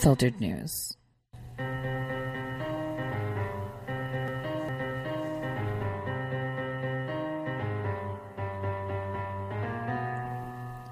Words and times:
unfiltered 0.00 0.40
news. 0.40 0.96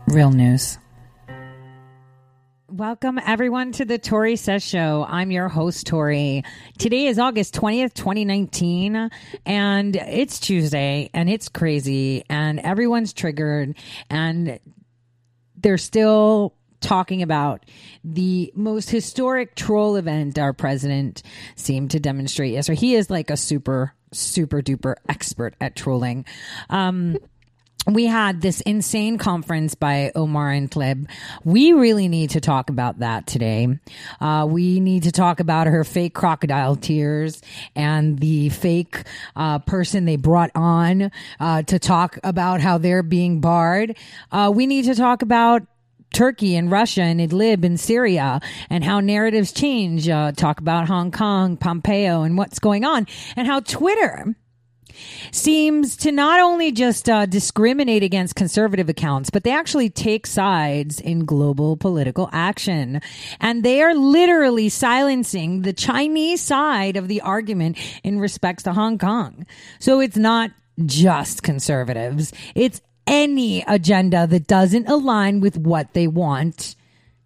Real 0.09 0.31
news. 0.31 0.77
Welcome 2.71 3.19
everyone 3.25 3.73
to 3.73 3.87
the 3.87 3.97
Tori 3.97 4.37
Says 4.37 4.63
Show. 4.63 5.07
I'm 5.09 5.31
your 5.31 5.49
host, 5.49 5.87
Tori. 5.87 6.45
Today 6.77 7.07
is 7.07 7.19
August 7.19 7.55
20th, 7.55 7.95
2019, 7.95 9.09
and 9.47 9.97
it's 9.97 10.39
Tuesday 10.39 11.09
and 11.15 11.31
it's 11.31 11.49
crazy 11.49 12.25
and 12.29 12.61
everyone's 12.61 13.15
triggered 13.15 13.75
and 14.11 14.61
they're 15.57 15.79
still 15.79 16.55
talking 16.81 17.23
about 17.23 17.65
the 18.05 18.53
most 18.55 18.91
historic 18.91 19.55
troll 19.55 19.97
event 19.97 20.39
our 20.39 20.53
president 20.53 21.23
seemed 21.57 21.91
to 21.93 22.01
demonstrate 22.01 22.53
yesterday. 22.53 22.81
He 22.81 22.95
is 22.95 23.11
like 23.11 23.31
a 23.31 23.37
super, 23.37 23.95
super 24.13 24.63
duper 24.63 24.95
expert 25.09 25.55
at 25.61 25.77
trolling. 25.77 26.25
Um, 26.71 27.19
we 27.89 28.05
had 28.05 28.43
this 28.43 28.61
insane 28.63 29.17
conference 29.17 29.75
by 29.75 30.13
Omar 30.15 30.51
and 30.51 30.71
Tlaib. 30.71 31.09
We 31.45 31.73
really 31.73 32.09
need 32.09 32.31
to 32.31 32.41
talk 32.41 32.69
about 32.69 32.99
that 32.99 33.27
today. 33.27 33.79
Uh, 34.21 34.47
we 34.49 34.81
need 34.81 35.05
to 35.05 35.13
talk 35.13 35.41
about 35.41 35.67
her 35.69 35.85
fake 35.85 36.15
crocodile 36.15 36.77
tears 36.77 37.41
and 37.75 38.19
the 38.19 38.51
fake 38.51 39.05
uh, 39.37 39.61
person 39.61 40.05
they 40.05 40.17
brought 40.17 40.51
on 40.55 41.11
uh, 41.41 41.63
to 41.63 41.79
talk 41.79 42.19
about 42.23 42.61
how 42.61 42.77
they're 42.77 43.03
being 43.03 43.41
barred. 43.41 43.97
Uh, 44.31 44.53
we 44.55 44.67
need 44.67 44.85
to 44.85 44.95
talk 44.95 45.23
about 45.23 45.63
Turkey 46.13 46.57
and 46.57 46.71
Russia 46.71 47.03
and 47.03 47.21
Idlib 47.21 47.65
and 47.65 47.79
Syria 47.79 48.41
and 48.71 48.85
how 48.85 49.01
narratives 49.01 49.53
change. 49.53 50.09
Uh, 50.09 50.33
talk 50.33 50.61
about 50.61 50.89
Hong 50.89 51.11
Kong, 51.11 51.57
Pompeo, 51.57 52.23
and 52.23 52.37
what's 52.37 52.59
going 52.59 52.85
on, 52.85 53.07
and 53.37 53.47
how 53.47 53.61
Twitter 53.61 54.35
seems 55.31 55.97
to 55.97 56.13
not 56.13 56.41
only 56.41 56.73
just 56.73 57.09
uh, 57.09 57.27
discriminate 57.27 58.03
against 58.03 58.35
conservative 58.35 58.89
accounts, 58.89 59.31
but 59.31 59.45
they 59.45 59.53
actually 59.53 59.91
take 59.91 60.27
sides 60.27 61.01
in 61.01 61.25
global 61.25 61.77
political 61.77 62.29
action. 62.33 63.01
And 63.41 63.63
they 63.63 63.83
are 63.83 63.95
literally 63.95 64.69
silencing 64.69 65.63
the 65.63 65.73
Chinese 65.73 66.41
side 66.41 66.97
of 66.97 67.09
the 67.09 67.21
argument 67.21 67.79
in 68.03 68.19
respects 68.19 68.65
to 68.65 68.73
Hong 68.73 68.99
Kong. 68.99 69.47
So 69.79 70.01
it's 70.01 70.17
not 70.17 70.51
just 70.85 71.43
conservatives. 71.43 72.33
It's 72.55 72.81
any 73.09 73.65
agenda 73.67 74.27
that 74.29 74.47
doesn't 74.47 74.89
align 74.89 75.41
with 75.41 75.59
what 75.59 75.95
they 75.95 76.07
want 76.07 76.77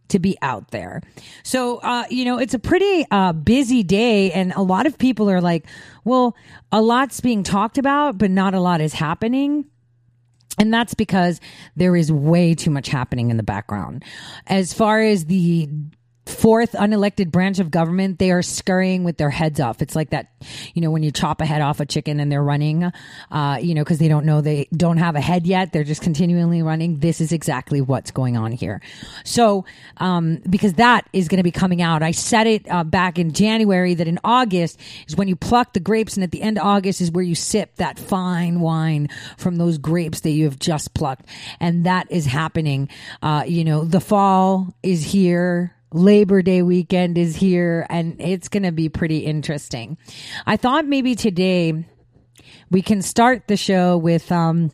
to 0.09 0.19
be 0.19 0.39
out 0.41 0.71
there. 0.71 1.03
So, 1.43 1.79
uh, 1.79 2.05
you 2.09 2.25
know, 2.25 2.39
it's 2.39 2.55
a 2.55 2.59
pretty 2.59 3.05
uh, 3.11 3.33
busy 3.33 3.83
day, 3.83 4.31
and 4.31 4.53
a 4.53 4.63
lot 4.63 4.87
of 4.87 4.97
people 4.97 5.29
are 5.29 5.41
like, 5.41 5.67
well, 6.05 6.37
a 6.71 6.81
lot's 6.81 7.21
being 7.21 7.43
talked 7.43 7.79
about, 7.79 8.19
but 8.19 8.31
not 8.31 8.55
a 8.55 8.61
lot 8.61 8.81
is 8.81 8.93
happening. 8.93 9.67
And 10.59 10.73
that's 10.73 10.95
because 10.95 11.41
there 11.77 11.97
is 11.97 12.13
way 12.13 12.55
too 12.55 12.71
much 12.71 12.89
happening 12.89 13.31
in 13.31 13.39
the 13.39 13.43
background. 13.43 14.05
As 14.47 14.73
far 14.73 15.01
as 15.01 15.25
the 15.25 15.69
fourth 16.27 16.73
unelected 16.73 17.31
branch 17.31 17.59
of 17.59 17.71
government, 17.71 18.19
they 18.19 18.31
are 18.31 18.43
scurrying 18.43 19.03
with 19.03 19.17
their 19.17 19.31
heads 19.31 19.59
off. 19.59 19.83
It's 19.83 19.97
like 19.97 20.11
that, 20.11 20.33
you 20.73 20.81
know, 20.81 20.91
when 20.91 21.03
you 21.03 21.11
chop 21.11 21.41
a 21.41 21.47
head 21.47 21.61
off 21.61 21.81
a 21.81 21.87
chicken 21.87 22.21
and 22.21 22.31
they're 22.31 22.43
running, 22.43 22.93
uh, 23.31 23.59
you 23.61 23.75
know, 23.75 23.83
because 23.83 23.99
they 23.99 24.09
don't 24.09 24.25
know 24.25 24.41
they 24.41 24.69
don't 24.77 24.99
have 24.99 25.17
a 25.17 25.21
head 25.21 25.47
yet. 25.47 25.73
They're 25.73 25.85
just 25.85 26.03
continually 26.03 26.63
running. 26.63 27.01
This 27.01 27.21
is 27.21 27.33
exactly 27.33 27.81
what's 27.81 28.13
going 28.13 28.37
on 28.37 28.53
here. 28.53 28.81
So, 29.25 29.65
um, 29.97 30.41
because 30.49 30.75
that 30.75 31.09
is 31.13 31.27
going 31.27 31.39
to 31.39 31.45
be 31.45 31.51
coming 31.51 31.83
out. 31.83 32.03
I 32.03 32.13
said 32.13 32.47
it 32.47 32.71
uh, 32.71 32.85
back 32.85 33.19
in 33.19 33.33
January 33.33 33.95
that 33.95 34.07
in 34.07 34.21
August 34.23 34.79
is 35.09 35.17
when 35.17 35.27
you 35.27 35.35
pluck 35.37 35.73
the 35.73 35.81
grapes, 35.81 36.15
and 36.17 36.23
at 36.23 36.31
the 36.31 36.43
end 36.43 36.59
of 36.59 36.65
August 36.65 37.01
is 37.01 37.11
where 37.11 37.25
you 37.25 37.35
sip 37.35 37.75
that 37.77 37.99
fine 37.99 38.61
wine 38.61 39.09
from 39.37 39.57
those 39.57 39.79
grapes 39.79 40.21
that 40.21 40.31
you 40.31 40.45
have 40.45 40.59
just 40.59 40.95
plucked, 40.95 41.27
and 41.59 41.85
that 41.85 42.11
is 42.11 42.27
happening. 42.27 42.89
Uh, 43.23 43.45
you 43.47 43.65
know, 43.65 43.85
the 43.85 44.01
fall 44.01 44.75
is 44.83 45.03
here 45.03 45.75
Labor 45.93 46.43
Day 46.43 46.63
weekend 46.63 47.19
is 47.19 47.37
here 47.37 47.87
and 47.89 48.21
it's 48.21 48.49
going 48.49 48.63
to 48.65 48.73
be 48.73 48.89
pretty 48.89 49.19
interesting. 49.19 49.99
I 50.47 50.57
thought 50.57 50.87
maybe 50.87 51.15
today 51.15 51.85
we 52.71 52.83
can 52.83 53.03
start 53.03 53.49
the 53.49 53.57
show 53.57 53.99
with 53.99 54.31
um, 54.33 54.71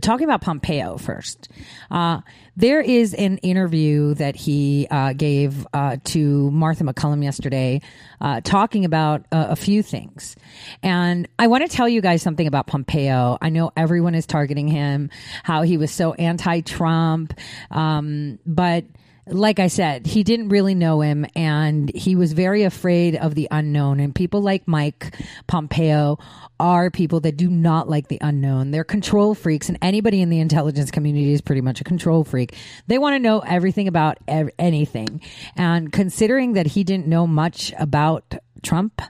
talking 0.00 0.24
about 0.24 0.40
Pompeo 0.40 0.96
first. 0.96 1.48
Uh, 1.90 2.20
there 2.56 2.80
is 2.80 3.12
an 3.14 3.38
interview 3.38 4.14
that 4.14 4.36
he 4.36 4.86
uh, 4.90 5.12
gave 5.12 5.66
uh, 5.72 5.98
to 6.04 6.50
Martha 6.50 6.84
MacCallum 6.84 7.22
yesterday, 7.22 7.80
uh, 8.20 8.40
talking 8.40 8.84
about 8.84 9.26
a 9.30 9.56
few 9.56 9.82
things. 9.82 10.36
And 10.82 11.28
I 11.38 11.46
want 11.46 11.68
to 11.68 11.74
tell 11.74 11.88
you 11.88 12.00
guys 12.00 12.22
something 12.22 12.46
about 12.46 12.66
Pompeo. 12.66 13.38
I 13.40 13.50
know 13.50 13.70
everyone 13.76 14.14
is 14.14 14.26
targeting 14.26 14.68
him, 14.68 15.10
how 15.42 15.62
he 15.62 15.76
was 15.76 15.90
so 15.90 16.14
anti 16.14 16.60
Trump, 16.60 17.34
um, 17.70 18.38
but 18.46 18.84
like 19.26 19.60
I 19.60 19.68
said, 19.68 20.06
he 20.06 20.24
didn't 20.24 20.48
really 20.48 20.74
know 20.74 21.00
him 21.00 21.26
and 21.36 21.94
he 21.94 22.16
was 22.16 22.32
very 22.32 22.64
afraid 22.64 23.14
of 23.14 23.34
the 23.34 23.46
unknown. 23.50 24.00
And 24.00 24.14
people 24.14 24.40
like 24.40 24.66
Mike 24.66 25.14
Pompeo 25.46 26.18
are 26.58 26.90
people 26.90 27.20
that 27.20 27.36
do 27.36 27.48
not 27.48 27.88
like 27.88 28.08
the 28.08 28.18
unknown. 28.20 28.72
They're 28.72 28.84
control 28.84 29.34
freaks, 29.34 29.68
and 29.68 29.78
anybody 29.82 30.20
in 30.22 30.30
the 30.30 30.38
intelligence 30.38 30.90
community 30.90 31.32
is 31.32 31.40
pretty 31.40 31.60
much 31.60 31.80
a 31.80 31.84
control 31.84 32.24
freak. 32.24 32.56
They 32.86 32.98
want 32.98 33.14
to 33.14 33.18
know 33.18 33.40
everything 33.40 33.88
about 33.88 34.18
ev- 34.28 34.50
anything. 34.58 35.20
And 35.56 35.92
considering 35.92 36.52
that 36.52 36.68
he 36.68 36.84
didn't 36.84 37.08
know 37.08 37.26
much 37.26 37.72
about 37.78 38.34
Trump, 38.62 39.02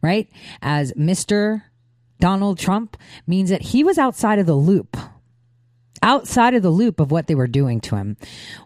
right, 0.00 0.28
as 0.60 0.92
Mr. 0.92 1.62
Donald 2.20 2.58
Trump 2.58 2.96
means 3.26 3.50
that 3.50 3.62
he 3.62 3.82
was 3.82 3.98
outside 3.98 4.38
of 4.38 4.46
the 4.46 4.54
loop 4.54 4.96
outside 6.02 6.54
of 6.54 6.62
the 6.62 6.70
loop 6.70 7.00
of 7.00 7.10
what 7.10 7.26
they 7.26 7.34
were 7.34 7.46
doing 7.46 7.80
to 7.82 7.96
him, 7.96 8.16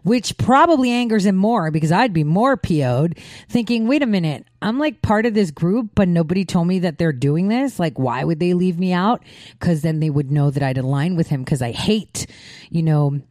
which 0.03 0.37
probably 0.37 0.91
angers 0.91 1.25
him 1.25 1.35
more 1.35 1.71
because 1.71 1.91
I'd 1.91 2.13
be 2.13 2.23
more 2.23 2.57
PO'd 2.57 3.17
thinking, 3.47 3.87
wait 3.87 4.01
a 4.01 4.07
minute, 4.07 4.45
I'm 4.61 4.79
like 4.79 5.01
part 5.01 5.25
of 5.25 5.33
this 5.33 5.51
group, 5.51 5.91
but 5.95 6.07
nobody 6.07 6.43
told 6.43 6.67
me 6.67 6.79
that 6.79 6.97
they're 6.97 7.13
doing 7.13 7.47
this. 7.47 7.79
Like, 7.79 7.99
why 7.99 8.23
would 8.23 8.39
they 8.39 8.53
leave 8.53 8.79
me 8.79 8.91
out? 8.91 9.23
Because 9.51 9.81
then 9.81 9.99
they 9.99 10.09
would 10.09 10.31
know 10.31 10.49
that 10.49 10.63
I'd 10.63 10.77
align 10.77 11.15
with 11.15 11.27
him 11.27 11.43
because 11.43 11.61
I 11.61 11.71
hate, 11.71 12.25
you 12.69 12.81
know, 12.81 13.21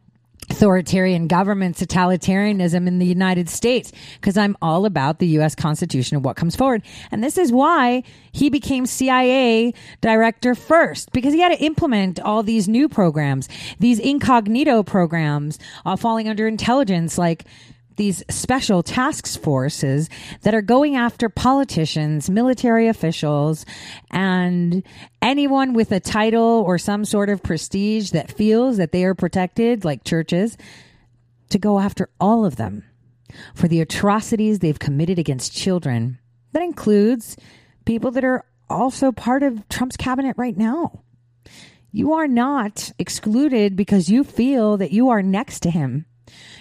authoritarian 0.49 1.27
government, 1.27 1.77
totalitarianism 1.77 2.87
in 2.87 2.99
the 2.99 3.05
United 3.05 3.49
States, 3.49 3.91
because 4.15 4.37
I'm 4.37 4.55
all 4.61 4.85
about 4.85 5.19
the 5.19 5.27
U.S. 5.27 5.55
Constitution 5.55 6.15
and 6.15 6.25
what 6.25 6.35
comes 6.35 6.55
forward. 6.55 6.83
And 7.11 7.23
this 7.23 7.37
is 7.37 7.51
why 7.51 8.03
he 8.31 8.49
became 8.49 8.85
CIA 8.85 9.73
director 10.01 10.55
first, 10.55 11.11
because 11.11 11.33
he 11.33 11.41
had 11.41 11.49
to 11.57 11.63
implement 11.63 12.19
all 12.19 12.43
these 12.43 12.67
new 12.67 12.87
programs, 12.87 13.49
these 13.79 13.99
incognito 13.99 14.83
programs, 14.83 15.59
uh, 15.85 15.95
falling 15.95 16.29
under 16.29 16.47
intelligence, 16.47 17.17
like 17.17 17.45
these 17.97 18.23
special 18.29 18.81
task 18.81 19.39
forces 19.39 20.09
that 20.43 20.55
are 20.55 20.61
going 20.61 20.95
after 20.95 21.29
politicians, 21.29 22.29
military 22.29 22.87
officials, 22.87 23.65
and 24.09 24.83
anyone 25.21 25.73
with 25.73 25.91
a 25.91 25.99
title 25.99 26.63
or 26.65 26.77
some 26.77 27.03
sort 27.03 27.29
of 27.29 27.43
prestige 27.43 28.11
that 28.11 28.31
feels 28.31 28.77
that 28.77 28.91
they 28.91 29.03
are 29.03 29.15
protected, 29.15 29.83
like 29.83 30.03
churches, 30.03 30.57
to 31.49 31.57
go 31.57 31.79
after 31.79 32.09
all 32.19 32.45
of 32.45 32.55
them 32.55 32.83
for 33.53 33.67
the 33.67 33.81
atrocities 33.81 34.59
they've 34.59 34.79
committed 34.79 35.19
against 35.19 35.53
children. 35.53 36.19
That 36.53 36.63
includes 36.63 37.35
people 37.85 38.11
that 38.11 38.23
are 38.23 38.45
also 38.69 39.11
part 39.11 39.43
of 39.43 39.67
Trump's 39.69 39.97
cabinet 39.97 40.35
right 40.37 40.55
now. 40.55 41.03
You 41.91 42.13
are 42.13 42.27
not 42.27 42.91
excluded 42.99 43.75
because 43.75 44.09
you 44.09 44.23
feel 44.23 44.77
that 44.77 44.91
you 44.91 45.09
are 45.09 45.23
next 45.23 45.61
to 45.61 45.71
him 45.71 46.05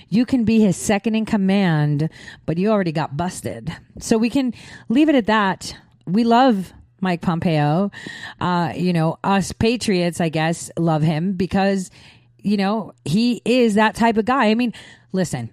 you 0.09 0.25
can 0.27 0.45
be 0.45 0.61
his 0.61 0.77
second 0.77 1.15
in 1.15 1.25
command, 1.25 2.09
but 2.45 2.59
you 2.59 2.71
already 2.71 2.93
got 2.93 3.17
busted. 3.17 3.75
So 3.99 4.19
we 4.19 4.31
can 4.31 4.55
leave 4.89 5.09
it 5.09 5.15
at 5.15 5.27
that. 5.27 5.77
We 6.07 6.25
love 6.25 6.73
Mike 7.01 7.21
Pompeo. 7.21 7.91
Uh, 8.41 8.73
you 8.77 8.93
know, 8.93 9.19
us 9.25 9.53
patriots, 9.53 10.21
I 10.21 10.29
guess, 10.29 10.71
love 10.79 11.03
him 11.03 11.33
because 11.33 11.91
you 12.47 12.57
know, 12.57 12.93
he 13.05 13.43
is 13.45 13.75
that 13.75 13.97
type 13.97 14.17
of 14.17 14.25
guy. 14.25 14.51
I 14.51 14.55
mean, 14.55 14.73
listen, 15.11 15.51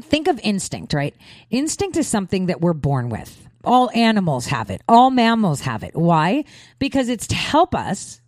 think 0.00 0.28
of 0.28 0.38
instinct, 0.44 0.94
right? 0.94 1.16
Instinct 1.50 1.96
is 1.96 2.06
something 2.06 2.46
that 2.46 2.60
we're 2.60 2.74
born 2.74 3.08
with. 3.08 3.48
All 3.64 3.90
animals 3.90 4.46
have 4.46 4.70
it. 4.70 4.82
All 4.88 5.10
mammals 5.10 5.62
have 5.62 5.82
it. 5.82 5.96
Why? 5.96 6.44
Because 6.78 7.08
it's 7.08 7.26
to 7.26 7.34
help 7.34 7.74
us 7.74 8.20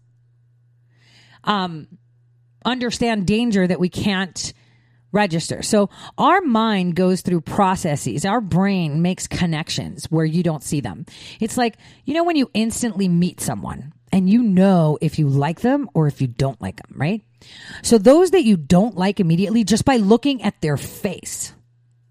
um, 1.45 1.87
understand 2.65 3.29
danger 3.29 3.65
that 3.65 3.79
we 3.79 3.89
can't 3.89 4.53
register. 5.13 5.63
So 5.63 5.91
our 6.17 6.41
mind 6.41 6.95
goes 6.95 7.23
through 7.23 7.43
processes. 7.43 8.25
Our 8.25 8.41
brain 8.41 9.03
makes 9.03 9.27
connections 9.27 10.07
where 10.11 10.25
you 10.25 10.43
don't 10.43 10.63
see 10.63 10.81
them. 10.81 11.07
It's 11.41 11.57
like, 11.57 11.77
you 12.05 12.15
know, 12.15 12.25
when 12.25 12.37
you 12.37 12.51
instantly 12.55 13.09
meet 13.09 13.41
someone 13.41 13.93
and 14.13 14.29
you 14.29 14.43
know 14.43 14.99
if 15.01 15.19
you 15.19 15.29
like 15.29 15.61
them 15.61 15.89
or 15.95 16.07
if 16.07 16.21
you 16.21 16.27
don't 16.27 16.61
like 16.61 16.77
them, 16.77 16.95
right? 16.99 17.23
So 17.83 17.99
those 17.99 18.33
that 18.33 18.45
you 18.45 18.57
don't 18.57 18.97
like 18.97 19.21
immediately 19.21 19.65
just 19.65 19.85
by 19.85 19.97
looking 19.97 20.43
at 20.43 20.61
their 20.61 20.77
face. 20.77 21.55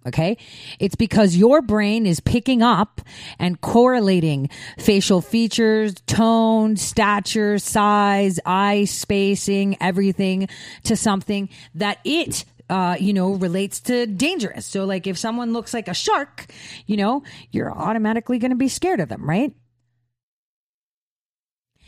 Okay. 0.08 0.38
It's 0.80 0.96
because 0.96 1.36
your 1.36 1.62
brain 1.62 2.06
is 2.06 2.22
picking 2.22 2.62
up 2.62 3.02
and 3.40 3.60
correlating 3.60 4.50
facial 4.80 5.20
features, 5.20 5.96
tone, 6.08 6.78
stature, 6.78 7.60
size, 7.60 8.40
eye 8.46 8.86
spacing, 8.86 9.76
everything 9.82 10.48
to 10.84 10.96
something 10.96 11.50
that 11.76 12.00
it 12.06 12.46
uh, 12.70 12.98
you 13.00 13.14
know, 13.14 13.32
relates 13.34 13.80
to 13.82 14.06
dangerous. 14.06 14.66
So, 14.66 14.86
like, 14.86 15.08
if 15.08 15.18
someone 15.18 15.54
looks 15.54 15.74
like 15.74 15.88
a 15.88 15.94
shark, 15.94 16.46
you 16.86 16.98
know, 16.98 17.24
you're 17.52 17.72
automatically 17.72 18.40
going 18.40 18.52
to 18.52 18.58
be 18.58 18.68
scared 18.68 19.00
of 19.00 19.10
them, 19.10 19.28
right? 19.28 19.54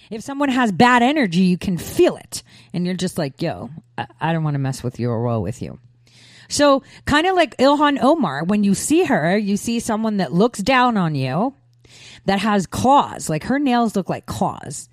If 0.10 0.22
someone 0.22 0.50
has 0.50 0.72
bad 0.72 1.04
energy, 1.04 1.42
you 1.42 1.58
can 1.58 1.78
feel 1.78 2.16
it. 2.18 2.42
And 2.74 2.86
you're 2.86 2.96
just 2.96 3.18
like, 3.18 3.42
yo, 3.42 3.70
I, 3.98 4.08
I 4.20 4.34
don't 4.34 4.44
want 4.44 4.56
to 4.56 4.60
mess 4.60 4.84
with 4.84 5.00
you 5.00 5.10
or 5.12 5.22
roll 5.22 5.42
with 5.42 5.62
you. 5.62 5.80
So, 6.48 6.82
kind 7.06 7.28
of 7.28 7.36
like 7.36 7.56
Ilhan 7.58 8.02
Omar, 8.02 8.44
when 8.44 8.64
you 8.64 8.74
see 8.74 9.04
her, 9.04 9.38
you 9.38 9.56
see 9.56 9.80
someone 9.80 10.18
that 10.18 10.34
looks 10.34 10.60
down 10.60 10.98
on 10.98 11.14
you 11.14 11.54
that 12.26 12.40
has 12.40 12.66
claws, 12.66 13.30
like 13.30 13.44
her 13.44 13.60
nails 13.60 13.96
look 13.96 14.10
like 14.10 14.26
claws, 14.26 14.90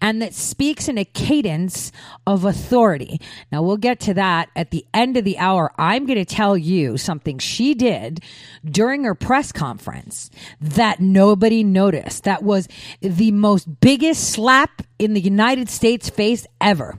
and 0.00 0.20
that 0.22 0.34
speaks 0.34 0.88
in 0.88 0.98
a 0.98 1.04
cadence 1.04 1.92
of 2.26 2.44
authority. 2.44 3.20
Now, 3.52 3.62
we'll 3.62 3.76
get 3.76 4.00
to 4.00 4.14
that 4.14 4.50
at 4.56 4.70
the 4.70 4.84
end 4.92 5.16
of 5.16 5.24
the 5.24 5.38
hour. 5.38 5.72
I'm 5.78 6.06
going 6.06 6.18
to 6.18 6.24
tell 6.24 6.56
you 6.56 6.96
something 6.96 7.38
she 7.38 7.74
did 7.74 8.20
during 8.64 9.04
her 9.04 9.14
press 9.14 9.52
conference 9.52 10.30
that 10.60 11.00
nobody 11.00 11.64
noticed. 11.64 12.24
That 12.24 12.42
was 12.42 12.68
the 13.00 13.30
most 13.30 13.80
biggest 13.80 14.30
slap 14.30 14.82
in 14.98 15.14
the 15.14 15.20
United 15.20 15.68
States 15.68 16.10
face 16.10 16.46
ever. 16.60 16.98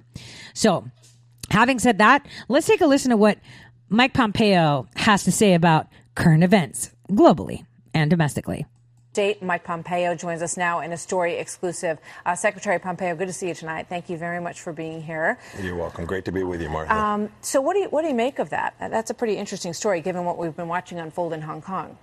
So, 0.54 0.90
having 1.50 1.80
said 1.80 1.98
that, 2.00 2.26
let's 2.48 2.68
take 2.68 2.82
a 2.82 2.88
listen 2.88 3.12
to 3.12 3.18
what 3.18 3.40
Mike 3.90 4.14
Pompeo 4.14 4.88
has 4.96 5.24
to 5.26 5.32
say 5.32 5.54
about 5.54 5.88
current 6.16 6.44
events 6.44 6.92
globally 7.10 7.66
and 7.94 8.10
domestically. 8.10 8.66
State 9.12 9.44
Mike 9.44 9.66
Pompeo 9.66 10.16
joins 10.16 10.42
us 10.42 10.56
now 10.56 10.80
in 10.80 10.94
a 10.94 10.98
story 10.98 11.36
exclusive. 11.36 12.00
Uh, 12.26 12.34
Secretary 12.34 12.80
Pompeo, 12.80 13.14
good 13.14 13.28
to 13.28 13.34
see 13.34 13.50
you 13.50 13.54
tonight. 13.54 13.88
Thank 13.90 14.10
you 14.10 14.16
very 14.16 14.40
much 14.40 14.62
for 14.62 14.72
being 14.72 15.02
here. 15.02 15.38
You're 15.62 15.76
welcome. 15.76 16.06
Great 16.06 16.24
to 16.24 16.32
be 16.32 16.44
with 16.44 16.62
you, 16.62 16.70
Martha. 16.70 16.96
Um, 16.96 17.30
so, 17.42 17.60
what 17.60 17.74
do 17.74 17.80
you 17.80 17.90
what 17.90 18.04
do 18.04 18.08
you 18.08 18.14
make 18.14 18.40
of 18.40 18.52
that? 18.52 18.74
That's 18.80 19.10
a 19.10 19.14
pretty 19.14 19.36
interesting 19.36 19.74
story, 19.74 20.00
given 20.00 20.24
what 20.24 20.38
we've 20.38 20.56
been 20.56 20.70
watching 20.70 20.98
unfold 20.98 21.34
in 21.34 21.42
Hong 21.42 21.62
Kong. 21.62 21.98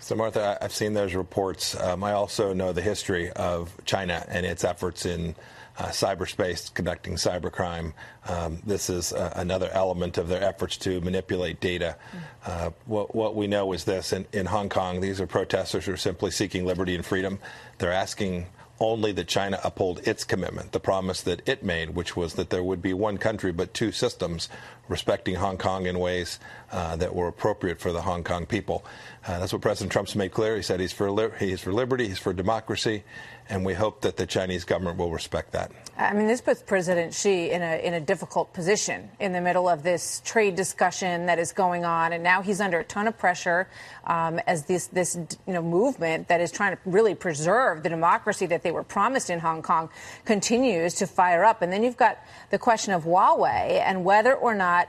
So, 0.00 0.16
Martha, 0.16 0.58
I've 0.60 0.72
seen 0.74 0.92
those 0.92 1.14
reports. 1.14 1.78
Um, 1.78 2.02
I 2.02 2.14
also 2.14 2.52
know 2.52 2.72
the 2.72 2.82
history 2.82 3.30
of 3.30 3.72
China 3.84 4.26
and 4.28 4.44
its 4.44 4.64
efforts 4.64 5.06
in 5.06 5.36
uh, 5.80 5.86
cyberspace, 5.86 6.72
conducting 6.74 7.14
cybercrime. 7.14 7.94
Um, 8.28 8.60
this 8.66 8.90
is 8.90 9.14
uh, 9.14 9.32
another 9.34 9.70
element 9.72 10.18
of 10.18 10.28
their 10.28 10.42
efforts 10.42 10.76
to 10.78 11.00
manipulate 11.00 11.58
data. 11.58 11.96
Uh, 12.44 12.70
what, 12.84 13.14
what, 13.14 13.34
we 13.34 13.46
know 13.46 13.72
is 13.72 13.84
this 13.84 14.12
in, 14.12 14.26
in 14.32 14.44
Hong 14.44 14.68
Kong, 14.68 15.00
these 15.00 15.22
are 15.22 15.26
protesters 15.26 15.86
who 15.86 15.94
are 15.94 15.96
simply 15.96 16.30
seeking 16.30 16.66
liberty 16.66 16.94
and 16.94 17.04
freedom. 17.04 17.38
They're 17.78 17.92
asking 17.92 18.46
only 18.78 19.12
that 19.12 19.28
China 19.28 19.60
uphold 19.62 20.06
its 20.06 20.24
commitment, 20.24 20.72
the 20.72 20.80
promise 20.80 21.20
that 21.22 21.46
it 21.46 21.62
made, 21.62 21.90
which 21.90 22.16
was 22.16 22.34
that 22.34 22.50
there 22.50 22.62
would 22.62 22.80
be 22.80 22.94
one 22.94 23.18
country 23.18 23.52
but 23.52 23.74
two 23.74 23.92
systems, 23.92 24.48
respecting 24.88 25.34
Hong 25.34 25.58
Kong 25.58 25.86
in 25.86 25.98
ways 25.98 26.40
uh, 26.72 26.96
that 26.96 27.14
were 27.14 27.28
appropriate 27.28 27.78
for 27.78 27.92
the 27.92 28.00
Hong 28.00 28.24
Kong 28.24 28.46
people. 28.46 28.84
Uh, 29.26 29.38
that's 29.38 29.52
what 29.52 29.60
President 29.60 29.92
Trump's 29.92 30.14
made 30.14 30.32
clear. 30.32 30.56
He 30.56 30.62
said 30.62 30.80
he's 30.80 30.94
for 30.94 31.10
li- 31.10 31.28
he's 31.38 31.60
for 31.60 31.72
liberty, 31.72 32.08
he's 32.08 32.18
for 32.18 32.32
democracy, 32.32 33.04
and 33.50 33.64
we 33.64 33.74
hope 33.74 34.00
that 34.02 34.16
the 34.16 34.26
Chinese 34.26 34.64
government 34.64 34.96
will 34.96 35.10
respect 35.10 35.52
that. 35.52 35.72
I 35.98 36.14
mean, 36.14 36.28
this 36.28 36.40
puts 36.40 36.62
President 36.62 37.12
Xi 37.12 37.50
in 37.50 37.60
a 37.60 37.84
in 37.84 37.94
a 37.94 38.00
difficult 38.00 38.54
position 38.54 39.10
in 39.18 39.32
the 39.32 39.40
middle 39.40 39.68
of 39.68 39.82
this 39.82 40.22
trade 40.24 40.54
discussion 40.54 41.26
that 41.26 41.38
is 41.38 41.52
going 41.52 41.84
on, 41.84 42.12
and 42.12 42.22
now 42.22 42.40
he's 42.40 42.60
under 42.60 42.78
a 42.78 42.84
ton 42.84 43.08
of 43.08 43.18
pressure 43.18 43.68
um, 44.04 44.38
as 44.46 44.64
this 44.64 44.86
this 44.86 45.18
you 45.46 45.52
know 45.52 45.60
movement 45.60 46.28
that 46.28 46.40
is 46.40 46.50
trying 46.50 46.74
to 46.74 46.80
really 46.86 47.14
preserve 47.14 47.82
the 47.82 47.88
democracy 47.88 48.46
that 48.46 48.62
they 48.62 48.70
were 48.70 48.84
promised 48.84 49.28
in 49.28 49.40
Hong 49.40 49.62
Kong 49.62 49.90
continues 50.24 50.94
to 50.94 51.06
fire 51.06 51.44
up, 51.44 51.60
and 51.60 51.72
then 51.72 51.82
you've 51.82 51.98
got 51.98 52.18
the 52.50 52.58
question 52.58 52.94
of 52.94 53.04
Huawei 53.04 53.82
and 53.84 54.04
whether 54.04 54.34
or 54.34 54.54
not 54.54 54.88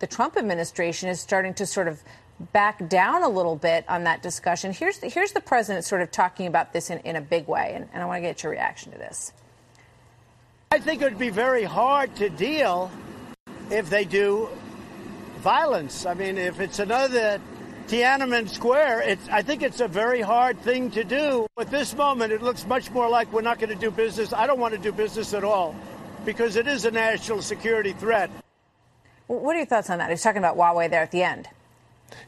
the 0.00 0.06
Trump 0.08 0.36
administration 0.36 1.08
is 1.08 1.20
starting 1.20 1.54
to 1.54 1.64
sort 1.64 1.88
of 1.88 2.02
back 2.52 2.88
down 2.88 3.22
a 3.22 3.28
little 3.28 3.56
bit 3.56 3.84
on 3.88 4.04
that 4.04 4.22
discussion. 4.22 4.72
Here's 4.72 4.98
the, 4.98 5.08
here's 5.08 5.32
the 5.32 5.40
president 5.40 5.84
sort 5.84 6.02
of 6.02 6.10
talking 6.10 6.46
about 6.46 6.72
this 6.72 6.90
in, 6.90 6.98
in 7.00 7.16
a 7.16 7.20
big 7.20 7.46
way, 7.46 7.72
and, 7.74 7.88
and 7.92 8.02
I 8.02 8.06
want 8.06 8.18
to 8.18 8.22
get 8.22 8.42
your 8.42 8.52
reaction 8.52 8.92
to 8.92 8.98
this. 8.98 9.32
I 10.70 10.78
think 10.78 11.02
it 11.02 11.04
would 11.04 11.18
be 11.18 11.30
very 11.30 11.64
hard 11.64 12.14
to 12.16 12.28
deal 12.28 12.90
if 13.70 13.88
they 13.90 14.04
do 14.04 14.48
violence. 15.38 16.06
I 16.06 16.14
mean, 16.14 16.36
if 16.36 16.60
it's 16.60 16.78
another 16.78 17.40
Tiananmen 17.86 18.48
Square, 18.48 19.02
it's, 19.02 19.28
I 19.28 19.42
think 19.42 19.62
it's 19.62 19.80
a 19.80 19.88
very 19.88 20.20
hard 20.20 20.58
thing 20.60 20.90
to 20.92 21.04
do. 21.04 21.46
At 21.58 21.70
this 21.70 21.94
moment, 21.94 22.32
it 22.32 22.42
looks 22.42 22.66
much 22.66 22.90
more 22.90 23.08
like 23.08 23.32
we're 23.32 23.42
not 23.42 23.58
going 23.58 23.70
to 23.70 23.76
do 23.76 23.90
business. 23.90 24.32
I 24.32 24.46
don't 24.46 24.58
want 24.58 24.74
to 24.74 24.80
do 24.80 24.90
business 24.90 25.34
at 25.34 25.44
all 25.44 25.76
because 26.24 26.56
it 26.56 26.66
is 26.66 26.86
a 26.86 26.90
national 26.90 27.42
security 27.42 27.92
threat. 27.92 28.30
What 29.26 29.54
are 29.54 29.58
your 29.58 29.66
thoughts 29.66 29.90
on 29.90 29.98
that? 29.98 30.10
He's 30.10 30.22
talking 30.22 30.38
about 30.38 30.56
Huawei 30.56 30.90
there 30.90 31.02
at 31.02 31.10
the 31.10 31.22
end. 31.22 31.48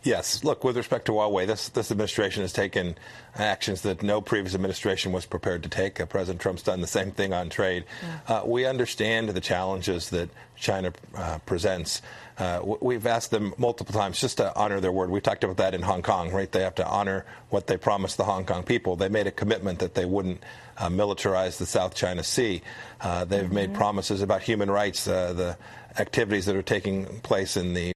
Yes. 0.03 0.44
Look, 0.44 0.65
with 0.65 0.77
respect 0.77 1.06
to 1.06 1.12
Huawei, 1.12 1.47
this, 1.47 1.69
this 1.71 1.91
administration 1.91 2.43
has 2.43 2.53
taken 2.53 2.97
actions 3.37 3.83
that 3.83 4.03
no 4.03 4.21
previous 4.21 4.55
administration 4.55 5.12
was 5.12 5.27
prepared 5.27 5.62
to 5.65 5.69
take. 5.69 6.00
Uh, 6.00 6.06
President 6.06 6.41
Trump's 6.41 6.62
done 6.62 6.81
the 6.81 6.87
same 6.87 7.11
thing 7.11 7.33
on 7.33 7.49
trade. 7.49 7.85
Uh, 8.27 8.43
we 8.44 8.65
understand 8.67 9.29
the 9.29 9.41
challenges 9.41 10.11
that 10.11 10.31
China 10.57 10.93
uh, 11.14 11.38
presents. 11.47 12.02
Uh, 12.38 12.61
we've 12.81 13.07
asked 13.07 13.31
them 13.31 13.55
multiple 13.59 13.95
times 13.95 14.21
just 14.21 14.38
to 14.38 14.55
honor 14.55 14.81
their 14.81 14.93
word. 14.93 15.11
We 15.11 15.21
talked 15.21 15.45
about 15.45 15.57
that 15.59 15.75
in 15.75 15.83
Hong 15.83 16.02
Kong, 16.02 16.31
right? 16.31 16.50
They 16.50 16.62
have 16.62 16.75
to 16.76 16.87
honor 16.87 17.25
what 17.50 17.66
they 17.66 17.76
promised 17.76 18.16
the 18.16 18.25
Hong 18.25 18.45
Kong 18.45 18.62
people. 18.62 18.97
They 18.97 19.09
made 19.09 19.26
a 19.26 19.31
commitment 19.31 19.78
that 19.81 19.95
they 19.95 20.05
wouldn't 20.05 20.43
uh, 20.78 20.88
militarize 20.88 21.59
the 21.59 21.66
South 21.66 21.95
China 21.95 22.23
Sea. 22.23 22.62
Uh, 23.00 23.25
they've 23.25 23.45
mm-hmm. 23.45 23.55
made 23.55 23.75
promises 23.75 24.23
about 24.23 24.43
human 24.43 24.71
rights, 24.71 25.05
the 25.05 25.57
activities 25.99 26.47
that 26.47 26.57
are 26.57 26.62
taking 26.62 27.07
place 27.21 27.57
in 27.57 27.73
the 27.73 27.96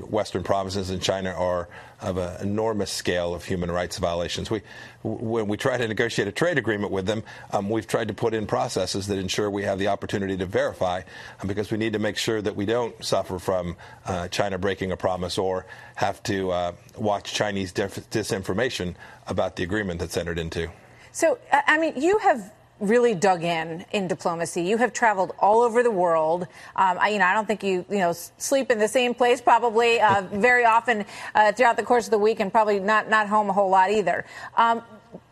Western 0.00 0.42
provinces 0.42 0.90
in 0.90 1.00
China 1.00 1.30
are 1.30 1.68
of 2.00 2.16
an 2.16 2.40
enormous 2.40 2.90
scale 2.90 3.34
of 3.34 3.44
human 3.44 3.70
rights 3.70 3.98
violations. 3.98 4.50
We, 4.50 4.62
when 5.02 5.46
we 5.46 5.56
try 5.56 5.76
to 5.76 5.86
negotiate 5.86 6.26
a 6.28 6.32
trade 6.32 6.58
agreement 6.58 6.92
with 6.92 7.06
them, 7.06 7.22
um, 7.52 7.70
we've 7.70 7.86
tried 7.86 8.08
to 8.08 8.14
put 8.14 8.34
in 8.34 8.46
processes 8.46 9.06
that 9.06 9.18
ensure 9.18 9.48
we 9.48 9.62
have 9.62 9.78
the 9.78 9.88
opportunity 9.88 10.36
to 10.36 10.46
verify, 10.46 11.02
um, 11.40 11.48
because 11.48 11.70
we 11.70 11.78
need 11.78 11.92
to 11.92 11.98
make 11.98 12.16
sure 12.16 12.42
that 12.42 12.56
we 12.56 12.66
don't 12.66 13.04
suffer 13.04 13.38
from 13.38 13.76
uh, 14.06 14.28
China 14.28 14.58
breaking 14.58 14.92
a 14.92 14.96
promise 14.96 15.38
or 15.38 15.66
have 15.94 16.22
to 16.24 16.50
uh, 16.50 16.72
watch 16.96 17.32
Chinese 17.32 17.72
disinformation 17.72 18.94
about 19.26 19.56
the 19.56 19.62
agreement 19.62 20.00
that's 20.00 20.16
entered 20.16 20.38
into. 20.38 20.68
So, 21.12 21.38
I 21.52 21.78
mean, 21.78 22.00
you 22.00 22.18
have 22.18 22.52
really 22.82 23.14
dug 23.14 23.44
in 23.44 23.86
in 23.92 24.08
diplomacy. 24.08 24.62
You 24.62 24.76
have 24.78 24.92
traveled 24.92 25.32
all 25.38 25.62
over 25.62 25.82
the 25.82 25.90
world. 25.90 26.42
Um, 26.76 26.98
I, 27.00 27.10
you 27.10 27.18
know, 27.18 27.24
I 27.24 27.32
don't 27.32 27.46
think 27.46 27.62
you 27.62 27.84
you 27.88 27.98
know 27.98 28.12
sleep 28.12 28.70
in 28.70 28.78
the 28.78 28.88
same 28.88 29.14
place 29.14 29.40
probably 29.40 30.00
uh, 30.00 30.22
very 30.32 30.64
often 30.64 31.06
uh, 31.34 31.52
throughout 31.52 31.76
the 31.76 31.84
course 31.84 32.06
of 32.06 32.10
the 32.10 32.18
week, 32.18 32.40
and 32.40 32.52
probably 32.52 32.80
not 32.80 33.08
not 33.08 33.28
home 33.28 33.48
a 33.48 33.52
whole 33.52 33.70
lot 33.70 33.90
either. 33.90 34.26
Um, 34.56 34.82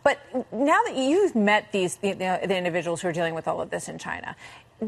but 0.03 0.19
now 0.53 0.81
that 0.87 0.97
you've 0.97 1.35
met 1.35 1.73
these 1.73 1.99
you 2.03 2.15
know, 2.15 2.39
the 2.43 2.57
individuals 2.57 3.03
who 3.03 3.09
are 3.09 3.13
dealing 3.13 3.35
with 3.35 3.47
all 3.47 3.61
of 3.61 3.71
this 3.71 3.89
in 3.89 3.99
China, 3.99 4.35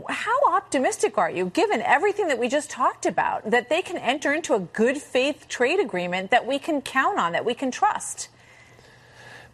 how 0.08 0.38
optimistic 0.52 1.18
are 1.18 1.30
you, 1.30 1.46
given 1.46 1.82
everything 1.82 2.28
that 2.28 2.38
we 2.38 2.48
just 2.48 2.70
talked 2.70 3.04
about, 3.04 3.50
that 3.50 3.68
they 3.68 3.82
can 3.82 3.98
enter 3.98 4.32
into 4.32 4.54
a 4.54 4.60
good 4.60 4.98
faith 4.98 5.48
trade 5.48 5.80
agreement 5.80 6.30
that 6.30 6.46
we 6.46 6.58
can 6.58 6.80
count 6.80 7.18
on, 7.18 7.32
that 7.32 7.44
we 7.44 7.52
can 7.52 7.70
trust? 7.70 8.28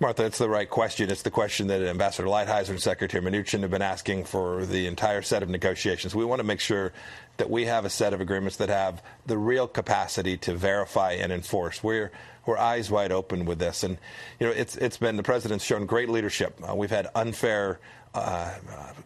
Martha, 0.01 0.25
it's 0.25 0.39
the 0.39 0.49
right 0.49 0.71
question. 0.71 1.11
It's 1.11 1.23
the 1.23 1.31
question 1.31 1.67
that 1.67 1.83
Ambassador 1.83 2.29
Lighthizer 2.29 2.71
and 2.71 2.81
Secretary 2.81 3.21
Mnuchin 3.21 3.63
have 3.63 3.73
been 3.73 3.83
asking 3.83 4.27
for 4.27 4.65
the 4.65 4.87
entire 4.87 5.23
set 5.23 5.43
of 5.43 5.49
negotiations. 5.49 6.15
We 6.15 6.25
want 6.25 6.39
to 6.39 6.45
make 6.45 6.61
sure 6.61 6.93
that 7.39 7.51
we 7.51 7.65
have 7.65 7.85
a 7.85 7.91
set 7.91 8.13
of 8.13 8.21
agreements 8.21 8.59
that 8.59 8.69
have 8.69 9.03
the 9.27 9.37
real 9.37 9.67
capacity 9.67 10.37
to 10.37 10.55
verify 10.55 11.15
and 11.15 11.33
enforce. 11.33 11.83
We're 11.83 12.13
we're 12.47 12.59
eyes 12.59 12.93
wide 12.93 13.11
open 13.11 13.45
with 13.45 13.59
this, 13.59 13.83
and 13.83 13.99
you 14.39 14.47
know 14.47 14.53
it's 14.53 14.77
it's 14.77 14.99
been 14.99 15.17
the 15.17 15.25
president's 15.25 15.65
shown 15.65 15.85
great 15.85 16.09
leadership. 16.09 16.61
Uh, 16.63 16.77
we've 16.77 16.91
had 16.91 17.09
unfair, 17.17 17.81
uh, 18.15 18.55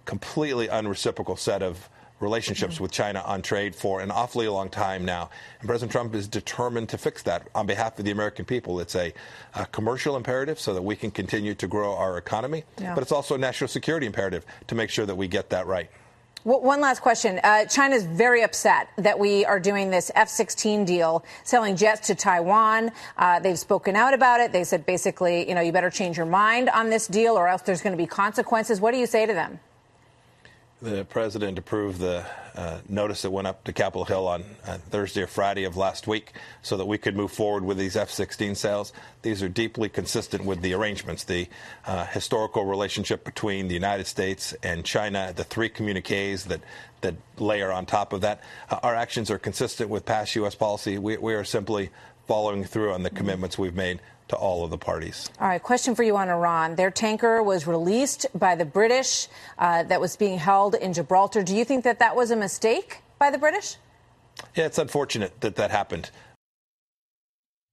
completely 0.05 0.69
unreciprocal 0.69 1.37
set 1.37 1.63
of 1.63 1.89
relationships 2.23 2.81
with 2.81 2.91
China 2.91 3.23
on 3.27 3.43
trade 3.43 3.75
for 3.75 4.01
an 4.01 4.11
awfully 4.11 4.49
long 4.49 4.71
time 4.71 5.05
now. 5.05 5.29
And 5.61 5.69
President 5.69 5.93
Trump 5.93 6.15
is 6.15 6.29
determined 6.29 6.89
to 6.91 6.99
fix 6.99 7.23
that 7.25 7.49
on 7.55 7.67
behalf 7.67 7.99
of 7.99 8.05
the 8.05 8.11
American 8.11 8.45
people. 8.45 8.81
It's 8.81 8.95
a, 8.95 9.13
a 9.55 9.67
commercial 9.67 10.17
imperative 10.17 10.59
so 10.59 10.73
that 10.75 10.83
we 10.83 10.97
can 10.97 11.11
continue 11.11 11.55
to 11.55 11.67
grow 11.67 11.95
our 11.95 12.19
economy, 12.19 12.65
yeah. 12.81 12.95
but 12.95 13.03
it's 13.03 13.13
also 13.13 13.35
a 13.35 13.39
national 13.39 13.69
security 13.69 14.07
imperative 14.07 14.47
to 14.69 14.75
make 14.75 14.91
sure 14.91 15.07
that 15.07 15.15
we 15.15 15.29
get 15.29 15.51
that 15.51 15.67
right. 15.67 15.91
One 16.45 16.81
last 16.81 17.03
question. 17.03 17.39
Uh, 17.45 17.67
China 17.67 17.95
is 17.95 18.05
very 18.05 18.43
upset 18.43 18.89
that 18.97 19.17
we 19.17 19.45
are 19.45 19.61
doing 19.61 19.91
this 19.91 20.11
F 20.17 20.29
16 20.29 20.85
deal, 20.85 21.25
selling 21.45 21.77
jets 21.77 22.09
to 22.09 22.17
Taiwan. 22.17 22.91
Uh, 23.17 23.39
they've 23.39 23.59
spoken 23.59 23.95
out 23.95 24.13
about 24.13 24.41
it. 24.41 24.51
They 24.51 24.65
said 24.65 24.85
basically, 24.85 25.49
you 25.49 25.55
know, 25.55 25.61
you 25.61 25.71
better 25.71 25.91
change 25.91 26.17
your 26.17 26.27
mind 26.27 26.69
on 26.71 26.91
this 26.91 27.07
deal 27.07 27.39
or 27.39 27.47
else 27.47 27.63
there's 27.63 27.81
going 27.81 27.93
to 27.93 28.03
be 28.03 28.09
consequences. 28.09 28.81
What 28.81 28.91
do 28.91 28.99
you 28.99 29.07
say 29.07 29.25
to 29.25 29.33
them? 29.33 29.61
The 30.83 31.05
president 31.05 31.59
approved 31.59 32.01
the 32.01 32.27
uh, 32.57 32.79
notice 32.89 33.23
that 33.23 33.31
went 33.31 33.47
up 33.47 33.63
to 33.65 33.73
Capitol 33.73 34.05
Hill 34.05 34.27
on 34.27 34.45
uh, 34.67 34.79
Thursday 34.91 35.23
or 35.23 35.29
Friday 35.29 35.63
of 35.63 35.77
last 35.77 36.09
week 36.09 36.33
so 36.61 36.77
that 36.77 36.87
we 36.87 36.99
could 36.99 37.15
move 37.15 37.31
forward 37.31 37.65
with 37.65 37.79
these 37.79 37.97
F 37.97 38.11
16 38.11 38.57
sales. 38.57 38.93
These 39.23 39.45
are 39.45 39.49
deeply 39.49 39.89
consistent 39.89 40.45
with 40.45 40.61
the 40.61 40.75
arrangements, 40.75 41.23
the 41.23 41.49
uh, 41.87 42.07
historical 42.07 42.65
relationship 42.65 43.25
between 43.25 43.69
the 43.69 43.75
United 43.75 44.09
States 44.09 44.55
and 44.65 44.85
China, 44.85 45.33
the 45.35 45.45
three 45.45 45.69
communiques 45.69 46.45
that, 46.45 46.61
that 47.01 47.15
layer 47.39 47.71
on 47.71 47.87
top 47.87 48.13
of 48.13 48.21
that. 48.23 48.41
Uh, 48.69 48.81
our 48.83 48.97
actions 48.97 49.31
are 49.31 49.39
consistent 49.39 49.89
with 49.89 50.05
past 50.05 50.35
U.S. 50.35 50.57
policy. 50.57 50.99
We, 50.99 51.17
we 51.17 51.35
are 51.35 51.45
simply 51.45 51.91
following 52.27 52.65
through 52.65 52.93
on 52.93 53.05
the 53.05 53.11
commitments 53.11 53.57
we've 53.57 53.77
made 53.77 54.01
to 54.29 54.37
all 54.37 54.65
of 54.65 54.71
the 54.71 54.79
parties. 54.79 55.29
All 55.41 55.49
right, 55.49 55.63
question 55.63 55.95
for 55.95 56.03
you 56.03 56.17
on 56.17 56.29
Iran. 56.29 56.77
Their 56.77 56.91
tanker 56.91 57.43
was 57.43 57.67
released 57.67 58.27
by 58.35 58.55
the 58.55 58.65
British 58.65 59.29
uh, 59.59 59.83
that 59.85 60.01
was 60.01 60.17
being 60.17 60.39
held 60.39 60.75
in 60.75 60.93
Gibraltar. 60.93 61.43
Do 61.43 61.57
you 61.57 61.65
think 61.65 61.85
that 61.85 61.99
that 61.99 62.17
was 62.17 62.31
a 62.31 62.37
mistake 62.37 63.03
by 63.19 63.31
the 63.31 63.39
British? 63.39 63.77
Yeah, 64.55 64.67
it's 64.67 64.79
unfortunate 64.79 65.41
that 65.41 65.57
that 65.57 65.71
happened. 65.71 66.11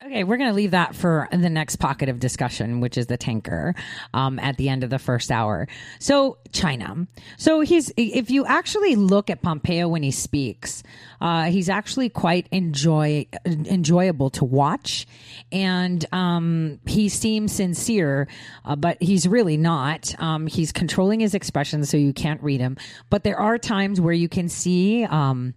Okay, 0.02 0.24
we're 0.24 0.38
going 0.38 0.50
to 0.50 0.56
leave 0.56 0.72
that 0.72 0.96
for 0.96 1.28
the 1.30 1.50
next 1.50 1.76
pocket 1.76 2.08
of 2.08 2.22
discussion, 2.22 2.80
which 2.80 2.98
is 2.98 3.08
the 3.08 3.18
tanker 3.18 3.76
um, 4.14 4.40
at 4.40 4.56
the 4.56 4.70
end 4.70 4.86
of 4.86 4.90
the 4.90 4.98
first 4.98 5.30
hour. 5.30 5.68
So, 6.00 6.38
China. 6.54 7.06
So, 7.38 7.60
he's, 7.60 7.92
if 7.98 8.32
you 8.32 8.46
actually 8.46 8.96
look 8.96 9.30
at 9.30 9.42
Pompeo 9.42 9.90
when 9.90 10.02
he 10.02 10.12
speaks, 10.12 10.84
uh, 11.20 11.46
he's 11.52 11.68
actually 11.68 12.08
quite 12.08 12.48
enjoy, 12.50 13.26
enjoyable 13.46 14.30
to 14.30 14.46
watch. 14.46 15.06
And 15.52 16.06
um, 16.14 16.80
he 16.86 17.10
seems 17.10 17.52
sincere, 17.52 18.30
uh, 18.64 18.78
but 18.78 19.04
he's 19.04 19.28
really 19.28 19.58
not. 19.58 20.16
Um, 20.18 20.48
he's 20.48 20.72
controlling 20.72 21.20
his 21.20 21.34
expressions 21.36 21.90
so 21.90 21.98
you 21.98 22.14
can't 22.14 22.42
read 22.42 22.62
him. 22.62 22.78
But 23.10 23.26
there 23.26 23.38
are 23.38 23.58
times 23.58 24.00
where 24.00 24.14
you 24.14 24.30
can 24.30 24.48
see 24.48 25.04
um, 25.04 25.56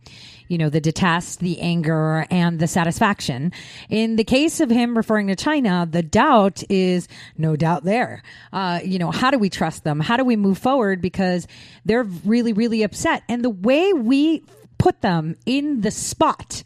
you 0.53 0.59
know, 0.59 0.69
the 0.69 0.83
detest, 0.83 1.41
the 1.41 1.59
anger, 1.63 2.27
and 2.31 2.59
the 2.59 2.67
satisfaction. 2.69 3.53
In 3.89 4.17
the 4.17 4.23
case 4.23 4.61
of 4.61 4.69
him 4.69 4.95
referring 4.95 5.29
to 5.29 5.35
China, 5.35 5.89
the 5.91 6.03
doubt 6.03 6.63
is 6.69 7.09
no 7.39 7.57
doubt 7.57 7.85
there. 7.85 8.23
Uh, 8.53 8.79
you 8.85 8.99
know, 8.99 9.11
how 9.11 9.31
do 9.31 9.39
we 9.39 9.49
trust 9.49 9.83
them? 9.83 9.99
How 9.99 10.19
do 10.19 10.25
we 10.25 10.37
move 10.37 10.59
forward? 10.59 11.01
Because 11.01 11.47
they're 11.87 12.03
really, 12.03 12.53
really 12.53 12.83
upset. 12.83 13.23
And 13.31 13.43
the 13.43 13.49
way 13.49 13.95
we 13.95 14.45
put 14.77 15.01
them 15.01 15.37
in 15.47 15.81
the 15.81 15.91
spot 15.91 16.63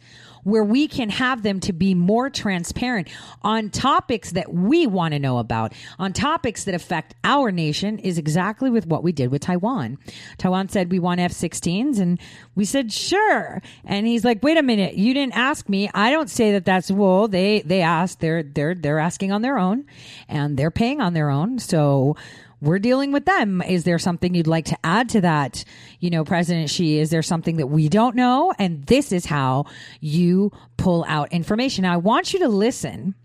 where 0.47 0.63
we 0.63 0.87
can 0.87 1.09
have 1.09 1.43
them 1.43 1.59
to 1.59 1.73
be 1.73 1.93
more 1.93 2.29
transparent 2.29 3.09
on 3.41 3.69
topics 3.69 4.31
that 4.31 4.53
we 4.53 4.87
want 4.87 5.11
to 5.11 5.19
know 5.19 5.39
about, 5.39 5.73
on 5.99 6.13
topics 6.13 6.63
that 6.63 6.73
affect 6.73 7.13
our 7.25 7.51
nation, 7.51 7.99
is 7.99 8.17
exactly 8.17 8.69
with 8.69 8.87
what 8.87 9.03
we 9.03 9.11
did 9.11 9.29
with 9.29 9.41
Taiwan. 9.41 9.97
Taiwan 10.37 10.69
said 10.69 10.89
we 10.89 10.99
want 10.99 11.19
F 11.19 11.33
16s, 11.33 11.99
and 11.99 12.17
we 12.55 12.63
said, 12.63 12.93
sure. 12.93 13.61
And 13.83 14.07
he's 14.07 14.23
like, 14.23 14.41
wait 14.41 14.57
a 14.57 14.63
minute, 14.63 14.93
you 14.93 15.13
didn't 15.13 15.35
ask 15.35 15.67
me. 15.67 15.89
I 15.93 16.11
don't 16.11 16.29
say 16.29 16.53
that 16.53 16.63
that's 16.63 16.89
wool. 16.89 17.27
They, 17.27 17.59
they 17.59 17.81
asked, 17.81 18.21
they're, 18.21 18.41
they're, 18.41 18.73
they're 18.73 18.99
asking 18.99 19.33
on 19.33 19.41
their 19.41 19.57
own, 19.57 19.83
and 20.29 20.55
they're 20.55 20.71
paying 20.71 21.01
on 21.01 21.13
their 21.13 21.29
own. 21.29 21.59
So, 21.59 22.15
we're 22.61 22.79
dealing 22.79 23.11
with 23.11 23.25
them. 23.25 23.61
Is 23.61 23.83
there 23.83 23.99
something 23.99 24.33
you'd 24.33 24.47
like 24.47 24.65
to 24.65 24.77
add 24.83 25.09
to 25.09 25.21
that? 25.21 25.63
You 25.99 26.09
know, 26.09 26.23
President 26.23 26.69
Xi, 26.69 26.99
is 26.99 27.09
there 27.09 27.21
something 27.21 27.57
that 27.57 27.67
we 27.67 27.89
don't 27.89 28.15
know? 28.15 28.53
And 28.57 28.85
this 28.85 29.11
is 29.11 29.25
how 29.25 29.65
you 29.99 30.51
pull 30.77 31.05
out 31.07 31.31
information. 31.31 31.83
Now, 31.83 31.93
I 31.93 31.97
want 31.97 32.33
you 32.33 32.39
to 32.39 32.47
listen 32.47 33.15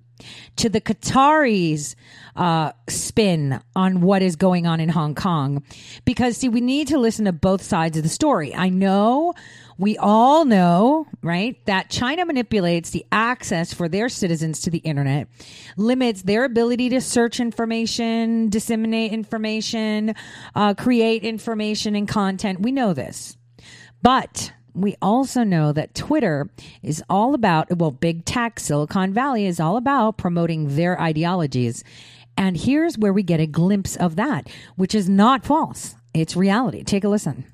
to 0.57 0.69
the 0.69 0.81
Qataris 0.81 1.95
uh, 2.37 2.73
spin 2.89 3.61
on 3.75 4.01
what 4.01 4.23
is 4.23 4.37
going 4.37 4.67
on 4.67 4.81
in 4.81 4.89
Hong 4.89 5.15
Kong. 5.15 5.63
Because, 6.05 6.37
see, 6.37 6.49
we 6.49 6.61
need 6.61 6.89
to 6.89 6.99
listen 6.99 7.25
to 7.25 7.33
both 7.33 7.63
sides 7.63 7.97
of 7.97 8.03
the 8.03 8.09
story. 8.09 8.55
I 8.55 8.69
know, 8.69 9.35
we 9.79 9.97
all 9.99 10.45
know, 10.45 11.07
right, 11.23 11.57
that 11.67 11.91
China 11.91 12.25
manipulates 12.25 12.91
the 12.91 13.05
access 13.11 13.73
for 13.73 13.89
their 13.89 14.09
citizens 14.09 14.61
to 14.61 14.71
the 14.71 14.79
internet, 14.79 15.29
limits 15.77 16.23
their 16.23 16.45
ability 16.45 16.89
to 16.91 17.01
search 17.01 17.41
information, 17.41 18.49
disseminate 18.49 19.13
information, 19.13 20.15
uh, 20.55 20.75
create 20.75 21.25
information 21.25 21.95
and 21.97 22.09
content. 22.09 22.61
We 22.61 22.73
know 22.73 22.93
this. 22.93 23.37
But 24.03 24.53
we 24.75 24.97
also 25.03 25.45
know 25.45 25.73
that 25.73 25.95
Twitter 25.95 26.49
is 26.83 27.03
all 27.09 27.35
about, 27.35 27.77
well, 27.77 27.91
big 27.91 28.25
tech, 28.25 28.59
Silicon 28.59 29.13
Valley 29.13 29.47
is 29.47 29.61
all 29.61 29.77
about 29.77 30.17
promoting 30.17 30.77
their 30.77 31.01
ideologies. 31.01 31.85
And 32.37 32.57
here's 32.57 32.97
where 32.97 33.13
we 33.13 33.23
get 33.23 33.41
a 33.41 33.47
glimpse 33.47 33.97
of 33.97 34.17
that, 34.17 34.49
which 34.77 34.95
is 34.95 35.09
not 35.09 35.45
false. 35.45 35.95
It's 36.15 36.37
reality. 36.37 36.83
Take 36.83 37.05
a 37.05 37.09
listen. 37.09 37.45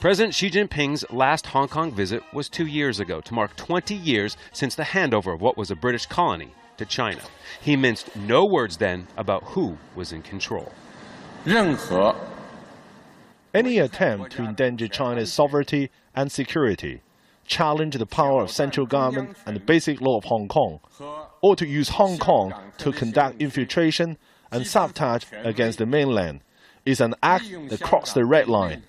President 0.00 0.34
Xi 0.34 0.50
Jinping's 0.50 1.04
last 1.10 1.46
Hong 1.46 1.68
Kong 1.68 1.90
visit 1.90 2.22
was 2.32 2.50
two 2.50 2.66
years 2.66 3.00
ago 3.00 3.22
to 3.22 3.32
mark 3.32 3.56
20 3.56 3.94
years 3.94 4.36
since 4.52 4.74
the 4.74 4.82
handover 4.82 5.34
of 5.34 5.40
what 5.40 5.56
was 5.56 5.70
a 5.70 5.74
British 5.74 6.04
colony 6.04 6.52
to 6.76 6.84
China. 6.84 7.22
He 7.62 7.76
minced 7.76 8.14
no 8.14 8.44
words 8.44 8.76
then 8.76 9.06
about 9.16 9.42
who 9.44 9.78
was 9.94 10.12
in 10.12 10.20
control. 10.20 10.70
any 13.54 13.78
attempt 13.78 14.32
to 14.32 14.44
endanger 14.44 14.86
China's 14.86 15.32
sovereignty 15.32 15.90
and 16.14 16.30
security, 16.30 17.00
challenge 17.46 17.96
the 17.96 18.04
power 18.04 18.42
of 18.42 18.50
central 18.50 18.84
government 18.86 19.38
and 19.46 19.56
the 19.56 19.60
basic 19.60 20.02
law 20.02 20.18
of 20.18 20.24
Hong 20.24 20.46
Kong, 20.46 20.80
or 21.40 21.56
to 21.56 21.66
use 21.66 21.88
Hong 21.90 22.18
Kong 22.18 22.52
to 22.78 22.92
conduct 22.92 23.40
infiltration 23.40 24.18
and 24.52 24.66
sabotage 24.66 25.24
against 25.32 25.78
the 25.78 25.86
mainland 25.86 26.40
is 26.84 27.00
an 27.00 27.14
act 27.22 27.50
that 27.68 27.80
crosses 27.80 28.14
the 28.14 28.24
red 28.26 28.46
line. 28.46 28.82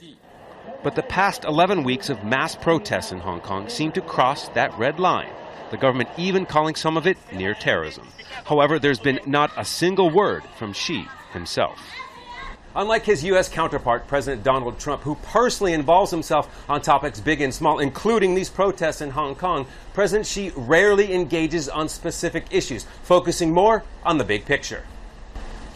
But 0.84 0.96
the 0.96 1.03
past 1.03 1.43
11 1.43 1.84
weeks 1.84 2.10
of 2.10 2.24
mass 2.24 2.55
protests 2.55 3.12
in 3.12 3.19
Hong 3.19 3.41
Kong 3.41 3.67
seem 3.67 3.91
to 3.93 4.01
cross 4.01 4.48
that 4.50 4.77
red 4.77 5.00
line, 5.00 5.31
the 5.72 5.77
government 5.77 6.10
even 6.17 6.46
calling 6.46 6.75
some 6.75 6.98
of 6.98 7.07
it 7.07 7.17
near 7.34 7.55
terrorism. 7.55 8.07
However, 8.46 8.77
there's 8.77 9.00
been 9.00 9.19
not 9.25 9.51
a 9.57 9.65
single 9.65 10.10
word 10.10 10.43
from 10.57 10.74
Xi 10.74 11.07
himself. 11.34 11.79
Unlike 12.75 13.05
his 13.05 13.24
U.S. 13.24 13.50
counterpart, 13.50 14.07
President 14.07 14.43
Donald 14.43 14.77
Trump, 14.77 15.01
who 15.01 15.15
personally 15.15 15.74
involves 15.74 16.12
himself 16.12 16.48
on 16.69 16.79
topics 16.79 17.19
big 17.19 17.41
and 17.41 17.51
small, 17.51 17.79
including 17.79 18.36
these 18.36 18.51
protests 18.51 19.01
in 19.01 19.10
Hong 19.10 19.34
Kong, 19.34 19.65
President 19.96 20.27
Xi 20.27 20.51
rarely 20.55 21.12
engages 21.12 21.69
on 21.69 21.89
specific 21.89 22.46
issues, 22.51 22.86
focusing 23.01 23.51
more 23.51 23.84
on 24.03 24.19
the 24.19 24.24
big 24.24 24.46
picture. 24.46 24.84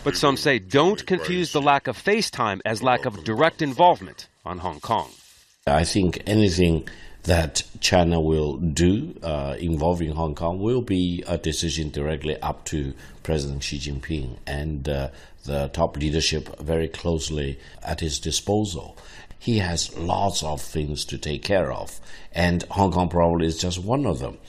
But 0.04 0.18
some 0.18 0.36
say 0.36 0.58
don't 0.58 1.06
confuse 1.06 1.52
the 1.52 1.62
lack 1.62 1.88
of 1.88 1.96
FaceTime 1.96 2.62
as 2.66 2.82
lack 2.82 3.06
of 3.06 3.24
direct 3.24 3.62
involvement 3.62 4.28
on 4.44 4.58
Hong 4.58 4.80
Kong. 4.80 5.12
I 5.68 5.84
think 5.84 6.24
anything 6.26 6.88
that 7.24 7.62
China 7.82 8.20
will 8.20 8.58
do 8.58 9.16
uh, 9.22 9.56
involving 9.60 10.14
Hong 10.14 10.34
Kong 10.34 10.60
will 10.60 10.82
be 10.82 11.24
a 11.28 11.38
decision 11.38 11.92
directly 11.92 12.36
up 12.42 12.66
to 12.66 12.96
President 13.22 13.62
Xi 13.62 13.78
Jinping 13.78 14.38
and 14.48 14.90
uh, 14.90 15.10
the 15.46 15.68
top 15.68 15.98
leadership 15.98 16.60
very 16.60 16.88
closely 16.88 17.60
at 17.84 18.00
his 18.00 18.20
disposal. 18.20 18.98
He 19.38 19.60
has 19.60 19.96
lots 19.96 20.42
of 20.42 20.62
things 20.62 21.06
to 21.06 21.20
take 21.20 21.44
care 21.44 21.72
of, 21.72 22.00
and 22.32 22.64
Hong 22.72 22.92
Kong 22.92 23.08
probably 23.10 23.46
is 23.46 23.60
just 23.60 23.78
one 23.78 24.08
of 24.08 24.18
them. 24.18 24.40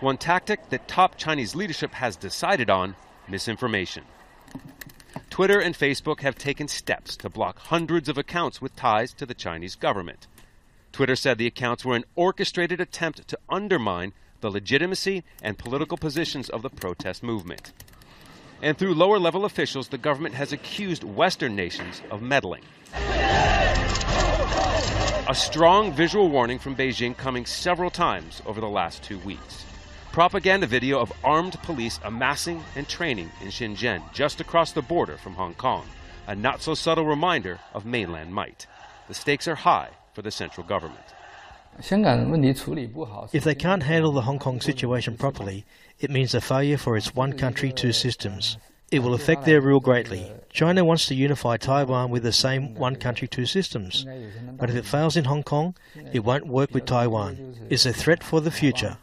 One 0.00 0.18
tactic 0.18 0.68
that 0.70 0.88
top 0.88 1.16
Chinese 1.16 1.54
leadership 1.54 1.92
has 1.92 2.16
decided 2.16 2.70
on 2.70 2.96
misinformation. 3.28 4.02
Twitter 5.30 5.60
and 5.60 5.74
Facebook 5.74 6.20
have 6.20 6.36
taken 6.36 6.68
steps 6.68 7.16
to 7.16 7.30
block 7.30 7.58
hundreds 7.58 8.08
of 8.08 8.18
accounts 8.18 8.60
with 8.60 8.76
ties 8.76 9.12
to 9.14 9.24
the 9.24 9.34
Chinese 9.34 9.74
government. 9.74 10.26
Twitter 10.92 11.16
said 11.16 11.38
the 11.38 11.46
accounts 11.46 11.84
were 11.84 11.96
an 11.96 12.04
orchestrated 12.16 12.80
attempt 12.80 13.26
to 13.28 13.38
undermine 13.48 14.12
the 14.42 14.50
legitimacy 14.50 15.24
and 15.42 15.56
political 15.56 15.96
positions 15.96 16.50
of 16.50 16.60
the 16.60 16.68
protest 16.68 17.22
movement. 17.22 17.72
And 18.60 18.76
through 18.76 18.94
lower 18.94 19.18
level 19.18 19.44
officials, 19.44 19.88
the 19.88 19.98
government 19.98 20.34
has 20.34 20.52
accused 20.52 21.02
Western 21.02 21.56
nations 21.56 22.02
of 22.10 22.20
meddling. 22.20 22.62
A 25.28 25.34
strong 25.34 25.92
visual 25.92 26.28
warning 26.28 26.58
from 26.58 26.76
Beijing 26.76 27.16
coming 27.16 27.46
several 27.46 27.90
times 27.90 28.42
over 28.44 28.60
the 28.60 28.68
last 28.68 29.02
two 29.02 29.18
weeks. 29.20 29.64
Propaganda 30.12 30.66
video 30.66 30.98
of 30.98 31.10
armed 31.24 31.54
police 31.62 31.98
amassing 32.04 32.62
and 32.76 32.86
training 32.86 33.30
in 33.40 33.48
Shenzhen, 33.48 34.02
just 34.12 34.42
across 34.42 34.72
the 34.72 34.82
border 34.82 35.16
from 35.16 35.32
Hong 35.32 35.54
Kong. 35.54 35.86
A 36.26 36.36
not 36.36 36.60
so 36.60 36.74
subtle 36.74 37.06
reminder 37.06 37.58
of 37.72 37.86
mainland 37.86 38.34
might. 38.34 38.66
The 39.08 39.14
stakes 39.14 39.48
are 39.48 39.54
high 39.54 39.88
for 40.12 40.20
the 40.20 40.30
central 40.30 40.66
government. 40.66 41.00
If 43.32 43.44
they 43.44 43.54
can't 43.54 43.82
handle 43.82 44.12
the 44.12 44.20
Hong 44.20 44.38
Kong 44.38 44.60
situation 44.60 45.16
properly, 45.16 45.64
it 45.98 46.10
means 46.10 46.34
a 46.34 46.42
failure 46.42 46.76
for 46.76 46.94
its 46.98 47.14
one 47.14 47.32
country, 47.32 47.72
two 47.72 47.92
systems. 47.92 48.58
It 48.90 48.98
will 48.98 49.14
affect 49.14 49.46
their 49.46 49.62
rule 49.62 49.80
greatly. 49.80 50.30
China 50.50 50.84
wants 50.84 51.06
to 51.06 51.14
unify 51.14 51.56
Taiwan 51.56 52.10
with 52.10 52.22
the 52.22 52.32
same 52.34 52.74
one 52.74 52.96
country, 52.96 53.26
two 53.26 53.46
systems. 53.46 54.04
But 54.58 54.68
if 54.68 54.76
it 54.76 54.84
fails 54.84 55.16
in 55.16 55.24
Hong 55.24 55.42
Kong, 55.42 55.74
it 56.12 56.22
won't 56.22 56.46
work 56.46 56.74
with 56.74 56.84
Taiwan. 56.84 57.56
It's 57.70 57.86
a 57.86 57.94
threat 57.94 58.22
for 58.22 58.42
the 58.42 58.50
future. 58.50 58.98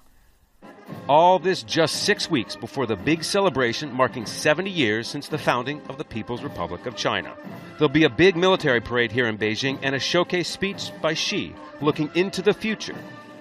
All 1.07 1.39
this 1.39 1.63
just 1.63 2.03
six 2.03 2.29
weeks 2.29 2.55
before 2.55 2.85
the 2.85 2.95
big 2.95 3.23
celebration 3.23 3.91
marking 3.91 4.25
70 4.25 4.69
years 4.69 5.07
since 5.07 5.27
the 5.27 5.37
founding 5.37 5.81
of 5.89 5.97
the 5.97 6.03
People's 6.03 6.43
Republic 6.43 6.85
of 6.85 6.95
China. 6.95 7.33
There'll 7.77 7.89
be 7.89 8.03
a 8.03 8.09
big 8.09 8.35
military 8.35 8.81
parade 8.81 9.11
here 9.11 9.27
in 9.27 9.37
Beijing 9.37 9.79
and 9.81 9.95
a 9.95 9.99
showcase 9.99 10.47
speech 10.47 10.91
by 11.01 11.13
Xi 11.13 11.55
looking 11.81 12.11
into 12.13 12.41
the 12.41 12.53
future. 12.53 12.95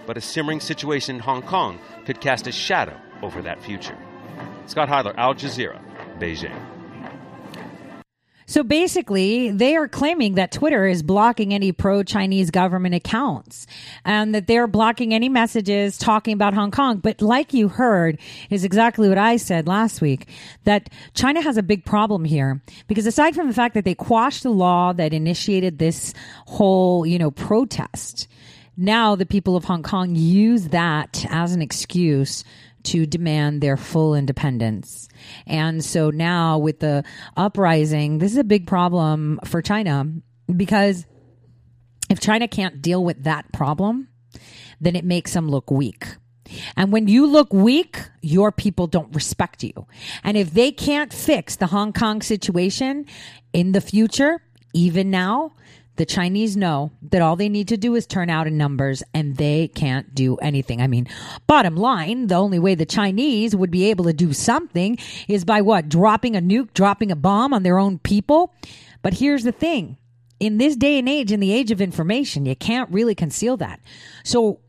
But 0.07 0.17
a 0.17 0.21
simmering 0.23 0.61
situation 0.61 1.17
in 1.17 1.21
Hong 1.21 1.43
Kong 1.43 1.79
could 2.07 2.21
cast 2.21 2.47
a 2.47 2.53
shadow 2.53 2.99
over 3.23 3.43
that 3.43 3.63
future. 3.63 3.97
Scott 4.67 4.89
Heidler, 4.89 5.15
Al 5.17 5.35
Jazeera, 5.35 5.81
Beijing. 6.19 6.78
So 8.49 8.63
basically, 8.63 9.51
they 9.51 9.77
are 9.77 9.87
claiming 9.87 10.37
that 10.37 10.53
Twitter 10.53 10.87
is 10.87 11.03
blocking 11.03 11.53
any 11.53 11.71
pro 11.71 12.03
Chinese 12.03 12.51
government 12.51 12.95
accounts 12.95 13.67
and 14.07 14.35
that 14.35 14.47
they're 14.47 14.67
blocking 14.67 15.13
any 15.13 15.29
messages 15.29 15.99
talking 15.99 16.33
about 16.33 16.55
Hong 16.55 16.71
Kong. 16.71 16.97
But 16.97 17.21
like 17.21 17.53
you 17.53 17.69
heard, 17.69 18.19
is 18.49 18.65
exactly 18.65 19.07
what 19.07 19.19
I 19.19 19.37
said 19.37 19.69
last 19.69 20.01
week 20.01 20.31
that 20.65 20.89
China 21.13 21.43
has 21.43 21.59
a 21.59 21.63
big 21.63 21.85
problem 21.85 22.25
here 22.25 22.63
because 22.87 23.07
aside 23.07 23.35
from 23.35 23.49
the 23.49 23.53
fact 23.55 23.75
that 23.75 23.85
they 23.85 23.95
quashed 23.95 24.45
the 24.45 24.51
law 24.51 24.95
that 24.95 25.13
initiated 25.13 25.79
this 25.79 26.15
whole, 26.47 27.05
you 27.05 27.19
know, 27.19 27.31
protest, 27.31 28.29
now 28.79 29.15
the 29.15 29.27
people 29.27 29.57
of 29.57 29.65
Hong 29.65 29.83
Kong 29.83 30.15
use 30.15 30.69
that 30.69 31.27
as 31.29 31.53
an 31.53 31.61
excuse 31.61 32.45
to 32.89 33.07
demand 33.07 33.61
their 33.61 33.77
full 33.77 34.15
independence. 34.15 35.09
And 35.47 35.85
so 35.85 36.11
now 36.11 36.59
with 36.59 36.81
the 36.81 37.05
uprising, 37.37 38.19
this 38.19 38.33
is 38.33 38.39
a 38.39 38.45
big 38.45 38.67
problem 38.67 39.41
for 39.45 39.63
China 39.63 40.07
because 40.55 41.07
if 42.11 42.21
China 42.21 42.49
can't 42.49 42.81
deal 42.81 43.05
with 43.05 43.25
that 43.25 43.53
problem, 43.53 44.09
then 44.81 44.97
it 44.97 45.05
makes 45.05 45.33
them 45.33 45.49
look 45.49 45.71
weak. 45.71 46.07
And 46.77 46.93
when 46.93 47.09
you 47.09 47.27
look 47.27 47.53
weak, 47.53 47.99
your 48.23 48.51
people 48.51 48.87
don't 48.87 49.15
respect 49.15 49.63
you. 49.63 49.87
And 50.25 50.37
if 50.37 50.53
they 50.53 50.73
can't 50.73 51.13
fix 51.13 51.57
the 51.57 51.67
Hong 51.67 51.93
Kong 51.93 52.23
situation 52.23 53.05
in 53.53 53.73
the 53.73 53.83
future, 53.83 54.41
even 54.73 55.11
now, 55.11 55.53
the 55.99 56.07
Chinese 56.07 56.57
know 56.57 56.93
that 57.03 57.21
all 57.21 57.35
they 57.35 57.49
need 57.49 57.69
to 57.69 57.77
do 57.77 57.97
is 57.97 58.07
turn 58.07 58.31
out 58.31 58.47
in 58.47 58.57
numbers 58.57 59.03
and 59.13 59.37
they 59.37 59.67
can't 59.67 60.15
do 60.15 60.37
anything. 60.37 60.81
I 60.81 60.87
mean, 60.87 61.09
bottom 61.49 61.77
line, 61.77 62.29
the 62.29 62.37
only 62.37 62.61
way 62.61 62.77
the 62.77 62.87
Chinese 62.87 63.55
would 63.55 63.71
be 63.71 63.91
able 63.91 64.05
to 64.05 64.13
do 64.13 64.33
something 64.33 64.97
is 65.27 65.45
by 65.45 65.61
what? 65.61 65.89
Dropping 65.89 66.37
a 66.37 66.41
nuke, 66.41 66.73
dropping 66.73 67.11
a 67.11 67.17
bomb 67.17 67.53
on 67.53 67.65
their 67.65 67.79
own 67.79 67.99
people. 67.99 68.55
But 69.03 69.15
here's 69.15 69.43
the 69.43 69.53
thing. 69.53 69.97
In 70.39 70.59
this 70.59 70.77
day 70.77 71.01
and 71.01 71.09
age, 71.09 71.33
in 71.33 71.41
the 71.41 71.53
age 71.53 71.73
of 71.73 71.81
information, 71.81 72.47
you 72.47 72.55
can't 72.55 72.89
really 72.91 73.17
conceal 73.17 73.57
that. 73.57 73.81
So 74.23 74.61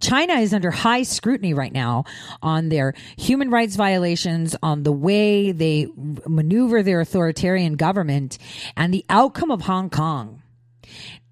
China 0.00 0.34
is 0.34 0.54
under 0.54 0.70
high 0.70 1.02
scrutiny 1.02 1.52
right 1.52 1.74
now 1.74 2.04
on 2.42 2.70
their 2.70 2.94
human 3.18 3.50
rights 3.50 3.76
violations, 3.76 4.56
on 4.62 4.82
the 4.82 4.92
way 4.92 5.52
they 5.52 5.88
maneuver 6.26 6.82
their 6.82 7.02
authoritarian 7.02 7.74
government, 7.74 8.38
and 8.78 8.94
the 8.94 9.04
outcome 9.10 9.50
of 9.50 9.60
Hong 9.60 9.90
Kong 9.90 10.39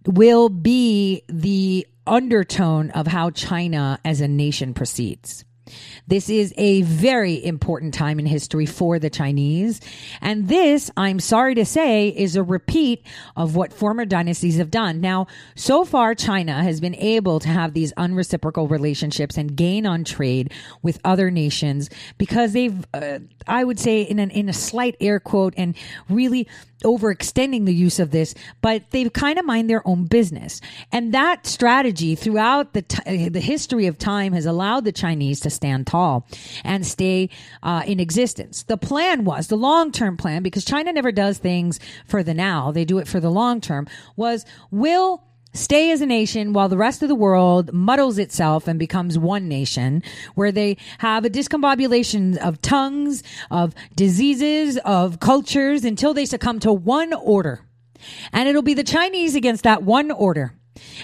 will 0.06 0.48
be 0.48 1.22
the 1.28 1.86
undertone 2.06 2.90
of 2.90 3.06
how 3.06 3.30
China 3.30 3.98
as 4.04 4.20
a 4.20 4.28
nation 4.28 4.74
proceeds. 4.74 5.44
This 6.06 6.28
is 6.30 6.54
a 6.56 6.82
very 6.82 7.44
important 7.44 7.94
time 7.94 8.18
in 8.18 8.26
history 8.26 8.66
for 8.66 8.98
the 8.98 9.10
Chinese. 9.10 9.80
And 10.20 10.48
this, 10.48 10.90
I'm 10.96 11.20
sorry 11.20 11.54
to 11.54 11.64
say, 11.64 12.08
is 12.08 12.36
a 12.36 12.42
repeat 12.42 13.04
of 13.36 13.56
what 13.56 13.72
former 13.72 14.04
dynasties 14.04 14.56
have 14.56 14.70
done. 14.70 15.00
Now, 15.00 15.26
so 15.54 15.84
far, 15.84 16.14
China 16.14 16.62
has 16.62 16.80
been 16.80 16.94
able 16.96 17.40
to 17.40 17.48
have 17.48 17.74
these 17.74 17.92
unreciprocal 17.96 18.68
relationships 18.68 19.36
and 19.36 19.56
gain 19.56 19.86
on 19.86 20.04
trade 20.04 20.52
with 20.82 21.00
other 21.04 21.30
nations 21.30 21.90
because 22.16 22.52
they've, 22.52 22.86
uh, 22.94 23.18
I 23.46 23.64
would 23.64 23.78
say, 23.78 24.02
in, 24.02 24.18
an, 24.18 24.30
in 24.30 24.48
a 24.48 24.52
slight 24.52 24.96
air 25.00 25.20
quote, 25.20 25.54
and 25.56 25.76
really 26.08 26.48
overextending 26.84 27.66
the 27.66 27.74
use 27.74 27.98
of 27.98 28.10
this, 28.10 28.34
but 28.60 28.90
they've 28.90 29.12
kind 29.12 29.38
of 29.38 29.44
mind 29.44 29.68
their 29.68 29.86
own 29.86 30.04
business. 30.04 30.60
And 30.92 31.12
that 31.12 31.46
strategy 31.46 32.14
throughout 32.14 32.72
the, 32.72 32.82
t- 32.82 33.28
the 33.28 33.40
history 33.40 33.86
of 33.86 33.98
time 33.98 34.32
has 34.32 34.46
allowed 34.46 34.84
the 34.84 34.92
Chinese 34.92 35.40
to 35.40 35.50
stand 35.58 35.86
tall 35.86 36.26
and 36.64 36.86
stay 36.86 37.28
uh, 37.62 37.82
in 37.86 38.00
existence. 38.00 38.62
The 38.62 38.78
plan 38.78 39.24
was, 39.24 39.48
the 39.48 39.56
long 39.56 39.92
term 39.92 40.16
plan, 40.16 40.42
because 40.42 40.64
China 40.64 40.92
never 40.92 41.12
does 41.12 41.38
things 41.38 41.78
for 42.06 42.22
the 42.22 42.34
now, 42.34 42.70
they 42.72 42.84
do 42.84 42.98
it 42.98 43.08
for 43.08 43.20
the 43.20 43.30
long 43.30 43.60
term, 43.60 43.86
was 44.16 44.46
will 44.70 45.24
stay 45.52 45.90
as 45.90 46.00
a 46.00 46.06
nation 46.06 46.52
while 46.52 46.68
the 46.68 46.76
rest 46.76 47.02
of 47.02 47.08
the 47.08 47.14
world 47.14 47.72
muddles 47.72 48.18
itself 48.18 48.68
and 48.68 48.78
becomes 48.78 49.18
one 49.18 49.48
nation 49.48 50.02
where 50.34 50.52
they 50.52 50.76
have 50.98 51.24
a 51.24 51.30
discombobulation 51.30 52.36
of 52.38 52.62
tongues, 52.62 53.22
of 53.50 53.74
diseases, 53.96 54.78
of 54.84 55.20
cultures 55.20 55.84
until 55.84 56.14
they 56.14 56.24
succumb 56.24 56.60
to 56.60 56.72
one 56.72 57.12
order. 57.12 57.60
And 58.32 58.48
it'll 58.48 58.62
be 58.62 58.74
the 58.74 58.84
Chinese 58.84 59.34
against 59.34 59.64
that 59.64 59.82
one 59.82 60.10
order. 60.10 60.54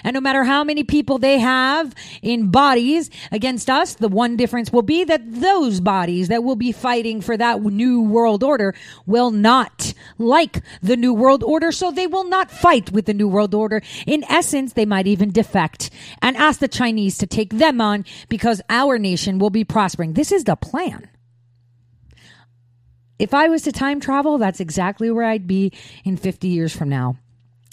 And 0.03 0.13
no 0.13 0.21
matter 0.21 0.43
how 0.43 0.63
many 0.63 0.83
people 0.83 1.17
they 1.17 1.39
have 1.39 1.93
in 2.21 2.51
bodies 2.51 3.09
against 3.31 3.69
us, 3.69 3.95
the 3.95 4.07
one 4.07 4.35
difference 4.35 4.71
will 4.71 4.81
be 4.81 5.03
that 5.03 5.21
those 5.41 5.79
bodies 5.79 6.27
that 6.27 6.43
will 6.43 6.55
be 6.55 6.71
fighting 6.71 7.21
for 7.21 7.37
that 7.37 7.61
new 7.61 8.01
world 8.01 8.43
order 8.43 8.73
will 9.05 9.31
not 9.31 9.93
like 10.17 10.61
the 10.81 10.97
new 10.97 11.13
world 11.13 11.43
order. 11.43 11.71
So 11.71 11.91
they 11.91 12.07
will 12.07 12.23
not 12.23 12.51
fight 12.51 12.91
with 12.91 13.05
the 13.05 13.13
new 13.13 13.27
world 13.27 13.53
order. 13.53 13.81
In 14.05 14.23
essence, 14.25 14.73
they 14.73 14.85
might 14.85 15.07
even 15.07 15.31
defect 15.31 15.89
and 16.21 16.37
ask 16.37 16.59
the 16.59 16.67
Chinese 16.67 17.17
to 17.19 17.27
take 17.27 17.51
them 17.51 17.81
on 17.81 18.05
because 18.29 18.61
our 18.69 18.97
nation 18.97 19.39
will 19.39 19.49
be 19.49 19.63
prospering. 19.63 20.13
This 20.13 20.31
is 20.31 20.43
the 20.43 20.55
plan. 20.55 21.09
If 23.17 23.33
I 23.33 23.47
was 23.47 23.61
to 23.63 23.71
time 23.71 23.99
travel, 24.01 24.37
that's 24.37 24.59
exactly 24.59 25.09
where 25.09 25.25
I'd 25.25 25.47
be 25.47 25.71
in 26.03 26.17
50 26.17 26.47
years 26.49 26.75
from 26.75 26.89
now 26.89 27.17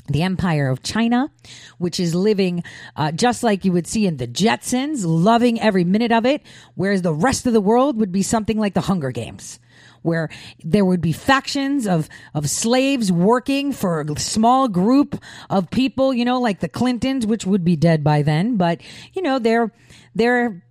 the 0.09 0.23
Empire 0.23 0.69
of 0.69 0.83
China, 0.83 1.31
which 1.79 2.01
is 2.01 2.15
living 2.15 2.65
uh, 2.97 3.13
just 3.13 3.43
like 3.43 3.65
you 3.65 3.73
would 3.73 3.87
see 3.87 4.07
in 4.07 4.17
the 4.17 4.27
Jetsons, 4.27 5.05
loving 5.05 5.61
every 5.61 5.85
minute 5.85 6.13
of 6.13 6.27
it, 6.27 6.43
whereas 6.75 7.03
the 7.03 7.15
rest 7.15 7.47
of 7.47 7.53
the 7.53 7.61
world 7.61 7.99
would 7.99 8.13
be 8.13 8.23
something 8.23 8.59
like 8.59 8.75
the 8.75 8.81
Hunger 8.83 9.11
Games. 9.11 9.59
Where 10.03 10.31
there 10.65 10.85
would 10.85 11.01
be 11.01 11.13
factions 11.13 11.87
of, 11.87 12.09
of 12.35 12.51
slaves 12.51 13.13
working 13.13 13.73
for 13.73 14.01
a 14.01 14.19
small 14.19 14.67
group 14.67 15.23
of 15.49 15.71
people, 15.71 16.13
you 16.13 16.25
know, 16.25 16.41
like 16.41 16.59
the 16.59 16.69
Clintons, 16.69 17.25
which 17.25 17.47
would 17.47 17.65
be 17.65 17.77
dead 17.77 18.03
by 18.03 18.23
then, 18.23 18.57
but, 18.57 18.81
you 19.13 19.23
know, 19.23 19.39
they're, 19.39 19.71
they're 20.17 20.65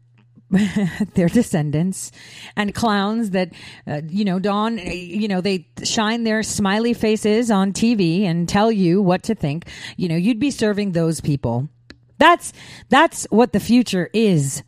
their 1.14 1.30
descendants 1.30 2.12
and 2.58 2.76
clowns 2.76 3.30
that 3.32 3.54
uh, 3.88 4.02
you 4.08 4.26
know 4.26 4.38
don 4.38 4.78
you 4.78 5.28
know 5.28 5.40
they 5.40 5.68
shine 5.84 6.24
their 6.24 6.44
smiley 6.44 6.94
faces 6.94 7.50
on 7.50 7.72
tv 7.72 8.24
and 8.24 8.50
tell 8.50 8.72
you 8.72 9.02
what 9.02 9.24
to 9.24 9.36
think. 9.36 9.68
You 9.96 10.10
know 10.10 10.16
you'd 10.16 10.40
be 10.40 10.52
serving 10.52 10.92
those 10.92 11.22
people. 11.22 11.70
That's 12.18 12.52
that's 12.90 13.26
what 13.30 13.54
the 13.54 13.60
future 13.60 14.10
is 14.14 14.64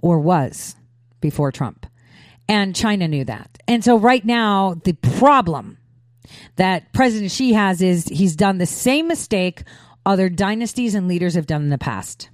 or 0.00 0.20
was 0.20 0.76
before 1.20 1.50
trump. 1.50 1.86
And 2.48 2.76
china 2.76 3.08
knew 3.08 3.24
that. 3.24 3.58
And 3.66 3.82
so 3.82 3.98
right 3.98 4.24
now 4.24 4.74
the 4.84 4.92
problem 4.92 5.78
that 6.56 6.92
president 6.92 7.32
xi 7.32 7.54
has 7.54 7.82
is 7.82 8.06
he's 8.06 8.36
done 8.36 8.58
the 8.58 8.66
same 8.66 9.08
mistake 9.08 9.64
other 10.04 10.28
dynasties 10.28 10.94
and 10.94 11.08
leaders 11.08 11.34
have 11.34 11.46
done 11.46 11.62
in 11.62 11.70
the 11.70 11.78
past 11.78 12.30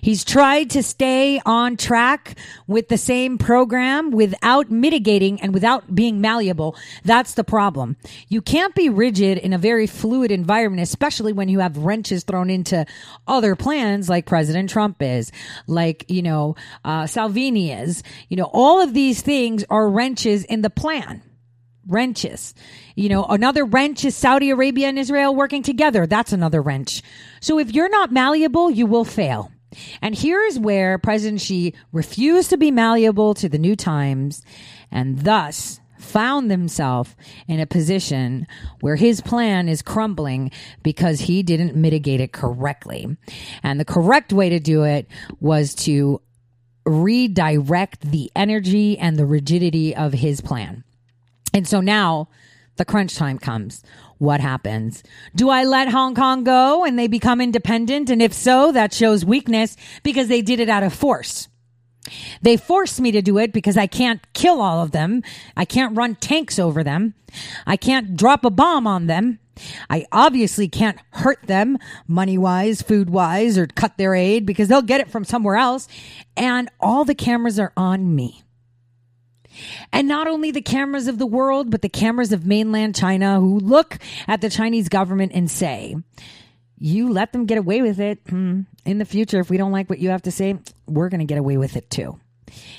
He's 0.00 0.24
tried 0.24 0.70
to 0.70 0.82
stay 0.82 1.40
on 1.44 1.76
track 1.76 2.38
with 2.66 2.88
the 2.88 2.98
same 2.98 3.38
program 3.38 4.10
without 4.10 4.70
mitigating 4.70 5.40
and 5.40 5.52
without 5.54 5.94
being 5.94 6.20
malleable. 6.20 6.76
That's 7.04 7.34
the 7.34 7.44
problem. 7.44 7.96
You 8.28 8.42
can't 8.42 8.74
be 8.74 8.88
rigid 8.88 9.38
in 9.38 9.52
a 9.52 9.58
very 9.58 9.86
fluid 9.86 10.30
environment, 10.30 10.82
especially 10.82 11.32
when 11.32 11.48
you 11.48 11.60
have 11.60 11.76
wrenches 11.78 12.24
thrown 12.24 12.50
into 12.50 12.86
other 13.26 13.56
plans 13.56 14.08
like 14.08 14.26
President 14.26 14.70
Trump 14.70 15.00
is, 15.00 15.32
like, 15.66 16.04
you 16.08 16.22
know, 16.22 16.56
uh, 16.84 17.06
Salvini 17.06 17.72
is. 17.72 18.02
You 18.28 18.36
know, 18.36 18.50
all 18.52 18.80
of 18.80 18.94
these 18.94 19.22
things 19.22 19.64
are 19.70 19.88
wrenches 19.88 20.44
in 20.44 20.62
the 20.62 20.70
plan 20.70 21.22
wrenches. 21.86 22.54
You 22.94 23.08
know, 23.08 23.24
another 23.24 23.64
wrench 23.64 24.04
is 24.04 24.16
Saudi 24.16 24.50
Arabia 24.50 24.88
and 24.88 24.98
Israel 24.98 25.34
working 25.34 25.62
together. 25.62 26.06
That's 26.06 26.32
another 26.32 26.60
wrench. 26.60 27.02
So 27.40 27.58
if 27.58 27.72
you're 27.72 27.88
not 27.88 28.12
malleable, 28.12 28.70
you 28.70 28.86
will 28.86 29.04
fail. 29.04 29.52
And 30.00 30.14
here 30.14 30.40
is 30.42 30.58
where 30.58 30.98
President 30.98 31.40
Xi 31.40 31.74
refused 31.92 32.50
to 32.50 32.56
be 32.56 32.70
malleable 32.70 33.34
to 33.34 33.48
the 33.48 33.58
new 33.58 33.76
times 33.76 34.42
and 34.90 35.20
thus 35.20 35.80
found 35.98 36.50
himself 36.50 37.16
in 37.48 37.60
a 37.60 37.66
position 37.66 38.46
where 38.80 38.96
his 38.96 39.20
plan 39.20 39.68
is 39.68 39.82
crumbling 39.82 40.50
because 40.82 41.20
he 41.20 41.42
didn't 41.42 41.74
mitigate 41.74 42.20
it 42.20 42.32
correctly. 42.32 43.16
And 43.62 43.80
the 43.80 43.84
correct 43.84 44.32
way 44.32 44.48
to 44.50 44.60
do 44.60 44.84
it 44.84 45.08
was 45.40 45.74
to 45.76 46.20
redirect 46.84 48.10
the 48.12 48.30
energy 48.36 48.98
and 48.98 49.18
the 49.18 49.26
rigidity 49.26 49.94
of 49.94 50.12
his 50.12 50.40
plan. 50.40 50.84
And 51.52 51.66
so 51.66 51.80
now 51.80 52.28
the 52.76 52.84
crunch 52.84 53.16
time 53.16 53.38
comes. 53.38 53.82
What 54.18 54.40
happens? 54.40 55.02
Do 55.34 55.50
I 55.50 55.64
let 55.64 55.88
Hong 55.88 56.14
Kong 56.14 56.42
go 56.42 56.84
and 56.84 56.98
they 56.98 57.06
become 57.06 57.40
independent? 57.40 58.08
And 58.08 58.22
if 58.22 58.32
so, 58.32 58.72
that 58.72 58.94
shows 58.94 59.24
weakness 59.24 59.76
because 60.02 60.28
they 60.28 60.40
did 60.40 60.58
it 60.60 60.70
out 60.70 60.82
of 60.82 60.94
force. 60.94 61.48
They 62.40 62.56
forced 62.56 63.00
me 63.00 63.10
to 63.12 63.20
do 63.20 63.36
it 63.38 63.52
because 63.52 63.76
I 63.76 63.86
can't 63.86 64.20
kill 64.32 64.60
all 64.62 64.82
of 64.82 64.92
them. 64.92 65.22
I 65.56 65.64
can't 65.64 65.96
run 65.96 66.14
tanks 66.14 66.58
over 66.58 66.82
them. 66.82 67.14
I 67.66 67.76
can't 67.76 68.16
drop 68.16 68.44
a 68.44 68.50
bomb 68.50 68.86
on 68.86 69.06
them. 69.06 69.38
I 69.90 70.06
obviously 70.12 70.68
can't 70.68 70.98
hurt 71.12 71.42
them 71.46 71.78
money 72.06 72.38
wise, 72.38 72.82
food 72.82 73.10
wise, 73.10 73.58
or 73.58 73.66
cut 73.66 73.96
their 73.96 74.14
aid 74.14 74.46
because 74.46 74.68
they'll 74.68 74.82
get 74.82 75.00
it 75.00 75.10
from 75.10 75.24
somewhere 75.24 75.56
else. 75.56 75.88
And 76.36 76.70
all 76.78 77.04
the 77.04 77.14
cameras 77.14 77.58
are 77.58 77.72
on 77.76 78.14
me. 78.14 78.45
And 79.92 80.08
not 80.08 80.26
only 80.26 80.50
the 80.50 80.62
cameras 80.62 81.08
of 81.08 81.18
the 81.18 81.26
world, 81.26 81.70
but 81.70 81.82
the 81.82 81.88
cameras 81.88 82.32
of 82.32 82.46
mainland 82.46 82.94
China 82.94 83.40
who 83.40 83.58
look 83.58 83.98
at 84.28 84.40
the 84.40 84.50
Chinese 84.50 84.88
government 84.88 85.32
and 85.34 85.50
say, 85.50 85.96
you 86.78 87.10
let 87.10 87.32
them 87.32 87.46
get 87.46 87.58
away 87.58 87.82
with 87.82 88.00
it 88.00 88.20
hmm, 88.28 88.62
in 88.84 88.98
the 88.98 89.04
future. 89.04 89.40
If 89.40 89.50
we 89.50 89.56
don't 89.56 89.72
like 89.72 89.88
what 89.88 89.98
you 89.98 90.10
have 90.10 90.22
to 90.22 90.30
say, 90.30 90.58
we're 90.86 91.08
going 91.08 91.20
to 91.20 91.26
get 91.26 91.38
away 91.38 91.56
with 91.56 91.76
it 91.76 91.88
too. 91.90 92.18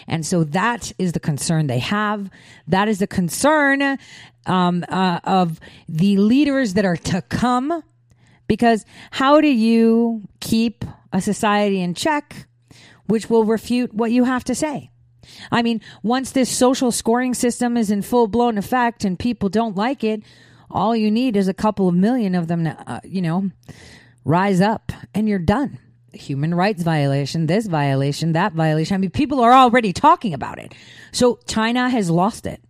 And 0.08 0.26
so 0.26 0.44
that 0.46 0.92
is 0.98 1.12
the 1.12 1.20
concern 1.20 1.68
they 1.68 1.80
have. 1.80 2.30
That 2.68 2.88
is 2.88 3.00
the 3.00 3.08
concern 3.08 3.98
um, 4.46 4.86
uh, 4.88 5.20
of 5.24 5.60
the 5.90 6.18
leaders 6.18 6.76
that 6.76 6.86
are 6.86 6.98
to 6.98 7.22
come. 7.24 7.84
Because 8.48 8.86
how 9.12 9.42
do 9.42 9.48
you 9.48 10.24
keep 10.40 10.86
a 11.12 11.22
society 11.22 11.82
in 11.82 11.94
check 11.94 12.48
which 13.08 13.30
will 13.30 13.44
refute 13.44 13.94
what 13.94 14.12
you 14.12 14.24
have 14.24 14.44
to 14.46 14.56
say? 14.56 14.90
I 15.52 15.62
mean, 15.62 15.82
once 16.04 16.32
this 16.32 16.50
social 16.50 16.92
scoring 16.92 17.34
system 17.34 17.78
is 17.78 17.92
in 17.92 18.02
full 18.02 18.28
blown 18.28 18.58
effect 18.58 19.04
and 19.04 19.18
people 19.18 19.50
don't 19.50 19.76
like 19.76 20.04
it, 20.04 20.24
all 20.70 20.96
you 20.96 21.10
need 21.12 21.36
is 21.36 21.48
a 21.48 21.54
couple 21.54 21.88
of 21.88 21.96
million 21.96 22.36
of 22.36 22.48
them 22.48 22.66
to, 22.66 22.78
uh, 22.88 23.00
you 23.04 23.22
know, 23.22 23.52
rise 24.26 24.62
up 24.62 24.92
and 25.14 25.28
you're 25.28 25.40
done. 25.40 25.80
Human 26.14 26.56
rights 26.56 26.84
violation, 26.84 27.46
this 27.46 27.68
violation, 27.68 28.34
that 28.34 28.54
violation. 28.54 28.96
I 28.96 28.98
mean, 28.98 29.12
people 29.12 29.40
are 29.42 29.54
already 29.54 29.94
talking 29.94 30.34
about 30.34 30.60
it. 30.60 30.74
So 31.12 31.40
China 31.48 31.90
has 31.90 32.10
lost 32.10 32.46
it. 32.46 32.62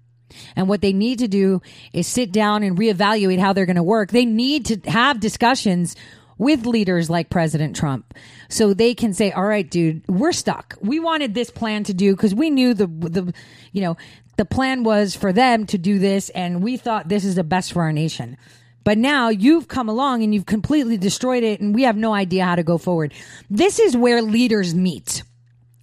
And 0.55 0.67
what 0.67 0.81
they 0.81 0.93
need 0.93 1.19
to 1.19 1.27
do 1.27 1.61
is 1.93 2.07
sit 2.07 2.31
down 2.31 2.63
and 2.63 2.77
reevaluate 2.77 3.39
how 3.39 3.53
they're 3.53 3.65
going 3.65 3.77
to 3.77 3.83
work. 3.83 4.11
They 4.11 4.25
need 4.25 4.65
to 4.65 4.91
have 4.91 5.19
discussions 5.19 5.95
with 6.37 6.65
leaders 6.65 7.09
like 7.09 7.29
President 7.29 7.75
Trump 7.75 8.13
so 8.49 8.73
they 8.73 8.93
can 8.93 9.13
say, 9.13 9.31
all 9.31 9.45
right, 9.45 9.69
dude, 9.69 10.03
we're 10.07 10.31
stuck. 10.31 10.75
We 10.81 10.99
wanted 10.99 11.33
this 11.33 11.49
plan 11.49 11.83
to 11.85 11.93
do 11.93 12.15
because 12.15 12.35
we 12.35 12.49
knew 12.49 12.73
the, 12.73 12.87
the, 12.87 13.33
you 13.71 13.81
know, 13.81 13.97
the 14.37 14.45
plan 14.45 14.83
was 14.83 15.15
for 15.15 15.33
them 15.33 15.65
to 15.67 15.77
do 15.77 15.99
this 15.99 16.29
and 16.29 16.61
we 16.61 16.77
thought 16.77 17.09
this 17.09 17.25
is 17.25 17.35
the 17.35 17.43
best 17.43 17.73
for 17.73 17.81
our 17.81 17.93
nation. 17.93 18.37
But 18.83 18.97
now 18.97 19.29
you've 19.29 19.67
come 19.67 19.89
along 19.89 20.23
and 20.23 20.33
you've 20.33 20.45
completely 20.45 20.97
destroyed 20.97 21.43
it 21.43 21.59
and 21.59 21.75
we 21.75 21.83
have 21.83 21.97
no 21.97 22.13
idea 22.13 22.45
how 22.45 22.55
to 22.55 22.63
go 22.63 22.77
forward. 22.77 23.13
This 23.49 23.79
is 23.79 23.97
where 23.97 24.21
leaders 24.21 24.73
meet 24.73 25.23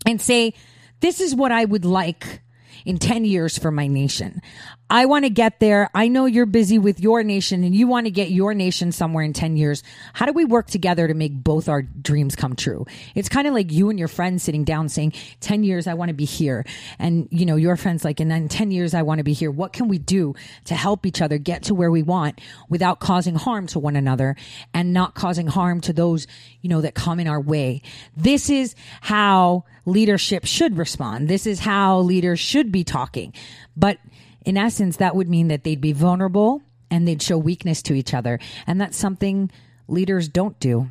and 0.06 0.20
say, 0.20 0.54
this 1.00 1.20
is 1.20 1.34
what 1.34 1.52
I 1.52 1.64
would 1.64 1.84
like 1.84 2.40
in 2.84 2.98
10 2.98 3.24
years 3.24 3.58
for 3.58 3.70
my 3.70 3.88
nation. 3.88 4.40
I 4.90 5.06
want 5.06 5.24
to 5.24 5.30
get 5.30 5.60
there. 5.60 5.88
I 5.94 6.08
know 6.08 6.26
you're 6.26 6.44
busy 6.44 6.78
with 6.78 7.00
your 7.00 7.22
nation 7.22 7.64
and 7.64 7.74
you 7.74 7.86
want 7.86 8.06
to 8.06 8.10
get 8.10 8.30
your 8.30 8.52
nation 8.52 8.92
somewhere 8.92 9.24
in 9.24 9.32
10 9.32 9.56
years. 9.56 9.82
How 10.12 10.26
do 10.26 10.32
we 10.32 10.44
work 10.44 10.66
together 10.66 11.08
to 11.08 11.14
make 11.14 11.32
both 11.32 11.68
our 11.70 11.80
dreams 11.80 12.36
come 12.36 12.54
true? 12.54 12.84
It's 13.14 13.30
kind 13.30 13.46
of 13.46 13.54
like 13.54 13.72
you 13.72 13.88
and 13.88 13.98
your 13.98 14.08
friend 14.08 14.40
sitting 14.40 14.62
down 14.62 14.90
saying, 14.90 15.14
10 15.40 15.64
years, 15.64 15.86
I 15.86 15.94
want 15.94 16.10
to 16.10 16.14
be 16.14 16.26
here. 16.26 16.66
And, 16.98 17.28
you 17.30 17.46
know, 17.46 17.56
your 17.56 17.76
friend's 17.76 18.04
like, 18.04 18.20
and 18.20 18.30
then 18.30 18.48
10 18.48 18.70
years, 18.70 18.92
I 18.92 19.02
want 19.02 19.18
to 19.18 19.24
be 19.24 19.32
here. 19.32 19.50
What 19.50 19.72
can 19.72 19.88
we 19.88 19.98
do 19.98 20.34
to 20.66 20.74
help 20.74 21.06
each 21.06 21.22
other 21.22 21.38
get 21.38 21.64
to 21.64 21.74
where 21.74 21.90
we 21.90 22.02
want 22.02 22.40
without 22.68 23.00
causing 23.00 23.36
harm 23.36 23.66
to 23.68 23.78
one 23.78 23.96
another 23.96 24.36
and 24.74 24.92
not 24.92 25.14
causing 25.14 25.46
harm 25.46 25.80
to 25.82 25.94
those, 25.94 26.26
you 26.60 26.68
know, 26.68 26.82
that 26.82 26.94
come 26.94 27.18
in 27.18 27.26
our 27.26 27.40
way? 27.40 27.80
This 28.16 28.50
is 28.50 28.74
how 29.00 29.64
leadership 29.86 30.44
should 30.44 30.76
respond. 30.76 31.28
This 31.28 31.46
is 31.46 31.60
how 31.60 32.00
leaders 32.00 32.38
should 32.38 32.70
be 32.70 32.84
talking. 32.84 33.32
But 33.76 33.98
in 34.44 34.56
essence, 34.56 34.96
that 34.98 35.16
would 35.16 35.28
mean 35.28 35.48
that 35.48 35.64
they'd 35.64 35.80
be 35.80 35.92
vulnerable 35.92 36.62
and 36.90 37.08
they'd 37.08 37.22
show 37.22 37.38
weakness 37.38 37.82
to 37.82 37.94
each 37.94 38.14
other. 38.14 38.38
And 38.66 38.80
that's 38.80 38.96
something 38.96 39.50
leaders 39.88 40.28
don't 40.28 40.58
do 40.60 40.90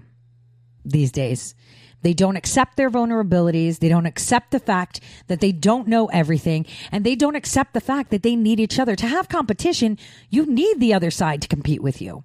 these 0.84 1.12
days. 1.12 1.56
They 2.02 2.14
don't 2.14 2.36
accept 2.36 2.76
their 2.76 2.90
vulnerabilities. 2.90 3.80
They 3.80 3.88
don't 3.90 4.06
accept 4.06 4.52
the 4.52 4.60
fact 4.60 5.00
that 5.28 5.40
they 5.40 5.54
don't 5.54 5.88
know 5.88 6.08
everything. 6.08 6.66
And 6.92 7.06
they 7.06 7.16
don't 7.16 7.36
accept 7.36 7.74
the 7.74 7.82
fact 7.82 8.12
that 8.12 8.24
they 8.24 8.36
need 8.36 8.60
each 8.60 8.78
other. 8.78 8.96
To 8.98 9.08
have 9.08 9.30
competition, 9.30 9.98
you 10.30 10.46
need 10.46 10.80
the 10.80 10.94
other 10.94 11.12
side 11.12 11.42
to 11.44 11.48
compete 11.48 11.82
with 11.82 12.02
you. 12.02 12.24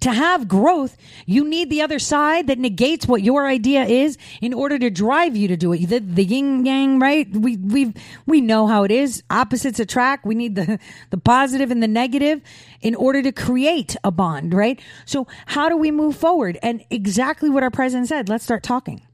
To 0.00 0.12
have 0.12 0.48
growth, 0.48 0.96
you 1.26 1.48
need 1.48 1.70
the 1.70 1.82
other 1.82 1.98
side 1.98 2.46
that 2.48 2.58
negates 2.58 3.06
what 3.06 3.22
your 3.22 3.46
idea 3.46 3.84
is 3.84 4.18
in 4.40 4.52
order 4.52 4.78
to 4.78 4.90
drive 4.90 5.36
you 5.36 5.48
to 5.48 5.56
do 5.56 5.72
it. 5.72 5.86
The, 5.86 6.00
the 6.00 6.24
yin 6.24 6.66
yang, 6.66 6.98
right? 6.98 7.30
We 7.30 7.56
we 7.56 7.94
we 8.26 8.40
know 8.40 8.66
how 8.66 8.84
it 8.84 8.90
is. 8.90 9.22
Opposites 9.30 9.80
attract. 9.80 10.26
We 10.26 10.34
need 10.34 10.54
the 10.54 10.78
the 11.10 11.18
positive 11.18 11.70
and 11.70 11.82
the 11.82 11.88
negative 11.88 12.42
in 12.80 12.94
order 12.94 13.22
to 13.22 13.32
create 13.32 13.96
a 14.04 14.10
bond, 14.10 14.52
right? 14.52 14.80
So 15.06 15.26
how 15.46 15.68
do 15.68 15.76
we 15.76 15.90
move 15.90 16.16
forward? 16.16 16.58
And 16.62 16.84
exactly 16.90 17.48
what 17.48 17.62
our 17.62 17.70
president 17.70 18.08
said. 18.08 18.28
Let's 18.28 18.44
start 18.44 18.62
talking. 18.62 19.06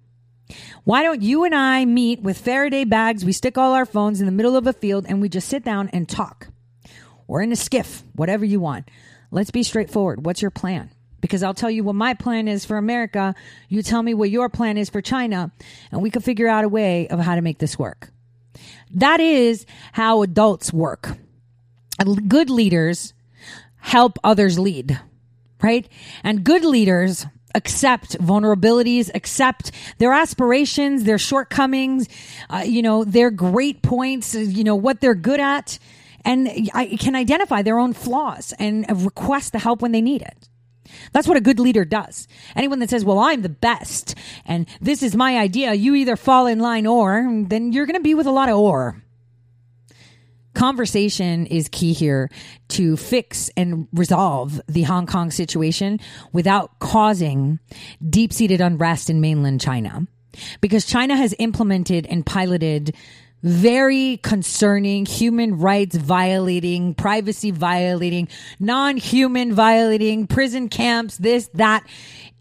Why 0.85 1.03
don't 1.03 1.23
you 1.23 1.45
and 1.45 1.55
I 1.55 1.85
meet 1.85 2.23
with 2.23 2.39
Faraday 2.39 2.85
bags? 2.85 3.25
We 3.25 3.33
stick 3.33 3.57
all 3.57 3.73
our 3.73 3.87
phones 3.87 4.21
in 4.21 4.27
the 4.27 4.33
middle 4.33 4.57
of 4.57 4.67
a 4.67 4.73
field 4.73 5.07
and 5.09 5.21
we 5.21 5.29
just 5.29 5.49
sit 5.49 5.65
down 5.65 5.89
and 5.91 6.09
talk, 6.09 6.49
or 7.29 7.41
in 7.41 7.53
a 7.53 7.57
SCIF, 7.57 8.03
whatever 8.15 8.45
you 8.45 8.59
want. 8.59 8.89
Let's 9.31 9.51
be 9.51 9.63
straightforward. 9.63 10.25
What's 10.25 10.43
your 10.43 10.51
plan? 10.51 10.91
Because 11.21 11.43
I'll 11.43 11.55
tell 11.55 11.71
you 11.71 11.85
what 11.85 11.95
my 11.95 12.15
plan 12.15 12.49
is 12.49 12.65
for 12.65 12.79
America. 12.79 13.35
You 13.69 13.83
tell 13.83 14.03
me 14.03 14.15
what 14.15 14.31
your 14.31 14.49
plan 14.49 14.79
is 14.79 14.89
for 14.89 15.03
China, 15.03 15.53
and 15.93 16.03
we 16.03 16.11
can 16.11 16.23
figure 16.23 16.49
out 16.49 16.65
a 16.65 16.69
way 16.69 17.09
of 17.09 17.21
how 17.21 17.35
to 17.35 17.43
make 17.43 17.59
this 17.59 17.79
work. 17.79 18.11
That 18.93 19.21
is 19.21 19.67
how 19.93 20.23
adults 20.23 20.73
work. 20.73 21.17
Good 22.29 22.49
leaders 22.51 23.13
help 23.77 24.19
others 24.25 24.59
lead, 24.59 24.99
right? 25.63 25.87
And 26.25 26.43
good 26.45 26.65
leaders 26.65 27.27
accept 27.55 28.19
vulnerabilities, 28.19 29.11
accept 29.15 29.73
their 29.99 30.13
aspirations, 30.13 31.05
their 31.05 31.19
shortcomings, 31.19 32.09
uh, 32.49 32.63
you 32.65 32.83
know, 32.83 33.05
their 33.05 33.31
great 33.31 33.83
points, 33.83 34.35
you 34.35 34.65
know, 34.65 34.77
what 34.77 35.01
they're 35.01 35.15
good 35.15 35.41
at, 35.41 35.79
and 36.25 36.71
I 36.75 36.97
can 36.99 37.15
identify 37.15 37.63
their 37.63 37.79
own 37.79 37.93
flaws 37.93 38.53
and 38.59 38.87
request 39.05 39.53
the 39.53 39.59
help 39.59 39.83
when 39.83 39.93
they 39.93 40.01
need 40.01 40.23
it. 40.23 40.49
That's 41.13 41.29
what 41.29 41.37
a 41.37 41.41
good 41.41 41.61
leader 41.61 41.85
does. 41.85 42.27
Anyone 42.57 42.81
that 42.81 42.91
says, 42.91 43.05
well, 43.05 43.19
I'm 43.19 43.43
the 43.43 43.49
best 43.49 44.15
and 44.45 44.67
this 44.81 45.03
is 45.03 45.15
my 45.15 45.39
idea, 45.39 45.75
you 45.75 45.95
either 45.95 46.17
fall 46.17 46.47
in 46.47 46.59
line 46.59 46.87
or, 46.87 47.45
then 47.47 47.73
you're 47.73 47.87
going 47.87 47.95
to 47.95 48.03
be 48.03 48.15
with 48.15 48.27
a 48.27 48.33
lot 48.33 48.49
of 48.49 48.57
or. 48.57 49.03
Conversation 50.53 51.47
is 51.47 51.69
key 51.69 51.93
here 51.93 52.29
to 52.69 52.97
fix 52.97 53.51
and 53.57 53.87
resolve 53.93 54.61
the 54.67 54.83
Hong 54.83 55.07
Kong 55.07 55.31
situation 55.31 56.01
without 56.33 56.81
causing 56.81 57.61
deep 58.09 58.33
seated 58.33 58.61
unrest 58.61 59.09
in 59.09 59.21
mainland 59.21 59.61
China. 59.61 60.07
Because 60.61 60.87
China 60.87 61.17
has 61.17 61.35
implemented 61.39 62.07
and 62.07 62.27
piloted 62.27 62.95
very 63.43 64.19
concerning, 64.19 65.07
human 65.07 65.59
rights 65.59 65.97
violating, 65.97 66.95
privacy 66.95 67.51
violating, 67.51 68.29
non 68.59 68.97
human 68.97 69.55
violating, 69.55 70.27
prison 70.27 70.69
camps, 70.69 71.17
this, 71.17 71.49
that 71.55 71.87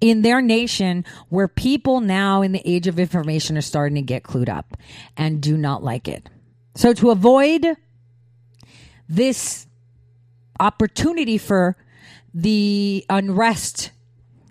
in 0.01 0.21
their 0.21 0.41
nation 0.41 1.05
where 1.29 1.47
people 1.47 2.01
now 2.01 2.41
in 2.41 2.51
the 2.51 2.61
age 2.69 2.87
of 2.87 2.99
information 2.99 3.57
are 3.57 3.61
starting 3.61 3.95
to 3.95 4.01
get 4.01 4.23
clued 4.23 4.49
up 4.49 4.77
and 5.17 5.41
do 5.41 5.57
not 5.57 5.83
like 5.83 6.07
it. 6.07 6.29
So 6.75 6.93
to 6.93 7.09
avoid 7.11 7.65
this 9.07 9.67
opportunity 10.59 11.37
for 11.37 11.75
the 12.33 13.05
unrest 13.09 13.91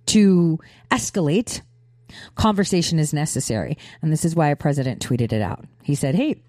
to 0.07 0.59
escalate, 0.91 1.63
conversation 2.35 2.99
is 2.99 3.13
necessary. 3.13 3.79
And 4.03 4.13
this 4.13 4.25
is 4.25 4.35
why 4.35 4.49
a 4.49 4.57
president 4.57 5.07
tweeted 5.07 5.33
it 5.33 5.43
out. 5.43 5.65
He 5.89 5.95
said, 5.95 6.15
Hey, 6.17 6.43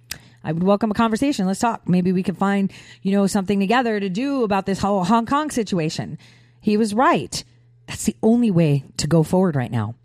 I 0.43 0.51
would 0.51 0.63
welcome 0.63 0.91
a 0.91 0.93
conversation. 0.93 1.47
Let's 1.47 1.61
talk. 1.61 1.87
Maybe 1.87 2.11
we 2.11 2.23
can 2.23 2.35
find, 2.35 2.73
you 3.03 3.13
know, 3.13 3.25
something 3.25 3.57
together 3.57 3.97
to 3.97 4.09
do 4.09 4.43
about 4.43 4.65
this 4.65 4.79
whole 4.79 5.05
Hong 5.05 5.25
Kong 5.25 5.49
situation. 5.49 6.17
He 6.59 6.75
was 6.75 6.93
right. 6.93 7.41
That's 7.87 8.03
the 8.03 8.17
only 8.21 8.51
way 8.51 8.83
to 8.97 9.07
go 9.07 9.23
forward 9.23 9.55
right 9.55 9.71
now. 9.71 9.95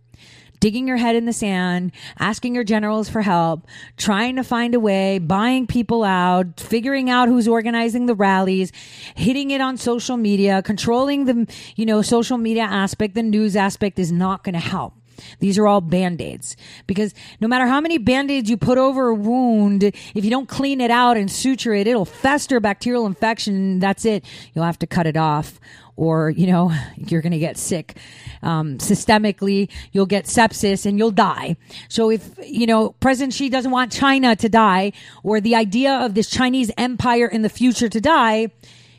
digging 0.61 0.87
your 0.87 0.97
head 0.97 1.17
in 1.17 1.27
the 1.27 1.33
sand, 1.33 1.93
asking 2.19 2.55
your 2.55 2.65
generals 2.65 3.09
for 3.09 3.23
help, 3.23 3.67
trying 3.97 4.37
to 4.37 4.45
find 4.45 4.73
a 4.75 4.81
way, 4.81 5.19
buying 5.19 5.67
people 5.67 6.05
out, 6.05 6.59
figuring 6.59 7.11
out 7.11 7.29
who's 7.29 7.47
organizing 7.49 8.07
the 8.07 8.15
rallies, 8.15 8.73
hitting 9.15 9.51
it 9.51 9.61
on 9.61 9.77
social 9.77 10.17
media, 10.17 10.63
controlling 10.63 11.25
the, 11.27 11.53
you 11.77 11.85
know, 11.85 12.01
social 12.03 12.39
media 12.39 12.63
aspect, 12.63 13.15
the 13.15 13.23
news 13.23 13.57
aspect 13.57 13.99
is 13.99 14.13
not 14.13 14.45
going 14.45 14.55
to 14.55 14.61
help. 14.61 14.95
These 15.41 15.59
are 15.59 15.67
all 15.67 15.81
band-aids 15.81 16.57
because 16.87 17.15
no 17.41 17.49
matter 17.49 17.67
how 17.67 17.81
many 17.81 17.99
band-aids 17.99 18.49
you 18.51 18.57
put 18.57 18.79
over 18.79 19.09
a 19.09 19.15
wound, 19.15 19.85
if 19.85 20.25
you 20.25 20.31
don't 20.31 20.49
clean 20.49 20.81
it 20.81 20.91
out 20.91 21.17
and 21.17 21.31
suture 21.31 21.75
it, 21.75 21.87
it'll 21.87 22.05
fester 22.05 22.61
bacterial 22.61 23.07
infection. 23.07 23.79
That's 23.79 24.05
it. 24.05 24.25
You'll 24.55 24.65
have 24.65 24.79
to 24.81 24.87
cut 24.87 25.07
it 25.07 25.17
off 25.17 25.61
or, 25.97 26.31
you 26.31 26.47
know, 26.47 26.73
you're 26.97 27.23
going 27.23 27.33
to 27.33 27.39
get 27.39 27.57
sick. 27.57 27.97
Um, 28.43 28.79
systemically, 28.79 29.71
you'll 29.93 30.07
get 30.07 30.27
sepsis 30.27 30.87
and 30.87 30.99
you'll 30.99 31.11
die. 31.11 31.57
So 31.89 32.11
if, 32.11 32.39
you 32.45 32.67
know, 32.67 32.91
President 33.01 33.33
Xi 33.33 33.49
doesn't 33.49 33.71
want 33.71 33.93
China 33.93 34.37
to 34.37 34.49
die 34.49 34.93
or 35.23 35.41
the 35.41 35.55
idea 35.55 35.93
of 35.93 36.15
this 36.15 36.29
Chinese 36.29 36.71
empire 36.77 37.27
in 37.27 37.43
the 37.43 37.49
future 37.49 37.89
to 37.89 38.01
die, 38.01 38.49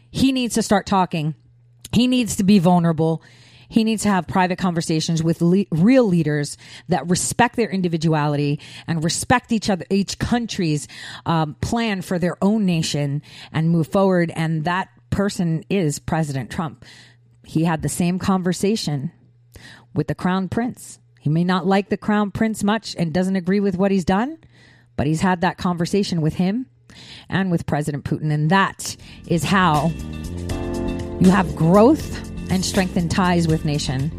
he 0.10 0.32
needs 0.32 0.56
to 0.56 0.64
start 0.64 0.86
talking. 0.86 1.36
He 1.92 2.08
needs 2.08 2.36
to 2.38 2.44
be 2.44 2.60
vulnerable. 2.60 3.22
He 3.76 3.84
needs 3.84 4.04
to 4.04 4.10
have 4.10 4.26
private 4.26 4.58
conversations 4.58 5.22
with 5.22 5.42
le- 5.42 5.66
real 5.70 6.06
leaders 6.06 6.58
that 6.88 7.10
respect 7.10 7.58
their 7.58 7.70
individuality 7.70 8.62
and 8.88 9.04
respect 9.04 9.52
each 9.52 9.70
other, 9.70 9.84
each 9.90 10.18
country's 10.18 10.88
um, 11.26 11.56
plan 11.56 12.02
for 12.02 12.18
their 12.18 12.42
own 12.42 12.66
nation 12.66 13.22
and 13.52 13.70
move 13.70 13.88
forward. 13.88 14.32
And 14.34 14.64
that 14.64 14.88
person 15.10 15.66
is 15.70 16.00
President 16.00 16.50
Trump. 16.50 16.86
He 17.44 17.66
had 17.66 17.82
the 17.82 17.90
same 17.90 18.18
conversation 18.18 19.12
with 19.94 20.08
the 20.08 20.16
crown 20.16 20.48
prince. 20.48 21.00
He 21.20 21.30
may 21.30 21.44
not 21.44 21.68
like 21.68 21.90
the 21.90 21.98
crown 21.98 22.32
prince 22.32 22.64
much 22.64 22.96
and 22.98 23.14
doesn't 23.14 23.36
agree 23.36 23.60
with 23.60 23.76
what 23.76 23.92
he's 23.92 24.06
done, 24.06 24.38
but 24.96 25.06
he's 25.06 25.20
had 25.20 25.42
that 25.42 25.58
conversation 25.58 26.22
with 26.22 26.36
him 26.36 26.68
and 27.28 27.52
with 27.52 27.66
President 27.66 28.06
Putin. 28.06 28.32
And 28.32 28.50
that 28.52 28.96
is 29.28 29.44
how 29.44 29.92
you 31.20 31.30
have 31.30 31.54
growth 31.58 32.32
and 32.50 32.64
strengthen 32.64 33.10
ties 33.10 33.48
with 33.48 33.66
nation 33.66 34.10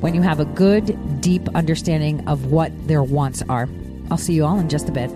when 0.00 0.14
you 0.14 0.22
have 0.22 0.40
a 0.40 0.44
good, 0.44 1.20
deep 1.20 1.48
understanding 1.54 2.26
of 2.26 2.46
what 2.46 2.72
their 2.86 3.02
wants 3.02 3.42
are. 3.48 3.68
I'll 4.10 4.18
see 4.18 4.34
you 4.34 4.44
all 4.44 4.58
in 4.58 4.68
just 4.68 4.88
a 4.88 4.92
bit. 4.92 5.10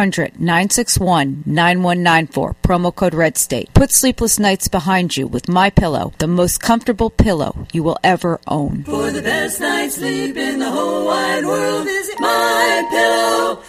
800 0.00 0.32
800 0.32 0.40
961 0.40 1.42
9194. 1.46 2.54
Promo 2.62 2.94
code 2.94 3.14
Red 3.14 3.36
State. 3.36 3.72
Put 3.74 3.90
sleepless 3.92 4.38
nights 4.38 4.66
behind 4.68 5.16
you 5.16 5.26
with 5.26 5.48
My 5.48 5.68
Pillow, 5.70 6.12
the 6.18 6.26
most 6.26 6.60
comfortable 6.62 7.10
pillow 7.10 7.66
you 7.72 7.82
will 7.82 7.98
ever 8.02 8.40
own. 8.46 8.84
For 8.84 9.10
the 9.10 9.22
best 9.22 9.60
night's 9.60 9.96
sleep 9.96 10.36
in 10.36 10.58
the 10.58 10.70
whole 10.70 11.04
wide 11.06 11.44
world, 11.44 11.84
visit 11.84 12.16
mypillow.com. 12.18 13.60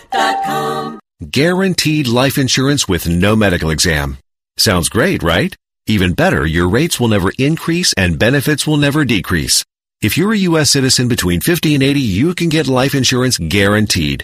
Guaranteed 1.30 2.08
life 2.08 2.38
insurance 2.38 2.88
with 2.88 3.10
no 3.10 3.36
medical 3.36 3.70
exam. 3.70 4.18
Sounds 4.58 4.88
great, 4.90 5.22
right? 5.24 5.54
Even 5.88 6.14
better, 6.14 6.46
your 6.46 6.70
rates 6.70 7.00
will 7.00 7.10
never 7.10 7.32
increase 7.38 7.94
and 7.98 8.20
benefits 8.20 8.66
will 8.66 8.78
never 8.78 9.04
decrease. 9.06 9.64
If 10.02 10.18
you're 10.18 10.34
a 10.34 10.38
U.S. 10.50 10.72
citizen 10.72 11.08
between 11.08 11.42
50 11.42 11.76
and 11.76 11.84
80, 11.84 12.00
you 12.00 12.34
can 12.34 12.50
get 12.50 12.68
life 12.68 12.96
insurance 12.96 13.38
guaranteed. 13.38 14.24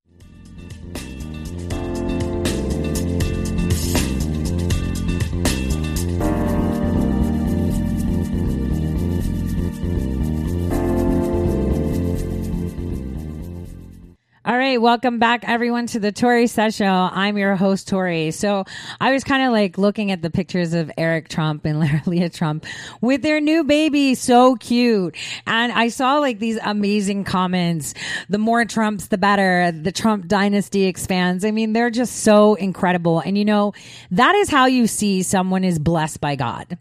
All 14.43 14.57
right, 14.57 14.81
welcome 14.81 15.19
back 15.19 15.47
everyone 15.47 15.85
to 15.87 15.99
the 15.99 16.11
Tori 16.11 16.47
Says 16.47 16.75
Show. 16.75 16.87
I'm 16.87 17.37
your 17.37 17.55
host 17.55 17.87
Tori. 17.87 18.31
So 18.31 18.65
I 18.99 19.11
was 19.11 19.23
kind 19.23 19.43
of 19.43 19.51
like 19.51 19.77
looking 19.77 20.09
at 20.09 20.23
the 20.23 20.31
pictures 20.31 20.73
of 20.73 20.89
Eric 20.97 21.29
Trump 21.29 21.63
and 21.63 21.79
Lara 22.07 22.27
Trump 22.27 22.65
with 23.01 23.21
their 23.21 23.39
new 23.39 23.63
baby, 23.63 24.15
so 24.15 24.55
cute. 24.55 25.15
And 25.45 25.71
I 25.71 25.89
saw 25.89 26.17
like 26.17 26.39
these 26.39 26.57
amazing 26.63 27.23
comments. 27.23 27.93
The 28.29 28.39
more 28.39 28.65
Trumps, 28.65 29.09
the 29.09 29.19
better. 29.19 29.71
The 29.71 29.91
Trump 29.91 30.27
dynasty 30.27 30.85
expands. 30.85 31.45
I 31.45 31.51
mean, 31.51 31.73
they're 31.73 31.91
just 31.91 32.23
so 32.23 32.55
incredible. 32.55 33.19
And 33.19 33.37
you 33.37 33.45
know, 33.45 33.73
that 34.09 34.33
is 34.33 34.49
how 34.49 34.65
you 34.65 34.87
see 34.87 35.21
someone 35.21 35.63
is 35.63 35.77
blessed 35.77 36.19
by 36.19 36.35
God 36.35 36.79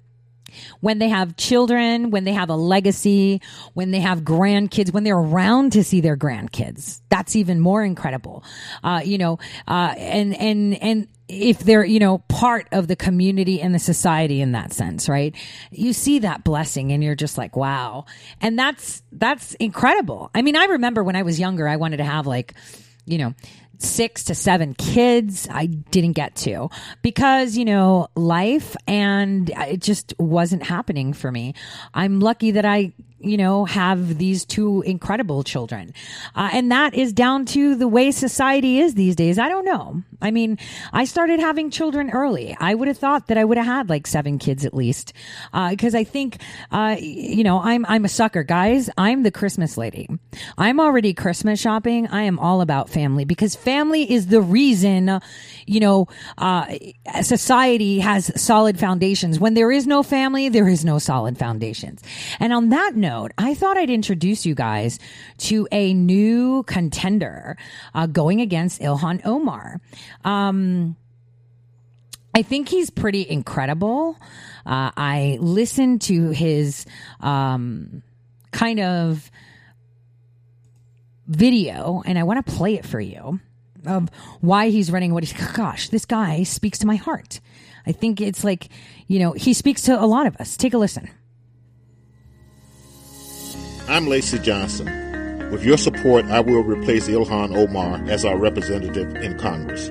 when 0.80 0.98
they 0.98 1.08
have 1.08 1.36
children, 1.36 2.10
when 2.10 2.24
they 2.24 2.32
have 2.32 2.50
a 2.50 2.56
legacy, 2.56 3.40
when 3.74 3.90
they 3.90 4.00
have 4.00 4.20
grandkids, 4.20 4.92
when 4.92 5.04
they're 5.04 5.16
around 5.16 5.72
to 5.72 5.84
see 5.84 6.00
their 6.00 6.16
grandkids. 6.16 7.00
That's 7.08 7.36
even 7.36 7.60
more 7.60 7.82
incredible. 7.84 8.44
Uh, 8.82 9.02
you 9.04 9.18
know, 9.18 9.38
uh, 9.68 9.94
and, 9.96 10.34
and, 10.36 10.82
and, 10.82 11.08
if 11.32 11.60
they're, 11.60 11.84
you 11.84 12.00
know, 12.00 12.18
part 12.26 12.66
of 12.72 12.88
the 12.88 12.96
community 12.96 13.60
and 13.60 13.72
the 13.72 13.78
society 13.78 14.40
in 14.40 14.50
that 14.52 14.72
sense, 14.72 15.08
right? 15.08 15.34
You 15.70 15.92
see 15.92 16.18
that 16.20 16.42
blessing 16.42 16.90
and 16.90 17.04
you're 17.04 17.14
just 17.14 17.38
like, 17.38 17.54
wow. 17.54 18.06
And 18.40 18.58
that's, 18.58 19.02
that's 19.12 19.54
incredible. 19.54 20.30
I 20.34 20.42
mean, 20.42 20.56
I 20.56 20.64
remember 20.64 21.04
when 21.04 21.14
I 21.14 21.22
was 21.22 21.38
younger, 21.38 21.68
I 21.68 21.76
wanted 21.76 21.98
to 21.98 22.04
have 22.04 22.26
like, 22.26 22.54
you 23.06 23.18
know, 23.18 23.34
six 23.80 24.24
to 24.24 24.34
seven 24.34 24.74
kids. 24.74 25.48
I 25.50 25.66
didn't 25.66 26.12
get 26.12 26.36
to 26.36 26.68
because, 27.02 27.56
you 27.56 27.64
know, 27.64 28.08
life 28.14 28.76
and 28.86 29.50
it 29.50 29.80
just 29.80 30.14
wasn't 30.18 30.62
happening 30.62 31.12
for 31.12 31.32
me. 31.32 31.54
I'm 31.94 32.20
lucky 32.20 32.52
that 32.52 32.64
I 32.64 32.92
you 33.20 33.36
know, 33.36 33.64
have 33.66 34.16
these 34.18 34.44
two 34.44 34.82
incredible 34.82 35.42
children. 35.42 35.92
Uh, 36.34 36.50
and 36.52 36.72
that 36.72 36.94
is 36.94 37.12
down 37.12 37.44
to 37.44 37.74
the 37.74 37.86
way 37.86 38.10
society 38.10 38.80
is 38.80 38.94
these 38.94 39.14
days. 39.14 39.38
I 39.38 39.48
don't 39.48 39.64
know. 39.64 40.02
I 40.22 40.30
mean, 40.30 40.58
I 40.92 41.04
started 41.04 41.38
having 41.38 41.70
children 41.70 42.10
early. 42.10 42.56
I 42.58 42.74
would 42.74 42.88
have 42.88 42.98
thought 42.98 43.26
that 43.28 43.38
I 43.38 43.44
would 43.44 43.58
have 43.58 43.66
had 43.66 43.88
like 43.88 44.06
seven 44.06 44.38
kids 44.38 44.64
at 44.64 44.74
least. 44.74 45.12
Uh, 45.52 45.74
cause 45.78 45.94
I 45.94 46.04
think, 46.04 46.38
uh, 46.70 46.96
you 46.98 47.44
know, 47.44 47.60
I'm, 47.60 47.84
I'm 47.86 48.04
a 48.04 48.08
sucker, 48.08 48.42
guys. 48.42 48.88
I'm 48.96 49.22
the 49.22 49.30
Christmas 49.30 49.76
lady. 49.76 50.08
I'm 50.56 50.80
already 50.80 51.12
Christmas 51.12 51.60
shopping. 51.60 52.06
I 52.08 52.22
am 52.22 52.38
all 52.38 52.60
about 52.60 52.88
family 52.88 53.24
because 53.24 53.54
family 53.54 54.10
is 54.10 54.28
the 54.28 54.40
reason, 54.40 55.20
you 55.66 55.80
know, 55.80 56.08
uh, 56.38 56.66
society 57.22 57.98
has 57.98 58.30
solid 58.40 58.78
foundations. 58.78 59.38
When 59.38 59.54
there 59.54 59.70
is 59.70 59.86
no 59.86 60.02
family, 60.02 60.48
there 60.48 60.68
is 60.68 60.84
no 60.84 60.98
solid 60.98 61.38
foundations. 61.38 62.02
And 62.38 62.52
on 62.52 62.70
that 62.70 62.96
note, 62.96 63.09
note, 63.10 63.32
I 63.36 63.54
thought 63.54 63.76
I'd 63.76 63.90
introduce 63.90 64.46
you 64.46 64.54
guys 64.54 65.00
to 65.38 65.66
a 65.72 65.92
new 65.92 66.62
contender 66.62 67.56
uh, 67.92 68.06
going 68.06 68.40
against 68.40 68.80
Ilhan 68.80 69.20
Omar. 69.24 69.80
Um, 70.24 70.96
I 72.32 72.42
think 72.42 72.68
he's 72.68 72.90
pretty 72.90 73.28
incredible. 73.28 74.16
Uh, 74.64 74.92
I 74.96 75.38
listened 75.40 76.02
to 76.02 76.30
his 76.30 76.86
um, 77.20 78.02
kind 78.52 78.78
of 78.78 79.28
video, 81.26 82.02
and 82.06 82.16
I 82.16 82.22
want 82.22 82.46
to 82.46 82.52
play 82.52 82.74
it 82.74 82.86
for 82.86 83.00
you 83.00 83.40
of 83.86 84.08
why 84.40 84.68
he's 84.68 84.92
running 84.92 85.12
what 85.12 85.24
he's. 85.24 85.52
Gosh, 85.52 85.88
this 85.88 86.04
guy 86.04 86.44
speaks 86.44 86.78
to 86.78 86.86
my 86.86 86.96
heart. 86.96 87.40
I 87.86 87.92
think 87.92 88.20
it's 88.20 88.44
like, 88.44 88.68
you 89.08 89.18
know, 89.18 89.32
he 89.32 89.52
speaks 89.52 89.82
to 89.82 90.00
a 90.00 90.06
lot 90.06 90.26
of 90.26 90.36
us. 90.36 90.56
Take 90.56 90.74
a 90.74 90.78
listen. 90.78 91.10
I'm 93.90 94.06
Lacey 94.06 94.38
Johnson. 94.38 94.86
With 95.50 95.64
your 95.64 95.76
support, 95.76 96.24
I 96.26 96.38
will 96.38 96.62
replace 96.62 97.08
Ilhan 97.08 97.56
Omar 97.56 98.00
as 98.08 98.24
our 98.24 98.38
representative 98.38 99.16
in 99.16 99.36
Congress. 99.36 99.88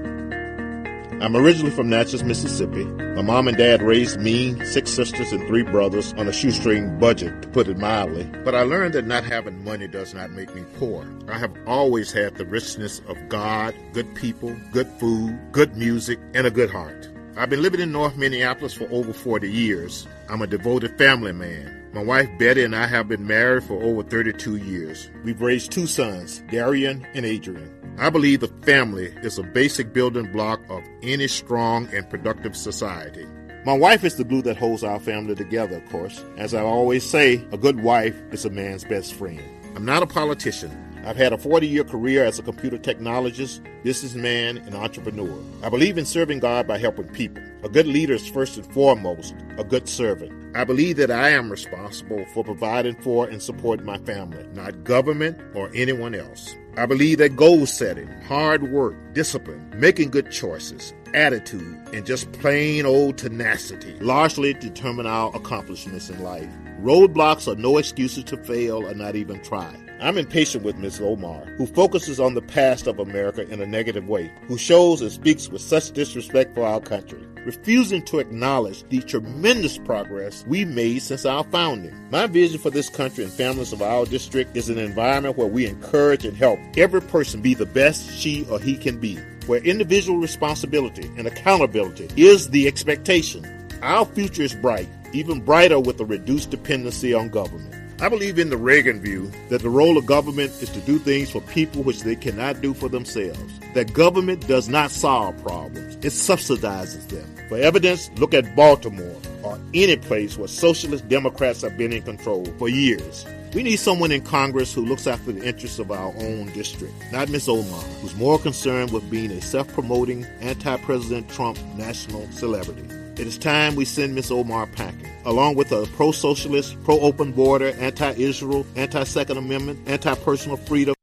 I'm 1.21 1.35
originally 1.35 1.71
from 1.71 1.89
Natchez, 1.89 2.23
Mississippi. 2.23 2.85
My 2.85 3.21
mom 3.21 3.49
and 3.49 3.57
dad 3.57 3.81
raised 3.81 4.21
me, 4.21 4.57
six 4.63 4.91
sisters, 4.91 5.33
and 5.33 5.45
three 5.47 5.63
brothers 5.63 6.13
on 6.13 6.29
a 6.29 6.31
shoestring 6.31 6.97
budget, 6.97 7.41
to 7.41 7.49
put 7.49 7.67
it 7.67 7.77
mildly. 7.77 8.23
But 8.45 8.55
I 8.55 8.61
learned 8.61 8.93
that 8.93 9.05
not 9.05 9.25
having 9.25 9.65
money 9.65 9.89
does 9.89 10.13
not 10.13 10.31
make 10.31 10.55
me 10.55 10.63
poor. 10.77 11.05
I 11.27 11.37
have 11.37 11.53
always 11.67 12.09
had 12.13 12.35
the 12.35 12.45
richness 12.45 13.01
of 13.09 13.17
God, 13.27 13.75
good 13.91 14.15
people, 14.15 14.55
good 14.71 14.87
food, 14.97 15.37
good 15.51 15.75
music, 15.75 16.19
and 16.33 16.47
a 16.47 16.51
good 16.51 16.69
heart. 16.69 17.09
I've 17.35 17.49
been 17.49 17.61
living 17.61 17.81
in 17.81 17.91
North 17.91 18.15
Minneapolis 18.15 18.73
for 18.73 18.89
over 18.91 19.11
40 19.11 19.51
years. 19.51 20.07
I'm 20.29 20.41
a 20.41 20.47
devoted 20.47 20.97
family 20.97 21.33
man. 21.33 21.78
My 21.91 22.03
wife 22.03 22.29
Betty 22.37 22.63
and 22.63 22.75
I 22.75 22.85
have 22.85 23.07
been 23.07 23.25
married 23.25 23.63
for 23.63 23.81
over 23.81 24.03
32 24.03 24.57
years. 24.57 25.09
We've 25.23 25.41
raised 25.41 25.71
two 25.71 25.87
sons, 25.87 26.43
Darian 26.51 27.07
and 27.15 27.25
Adrian. 27.25 27.73
I 27.97 28.11
believe 28.11 28.41
the 28.41 28.47
family 28.63 29.07
is 29.23 29.39
a 29.39 29.43
basic 29.43 29.91
building 29.91 30.31
block 30.31 30.61
of 30.69 30.83
any 31.01 31.27
strong 31.27 31.87
and 31.87 32.07
productive 32.07 32.55
society. 32.55 33.25
My 33.65 33.73
wife 33.73 34.03
is 34.03 34.15
the 34.15 34.23
glue 34.23 34.43
that 34.43 34.55
holds 34.55 34.83
our 34.83 34.99
family 34.99 35.33
together, 35.33 35.77
of 35.77 35.89
course. 35.89 36.23
As 36.37 36.53
I 36.53 36.61
always 36.61 37.03
say, 37.03 37.43
a 37.51 37.57
good 37.57 37.81
wife 37.81 38.15
is 38.31 38.45
a 38.45 38.51
man's 38.51 38.83
best 38.83 39.15
friend. 39.15 39.41
I'm 39.75 39.83
not 39.83 40.03
a 40.03 40.07
politician. 40.07 40.71
I've 41.05 41.15
had 41.15 41.33
a 41.33 41.37
40 41.37 41.67
year 41.67 41.83
career 41.83 42.25
as 42.25 42.39
a 42.39 42.43
computer 42.43 42.77
technologist, 42.77 43.61
businessman, 43.83 44.57
and 44.57 44.75
entrepreneur. 44.75 45.41
I 45.63 45.69
believe 45.69 45.97
in 45.97 46.05
serving 46.05 46.39
God 46.39 46.67
by 46.67 46.77
helping 46.77 47.07
people. 47.09 47.43
A 47.63 47.69
good 47.69 47.87
leader 47.87 48.13
is 48.13 48.27
first 48.27 48.57
and 48.57 48.73
foremost 48.73 49.35
a 49.57 49.63
good 49.63 49.87
servant. 49.87 50.33
I 50.55 50.63
believe 50.63 50.97
that 50.97 51.11
I 51.11 51.29
am 51.29 51.51
responsible 51.51 52.25
for 52.33 52.43
providing 52.43 52.95
for 53.01 53.27
and 53.27 53.41
supporting 53.41 53.85
my 53.85 53.97
family, 53.99 54.45
not 54.53 54.83
government 54.83 55.39
or 55.53 55.69
anyone 55.73 56.15
else. 56.15 56.55
I 56.77 56.85
believe 56.85 57.17
that 57.17 57.35
goal 57.35 57.65
setting, 57.65 58.07
hard 58.21 58.71
work, 58.71 58.95
discipline, 59.13 59.73
making 59.75 60.09
good 60.09 60.31
choices, 60.31 60.93
attitude, 61.13 61.77
and 61.93 62.05
just 62.05 62.31
plain 62.33 62.85
old 62.85 63.17
tenacity 63.17 63.97
largely 63.99 64.53
determine 64.53 65.05
our 65.05 65.35
accomplishments 65.35 66.09
in 66.09 66.23
life. 66.23 66.49
Roadblocks 66.81 67.51
are 67.51 67.59
no 67.59 67.77
excuses 67.77 68.23
to 68.25 68.37
fail 68.37 68.85
or 68.85 68.93
not 68.93 69.15
even 69.15 69.41
try. 69.43 69.75
I'm 70.01 70.17
impatient 70.17 70.63
with 70.63 70.77
Ms. 70.77 71.01
Omar, 71.01 71.43
who 71.57 71.65
focuses 71.65 72.21
on 72.21 72.33
the 72.33 72.41
past 72.41 72.87
of 72.87 72.99
America 72.99 73.45
in 73.49 73.61
a 73.61 73.65
negative 73.65 74.07
way, 74.07 74.31
who 74.47 74.57
shows 74.57 75.01
and 75.01 75.11
speaks 75.11 75.49
with 75.49 75.61
such 75.61 75.91
disrespect 75.91 76.55
for 76.55 76.65
our 76.65 76.79
country, 76.79 77.21
refusing 77.45 78.03
to 78.05 78.19
acknowledge 78.19 78.87
the 78.87 79.01
tremendous 79.01 79.77
progress 79.77 80.45
we've 80.47 80.69
made 80.69 81.01
since 81.01 81.25
our 81.25 81.43
founding. 81.45 81.93
My 82.11 82.27
vision 82.27 82.59
for 82.59 82.69
this 82.69 82.87
country 82.87 83.25
and 83.25 83.33
families 83.33 83.73
of 83.73 83.81
our 83.81 84.05
district 84.05 84.55
is 84.55 84.69
an 84.69 84.77
environment 84.77 85.37
where 85.37 85.47
we 85.47 85.65
encourage 85.65 86.23
and 86.23 86.37
help 86.37 86.59
every 86.77 87.01
person 87.01 87.41
be 87.41 87.53
the 87.53 87.65
best 87.65 88.09
she 88.09 88.45
or 88.49 88.57
he 88.57 88.77
can 88.77 88.99
be, 88.99 89.17
where 89.47 89.61
individual 89.63 90.17
responsibility 90.17 91.11
and 91.17 91.27
accountability 91.27 92.07
is 92.15 92.51
the 92.51 92.67
expectation. 92.67 93.45
Our 93.81 94.05
future 94.05 94.43
is 94.43 94.55
bright, 94.55 94.87
even 95.11 95.41
brighter 95.41 95.79
with 95.79 95.99
a 95.99 96.05
reduced 96.05 96.51
dependency 96.51 97.13
on 97.13 97.27
government. 97.27 97.78
I 98.01 98.07
believe 98.07 98.39
in 98.39 98.49
the 98.49 98.55
Reagan 98.55 99.01
view 99.01 99.29
that 99.49 99.61
the 99.61 99.69
role 99.69 99.97
of 99.97 100.05
government 100.05 100.51
is 100.61 100.69
to 100.69 100.79
do 100.79 100.99
things 100.99 101.31
for 101.31 101.41
people 101.41 101.83
which 101.83 102.03
they 102.03 102.15
cannot 102.15 102.61
do 102.61 102.73
for 102.73 102.87
themselves. 102.87 103.59
That 103.73 103.91
government 103.91 104.47
does 104.47 104.69
not 104.69 104.89
solve 104.89 105.37
problems, 105.43 105.95
it 105.97 106.13
subsidizes 106.13 107.09
them. 107.09 107.27
For 107.49 107.57
evidence, 107.57 108.09
look 108.15 108.33
at 108.33 108.55
Baltimore 108.55 109.17
or 109.43 109.59
any 109.73 109.97
place 109.97 110.37
where 110.37 110.47
socialist 110.47 111.09
Democrats 111.09 111.61
have 111.61 111.77
been 111.77 111.91
in 111.91 112.03
control 112.03 112.45
for 112.57 112.69
years. 112.69 113.25
We 113.53 113.63
need 113.63 113.77
someone 113.77 114.13
in 114.13 114.21
Congress 114.21 114.73
who 114.73 114.85
looks 114.85 115.05
after 115.05 115.33
the 115.33 115.45
interests 115.45 115.79
of 115.79 115.91
our 115.91 116.13
own 116.19 116.53
district, 116.53 116.93
not 117.11 117.27
Miss 117.27 117.49
Omar, 117.49 117.81
who's 118.01 118.15
more 118.15 118.39
concerned 118.39 118.93
with 118.93 119.09
being 119.11 119.31
a 119.31 119.41
self 119.41 119.67
promoting, 119.73 120.25
anti 120.39 120.77
President 120.77 121.29
Trump 121.29 121.59
national 121.75 122.31
celebrity. 122.31 122.98
It 123.19 123.27
is 123.27 123.37
time 123.37 123.75
we 123.75 123.83
send 123.83 124.15
Miss 124.15 124.31
Omar 124.31 124.65
packing, 124.65 125.11
along 125.25 125.55
with 125.55 125.73
a 125.73 125.85
pro 125.97 126.13
socialist, 126.13 126.81
pro 126.85 126.97
open 127.01 127.33
border, 127.33 127.73
anti 127.77 128.11
Israel, 128.11 128.65
anti 128.77 129.03
Second 129.03 129.37
Amendment, 129.37 129.77
anti 129.87 130.15
personal 130.15 130.55
freedom. 130.55 130.95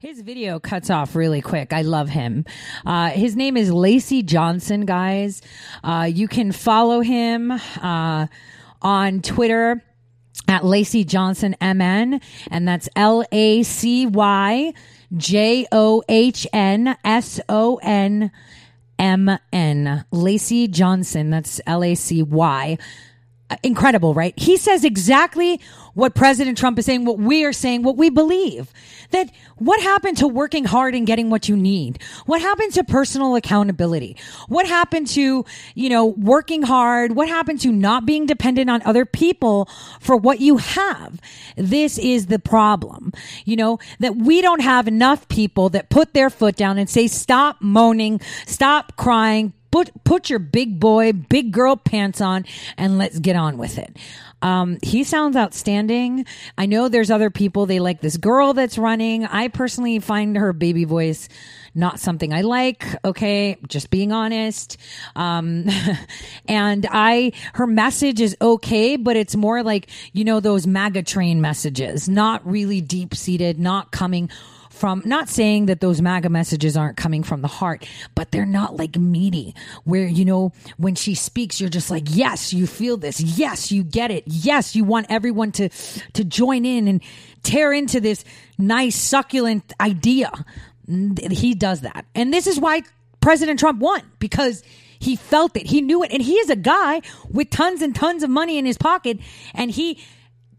His 0.00 0.20
video 0.22 0.58
cuts 0.58 0.90
off 0.90 1.14
really 1.14 1.42
quick. 1.42 1.72
I 1.72 1.82
love 1.82 2.08
him. 2.08 2.44
Uh, 2.84 3.10
his 3.10 3.36
name 3.36 3.56
is 3.56 3.72
Lacey 3.72 4.24
Johnson, 4.24 4.84
guys. 4.84 5.42
Uh, 5.84 6.10
you 6.12 6.26
can 6.26 6.50
follow 6.50 6.98
him 7.00 7.52
uh, 7.52 8.26
on 8.82 9.22
Twitter 9.22 9.80
at 10.48 10.64
Lacey 10.64 11.04
Johnson 11.04 11.54
MN, 11.60 12.20
and 12.50 12.66
that's 12.66 12.88
L 12.96 13.24
A 13.30 13.62
C 13.62 14.06
Y 14.06 14.74
J 15.16 15.68
O 15.70 16.02
H 16.08 16.48
N 16.52 16.96
S 17.04 17.38
O 17.48 17.78
N 17.80 18.32
M 18.98 19.38
N. 19.52 20.04
Lacey 20.10 20.68
Johnson. 20.68 21.30
That's 21.30 21.60
L 21.66 21.84
A 21.84 21.94
C 21.94 22.22
Y. 22.22 22.78
Incredible, 23.62 24.12
right? 24.12 24.34
He 24.36 24.56
says 24.56 24.84
exactly 24.84 25.60
what 25.94 26.16
President 26.16 26.58
Trump 26.58 26.78
is 26.80 26.84
saying, 26.84 27.04
what 27.04 27.18
we 27.18 27.44
are 27.44 27.52
saying, 27.52 27.84
what 27.84 27.96
we 27.96 28.10
believe. 28.10 28.72
That 29.10 29.30
what 29.56 29.80
happened 29.80 30.18
to 30.18 30.28
working 30.28 30.64
hard 30.64 30.94
and 30.94 31.06
getting 31.06 31.30
what 31.30 31.48
you 31.48 31.56
need? 31.56 32.02
What 32.26 32.40
happened 32.40 32.72
to 32.74 32.84
personal 32.84 33.36
accountability? 33.36 34.16
What 34.48 34.66
happened 34.66 35.06
to, 35.08 35.44
you 35.74 35.88
know, 35.88 36.06
working 36.06 36.62
hard? 36.62 37.14
What 37.14 37.28
happened 37.28 37.60
to 37.62 37.72
not 37.72 38.06
being 38.06 38.26
dependent 38.26 38.70
on 38.70 38.82
other 38.82 39.04
people 39.04 39.68
for 40.00 40.16
what 40.16 40.40
you 40.40 40.58
have? 40.58 41.20
This 41.56 41.98
is 41.98 42.26
the 42.26 42.38
problem. 42.38 43.12
You 43.44 43.56
know, 43.56 43.78
that 44.00 44.16
we 44.16 44.40
don't 44.42 44.60
have 44.60 44.88
enough 44.88 45.28
people 45.28 45.68
that 45.70 45.88
put 45.90 46.14
their 46.14 46.30
foot 46.30 46.56
down 46.56 46.78
and 46.78 46.88
say, 46.88 47.06
stop 47.06 47.60
moaning, 47.60 48.20
stop 48.46 48.96
crying, 48.96 49.52
put 49.70 50.04
put 50.04 50.30
your 50.30 50.38
big 50.38 50.80
boy, 50.80 51.12
big 51.12 51.52
girl 51.52 51.76
pants 51.76 52.20
on, 52.20 52.44
and 52.76 52.98
let's 52.98 53.18
get 53.18 53.36
on 53.36 53.58
with 53.58 53.78
it. 53.78 53.96
Um, 54.42 54.78
he 54.82 55.04
sounds 55.04 55.36
outstanding. 55.36 56.26
I 56.58 56.66
know 56.66 56.88
there's 56.88 57.10
other 57.10 57.30
people 57.30 57.66
they 57.66 57.80
like 57.80 58.00
this 58.00 58.16
girl 58.16 58.52
that's 58.52 58.78
running. 58.78 59.24
I 59.24 59.48
personally 59.48 59.98
find 59.98 60.36
her 60.36 60.52
baby 60.52 60.84
voice 60.84 61.28
not 61.76 62.00
something 62.00 62.32
I 62.32 62.40
like. 62.40 62.86
Okay, 63.04 63.58
just 63.68 63.90
being 63.90 64.10
honest. 64.10 64.78
Um, 65.14 65.66
and 66.48 66.86
I, 66.90 67.32
her 67.52 67.66
message 67.66 68.20
is 68.20 68.34
okay, 68.40 68.96
but 68.96 69.14
it's 69.14 69.36
more 69.36 69.62
like 69.62 69.88
you 70.12 70.24
know 70.24 70.40
those 70.40 70.66
MAGA 70.66 71.02
train 71.02 71.40
messages, 71.40 72.08
not 72.08 72.44
really 72.46 72.80
deep 72.80 73.14
seated, 73.14 73.60
not 73.60 73.92
coming 73.92 74.30
from 74.76 75.02
not 75.06 75.28
saying 75.28 75.66
that 75.66 75.80
those 75.80 76.02
MAGA 76.02 76.28
messages 76.28 76.76
aren't 76.76 76.96
coming 76.96 77.22
from 77.22 77.40
the 77.40 77.48
heart, 77.48 77.86
but 78.14 78.30
they're 78.30 78.44
not 78.44 78.76
like 78.76 78.96
meaty 78.96 79.54
where, 79.84 80.06
you 80.06 80.24
know, 80.24 80.52
when 80.76 80.94
she 80.94 81.14
speaks, 81.14 81.60
you're 81.60 81.70
just 81.70 81.90
like, 81.90 82.04
yes, 82.08 82.52
you 82.52 82.66
feel 82.66 82.98
this. 82.98 83.20
Yes, 83.20 83.72
you 83.72 83.82
get 83.82 84.10
it. 84.10 84.24
Yes, 84.26 84.76
you 84.76 84.84
want 84.84 85.06
everyone 85.08 85.52
to, 85.52 85.70
to 86.12 86.24
join 86.24 86.66
in 86.66 86.88
and 86.88 87.02
tear 87.42 87.72
into 87.72 88.00
this 88.00 88.24
nice, 88.58 88.96
succulent 88.96 89.72
idea. 89.80 90.30
He 91.30 91.54
does 91.54 91.80
that. 91.80 92.04
And 92.14 92.32
this 92.32 92.46
is 92.46 92.60
why 92.60 92.82
President 93.20 93.58
Trump 93.58 93.80
won 93.80 94.02
because 94.18 94.62
he 94.98 95.16
felt 95.16 95.56
it. 95.56 95.66
He 95.66 95.80
knew 95.80 96.02
it. 96.02 96.12
And 96.12 96.22
he 96.22 96.34
is 96.34 96.50
a 96.50 96.56
guy 96.56 97.00
with 97.30 97.50
tons 97.50 97.82
and 97.82 97.94
tons 97.94 98.22
of 98.22 98.30
money 98.30 98.58
in 98.58 98.66
his 98.66 98.78
pocket. 98.78 99.18
And 99.54 99.70
he 99.70 100.04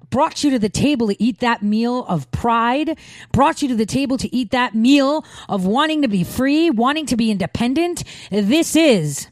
brought 0.09 0.43
you 0.43 0.51
to 0.51 0.59
the 0.59 0.69
table 0.69 1.07
to 1.07 1.21
eat 1.21 1.39
that 1.39 1.61
meal 1.61 2.05
of 2.05 2.29
pride, 2.31 2.97
brought 3.31 3.61
you 3.61 3.67
to 3.67 3.75
the 3.75 3.85
table 3.85 4.17
to 4.17 4.35
eat 4.35 4.51
that 4.51 4.73
meal 4.75 5.25
of 5.49 5.65
wanting 5.65 6.01
to 6.01 6.07
be 6.07 6.23
free, 6.23 6.69
wanting 6.69 7.05
to 7.05 7.17
be 7.17 7.31
independent. 7.31 8.03
This 8.31 8.75
is 8.75 9.27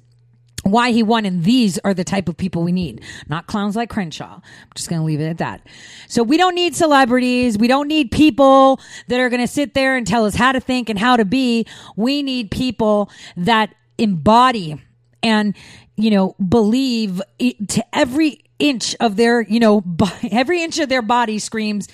why 0.64 0.92
he 0.92 1.04
won. 1.04 1.26
And 1.26 1.44
these 1.44 1.78
are 1.80 1.94
the 1.94 2.04
type 2.04 2.28
of 2.28 2.36
people 2.38 2.64
we 2.64 2.72
need, 2.72 3.04
not 3.30 3.46
clowns 3.46 3.76
like 3.76 3.90
Crenshaw. 3.90 4.36
I'm 4.36 4.72
just 4.74 4.90
going 4.90 5.00
to 5.00 5.06
leave 5.06 5.22
it 5.22 5.28
at 5.28 5.38
that. 5.38 5.62
So 6.08 6.24
we 6.24 6.38
don't 6.38 6.56
need 6.56 6.76
celebrities. 6.76 7.58
We 7.58 7.68
don't 7.68 7.88
need 7.88 8.12
people 8.12 8.80
that 9.08 9.20
are 9.20 9.30
going 9.30 9.42
to 9.42 9.48
sit 9.48 9.76
there 9.76 9.96
and 9.96 10.08
tell 10.08 10.26
us 10.26 10.36
how 10.36 10.52
to 10.52 10.60
think 10.60 10.90
and 10.90 10.98
how 10.98 11.18
to 11.18 11.26
be. 11.26 11.68
We 11.96 12.24
need 12.24 12.50
people 12.50 13.12
that 13.38 13.76
embody 13.98 14.82
and, 15.22 15.56
you 15.98 16.10
know, 16.10 16.36
believe 16.48 17.22
to 17.40 17.86
every 17.94 18.44
inch 18.60 18.96
of 19.00 19.16
their, 19.16 19.42
you 19.42 19.60
know, 19.60 19.84
every 20.32 20.62
inch 20.62 20.80
of 20.80 20.90
their 20.90 21.02
body 21.02 21.40
screams 21.40 21.88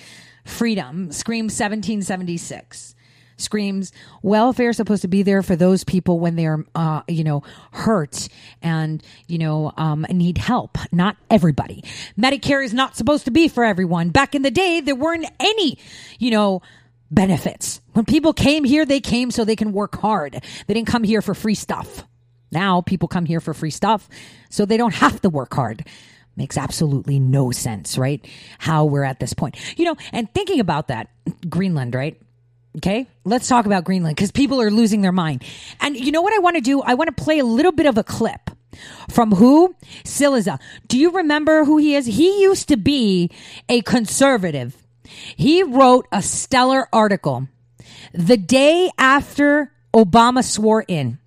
freedom, 0.44 1.12
screams 1.12 1.52
1776 1.52 2.94
screams 3.42 3.92
welfare 4.22 4.70
is 4.70 4.76
supposed 4.76 5.02
to 5.02 5.08
be 5.08 5.22
there 5.22 5.42
for 5.42 5.56
those 5.56 5.84
people 5.84 6.20
when 6.20 6.36
they're 6.36 6.64
uh, 6.74 7.02
you 7.08 7.24
know 7.24 7.42
hurt 7.72 8.28
and 8.62 9.02
you 9.26 9.38
know 9.38 9.72
um, 9.76 10.06
need 10.10 10.38
help 10.38 10.78
not 10.92 11.16
everybody. 11.28 11.82
Medicare 12.18 12.64
is 12.64 12.72
not 12.72 12.96
supposed 12.96 13.24
to 13.24 13.30
be 13.30 13.48
for 13.48 13.64
everyone. 13.64 14.10
Back 14.10 14.34
in 14.34 14.42
the 14.42 14.50
day 14.50 14.80
there 14.80 14.94
weren't 14.94 15.26
any 15.40 15.78
you 16.18 16.30
know 16.30 16.62
benefits. 17.10 17.80
When 17.92 18.04
people 18.04 18.32
came 18.32 18.64
here 18.64 18.86
they 18.86 19.00
came 19.00 19.30
so 19.30 19.44
they 19.44 19.56
can 19.56 19.72
work 19.72 19.96
hard. 19.96 20.42
They 20.66 20.74
didn't 20.74 20.88
come 20.88 21.02
here 21.02 21.20
for 21.22 21.34
free 21.34 21.56
stuff 21.56 22.04
now 22.52 22.80
people 22.80 23.08
come 23.08 23.24
here 23.24 23.40
for 23.40 23.54
free 23.54 23.70
stuff 23.70 24.08
so 24.50 24.64
they 24.64 24.76
don't 24.76 24.94
have 24.94 25.20
to 25.22 25.28
work 25.28 25.54
hard 25.54 25.84
Makes 26.34 26.56
absolutely 26.56 27.18
no 27.18 27.50
sense, 27.50 27.98
right? 27.98 28.26
How 28.58 28.86
we're 28.86 29.04
at 29.04 29.20
this 29.20 29.34
point. 29.34 29.56
You 29.78 29.84
know, 29.84 29.96
and 30.12 30.32
thinking 30.32 30.60
about 30.60 30.88
that, 30.88 31.08
Greenland, 31.48 31.94
right? 31.94 32.18
Okay, 32.78 33.06
let's 33.24 33.48
talk 33.48 33.66
about 33.66 33.84
Greenland 33.84 34.16
because 34.16 34.32
people 34.32 34.62
are 34.62 34.70
losing 34.70 35.02
their 35.02 35.12
mind. 35.12 35.44
And 35.80 35.94
you 35.94 36.10
know 36.10 36.22
what 36.22 36.32
I 36.32 36.38
want 36.38 36.56
to 36.56 36.62
do? 36.62 36.80
I 36.80 36.94
want 36.94 37.14
to 37.14 37.22
play 37.22 37.38
a 37.38 37.44
little 37.44 37.72
bit 37.72 37.84
of 37.84 37.98
a 37.98 38.02
clip 38.02 38.50
from 39.10 39.32
who? 39.32 39.76
Cillizza. 40.04 40.58
Do 40.88 40.98
you 40.98 41.10
remember 41.10 41.66
who 41.66 41.76
he 41.76 41.94
is? 41.94 42.06
He 42.06 42.40
used 42.40 42.68
to 42.68 42.78
be 42.78 43.30
a 43.68 43.82
conservative. 43.82 44.74
He 45.36 45.62
wrote 45.62 46.08
a 46.10 46.22
stellar 46.22 46.88
article 46.94 47.46
the 48.14 48.38
day 48.38 48.90
after 48.96 49.70
Obama 49.94 50.42
swore 50.42 50.82
in 50.88 51.18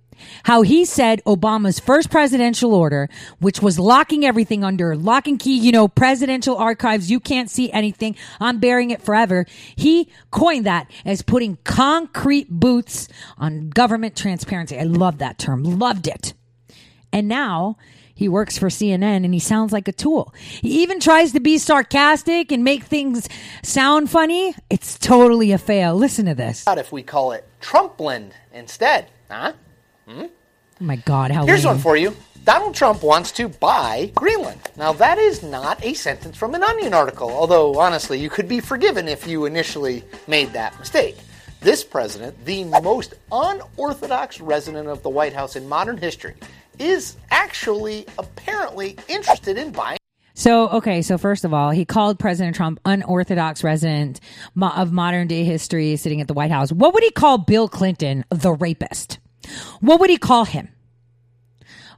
how 0.44 0.62
he 0.62 0.84
said 0.84 1.22
Obama's 1.24 1.78
first 1.78 2.10
presidential 2.10 2.74
order, 2.74 3.08
which 3.38 3.60
was 3.60 3.78
locking 3.78 4.24
everything 4.24 4.64
under 4.64 4.96
lock 4.96 5.26
and 5.26 5.38
key, 5.38 5.58
you 5.58 5.72
know, 5.72 5.88
presidential 5.88 6.56
archives, 6.56 7.10
you 7.10 7.20
can't 7.20 7.50
see 7.50 7.70
anything, 7.72 8.16
I'm 8.40 8.58
bearing 8.58 8.90
it 8.90 9.02
forever. 9.02 9.46
He 9.74 10.10
coined 10.30 10.66
that 10.66 10.90
as 11.04 11.22
putting 11.22 11.58
concrete 11.64 12.50
boots 12.50 13.08
on 13.38 13.70
government 13.70 14.16
transparency. 14.16 14.78
I 14.78 14.84
love 14.84 15.18
that 15.18 15.38
term, 15.38 15.62
loved 15.62 16.06
it. 16.06 16.34
And 17.12 17.28
now 17.28 17.76
he 18.16 18.28
works 18.30 18.56
for 18.56 18.68
CNN 18.68 19.24
and 19.24 19.34
he 19.34 19.38
sounds 19.38 19.72
like 19.72 19.88
a 19.88 19.92
tool. 19.92 20.34
He 20.62 20.82
even 20.82 21.00
tries 21.00 21.32
to 21.32 21.40
be 21.40 21.58
sarcastic 21.58 22.50
and 22.50 22.64
make 22.64 22.84
things 22.84 23.28
sound 23.62 24.10
funny. 24.10 24.54
It's 24.70 24.98
totally 24.98 25.52
a 25.52 25.58
fail. 25.58 25.94
Listen 25.94 26.24
to 26.24 26.34
this. 26.34 26.64
What 26.64 26.78
If 26.78 26.90
we 26.90 27.02
call 27.02 27.32
it 27.32 27.46
Trumpland 27.60 28.32
instead, 28.52 29.10
huh? 29.30 29.52
Hmm? 30.06 30.26
Oh 30.80 30.84
my 30.84 30.96
God, 30.96 31.30
how 31.30 31.46
Here's 31.46 31.64
lame. 31.64 31.74
one 31.74 31.82
for 31.82 31.96
you. 31.96 32.14
Donald 32.44 32.74
Trump 32.74 33.02
wants 33.02 33.32
to 33.32 33.48
buy 33.48 34.12
Greenland. 34.14 34.60
Now, 34.76 34.92
that 34.92 35.18
is 35.18 35.42
not 35.42 35.84
a 35.84 35.94
sentence 35.94 36.36
from 36.36 36.54
an 36.54 36.62
Onion 36.62 36.94
article, 36.94 37.28
although 37.28 37.80
honestly, 37.80 38.20
you 38.20 38.30
could 38.30 38.46
be 38.46 38.60
forgiven 38.60 39.08
if 39.08 39.26
you 39.26 39.46
initially 39.46 40.04
made 40.28 40.52
that 40.52 40.78
mistake. 40.78 41.16
This 41.60 41.82
president, 41.82 42.44
the 42.44 42.62
most 42.64 43.14
unorthodox 43.32 44.40
resident 44.40 44.86
of 44.86 45.02
the 45.02 45.10
White 45.10 45.32
House 45.32 45.56
in 45.56 45.68
modern 45.68 45.96
history, 45.96 46.34
is 46.78 47.16
actually 47.30 48.06
apparently 48.18 48.96
interested 49.08 49.58
in 49.58 49.72
buying. 49.72 49.98
So, 50.34 50.68
okay, 50.68 51.02
so 51.02 51.18
first 51.18 51.44
of 51.44 51.52
all, 51.52 51.70
he 51.70 51.84
called 51.84 52.18
President 52.18 52.54
Trump 52.54 52.78
unorthodox 52.84 53.64
resident 53.64 54.20
of 54.60 54.92
modern 54.92 55.26
day 55.26 55.42
history 55.42 55.96
sitting 55.96 56.20
at 56.20 56.28
the 56.28 56.34
White 56.34 56.50
House. 56.50 56.70
What 56.70 56.94
would 56.94 57.02
he 57.02 57.10
call 57.10 57.38
Bill 57.38 57.68
Clinton, 57.68 58.24
the 58.28 58.52
rapist? 58.52 59.18
What 59.80 60.00
would 60.00 60.10
he 60.10 60.16
call 60.16 60.44
him? 60.44 60.68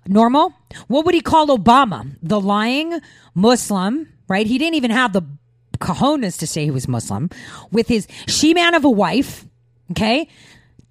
Normal? 0.07 0.55
What 0.87 1.05
would 1.05 1.15
he 1.15 1.21
call 1.21 1.49
Obama? 1.49 2.17
The 2.23 2.41
lying 2.41 3.01
Muslim, 3.35 4.09
right? 4.27 4.47
He 4.47 4.59
didn't 4.59 4.75
even 4.77 4.91
have 4.91 5.13
the 5.13 5.23
cojones 5.79 6.39
to 6.39 6.47
say 6.47 6.65
he 6.65 6.71
was 6.71 6.89
Muslim 6.89 7.31
with 7.71 7.89
his 7.89 8.09
she 8.27 8.55
man 8.55 8.75
of 8.75 8.85
a 8.85 8.91
wife, 8.91 9.45
okay? 9.93 10.29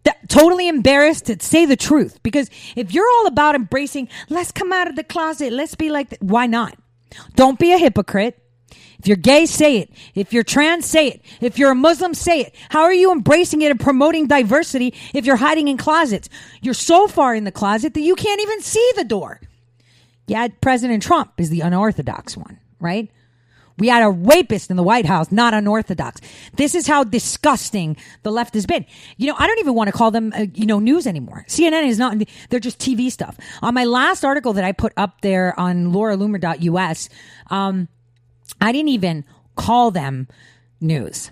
That, 0.04 0.30
totally 0.30 0.68
embarrassed 0.68 1.26
to 1.26 1.38
say 1.42 1.66
the 1.66 1.76
truth 1.76 2.22
because 2.24 2.50
if 2.76 2.94
you're 2.94 3.10
all 3.16 3.28
about 3.28 3.56
embracing, 3.56 4.08
let's 4.30 4.52
come 4.52 4.72
out 4.72 4.88
of 4.88 4.96
the 4.96 5.04
closet, 5.04 5.52
let's 5.52 5.76
be 5.76 5.90
like, 5.90 6.12
th- 6.12 6.22
why 6.22 6.46
not? 6.48 6.78
Don't 7.36 7.60
be 7.60 7.74
a 7.74 7.78
hypocrite. 7.78 8.42
If 9.00 9.08
you're 9.08 9.18
gay, 9.18 9.46
say 9.46 9.78
it. 9.78 9.92
If 10.16 10.34
you're 10.34 10.44
trans, 10.44 10.86
say 10.86 11.08
it. 11.10 11.22
If 11.40 11.60
you're 11.60 11.72
a 11.72 11.76
Muslim, 11.76 12.14
say 12.14 12.42
it. 12.42 12.56
How 12.70 12.82
are 12.82 12.94
you 12.94 13.12
embracing 13.12 13.62
it 13.62 13.72
and 13.72 13.80
promoting 13.80 14.28
diversity 14.28 14.94
if 15.14 15.26
you're 15.26 15.36
hiding 15.36 15.68
in 15.68 15.78
closets? 15.78 16.30
You're 16.62 16.74
so 16.74 17.08
far 17.08 17.36
in 17.36 17.44
the 17.44 17.52
closet 17.52 17.94
that 17.94 18.02
you 18.02 18.16
can't 18.16 18.42
even 18.42 18.62
see 18.62 18.92
the 18.96 19.04
door. 19.04 19.40
Yeah, 20.26 20.48
President 20.62 21.04
Trump 21.04 21.34
is 21.38 21.50
the 21.50 21.62
unorthodox 21.62 22.36
one, 22.36 22.60
right? 22.80 23.10
We 23.80 23.88
had 23.90 24.04
a 24.04 24.10
rapist 24.10 24.72
in 24.72 24.76
the 24.78 24.84
White 24.84 25.06
House, 25.06 25.32
not 25.32 25.54
unorthodox. 25.54 26.20
This 26.56 26.74
is 26.74 26.88
how 26.88 27.04
disgusting 27.04 27.96
the 28.24 28.32
left 28.32 28.56
has 28.56 28.66
been. 28.66 28.86
You 29.18 29.28
know, 29.28 29.36
I 29.38 29.46
don't 29.46 29.60
even 29.60 29.76
want 29.76 29.88
to 29.88 29.92
call 29.92 30.10
them, 30.10 30.34
uh, 30.36 30.48
you 30.54 30.66
know, 30.66 30.80
news 30.80 31.06
anymore. 31.06 31.46
CNN 31.48 31.88
is 31.88 32.00
not, 32.00 32.18
they're 32.50 32.60
just 32.60 32.80
TV 32.80 33.12
stuff. 33.12 33.38
On 33.62 33.74
my 33.74 33.86
last 33.86 34.26
article 34.26 34.54
that 34.54 34.64
I 34.64 34.72
put 34.72 34.94
up 34.98 35.22
there 35.22 35.58
on 35.60 35.94
lauraloomer.us, 35.94 37.10
um, 37.52 37.88
I 38.62 38.72
didn't 38.72 38.90
even 38.90 39.26
call 39.56 39.92
them 39.92 40.28
news. 40.80 41.32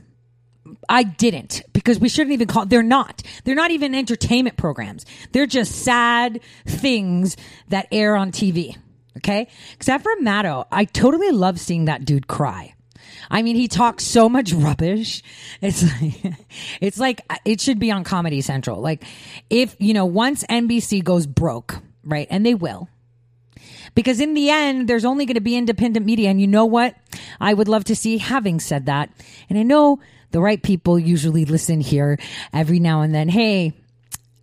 I 0.89 1.03
didn't 1.03 1.63
because 1.73 1.99
we 1.99 2.09
shouldn't 2.09 2.33
even 2.33 2.47
call 2.47 2.65
they're 2.65 2.83
not. 2.83 3.21
They're 3.43 3.55
not 3.55 3.71
even 3.71 3.93
entertainment 3.93 4.57
programs. 4.57 5.05
They're 5.31 5.45
just 5.45 5.83
sad 5.83 6.41
things 6.65 7.37
that 7.69 7.87
air 7.91 8.15
on 8.15 8.31
TV. 8.31 8.75
Okay? 9.17 9.47
Except 9.73 10.03
for 10.03 10.11
Maddow, 10.21 10.65
I 10.71 10.85
totally 10.85 11.31
love 11.31 11.59
seeing 11.59 11.85
that 11.85 12.03
dude 12.03 12.27
cry. 12.27 12.73
I 13.29 13.41
mean, 13.41 13.55
he 13.55 13.67
talks 13.67 14.03
so 14.03 14.27
much 14.29 14.53
rubbish. 14.53 15.23
It's 15.61 15.83
like, 15.83 16.35
it's 16.81 16.99
like 16.99 17.21
it 17.45 17.61
should 17.61 17.79
be 17.79 17.91
on 17.91 18.03
Comedy 18.03 18.41
Central. 18.41 18.81
Like 18.81 19.03
if, 19.49 19.75
you 19.79 19.93
know, 19.93 20.05
once 20.05 20.43
NBC 20.45 21.03
goes 21.03 21.25
broke, 21.27 21.77
right? 22.03 22.27
And 22.29 22.45
they 22.45 22.55
will. 22.55 22.89
Because 23.95 24.19
in 24.19 24.33
the 24.33 24.49
end, 24.49 24.87
there's 24.87 25.05
only 25.05 25.25
going 25.25 25.35
to 25.35 25.41
be 25.41 25.55
independent 25.55 26.05
media. 26.05 26.29
And 26.29 26.39
you 26.39 26.47
know 26.47 26.65
what? 26.65 26.95
I 27.39 27.53
would 27.53 27.67
love 27.67 27.85
to 27.85 27.95
see, 27.95 28.17
having 28.17 28.59
said 28.59 28.85
that, 28.85 29.09
and 29.49 29.57
I 29.57 29.63
know 29.63 29.99
the 30.31 30.41
right 30.41 30.61
people 30.61 30.99
usually 30.99 31.45
listen 31.45 31.79
here 31.79 32.19
every 32.53 32.79
now 32.79 33.01
and 33.01 33.15
then. 33.15 33.29
Hey, 33.29 33.73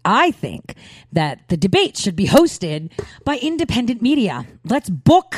I 0.04 0.30
think 0.30 0.74
that 1.12 1.48
the 1.48 1.56
debate 1.56 1.96
should 1.96 2.16
be 2.16 2.26
hosted 2.26 2.90
by 3.24 3.36
independent 3.36 4.02
media. 4.02 4.46
Let's 4.64 4.90
book 4.90 5.36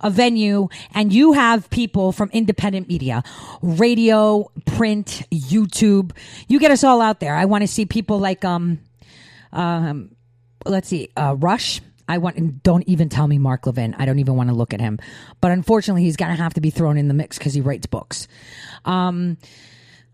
a 0.00 0.10
venue 0.10 0.68
and 0.92 1.12
you 1.12 1.32
have 1.32 1.70
people 1.70 2.12
from 2.12 2.28
independent 2.32 2.88
media, 2.88 3.22
radio, 3.62 4.50
print, 4.66 5.22
YouTube. 5.30 6.12
You 6.48 6.58
get 6.58 6.70
us 6.70 6.84
all 6.84 7.00
out 7.00 7.20
there. 7.20 7.34
I 7.34 7.44
want 7.44 7.62
to 7.62 7.68
see 7.68 7.86
people 7.86 8.18
like, 8.18 8.44
um, 8.44 8.80
um, 9.52 10.16
let's 10.66 10.88
see, 10.88 11.10
uh, 11.16 11.36
Rush. 11.38 11.80
I 12.12 12.18
want, 12.18 12.36
and 12.36 12.62
don't 12.62 12.86
even 12.86 13.08
tell 13.08 13.26
me 13.26 13.38
Mark 13.38 13.64
Levin. 13.66 13.94
I 13.98 14.04
don't 14.04 14.18
even 14.18 14.36
want 14.36 14.50
to 14.50 14.54
look 14.54 14.74
at 14.74 14.80
him. 14.80 14.98
But 15.40 15.50
unfortunately, 15.50 16.02
he's 16.02 16.16
going 16.16 16.30
to 16.30 16.42
have 16.42 16.52
to 16.54 16.60
be 16.60 16.68
thrown 16.68 16.98
in 16.98 17.08
the 17.08 17.14
mix 17.14 17.38
because 17.38 17.54
he 17.54 17.62
writes 17.62 17.86
books. 17.86 18.28
Um, 18.84 19.38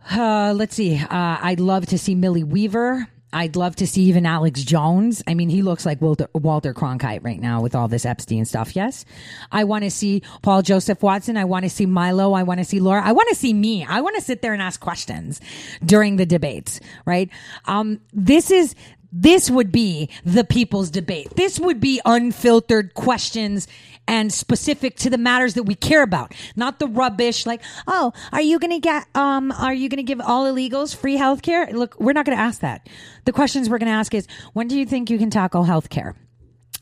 uh, 0.08 0.54
let's 0.56 0.76
see. 0.76 0.96
Uh, 0.96 1.08
I'd 1.10 1.58
love 1.58 1.86
to 1.86 1.98
see 1.98 2.14
Millie 2.14 2.44
Weaver. 2.44 3.08
I'd 3.32 3.56
love 3.56 3.76
to 3.76 3.86
see 3.86 4.04
even 4.04 4.26
Alex 4.26 4.62
Jones. 4.62 5.22
I 5.26 5.34
mean, 5.34 5.48
he 5.50 5.60
looks 5.60 5.84
like 5.84 6.00
Walter, 6.00 6.28
Walter 6.34 6.72
Cronkite 6.72 7.24
right 7.24 7.40
now 7.40 7.60
with 7.60 7.74
all 7.74 7.88
this 7.88 8.06
Epstein 8.06 8.44
stuff. 8.44 8.74
Yes. 8.74 9.04
I 9.52 9.64
want 9.64 9.84
to 9.84 9.90
see 9.90 10.22
Paul 10.40 10.62
Joseph 10.62 11.02
Watson. 11.02 11.36
I 11.36 11.44
want 11.44 11.64
to 11.64 11.68
see 11.68 11.84
Milo. 11.84 12.32
I 12.32 12.44
want 12.44 12.58
to 12.60 12.64
see 12.64 12.80
Laura. 12.80 13.02
I 13.04 13.12
want 13.12 13.28
to 13.28 13.34
see 13.34 13.52
me. 13.52 13.84
I 13.84 14.00
want 14.00 14.16
to 14.16 14.22
sit 14.22 14.40
there 14.40 14.52
and 14.54 14.62
ask 14.62 14.80
questions 14.80 15.40
during 15.84 16.16
the 16.16 16.24
debates, 16.24 16.80
right? 17.04 17.28
Um, 17.66 18.00
this 18.14 18.50
is, 18.50 18.74
this 19.12 19.50
would 19.50 19.72
be 19.72 20.10
the 20.24 20.44
people's 20.44 20.90
debate. 20.90 21.34
This 21.36 21.58
would 21.58 21.80
be 21.80 22.00
unfiltered 22.04 22.94
questions 22.94 23.66
and 24.06 24.32
specific 24.32 24.96
to 24.96 25.10
the 25.10 25.18
matters 25.18 25.54
that 25.54 25.64
we 25.64 25.74
care 25.74 26.02
about, 26.02 26.34
not 26.56 26.78
the 26.78 26.86
rubbish 26.86 27.46
like, 27.46 27.62
oh, 27.86 28.12
are 28.32 28.40
you 28.40 28.58
going 28.58 28.70
to 28.70 28.80
get, 28.80 29.06
um, 29.14 29.52
are 29.52 29.74
you 29.74 29.88
going 29.88 29.98
to 29.98 30.02
give 30.02 30.20
all 30.20 30.46
illegals 30.46 30.96
free 30.96 31.16
health 31.16 31.42
care? 31.42 31.66
Look, 31.72 31.98
we're 32.00 32.14
not 32.14 32.24
going 32.24 32.36
to 32.36 32.42
ask 32.42 32.60
that. 32.60 32.88
The 33.24 33.32
questions 33.32 33.68
we're 33.68 33.78
going 33.78 33.90
to 33.90 33.98
ask 33.98 34.14
is, 34.14 34.26
when 34.54 34.68
do 34.68 34.78
you 34.78 34.86
think 34.86 35.10
you 35.10 35.18
can 35.18 35.30
tackle 35.30 35.64
health 35.64 35.90
care? 35.90 36.14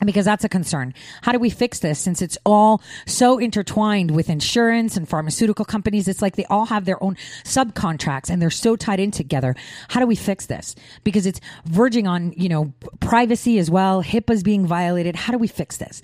Because 0.05 0.25
that's 0.25 0.43
a 0.43 0.49
concern. 0.49 0.93
How 1.21 1.31
do 1.31 1.39
we 1.39 1.49
fix 1.49 1.79
this 1.79 1.99
since 1.99 2.21
it's 2.21 2.37
all 2.45 2.81
so 3.05 3.39
intertwined 3.39 4.11
with 4.11 4.29
insurance 4.29 4.95
and 4.95 5.09
pharmaceutical 5.09 5.65
companies? 5.65 6.07
It's 6.07 6.21
like 6.21 6.35
they 6.35 6.45
all 6.45 6.65
have 6.65 6.85
their 6.85 7.01
own 7.03 7.15
subcontracts 7.43 8.29
and 8.29 8.41
they're 8.41 8.49
so 8.49 8.75
tied 8.75 8.99
in 8.99 9.11
together. 9.11 9.55
How 9.89 9.99
do 9.99 10.05
we 10.05 10.15
fix 10.15 10.45
this? 10.45 10.75
Because 11.03 11.25
it's 11.25 11.41
verging 11.65 12.07
on, 12.07 12.33
you 12.33 12.49
know, 12.49 12.73
privacy 12.99 13.57
as 13.57 13.71
well. 13.71 14.03
HIPAA's 14.03 14.43
being 14.43 14.67
violated. 14.67 15.15
How 15.15 15.31
do 15.31 15.39
we 15.39 15.47
fix 15.47 15.77
this? 15.77 16.01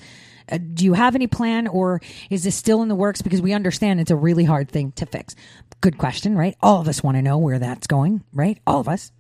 Uh, 0.52 0.58
do 0.58 0.84
you 0.86 0.94
have 0.94 1.16
any 1.16 1.28
plan 1.28 1.68
or 1.68 2.02
is 2.30 2.44
this 2.44 2.56
still 2.56 2.82
in 2.82 2.90
the 2.90 2.96
works? 2.96 3.22
Because 3.22 3.42
we 3.42 3.54
understand 3.54 4.00
it's 4.00 4.12
a 4.12 4.16
really 4.16 4.44
hard 4.44 4.70
thing 4.70 4.92
to 4.94 5.06
fix. 5.06 5.36
Good 5.82 5.98
question, 5.98 6.36
right? 6.36 6.56
All 6.62 6.82
of 6.82 6.88
us 6.88 7.04
want 7.04 7.18
to 7.18 7.22
know 7.22 7.38
where 7.38 7.60
that's 7.60 7.88
going, 7.88 8.24
right? 8.34 8.58
All 8.66 8.80
of 8.80 8.90
us. 8.90 9.12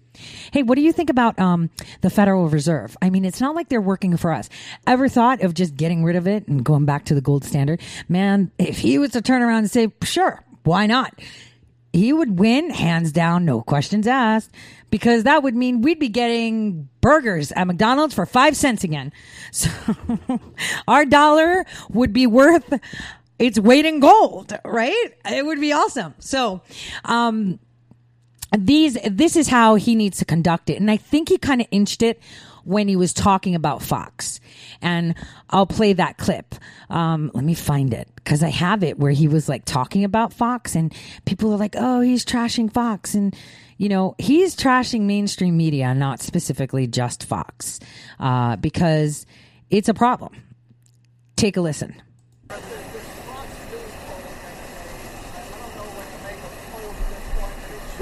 Hey, 0.51 0.63
what 0.63 0.75
do 0.75 0.81
you 0.81 0.93
think 0.93 1.09
about 1.09 1.39
um, 1.39 1.69
the 2.01 2.09
Federal 2.09 2.49
Reserve? 2.49 2.95
I 3.01 3.09
mean, 3.09 3.25
it's 3.25 3.41
not 3.41 3.55
like 3.55 3.69
they're 3.69 3.81
working 3.81 4.17
for 4.17 4.31
us. 4.31 4.49
Ever 4.85 5.09
thought 5.09 5.41
of 5.41 5.53
just 5.53 5.75
getting 5.75 6.03
rid 6.03 6.15
of 6.15 6.27
it 6.27 6.47
and 6.47 6.63
going 6.63 6.85
back 6.85 7.05
to 7.05 7.15
the 7.15 7.21
gold 7.21 7.43
standard? 7.43 7.81
Man, 8.07 8.51
if 8.57 8.79
he 8.79 8.97
was 8.97 9.11
to 9.11 9.21
turn 9.21 9.41
around 9.41 9.59
and 9.59 9.71
say, 9.71 9.91
sure, 10.03 10.43
why 10.63 10.87
not? 10.87 11.19
He 11.91 12.11
would 12.11 12.39
win, 12.39 12.71
hands 12.71 13.11
down, 13.11 13.45
no 13.45 13.61
questions 13.61 14.07
asked, 14.07 14.49
because 14.89 15.23
that 15.23 15.43
would 15.43 15.55
mean 15.55 15.81
we'd 15.81 15.99
be 15.99 16.09
getting 16.09 16.89
burgers 17.01 17.51
at 17.51 17.65
McDonald's 17.65 18.15
for 18.15 18.25
five 18.25 18.57
cents 18.57 18.83
again. 18.83 19.13
So 19.51 19.69
our 20.87 21.05
dollar 21.05 21.65
would 21.89 22.11
be 22.11 22.25
worth 22.25 22.79
its 23.37 23.59
weight 23.59 23.85
in 23.85 23.99
gold, 23.99 24.57
right? 24.65 25.13
It 25.25 25.45
would 25.45 25.59
be 25.59 25.71
awesome. 25.71 26.15
So, 26.17 26.61
um, 27.05 27.59
these 28.57 28.97
this 29.09 29.35
is 29.35 29.47
how 29.47 29.75
he 29.75 29.95
needs 29.95 30.19
to 30.19 30.25
conduct 30.25 30.69
it. 30.69 30.79
And 30.79 30.89
i 30.89 30.97
think 30.97 31.29
he 31.29 31.37
kind 31.37 31.61
of 31.61 31.67
inched 31.71 32.01
it 32.01 32.19
when 32.63 32.87
he 32.87 32.95
was 32.95 33.13
talking 33.13 33.55
about 33.55 33.81
fox. 33.81 34.39
And 34.81 35.15
i'll 35.49 35.67
play 35.67 35.93
that 35.93 36.17
clip. 36.17 36.55
Um, 36.89 37.31
let 37.33 37.43
me 37.43 37.55
find 37.55 37.93
it 37.93 38.09
because 38.15 38.43
i 38.43 38.49
have 38.49 38.83
it 38.83 38.99
where 38.99 39.11
he 39.11 39.27
was 39.27 39.49
like 39.49 39.65
talking 39.65 40.03
about 40.03 40.33
fox 40.33 40.75
and 40.75 40.93
people 41.25 41.51
are 41.53 41.57
like 41.57 41.75
oh 41.77 42.01
he's 42.01 42.25
trashing 42.25 42.71
fox. 42.71 43.13
And 43.15 43.35
you 43.77 43.89
know 43.89 44.15
he's 44.17 44.55
trashing 44.55 45.01
mainstream 45.01 45.57
media 45.57 45.93
not 45.93 46.21
specifically 46.21 46.87
just 46.87 47.25
fox 47.25 47.79
uh, 48.19 48.55
because 48.57 49.25
it's 49.69 49.89
a 49.89 49.93
problem. 49.93 50.43
Take 51.35 51.57
a 51.57 51.61
listen 51.61 51.99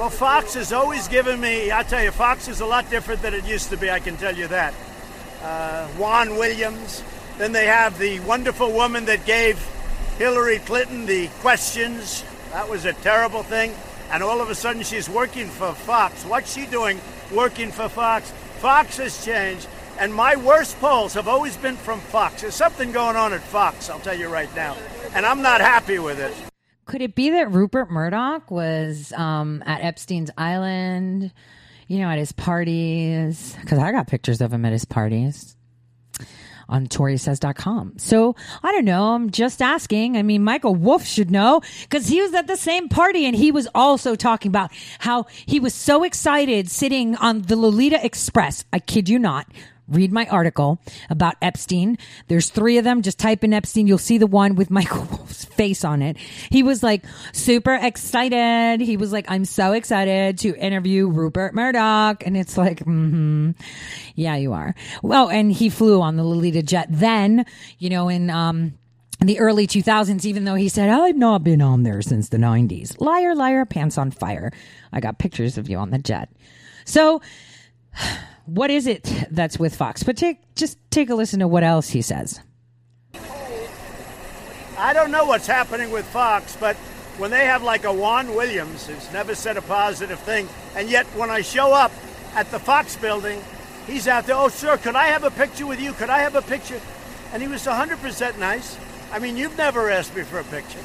Well, 0.01 0.09
Fox 0.09 0.55
has 0.55 0.73
always 0.73 1.07
given 1.07 1.39
me, 1.39 1.71
I 1.71 1.83
tell 1.83 2.03
you, 2.03 2.09
Fox 2.09 2.47
is 2.47 2.59
a 2.59 2.65
lot 2.65 2.89
different 2.89 3.21
than 3.21 3.35
it 3.35 3.45
used 3.45 3.69
to 3.69 3.77
be, 3.77 3.91
I 3.91 3.99
can 3.99 4.17
tell 4.17 4.35
you 4.35 4.47
that. 4.47 4.73
Uh, 5.43 5.85
Juan 5.89 6.37
Williams. 6.37 7.03
Then 7.37 7.51
they 7.51 7.67
have 7.67 7.99
the 7.99 8.19
wonderful 8.21 8.71
woman 8.71 9.05
that 9.05 9.27
gave 9.27 9.59
Hillary 10.17 10.57
Clinton 10.57 11.05
the 11.05 11.27
questions. 11.41 12.25
That 12.51 12.67
was 12.67 12.85
a 12.85 12.93
terrible 12.93 13.43
thing. 13.43 13.75
And 14.09 14.23
all 14.23 14.41
of 14.41 14.49
a 14.49 14.55
sudden 14.55 14.81
she's 14.81 15.07
working 15.07 15.45
for 15.45 15.71
Fox. 15.71 16.25
What's 16.25 16.51
she 16.51 16.65
doing 16.65 16.99
working 17.31 17.69
for 17.69 17.87
Fox? 17.87 18.31
Fox 18.57 18.97
has 18.97 19.23
changed. 19.23 19.67
And 19.99 20.11
my 20.11 20.35
worst 20.35 20.79
polls 20.79 21.13
have 21.13 21.27
always 21.27 21.57
been 21.57 21.77
from 21.77 21.99
Fox. 21.99 22.41
There's 22.41 22.55
something 22.55 22.91
going 22.91 23.17
on 23.17 23.33
at 23.33 23.41
Fox, 23.41 23.87
I'll 23.87 23.99
tell 23.99 24.17
you 24.17 24.29
right 24.29 24.49
now. 24.55 24.75
And 25.13 25.27
I'm 25.27 25.43
not 25.43 25.61
happy 25.61 25.99
with 25.99 26.19
it. 26.19 26.50
Could 26.85 27.01
it 27.01 27.15
be 27.15 27.29
that 27.31 27.51
Rupert 27.51 27.89
Murdoch 27.89 28.49
was 28.51 29.13
um, 29.13 29.63
at 29.65 29.81
Epstein's 29.81 30.31
Island, 30.37 31.31
you 31.87 31.99
know, 31.99 32.07
at 32.07 32.17
his 32.17 32.31
parties? 32.31 33.55
Because 33.61 33.79
I 33.79 33.91
got 33.91 34.07
pictures 34.07 34.41
of 34.41 34.51
him 34.51 34.65
at 34.65 34.71
his 34.71 34.85
parties 34.85 35.55
on 36.71 36.87
ToriSays.com. 36.87 37.93
So 37.97 38.35
I 38.63 38.71
don't 38.71 38.85
know. 38.85 39.13
I'm 39.13 39.29
just 39.29 39.61
asking. 39.61 40.17
I 40.17 40.23
mean, 40.23 40.43
Michael 40.43 40.73
Wolff 40.73 41.05
should 41.05 41.29
know 41.29 41.61
because 41.81 42.07
he 42.07 42.21
was 42.21 42.33
at 42.33 42.47
the 42.47 42.55
same 42.55 42.87
party 42.89 43.25
and 43.25 43.35
he 43.35 43.51
was 43.51 43.67
also 43.75 44.15
talking 44.15 44.49
about 44.49 44.71
how 44.99 45.25
he 45.45 45.59
was 45.59 45.75
so 45.75 46.03
excited 46.03 46.71
sitting 46.71 47.15
on 47.17 47.43
the 47.43 47.57
Lolita 47.57 48.03
Express. 48.03 48.63
I 48.71 48.79
kid 48.79 49.09
you 49.09 49.19
not 49.19 49.47
read 49.87 50.11
my 50.11 50.25
article 50.27 50.79
about 51.09 51.35
Epstein. 51.41 51.97
There's 52.27 52.49
three 52.49 52.77
of 52.77 52.83
them. 52.83 53.01
Just 53.01 53.19
type 53.19 53.43
in 53.43 53.53
Epstein. 53.53 53.87
You'll 53.87 53.97
see 53.97 54.17
the 54.17 54.27
one 54.27 54.55
with 54.55 54.69
Michael 54.71 55.03
Wolff's 55.03 55.45
face 55.45 55.83
on 55.83 56.01
it. 56.01 56.17
He 56.49 56.63
was 56.63 56.81
like 56.83 57.03
super 57.33 57.75
excited. 57.75 58.81
He 58.81 58.97
was 58.97 59.11
like, 59.11 59.25
I'm 59.29 59.45
so 59.45 59.73
excited 59.73 60.39
to 60.39 60.55
interview 60.55 61.07
Rupert 61.07 61.53
Murdoch. 61.53 62.25
And 62.25 62.37
it's 62.37 62.57
like, 62.57 62.79
mm-hmm. 62.79 63.51
Yeah, 64.15 64.35
you 64.35 64.53
are. 64.53 64.75
Well, 65.01 65.29
and 65.29 65.51
he 65.51 65.69
flew 65.69 66.01
on 66.01 66.15
the 66.15 66.23
Lolita 66.23 66.63
jet 66.63 66.87
then, 66.89 67.45
you 67.79 67.89
know, 67.89 68.09
in, 68.09 68.29
um, 68.29 68.73
in 69.19 69.27
the 69.27 69.39
early 69.39 69.67
2000s, 69.67 70.25
even 70.25 70.45
though 70.45 70.55
he 70.55 70.67
said, 70.67 70.89
I've 70.89 71.15
not 71.15 71.43
been 71.43 71.61
on 71.61 71.83
there 71.83 72.01
since 72.01 72.29
the 72.29 72.37
90s. 72.37 72.99
Liar, 72.99 73.35
liar, 73.35 73.65
pants 73.65 73.97
on 73.97 74.11
fire. 74.11 74.51
I 74.91 74.99
got 74.99 75.19
pictures 75.19 75.57
of 75.57 75.69
you 75.69 75.77
on 75.77 75.91
the 75.91 75.99
jet. 75.99 76.29
So, 76.85 77.21
what 78.53 78.69
is 78.69 78.85
it 78.85 79.03
that's 79.31 79.57
with 79.57 79.75
Fox? 79.75 80.03
But 80.03 80.17
take 80.17 80.55
just 80.55 80.77
take 80.91 81.09
a 81.09 81.15
listen 81.15 81.39
to 81.39 81.47
what 81.47 81.63
else 81.63 81.89
he 81.89 82.01
says. 82.01 82.41
I 84.77 84.93
don't 84.93 85.11
know 85.11 85.25
what's 85.25 85.47
happening 85.47 85.91
with 85.91 86.05
Fox, 86.05 86.57
but 86.59 86.75
when 87.17 87.31
they 87.31 87.45
have 87.45 87.63
like 87.63 87.85
a 87.85 87.93
Juan 87.93 88.35
Williams 88.35 88.87
who's 88.87 89.11
never 89.13 89.35
said 89.35 89.55
a 89.55 89.61
positive 89.61 90.19
thing, 90.19 90.49
and 90.75 90.89
yet 90.89 91.05
when 91.07 91.29
I 91.29 91.41
show 91.41 91.71
up 91.71 91.91
at 92.35 92.49
the 92.51 92.59
Fox 92.59 92.95
building, 92.95 93.41
he's 93.87 94.07
out 94.07 94.25
there, 94.25 94.35
oh, 94.35 94.49
sir, 94.49 94.77
could 94.77 94.95
I 94.95 95.07
have 95.07 95.23
a 95.23 95.31
picture 95.31 95.67
with 95.67 95.79
you? 95.79 95.93
Could 95.93 96.09
I 96.09 96.19
have 96.19 96.35
a 96.35 96.41
picture? 96.41 96.81
And 97.31 97.41
he 97.41 97.47
was 97.47 97.65
100% 97.65 98.37
nice. 98.39 98.77
I 99.11 99.19
mean, 99.19 99.37
you've 99.37 99.57
never 99.57 99.89
asked 99.89 100.15
me 100.15 100.23
for 100.23 100.39
a 100.39 100.43
picture. 100.45 100.79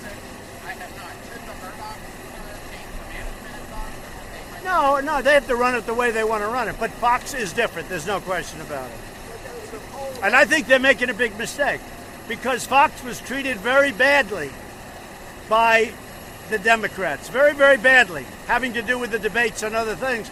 No, 4.66 4.98
no, 4.98 5.22
they 5.22 5.32
have 5.34 5.46
to 5.46 5.54
run 5.54 5.76
it 5.76 5.86
the 5.86 5.94
way 5.94 6.10
they 6.10 6.24
want 6.24 6.42
to 6.42 6.48
run 6.48 6.68
it. 6.68 6.74
But 6.80 6.90
Fox 6.90 7.34
is 7.34 7.52
different. 7.52 7.88
There's 7.88 8.06
no 8.06 8.20
question 8.20 8.60
about 8.60 8.90
it. 8.90 8.98
And 10.24 10.34
I 10.34 10.44
think 10.44 10.66
they're 10.66 10.80
making 10.80 11.08
a 11.08 11.14
big 11.14 11.38
mistake 11.38 11.80
because 12.26 12.66
Fox 12.66 13.02
was 13.04 13.20
treated 13.20 13.58
very 13.58 13.92
badly 13.92 14.50
by 15.48 15.92
the 16.50 16.58
Democrats. 16.58 17.28
Very, 17.28 17.54
very 17.54 17.76
badly, 17.76 18.26
having 18.48 18.72
to 18.72 18.82
do 18.82 18.98
with 18.98 19.12
the 19.12 19.20
debates 19.20 19.62
and 19.62 19.76
other 19.76 19.94
things. 19.94 20.28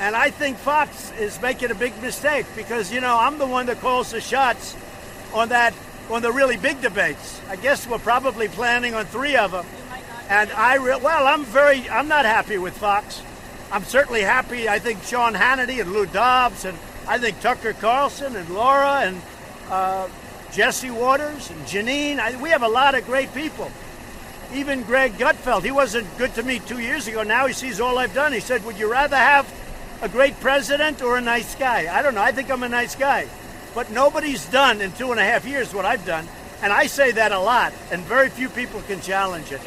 And 0.00 0.16
I 0.16 0.30
think 0.30 0.56
Fox 0.56 1.12
is 1.12 1.40
making 1.40 1.70
a 1.70 1.76
big 1.76 1.96
mistake 2.02 2.46
because, 2.56 2.92
you 2.92 3.00
know, 3.00 3.16
I'm 3.16 3.38
the 3.38 3.46
one 3.46 3.66
that 3.66 3.78
calls 3.78 4.10
the 4.10 4.20
shots 4.20 4.76
on 5.32 5.50
that, 5.50 5.72
on 6.10 6.20
the 6.20 6.32
really 6.32 6.56
big 6.56 6.80
debates. 6.80 7.40
I 7.48 7.54
guess 7.54 7.86
we're 7.86 7.98
probably 7.98 8.48
planning 8.48 8.94
on 8.94 9.04
three 9.04 9.36
of 9.36 9.52
them. 9.52 9.66
And 10.28 10.50
I, 10.50 10.76
re- 10.76 10.98
well, 11.00 11.28
I'm 11.28 11.44
very, 11.44 11.88
I'm 11.88 12.08
not 12.08 12.24
happy 12.24 12.58
with 12.58 12.76
Fox. 12.76 13.22
I'm 13.72 13.84
certainly 13.84 14.20
happy. 14.20 14.68
I 14.68 14.78
think 14.78 15.02
Sean 15.02 15.32
Hannity 15.32 15.80
and 15.80 15.94
Lou 15.94 16.04
Dobbs, 16.04 16.66
and 16.66 16.76
I 17.08 17.16
think 17.16 17.40
Tucker 17.40 17.72
Carlson 17.72 18.36
and 18.36 18.46
Laura 18.50 19.00
and 19.00 19.22
uh, 19.70 20.10
Jesse 20.52 20.90
Watters 20.90 21.48
and 21.48 21.58
Jeanine. 21.62 22.18
I, 22.18 22.36
we 22.36 22.50
have 22.50 22.62
a 22.62 22.68
lot 22.68 22.94
of 22.94 23.06
great 23.06 23.32
people. 23.32 23.70
Even 24.52 24.82
Greg 24.82 25.12
Gutfeld. 25.14 25.62
He 25.62 25.70
wasn't 25.70 26.06
good 26.18 26.34
to 26.34 26.42
me 26.42 26.58
two 26.58 26.80
years 26.80 27.08
ago. 27.08 27.22
Now 27.22 27.46
he 27.46 27.54
sees 27.54 27.80
all 27.80 27.96
I've 27.96 28.12
done. 28.12 28.34
He 28.34 28.40
said, 28.40 28.62
Would 28.66 28.78
you 28.78 28.92
rather 28.92 29.16
have 29.16 29.50
a 30.02 30.08
great 30.10 30.38
president 30.40 31.00
or 31.00 31.16
a 31.16 31.22
nice 31.22 31.54
guy? 31.54 31.90
I 31.90 32.02
don't 32.02 32.14
know. 32.14 32.20
I 32.20 32.32
think 32.32 32.50
I'm 32.50 32.62
a 32.62 32.68
nice 32.68 32.94
guy. 32.94 33.26
But 33.74 33.90
nobody's 33.90 34.44
done 34.50 34.82
in 34.82 34.92
two 34.92 35.12
and 35.12 35.18
a 35.18 35.24
half 35.24 35.46
years 35.46 35.72
what 35.72 35.86
I've 35.86 36.04
done. 36.04 36.28
And 36.60 36.74
I 36.74 36.88
say 36.88 37.12
that 37.12 37.32
a 37.32 37.38
lot, 37.38 37.72
and 37.90 38.02
very 38.02 38.28
few 38.28 38.50
people 38.50 38.82
can 38.82 39.00
challenge 39.00 39.50
it. 39.50 39.62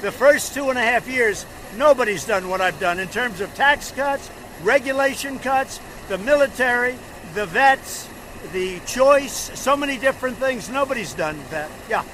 The 0.00 0.12
first 0.12 0.54
two 0.54 0.70
and 0.70 0.78
a 0.78 0.82
half 0.82 1.08
years, 1.08 1.44
Nobody's 1.76 2.24
done 2.24 2.48
what 2.48 2.60
I've 2.60 2.78
done 2.78 2.98
in 3.00 3.08
terms 3.08 3.40
of 3.40 3.54
tax 3.54 3.90
cuts, 3.92 4.30
regulation 4.62 5.38
cuts, 5.38 5.80
the 6.08 6.18
military, 6.18 6.96
the 7.34 7.46
vets, 7.46 8.08
the 8.52 8.80
choice, 8.80 9.50
so 9.58 9.76
many 9.76 9.96
different 9.96 10.36
things. 10.36 10.68
Nobody's 10.68 11.14
done 11.14 11.38
that. 11.50 11.70
Yeah. 11.88 12.04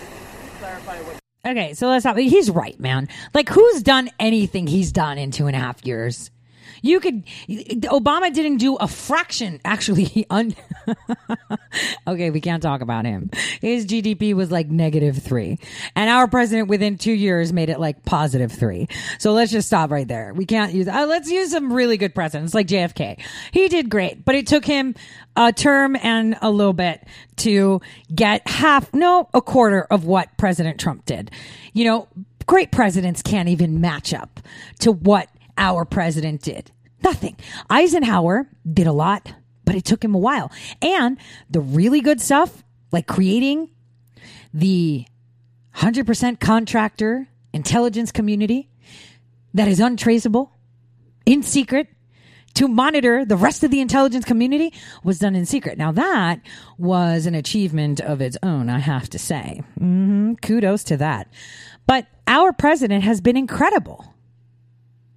Clarify 0.59 0.99
what. 1.03 1.19
Okay, 1.47 1.75
so 1.75 1.89
let's 1.89 2.05
have. 2.05 2.17
He's 2.17 2.51
right, 2.51 2.79
man. 2.79 3.09
Like, 3.35 3.49
who's 3.49 3.83
done 3.83 4.11
anything 4.19 4.67
he's 4.67 4.93
done 4.93 5.19
in 5.19 5.31
two 5.31 5.47
and 5.47 5.57
a 5.57 5.59
half 5.59 5.85
years? 5.87 6.31
You 6.83 7.01
could. 7.01 7.25
Obama 7.27 8.33
didn't 8.33 8.59
do 8.59 8.77
a 8.77 8.89
fraction. 8.89 9.61
Actually, 9.65 10.05
he 10.05 10.27
un. 10.31 10.55
okay, 12.07 12.31
we 12.31 12.41
can't 12.41 12.63
talk 12.63 12.81
about 12.81 13.05
him. 13.05 13.31
His 13.61 13.87
GDP 13.87 14.35
was 14.35 14.51
like 14.51 14.69
negative 14.69 15.19
three, 15.19 15.59
and 15.95 16.11
our 16.11 16.29
president 16.29 16.69
within 16.69 16.99
two 16.99 17.13
years 17.13 17.53
made 17.53 17.71
it 17.71 17.81
like 17.81 18.05
positive 18.05 18.53
three. 18.53 18.89
So 19.19 19.33
let's 19.33 19.53
just 19.53 19.69
stop 19.69 19.91
right 19.91 20.07
there. 20.07 20.33
We 20.35 20.47
can't 20.47 20.73
use. 20.73 20.89
Uh, 20.89 21.07
let's 21.09 21.31
use 21.31 21.51
some 21.51 21.73
really 21.73 21.97
good 21.97 22.15
presidents 22.15 22.55
like 22.55 22.67
JFK. 22.67 23.21
He 23.53 23.69
did 23.69 23.91
great, 23.91 24.25
but 24.25 24.35
it 24.35 24.47
took 24.47 24.65
him 24.65 24.95
a 25.37 25.53
term 25.53 25.97
and 26.03 26.37
a 26.43 26.51
little 26.51 26.73
bit 26.73 27.07
to 27.37 27.81
get 28.15 28.47
half, 28.49 28.93
no, 28.93 29.29
a 29.33 29.41
quarter 29.41 29.83
of 29.83 30.05
what 30.05 30.37
President 30.37 30.81
Trump 30.81 31.05
did. 31.07 31.31
You 31.73 31.85
know, 31.85 32.09
great 32.47 32.73
presidents 32.73 33.23
can't 33.23 33.49
even 33.49 33.81
match 33.81 34.13
up 34.13 34.41
to 34.81 34.91
what 34.91 35.29
our 35.59 35.85
president 35.85 36.43
did. 36.43 36.71
Nothing. 37.05 37.37
Eisenhower 37.69 38.49
did 38.71 38.87
a 38.87 38.93
lot, 38.93 39.33
but 39.65 39.75
it 39.75 39.85
took 39.85 40.03
him 40.03 40.15
a 40.15 40.19
while. 40.19 40.51
And 40.81 41.19
the 41.51 41.61
really 41.61 42.01
good 42.01 42.21
stuff, 42.21 42.65
like 42.91 43.07
creating 43.07 43.71
the 44.55 45.05
100% 45.77 46.41
contractor 46.41 47.29
intelligence 47.53 48.11
community 48.11 48.71
that 49.55 49.69
is 49.69 49.81
untraceable, 49.81 50.53
in 51.27 51.43
secret, 51.43 51.89
to 52.55 52.67
monitor 52.67 53.25
the 53.25 53.37
rest 53.37 53.63
of 53.63 53.71
the 53.71 53.81
intelligence 53.81 54.25
community 54.25 54.73
was 55.05 55.19
done 55.19 55.37
in 55.37 55.47
secret. 55.47 55.79
Now 55.79 55.93
that 55.93 56.41
was 56.77 57.27
an 57.27 57.35
achievement 57.35 58.01
of 58.01 58.21
its 58.21 58.37
own, 58.43 58.69
I 58.69 58.79
have 58.79 59.09
to 59.11 59.19
say. 59.19 59.63
hmm 59.79 60.35
Kudos 60.43 60.85
to 60.85 60.97
that. 60.97 61.29
But 61.87 62.07
our 62.27 62.53
president 62.53 63.05
has 63.05 63.21
been 63.21 63.37
incredible. 63.37 64.15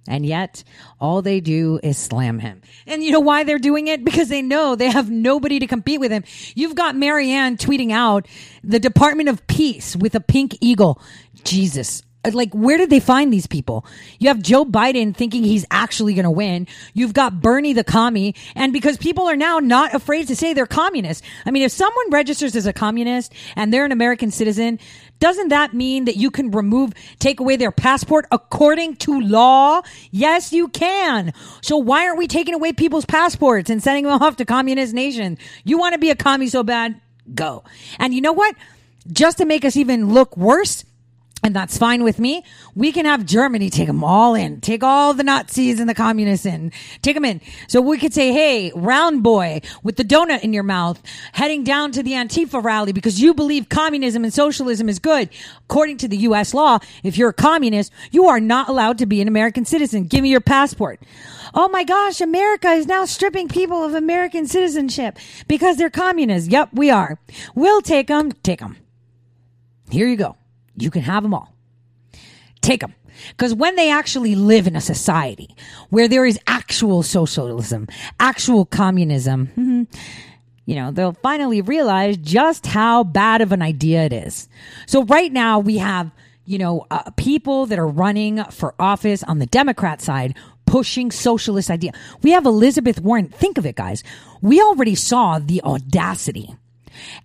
And 0.08 0.26
yet, 0.26 0.64
all 1.00 1.22
they 1.22 1.40
do 1.40 1.78
is 1.82 1.96
slam 1.96 2.40
him. 2.40 2.62
And 2.86 3.04
you 3.04 3.12
know 3.12 3.20
why 3.20 3.44
they're 3.44 3.58
doing 3.58 3.86
it? 3.86 4.04
Because 4.04 4.28
they 4.28 4.42
know 4.42 4.74
they 4.74 4.90
have 4.90 5.10
nobody 5.10 5.60
to 5.60 5.66
compete 5.66 6.00
with 6.00 6.10
him. 6.10 6.24
You've 6.56 6.74
got 6.74 6.96
Marianne 6.96 7.56
tweeting 7.56 7.92
out 7.92 8.26
the 8.64 8.80
Department 8.80 9.28
of 9.28 9.46
Peace 9.46 9.94
with 9.94 10.14
a 10.16 10.20
pink 10.20 10.56
eagle. 10.60 11.00
Jesus. 11.44 12.02
Like, 12.24 12.52
where 12.52 12.78
did 12.78 12.88
they 12.88 13.00
find 13.00 13.32
these 13.32 13.48
people? 13.48 13.84
You 14.20 14.28
have 14.28 14.40
Joe 14.40 14.64
Biden 14.64 15.14
thinking 15.14 15.42
he's 15.42 15.66
actually 15.72 16.14
going 16.14 16.24
to 16.24 16.30
win. 16.30 16.68
You've 16.94 17.14
got 17.14 17.40
Bernie 17.40 17.72
the 17.72 17.82
commie. 17.82 18.36
And 18.54 18.72
because 18.72 18.96
people 18.96 19.28
are 19.28 19.34
now 19.34 19.58
not 19.58 19.92
afraid 19.92 20.28
to 20.28 20.36
say 20.36 20.52
they're 20.52 20.66
communists. 20.66 21.26
I 21.44 21.50
mean, 21.50 21.64
if 21.64 21.72
someone 21.72 22.10
registers 22.10 22.54
as 22.54 22.66
a 22.66 22.72
communist 22.72 23.32
and 23.56 23.72
they're 23.72 23.84
an 23.84 23.90
American 23.90 24.30
citizen, 24.30 24.78
doesn't 25.22 25.50
that 25.50 25.72
mean 25.72 26.06
that 26.06 26.16
you 26.16 26.32
can 26.32 26.50
remove, 26.50 26.94
take 27.20 27.38
away 27.38 27.54
their 27.54 27.70
passport 27.70 28.26
according 28.32 28.96
to 28.96 29.20
law? 29.20 29.80
Yes, 30.10 30.52
you 30.52 30.66
can. 30.66 31.32
So 31.60 31.76
why 31.76 32.06
aren't 32.06 32.18
we 32.18 32.26
taking 32.26 32.54
away 32.54 32.72
people's 32.72 33.06
passports 33.06 33.70
and 33.70 33.80
sending 33.80 34.02
them 34.02 34.20
off 34.20 34.34
to 34.38 34.44
communist 34.44 34.92
nations? 34.92 35.38
You 35.62 35.78
want 35.78 35.92
to 35.92 36.00
be 36.00 36.10
a 36.10 36.16
commie 36.16 36.48
so 36.48 36.64
bad? 36.64 37.00
Go. 37.36 37.62
And 38.00 38.12
you 38.12 38.20
know 38.20 38.32
what? 38.32 38.56
Just 39.12 39.38
to 39.38 39.44
make 39.44 39.64
us 39.64 39.76
even 39.76 40.12
look 40.12 40.36
worse, 40.36 40.84
and 41.42 41.56
that's 41.56 41.76
fine 41.76 42.04
with 42.04 42.18
me. 42.18 42.44
We 42.74 42.92
can 42.92 43.04
have 43.04 43.26
Germany 43.26 43.68
take 43.68 43.88
them 43.88 44.04
all 44.04 44.34
in, 44.34 44.60
take 44.60 44.82
all 44.82 45.12
the 45.12 45.24
Nazis 45.24 45.80
and 45.80 45.88
the 45.88 45.94
communists 45.94 46.46
in, 46.46 46.72
take 47.02 47.14
them 47.14 47.24
in. 47.24 47.40
So 47.66 47.80
we 47.80 47.98
could 47.98 48.14
say, 48.14 48.32
hey, 48.32 48.70
round 48.74 49.22
boy 49.22 49.60
with 49.82 49.96
the 49.96 50.04
donut 50.04 50.42
in 50.42 50.52
your 50.52 50.62
mouth, 50.62 51.02
heading 51.32 51.64
down 51.64 51.90
to 51.92 52.02
the 52.02 52.12
Antifa 52.12 52.62
rally 52.62 52.92
because 52.92 53.20
you 53.20 53.34
believe 53.34 53.68
communism 53.68 54.22
and 54.22 54.32
socialism 54.32 54.88
is 54.88 54.98
good. 54.98 55.30
According 55.68 55.98
to 55.98 56.08
the 56.08 56.18
U.S. 56.18 56.54
law, 56.54 56.78
if 57.02 57.18
you're 57.18 57.30
a 57.30 57.34
communist, 57.34 57.92
you 58.12 58.26
are 58.26 58.40
not 58.40 58.68
allowed 58.68 58.98
to 58.98 59.06
be 59.06 59.20
an 59.20 59.28
American 59.28 59.64
citizen. 59.64 60.04
Give 60.04 60.22
me 60.22 60.30
your 60.30 60.40
passport. 60.40 61.00
Oh 61.54 61.68
my 61.68 61.84
gosh, 61.84 62.20
America 62.20 62.68
is 62.68 62.86
now 62.86 63.04
stripping 63.04 63.48
people 63.48 63.84
of 63.84 63.94
American 63.94 64.46
citizenship 64.46 65.18
because 65.48 65.76
they're 65.76 65.90
communists. 65.90 66.48
Yep, 66.48 66.70
we 66.72 66.90
are. 66.90 67.18
We'll 67.54 67.82
take 67.82 68.06
them. 68.06 68.32
Take 68.42 68.60
them. 68.60 68.76
Here 69.90 70.06
you 70.06 70.16
go. 70.16 70.36
You 70.76 70.90
can 70.90 71.02
have 71.02 71.22
them 71.22 71.34
all. 71.34 71.54
Take 72.60 72.80
them. 72.80 72.94
Because 73.30 73.54
when 73.54 73.76
they 73.76 73.90
actually 73.90 74.34
live 74.34 74.66
in 74.66 74.76
a 74.76 74.80
society 74.80 75.54
where 75.90 76.08
there 76.08 76.24
is 76.24 76.38
actual 76.46 77.02
socialism, 77.02 77.88
actual 78.18 78.64
communism, 78.64 79.88
you 80.66 80.74
know, 80.74 80.90
they'll 80.90 81.12
finally 81.12 81.60
realize 81.60 82.16
just 82.16 82.66
how 82.66 83.04
bad 83.04 83.40
of 83.40 83.52
an 83.52 83.62
idea 83.62 84.04
it 84.04 84.12
is. 84.12 84.48
So 84.86 85.04
right 85.04 85.32
now 85.32 85.58
we 85.58 85.78
have, 85.78 86.10
you 86.46 86.58
know, 86.58 86.86
uh, 86.90 87.10
people 87.16 87.66
that 87.66 87.78
are 87.78 87.86
running 87.86 88.42
for 88.44 88.74
office 88.78 89.22
on 89.22 89.38
the 89.38 89.46
Democrat 89.46 90.00
side 90.00 90.34
pushing 90.64 91.10
socialist 91.10 91.70
idea. 91.70 91.92
We 92.22 92.30
have 92.30 92.46
Elizabeth 92.46 92.98
Warren. 93.00 93.28
Think 93.28 93.58
of 93.58 93.66
it, 93.66 93.76
guys. 93.76 94.02
We 94.40 94.60
already 94.62 94.94
saw 94.94 95.38
the 95.38 95.60
audacity 95.62 96.56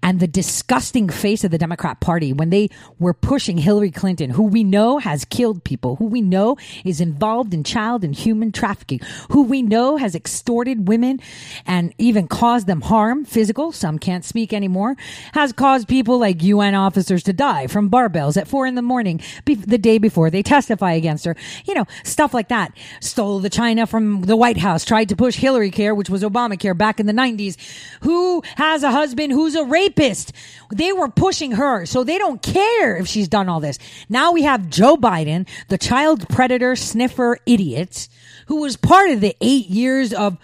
and 0.03 0.19
the 0.19 0.27
disgusting 0.27 1.09
face 1.09 1.43
of 1.43 1.51
the 1.51 1.57
Democrat 1.57 1.99
Party 1.99 2.33
when 2.33 2.49
they 2.49 2.69
were 2.99 3.13
pushing 3.13 3.57
Hillary 3.57 3.91
Clinton, 3.91 4.29
who 4.31 4.43
we 4.43 4.63
know 4.63 4.97
has 4.99 5.25
killed 5.25 5.63
people, 5.63 5.95
who 5.97 6.05
we 6.05 6.21
know 6.21 6.57
is 6.85 7.01
involved 7.01 7.53
in 7.53 7.63
child 7.63 8.03
and 8.03 8.15
human 8.15 8.51
trafficking, 8.51 8.99
who 9.31 9.43
we 9.43 9.61
know 9.61 9.97
has 9.97 10.15
extorted 10.15 10.87
women 10.87 11.19
and 11.65 11.93
even 11.97 12.27
caused 12.27 12.67
them 12.67 12.81
harm, 12.81 13.25
physical, 13.25 13.71
some 13.71 13.99
can't 13.99 14.25
speak 14.25 14.53
anymore, 14.53 14.95
has 15.33 15.51
caused 15.51 15.87
people 15.87 16.17
like 16.17 16.41
UN 16.43 16.75
officers 16.75 17.23
to 17.23 17.33
die 17.33 17.67
from 17.67 17.89
barbells 17.89 18.37
at 18.37 18.47
four 18.47 18.65
in 18.65 18.75
the 18.75 18.81
morning 18.81 19.19
be- 19.45 19.55
the 19.55 19.77
day 19.77 19.97
before 19.97 20.29
they 20.29 20.43
testify 20.43 20.93
against 20.93 21.25
her. 21.25 21.35
You 21.65 21.73
know, 21.73 21.85
stuff 22.03 22.33
like 22.33 22.49
that. 22.49 22.71
Stole 23.01 23.39
the 23.39 23.49
China 23.49 23.85
from 23.85 24.21
the 24.21 24.35
White 24.35 24.57
House, 24.57 24.85
tried 24.85 25.09
to 25.09 25.15
push 25.15 25.35
Hillary 25.35 25.71
Care, 25.71 25.93
which 25.93 26.09
was 26.09 26.23
Obamacare 26.23 26.77
back 26.77 26.99
in 26.99 27.05
the 27.05 27.13
90s. 27.13 27.57
Who 28.01 28.41
has 28.55 28.83
a 28.83 28.91
husband 28.91 29.33
who's 29.33 29.55
a 29.57 29.65
rapist. 29.65 30.31
They 30.73 30.93
were 30.93 31.09
pushing 31.09 31.51
her, 31.53 31.85
so 31.85 32.03
they 32.03 32.17
don't 32.17 32.41
care 32.41 32.95
if 32.95 33.07
she's 33.07 33.27
done 33.27 33.49
all 33.49 33.59
this. 33.59 33.77
Now 34.07 34.31
we 34.31 34.43
have 34.43 34.69
Joe 34.69 34.95
Biden, 34.95 35.47
the 35.67 35.77
child 35.77 36.29
predator 36.29 36.75
sniffer 36.77 37.37
idiot, 37.45 38.07
who 38.47 38.61
was 38.61 38.77
part 38.77 39.11
of 39.11 39.19
the 39.19 39.35
eight 39.41 39.67
years 39.67 40.13
of 40.13 40.37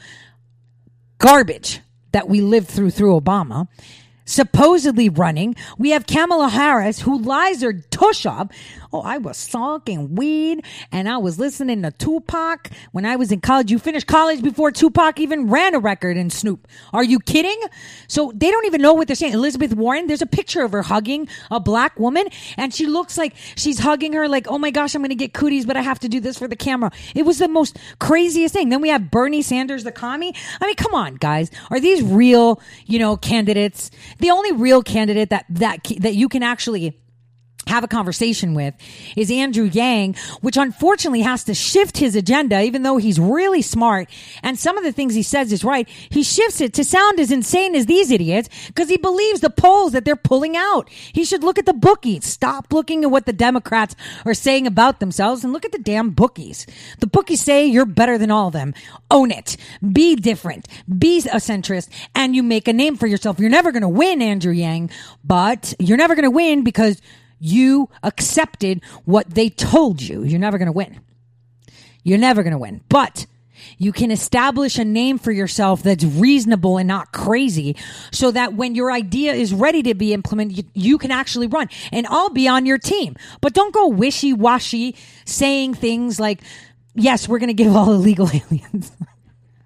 garbage 1.20 1.80
that 2.12 2.28
we 2.28 2.42
lived 2.42 2.68
through 2.68 2.92
through 2.92 3.20
Obama. 3.20 3.68
Supposedly 4.26 5.10
running, 5.10 5.56
we 5.78 5.90
have 5.92 6.08
Kamala 6.08 6.50
Harris 6.50 7.02
who 7.02 7.20
lies 7.20 7.62
her 7.62 7.74
tush 7.74 8.26
up. 8.26 8.52
Oh, 8.92 9.02
I 9.02 9.18
was 9.18 9.38
smoking 9.38 10.16
weed 10.16 10.64
and 10.92 11.10
I 11.10 11.18
was 11.18 11.40
listening 11.40 11.82
to 11.82 11.92
Tupac 11.92 12.70
when 12.92 13.06
I 13.06 13.16
was 13.16 13.32
in 13.32 13.42
college. 13.42 13.72
You 13.72 13.80
finished 13.80 14.08
college 14.08 14.42
before 14.42 14.72
Tupac 14.72 15.20
even 15.20 15.50
ran 15.50 15.76
a 15.76 15.80
record 15.80 16.16
in 16.16 16.30
Snoop. 16.30 16.68
Are 16.94 17.04
you 17.04 17.20
kidding? 17.20 17.60
So 18.08 18.32
they 18.36 18.52
don't 18.52 18.66
even 18.66 18.82
know 18.82 18.94
what 18.94 19.08
they're 19.08 19.16
saying. 19.16 19.34
Elizabeth 19.34 19.74
Warren, 19.74 20.08
there's 20.08 20.22
a 20.22 20.28
picture 20.28 20.62
of 20.62 20.72
her 20.72 20.84
hugging 20.84 21.28
a 21.52 21.60
black 21.60 22.00
woman 22.00 22.28
and 22.56 22.74
she 22.74 22.86
looks 22.86 23.18
like 23.18 23.36
she's 23.56 23.80
hugging 23.80 24.14
her 24.14 24.28
like, 24.28 24.48
oh 24.48 24.58
my 24.58 24.72
gosh, 24.72 24.96
I'm 24.96 25.02
going 25.02 25.10
to 25.10 25.16
get 25.16 25.34
cooties, 25.34 25.66
but 25.66 25.76
I 25.76 25.82
have 25.82 26.00
to 26.00 26.08
do 26.08 26.20
this 26.20 26.38
for 26.38 26.48
the 26.48 26.56
camera. 26.56 26.92
It 27.16 27.26
was 27.26 27.40
the 27.40 27.48
most 27.48 27.78
craziest 28.00 28.54
thing. 28.54 28.70
Then 28.70 28.82
we 28.82 28.90
have 28.90 29.12
Bernie 29.12 29.42
Sanders, 29.42 29.84
the 29.84 29.92
commie. 29.92 30.34
I 30.62 30.66
mean, 30.66 30.76
come 30.76 30.94
on, 30.94 31.16
guys. 31.16 31.52
Are 31.72 31.80
these 31.80 32.02
real, 32.02 32.62
you 32.86 33.00
know, 33.00 33.18
candidates? 33.18 33.92
The 34.20 34.32
only 34.32 34.52
real 34.52 34.82
candidate 34.84 35.30
that, 35.30 35.46
that, 35.50 35.80
that 36.00 36.16
you 36.16 36.30
can 36.30 36.44
actually 36.44 37.00
have 37.74 37.84
a 37.84 37.88
conversation 37.88 38.54
with 38.54 38.76
is 39.16 39.32
Andrew 39.32 39.66
Yang, 39.66 40.16
which 40.42 40.58
unfortunately 40.58 41.22
has 41.22 41.44
to 41.46 41.56
shift 41.56 41.98
his 41.98 42.16
agenda, 42.16 42.62
even 42.62 42.84
though 42.84 42.98
he's 42.98 43.20
really 43.20 43.64
smart. 43.64 44.08
And 44.44 44.60
some 44.60 44.78
of 44.78 44.84
the 44.84 44.92
things 44.92 45.16
he 45.16 45.24
says 45.24 45.52
is 45.52 45.64
right. 45.64 45.90
He 45.90 46.22
shifts 46.22 46.62
it 46.62 46.74
to 46.76 46.84
sound 46.84 47.20
as 47.20 47.32
insane 47.32 47.76
as 47.76 47.88
these 47.88 48.12
idiots 48.12 48.50
because 48.68 48.90
he 48.90 48.98
believes 48.98 49.42
the 49.42 49.50
polls 49.50 49.94
that 49.94 50.06
they're 50.06 50.16
pulling 50.16 50.56
out. 50.56 50.88
He 50.90 51.26
should 51.26 51.44
look 51.44 51.58
at 51.58 51.66
the 51.66 51.74
bookies. 51.74 52.26
Stop 52.26 52.72
looking 52.72 53.04
at 53.04 53.12
what 53.12 53.26
the 53.26 53.34
Democrats 53.34 53.96
are 54.24 54.36
saying 54.36 54.68
about 54.68 55.00
themselves 55.00 55.44
and 55.44 55.52
look 55.52 55.66
at 55.66 55.72
the 55.72 55.80
damn 55.80 56.12
bookies. 56.12 56.68
The 57.00 57.08
bookies 57.08 57.42
say 57.42 57.66
you're 57.66 57.86
better 57.86 58.20
than 58.20 58.30
all 58.30 58.48
of 58.48 58.54
them. 58.54 58.76
Own 59.10 59.32
it. 59.32 59.58
Be 59.82 60.16
different. 60.16 60.68
Be 60.88 61.18
a 61.20 61.38
centrist 61.38 61.90
and 62.14 62.36
you 62.36 62.44
make 62.44 62.68
a 62.68 62.74
name 62.74 62.98
for 62.98 63.08
yourself. 63.08 63.40
You're 63.40 63.50
never 63.50 63.72
going 63.72 63.82
to 63.82 63.90
win, 63.90 64.22
Andrew 64.22 64.54
Yang, 64.54 64.92
but 65.24 65.74
you're 65.80 65.98
never 65.98 66.14
going 66.14 66.24
to 66.24 66.32
win 66.32 66.64
because 66.64 67.02
you 67.44 67.90
accepted 68.04 68.82
what 69.04 69.30
they 69.30 69.50
told 69.50 70.02
you. 70.02 70.24
You're 70.24 70.40
never 70.40 70.58
going 70.58 70.68
to 70.68 70.72
win. 70.72 71.02
You're 72.02 72.18
never 72.18 72.42
going 72.42 72.54
to 72.54 72.58
win. 72.58 72.82
But 72.88 73.26
you 73.78 73.92
can 73.92 74.12
establish 74.12 74.80
a 74.80 74.86
name 74.86 75.18
for 75.18 75.34
yourself 75.34 75.84
that's 75.84 76.06
reasonable 76.06 76.78
and 76.78 76.88
not 76.88 77.12
crazy 77.12 77.76
so 78.12 78.32
that 78.32 78.54
when 78.54 78.76
your 78.76 78.94
idea 78.94 79.34
is 79.34 79.54
ready 79.54 79.84
to 79.84 79.94
be 79.94 80.14
implemented, 80.14 80.58
you, 80.58 80.64
you 80.74 80.98
can 80.98 81.12
actually 81.12 81.48
run. 81.48 81.68
And 81.92 82.08
I'll 82.08 82.30
be 82.30 82.48
on 82.48 82.66
your 82.66 82.78
team. 82.78 83.18
But 83.42 83.54
don't 83.54 83.74
go 83.74 83.90
wishy 83.90 84.32
washy 84.32 84.96
saying 85.26 85.74
things 85.74 86.22
like, 86.22 86.42
yes, 86.96 87.28
we're 87.28 87.40
going 87.40 87.48
to 87.48 87.54
give 87.54 87.76
all 87.76 87.92
illegal 87.92 88.30
aliens. 88.34 88.94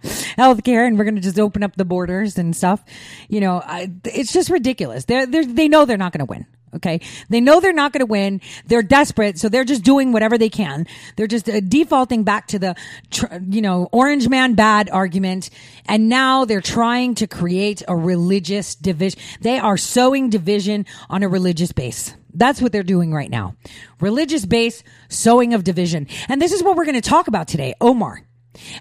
healthcare 0.03 0.87
and 0.87 0.97
we're 0.97 1.03
going 1.03 1.15
to 1.15 1.21
just 1.21 1.39
open 1.39 1.61
up 1.61 1.75
the 1.75 1.85
borders 1.85 2.39
and 2.39 2.55
stuff. 2.55 2.83
You 3.29 3.39
know, 3.39 3.61
I, 3.63 3.91
it's 4.03 4.33
just 4.33 4.49
ridiculous. 4.49 5.05
They're, 5.05 5.27
they 5.27 5.67
know 5.67 5.85
they're 5.85 5.97
not 5.97 6.11
going 6.11 6.25
to 6.25 6.31
win. 6.31 6.47
Okay. 6.75 6.99
They 7.29 7.39
know 7.39 7.59
they're 7.59 7.71
not 7.71 7.93
going 7.93 8.01
to 8.01 8.05
win. 8.05 8.41
They're 8.65 8.83
desperate. 8.83 9.39
So 9.39 9.47
they're 9.47 9.63
just 9.63 9.83
doing 9.83 10.11
whatever 10.11 10.37
they 10.37 10.49
can. 10.49 10.85
They're 11.15 11.27
just 11.27 11.47
uh, 11.47 11.61
defaulting 11.61 12.23
back 12.23 12.47
to 12.47 12.59
the, 12.59 12.75
tr- 13.09 13.37
you 13.47 13.61
know, 13.61 13.87
orange 13.93 14.27
man 14.27 14.53
bad 14.53 14.89
argument. 14.89 15.49
And 15.85 16.09
now 16.09 16.43
they're 16.43 16.61
trying 16.61 17.15
to 17.15 17.27
create 17.27 17.83
a 17.87 17.95
religious 17.95 18.75
division. 18.75 19.19
They 19.39 19.59
are 19.59 19.77
sowing 19.77 20.29
division 20.29 20.85
on 21.09 21.23
a 21.23 21.29
religious 21.29 21.71
base. 21.71 22.13
That's 22.33 22.61
what 22.61 22.71
they're 22.73 22.83
doing 22.83 23.13
right 23.13 23.29
now. 23.29 23.55
Religious 24.01 24.45
base, 24.45 24.83
sowing 25.07 25.53
of 25.53 25.63
division. 25.63 26.07
And 26.27 26.41
this 26.41 26.51
is 26.51 26.61
what 26.61 26.75
we're 26.75 26.85
going 26.85 27.01
to 27.01 27.09
talk 27.09 27.27
about 27.27 27.47
today. 27.47 27.73
Omar 27.79 28.21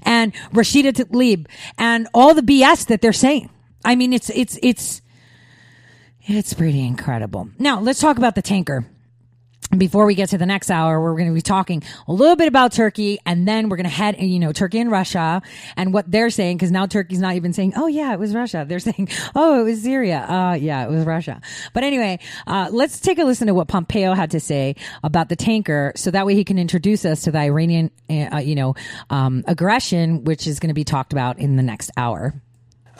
and 0.02 0.34
Rashida 0.52 0.92
Tlaib 0.92 1.46
and 1.78 2.08
all 2.12 2.34
the 2.34 2.42
BS 2.42 2.86
that 2.88 3.00
they're 3.00 3.12
saying. 3.12 3.48
I 3.84 3.94
mean, 3.94 4.12
it's, 4.12 4.30
it's, 4.30 4.58
it's, 4.62 5.02
it's 6.28 6.54
pretty 6.54 6.84
incredible. 6.84 7.48
Now, 7.58 7.80
let's 7.80 8.00
talk 8.00 8.18
about 8.18 8.34
the 8.34 8.42
tanker. 8.42 8.84
Before 9.76 10.06
we 10.06 10.14
get 10.14 10.28
to 10.28 10.38
the 10.38 10.46
next 10.46 10.70
hour, 10.70 11.00
we're 11.00 11.16
going 11.16 11.26
to 11.28 11.34
be 11.34 11.40
talking 11.40 11.82
a 12.06 12.12
little 12.12 12.36
bit 12.36 12.46
about 12.46 12.70
Turkey 12.72 13.18
and 13.26 13.48
then 13.48 13.68
we're 13.68 13.76
going 13.76 13.84
to 13.84 13.90
head, 13.90 14.16
you 14.20 14.38
know, 14.38 14.52
Turkey 14.52 14.78
and 14.78 14.92
Russia 14.92 15.42
and 15.76 15.92
what 15.92 16.08
they're 16.08 16.30
saying. 16.30 16.58
Cause 16.58 16.70
now 16.70 16.86
Turkey's 16.86 17.18
not 17.18 17.34
even 17.34 17.52
saying, 17.52 17.72
Oh 17.76 17.88
yeah, 17.88 18.12
it 18.12 18.18
was 18.20 18.32
Russia. 18.32 18.64
They're 18.66 18.78
saying, 18.80 19.08
Oh, 19.34 19.60
it 19.60 19.64
was 19.64 19.82
Syria. 19.82 20.24
Uh, 20.28 20.54
yeah, 20.54 20.84
it 20.84 20.90
was 20.90 21.04
Russia. 21.04 21.40
But 21.72 21.82
anyway, 21.82 22.20
uh, 22.46 22.68
let's 22.70 23.00
take 23.00 23.18
a 23.18 23.24
listen 23.24 23.48
to 23.48 23.54
what 23.54 23.66
Pompeo 23.66 24.14
had 24.14 24.30
to 24.32 24.40
say 24.40 24.76
about 25.02 25.28
the 25.28 25.36
tanker. 25.36 25.92
So 25.96 26.12
that 26.12 26.26
way 26.26 26.36
he 26.36 26.44
can 26.44 26.60
introduce 26.60 27.04
us 27.04 27.22
to 27.22 27.32
the 27.32 27.38
Iranian, 27.38 27.90
uh, 28.08 28.38
you 28.38 28.54
know, 28.54 28.76
um, 29.10 29.42
aggression, 29.48 30.22
which 30.22 30.46
is 30.46 30.60
going 30.60 30.68
to 30.68 30.74
be 30.74 30.84
talked 30.84 31.12
about 31.12 31.40
in 31.40 31.56
the 31.56 31.62
next 31.64 31.90
hour. 31.96 32.34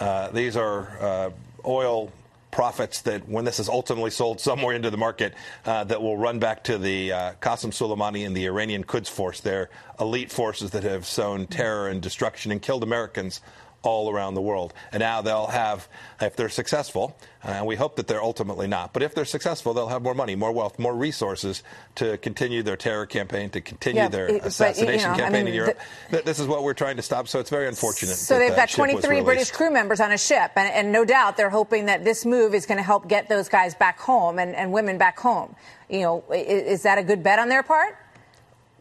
Uh, 0.01 0.31
these 0.31 0.57
are 0.57 0.99
uh, 1.01 1.31
oil 1.64 2.11
profits 2.57 3.03
that 3.03 3.29
when 3.29 3.45
this 3.45 3.61
is 3.61 3.69
ultimately 3.69 4.11
sold 4.11 4.41
somewhere 4.41 4.75
into 4.75 4.89
the 4.89 4.97
market 4.97 5.35
uh, 5.67 5.85
that 5.85 6.01
will 6.01 6.17
run 6.17 6.39
back 6.39 6.65
to 6.65 6.79
the 6.79 7.13
uh, 7.13 7.33
Qasem 7.43 7.71
Soleimani 7.71 8.27
and 8.27 8.35
the 8.35 8.47
Iranian 8.47 8.83
Quds 8.83 9.11
Force, 9.11 9.41
their 9.41 9.69
elite 10.01 10.33
forces 10.33 10.71
that 10.71 10.83
have 10.83 11.05
sown 11.05 11.47
terror 11.49 11.89
and 11.89 12.01
destruction 12.01 12.51
and 12.51 12.63
killed 12.63 12.83
Americans 12.83 13.43
all 13.87 14.11
around 14.11 14.34
the 14.34 14.43
world. 14.43 14.74
And 14.93 15.01
now 15.01 15.22
they'll 15.22 15.47
have, 15.47 15.89
if 16.20 16.34
they're 16.37 16.49
successful, 16.49 17.16
uh, 17.45 17.49
and 17.53 17.66
we 17.66 17.76
hope 17.76 17.97
that 17.97 18.09
they're 18.09 18.22
ultimately 18.22 18.66
not, 18.66 18.93
but 18.93 19.03
if 19.03 19.14
they're 19.14 19.24
successful, 19.24 19.72
they'll 19.72 19.87
have 19.89 20.03
more 20.03 20.14
money, 20.14 20.34
more 20.34 20.51
wealth, 20.53 20.78
more 20.78 20.95
resources 20.95 21.62
to 21.95 22.18
continue 22.18 22.62
their 22.64 22.76
terror 22.76 23.07
campaign, 23.07 23.49
to 23.51 23.61
continue 23.61 24.03
Yeah, 24.03 24.09
their 24.09 24.26
it- 24.28 24.39
but, 24.43 24.49
assassination 24.49 24.99
you 24.99 25.07
know, 25.07 25.12
I 25.12 25.16
campaign 25.18 25.45
mean, 25.45 25.49
in 25.49 25.55
Europe. 25.55 25.78
Th- 26.11 26.24
this 26.24 26.41
is 26.41 26.49
what 26.49 26.64
we're 26.64 26.74
trying 26.74 26.97
to 26.97 27.03
stop, 27.03 27.28
so 27.28 27.39
it's 27.39 27.51
very 27.51 27.68
unfortunate. 27.68 28.16
So 28.16 28.39
they've 28.39 28.51
that 28.51 28.68
got 28.70 28.70
23 28.70 29.20
British 29.22 29.53
crew 29.53 29.70
members 29.70 30.01
on 30.01 30.11
a 30.11 30.18
ship, 30.18 30.51
and, 30.57 30.68
and 30.72 30.91
no 30.93 31.05
doubt 31.05 31.37
they're 31.37 31.49
hoping 31.51 31.87
that 31.87 32.05
this 32.05 32.26
move 32.26 32.55
is 32.55 32.66
going 32.66 32.78
to 32.78 32.84
help 32.84 33.07
get 33.09 33.28
those 33.28 33.49
guys 33.49 33.74
back 33.76 34.01
home 34.01 34.39
and, 34.41 34.55
and 34.57 34.72
women 34.72 34.99
back 34.99 35.18
home. 35.18 35.55
You 35.89 36.01
know, 36.01 36.24
i- 36.30 36.34
is 36.34 36.82
that 36.82 36.99
a 36.99 37.05
good 37.05 37.22
bet 37.22 37.39
on 37.39 37.49
their 37.49 37.62
part? 37.62 37.97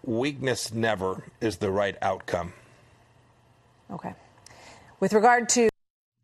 Weakness 0.04 0.74
never 0.74 1.24
is 1.42 1.58
the 1.58 1.70
right 1.72 1.96
outcome. 2.02 2.54
Okay. 3.92 4.14
With 5.00 5.14
regard 5.14 5.50
to 5.50 5.70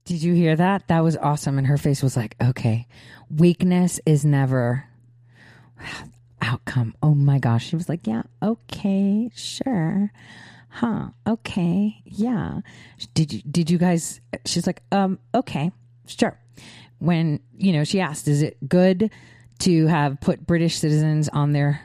Did 0.06 0.24
you 0.24 0.34
hear 0.34 0.56
that? 0.56 0.88
That 0.88 1.04
was 1.04 1.18
awesome. 1.18 1.58
And 1.58 1.68
her 1.68 1.78
face 1.78 2.02
was 2.02 2.16
like, 2.16 2.36
okay, 2.42 2.88
weakness 3.30 4.00
is 4.06 4.26
never 4.26 4.86
outcome. 6.42 6.96
Oh 7.04 7.14
my 7.14 7.40
gosh. 7.40 7.68
She 7.68 7.76
was 7.76 7.90
like, 7.90 8.08
yeah, 8.08 8.24
okay, 8.42 9.30
sure. 9.36 10.12
Huh. 10.70 11.10
Okay. 11.28 12.02
Yeah. 12.06 12.62
Did 13.14 13.34
you, 13.34 13.42
did 13.44 13.70
you 13.70 13.78
guys, 13.78 14.22
she's 14.46 14.66
like, 14.66 14.82
um, 14.92 15.20
okay, 15.36 15.72
sure. 16.08 16.40
When, 17.00 17.42
you 17.58 17.74
know, 17.74 17.84
she 17.84 18.00
asked, 18.00 18.28
is 18.28 18.42
it 18.42 18.58
good 18.70 19.12
to 19.60 19.88
have 19.88 20.20
put 20.22 20.48
British 20.48 20.78
citizens 20.78 21.30
on 21.30 21.52
their, 21.52 21.82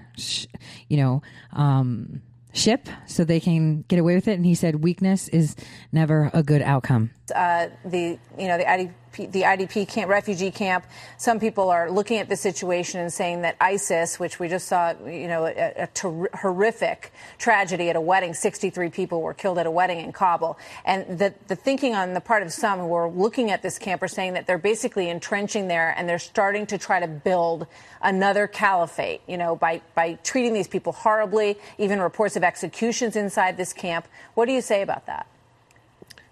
you 0.89 0.97
know, 0.97 1.23
um, 1.53 2.23
ship 2.57 2.89
so 3.07 3.25
they 3.25 3.41
can 3.41 3.83
get 3.83 3.99
away 3.99 4.15
with 4.15 4.29
it? 4.29 4.35
And 4.35 4.47
he 4.47 4.55
said, 4.55 4.83
weakness 4.83 5.29
is 5.29 5.55
never 5.93 6.31
a 6.33 6.43
good 6.43 6.63
outcome. 6.63 7.11
Uh, 7.35 7.69
the 7.85 8.19
you 8.39 8.49
know 8.49 8.59
the 8.59 8.65
IDP 8.65 8.93
the 9.17 9.43
IDP 9.43 9.89
camp 9.89 10.11
refugee 10.11 10.51
camp. 10.51 10.85
Some 11.17 11.41
people 11.41 11.71
are 11.71 11.91
looking 11.91 12.19
at 12.19 12.29
the 12.29 12.37
situation 12.37 13.01
and 13.01 13.11
saying 13.13 13.43
that 13.43 13.57
ISIS, 13.61 14.19
which 14.19 14.39
we 14.39 14.49
just 14.49 14.69
saw, 14.69 14.93
you 15.07 15.27
know, 15.27 15.47
a, 15.47 15.73
a 15.77 15.87
ter- 15.87 16.29
horrific 16.35 17.13
tragedy 17.39 17.89
at 17.89 17.97
a 17.97 18.01
wedding. 18.01 18.35
63 18.35 18.91
people 18.91 19.23
were 19.23 19.33
killed 19.33 19.59
at 19.59 19.67
a 19.67 19.71
wedding 19.71 20.01
in 20.01 20.13
Kabul, 20.13 20.59
and 20.85 21.19
the 21.19 21.33
the 21.49 21.57
thinking 21.57 21.95
on 21.95 22.15
the 22.15 22.21
part 22.21 22.43
of 22.43 22.53
some 22.53 22.81
who 22.81 22.93
are 22.93 23.09
looking 23.09 23.51
at 23.51 23.63
this 23.63 23.79
camp 23.79 24.03
are 24.03 24.09
saying 24.09 24.35
that 24.35 24.47
they're 24.47 24.59
basically 24.59 25.09
entrenching 25.09 25.69
there 25.69 25.95
and 25.97 26.09
they're 26.09 26.19
starting 26.19 26.67
to 26.67 26.79
try 26.79 27.01
to 27.01 27.09
build 27.09 27.67
another 28.03 28.47
caliphate. 28.47 29.23
You 29.27 29.39
know, 29.39 29.57
by 29.57 29.81
by 29.95 30.19
treating 30.25 30.53
these 30.53 30.69
people 30.69 30.93
horribly, 30.93 31.57
even 31.79 32.01
reports 32.01 32.37
of 32.37 32.45
executions 32.45 33.17
inside 33.17 33.57
this 33.57 33.73
camp. 33.73 34.07
What 34.35 34.47
do 34.47 34.53
you 34.53 34.61
say 34.61 34.83
about 34.83 35.07
that? 35.07 35.27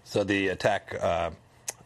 So 0.05 0.23
the 0.23 0.47
attack 0.49 0.95
uh, 1.01 1.31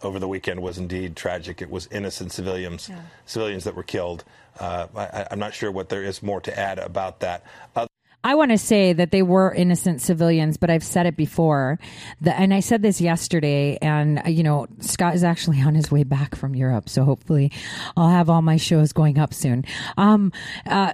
over 0.03 0.19
the 0.19 0.27
weekend 0.27 0.61
was 0.61 0.77
indeed 0.77 1.15
tragic. 1.15 1.61
It 1.61 1.69
was 1.71 1.87
innocent 1.91 2.31
civilians, 2.31 2.87
Yeah. 2.89 2.99
civilians 3.25 3.63
that 3.63 3.75
were 3.75 3.83
killed. 3.83 4.23
Uh, 4.59 4.87
I, 4.95 5.25
I'm 5.31 5.39
not 5.39 5.53
sure 5.53 5.71
what 5.71 5.89
there 5.89 6.03
is 6.03 6.21
more 6.21 6.41
to 6.41 6.59
add 6.59 6.79
about 6.79 7.21
that. 7.21 7.43
Uh, 7.75 7.87
I 8.21 8.35
want 8.35 8.51
to 8.51 8.57
say 8.57 8.91
that 8.91 9.11
they 9.11 9.21
were 9.21 9.53
innocent 9.53 10.01
civilians, 10.01 10.57
but 10.57 10.69
I've 10.69 10.83
said 10.83 11.05
it 11.05 11.15
before. 11.15 11.79
The, 12.19 12.37
and 12.37 12.53
I 12.53 12.59
said 12.59 12.81
this 12.81 12.99
yesterday, 12.99 13.77
and, 13.81 14.19
uh, 14.25 14.29
you 14.29 14.43
know, 14.43 14.67
Scott 14.81 15.15
is 15.15 15.23
actually 15.23 15.61
on 15.61 15.73
his 15.73 15.89
way 15.89 16.03
back 16.03 16.35
from 16.35 16.53
Europe. 16.53 16.89
So 16.89 17.05
hopefully 17.05 17.53
I'll 17.95 18.09
have 18.09 18.29
all 18.29 18.41
my 18.41 18.57
shows 18.57 18.91
going 18.91 19.17
up 19.17 19.33
soon. 19.33 19.63
Um, 19.97 20.33
uh, 20.65 20.93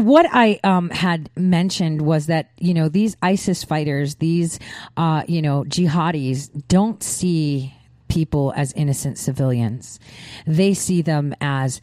what 0.00 0.26
I 0.32 0.58
um, 0.64 0.90
had 0.90 1.30
mentioned 1.36 2.02
was 2.02 2.26
that 2.26 2.50
you 2.58 2.74
know 2.74 2.88
these 2.88 3.16
ISIS 3.22 3.64
fighters, 3.64 4.16
these 4.16 4.58
uh, 4.96 5.24
you 5.28 5.42
know 5.42 5.64
jihadis, 5.64 6.50
don't 6.68 7.02
see 7.02 7.74
people 8.08 8.52
as 8.56 8.72
innocent 8.72 9.18
civilians. 9.18 10.00
They 10.46 10.74
see 10.74 11.02
them 11.02 11.34
as 11.40 11.80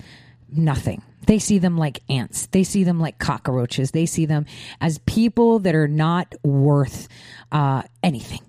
nothing. 0.49 1.01
They 1.26 1.39
see 1.39 1.57
them 1.57 1.78
like 1.78 1.99
ants. 2.09 2.47
They 2.47 2.63
see 2.63 2.84
them 2.84 2.99
like 2.99 3.20
cockroaches. 3.20 3.91
They 3.91 4.05
see 4.05 4.26
them 4.26 4.45
as 4.80 4.97
people 4.99 5.59
that 5.59 5.76
are 5.76 5.88
not 5.88 6.34
worth 6.43 7.09
uh, 7.51 7.84
anything. 8.01 8.41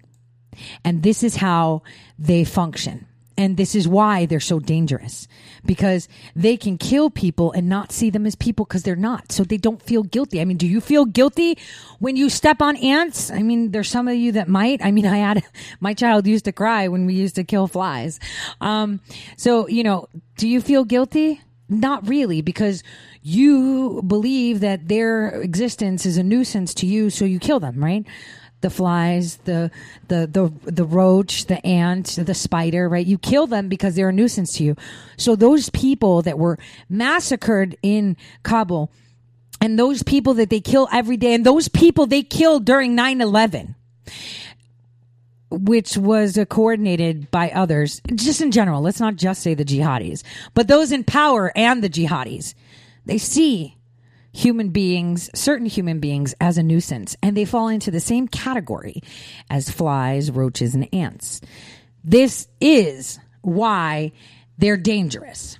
And 0.84 1.02
this 1.02 1.22
is 1.22 1.36
how 1.36 1.82
they 2.18 2.44
function. 2.44 3.07
And 3.38 3.56
this 3.56 3.76
is 3.76 3.86
why 3.86 4.26
they're 4.26 4.40
so 4.40 4.58
dangerous 4.58 5.28
because 5.64 6.08
they 6.34 6.56
can 6.56 6.76
kill 6.76 7.08
people 7.08 7.52
and 7.52 7.68
not 7.68 7.92
see 7.92 8.10
them 8.10 8.26
as 8.26 8.34
people 8.34 8.64
because 8.64 8.82
they're 8.82 8.96
not. 8.96 9.30
So 9.30 9.44
they 9.44 9.56
don't 9.56 9.80
feel 9.80 10.02
guilty. 10.02 10.40
I 10.40 10.44
mean, 10.44 10.56
do 10.56 10.66
you 10.66 10.80
feel 10.80 11.04
guilty 11.04 11.56
when 12.00 12.16
you 12.16 12.30
step 12.30 12.60
on 12.60 12.76
ants? 12.76 13.30
I 13.30 13.42
mean, 13.42 13.70
there's 13.70 13.88
some 13.88 14.08
of 14.08 14.16
you 14.16 14.32
that 14.32 14.48
might. 14.48 14.84
I 14.84 14.90
mean, 14.90 15.06
I 15.06 15.18
had 15.18 15.44
my 15.80 15.94
child 15.94 16.26
used 16.26 16.46
to 16.46 16.52
cry 16.52 16.88
when 16.88 17.06
we 17.06 17.14
used 17.14 17.36
to 17.36 17.44
kill 17.44 17.68
flies. 17.68 18.18
Um, 18.60 19.00
so, 19.36 19.68
you 19.68 19.84
know, 19.84 20.08
do 20.36 20.48
you 20.48 20.60
feel 20.60 20.84
guilty? 20.84 21.40
Not 21.68 22.08
really, 22.08 22.42
because 22.42 22.82
you 23.22 24.02
believe 24.02 24.60
that 24.60 24.88
their 24.88 25.28
existence 25.42 26.06
is 26.06 26.16
a 26.16 26.24
nuisance 26.24 26.74
to 26.74 26.86
you, 26.86 27.10
so 27.10 27.24
you 27.24 27.38
kill 27.38 27.60
them, 27.60 27.84
right? 27.84 28.04
The 28.60 28.70
flies, 28.70 29.36
the 29.44 29.70
the 30.08 30.26
the 30.26 30.70
the 30.70 30.84
roach, 30.84 31.46
the 31.46 31.64
ant, 31.64 32.18
the 32.20 32.34
spider, 32.34 32.88
right? 32.88 33.06
You 33.06 33.16
kill 33.16 33.46
them 33.46 33.68
because 33.68 33.94
they're 33.94 34.08
a 34.08 34.12
nuisance 34.12 34.54
to 34.54 34.64
you. 34.64 34.76
So 35.16 35.36
those 35.36 35.70
people 35.70 36.22
that 36.22 36.38
were 36.38 36.58
massacred 36.88 37.76
in 37.82 38.16
Kabul 38.42 38.90
and 39.60 39.78
those 39.78 40.02
people 40.02 40.34
that 40.34 40.50
they 40.50 40.60
kill 40.60 40.88
every 40.92 41.16
day 41.16 41.34
and 41.34 41.46
those 41.46 41.68
people 41.68 42.06
they 42.06 42.22
killed 42.22 42.64
during 42.64 42.96
9/11 42.96 43.74
which 45.50 45.96
was 45.96 46.38
coordinated 46.50 47.30
by 47.30 47.50
others, 47.50 48.02
just 48.14 48.40
in 48.40 48.50
general. 48.50 48.82
Let's 48.82 49.00
not 49.00 49.16
just 49.16 49.42
say 49.42 49.54
the 49.54 49.64
jihadis, 49.64 50.22
but 50.54 50.68
those 50.68 50.92
in 50.92 51.04
power 51.04 51.52
and 51.56 51.82
the 51.82 51.88
jihadis. 51.88 52.54
They 53.06 53.18
see 53.18 53.77
human 54.32 54.70
beings, 54.70 55.30
certain 55.34 55.66
human 55.66 56.00
beings, 56.00 56.34
as 56.40 56.58
a 56.58 56.62
nuisance, 56.62 57.16
and 57.22 57.36
they 57.36 57.44
fall 57.44 57.68
into 57.68 57.90
the 57.90 58.00
same 58.00 58.28
category 58.28 59.02
as 59.50 59.70
flies, 59.70 60.30
roaches, 60.30 60.74
and 60.74 60.92
ants. 60.94 61.40
This 62.04 62.48
is 62.60 63.18
why 63.42 64.12
they're 64.58 64.76
dangerous. 64.76 65.58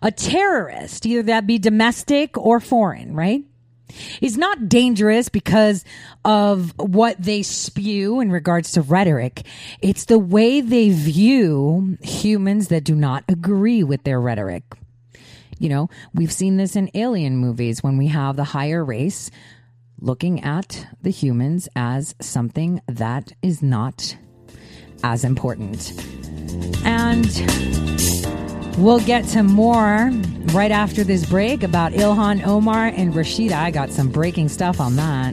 A 0.00 0.10
terrorist, 0.10 1.06
either 1.06 1.24
that 1.24 1.46
be 1.46 1.58
domestic 1.58 2.36
or 2.38 2.60
foreign, 2.60 3.14
right? 3.14 3.44
is 4.20 4.38
not 4.38 4.68
dangerous 4.68 5.28
because 5.28 5.84
of 6.24 6.72
what 6.78 7.20
they 7.20 7.42
spew 7.42 8.20
in 8.20 8.30
regards 8.30 8.72
to 8.72 8.82
rhetoric. 8.82 9.42
It's 9.80 10.06
the 10.06 10.18
way 10.18 10.60
they 10.60 10.90
view 10.90 11.98
humans 12.02 12.68
that 12.68 12.84
do 12.84 12.94
not 12.94 13.24
agree 13.28 13.82
with 13.82 14.04
their 14.04 14.20
rhetoric. 14.20 14.64
You 15.62 15.68
know, 15.68 15.90
we've 16.12 16.32
seen 16.32 16.56
this 16.56 16.74
in 16.74 16.90
alien 16.92 17.36
movies 17.36 17.84
when 17.84 17.96
we 17.96 18.08
have 18.08 18.34
the 18.34 18.42
higher 18.42 18.84
race 18.84 19.30
looking 20.00 20.42
at 20.42 20.88
the 21.02 21.10
humans 21.10 21.68
as 21.76 22.16
something 22.20 22.82
that 22.88 23.30
is 23.42 23.62
not 23.62 24.16
as 25.04 25.22
important. 25.22 25.92
And 26.84 27.28
we'll 28.76 28.98
get 29.06 29.24
to 29.26 29.44
more 29.44 30.10
right 30.46 30.72
after 30.72 31.04
this 31.04 31.24
break 31.24 31.62
about 31.62 31.92
Ilhan 31.92 32.44
Omar 32.44 32.86
and 32.86 33.14
Rashida. 33.14 33.52
I 33.52 33.70
got 33.70 33.90
some 33.90 34.08
breaking 34.08 34.48
stuff 34.48 34.80
on 34.80 34.96
that. 34.96 35.32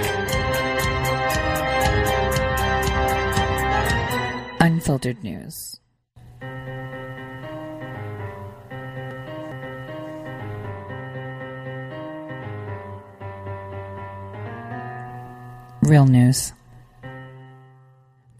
unfiltered 4.91 5.23
news. 5.23 5.79
Real 15.83 16.05
news. 16.05 16.51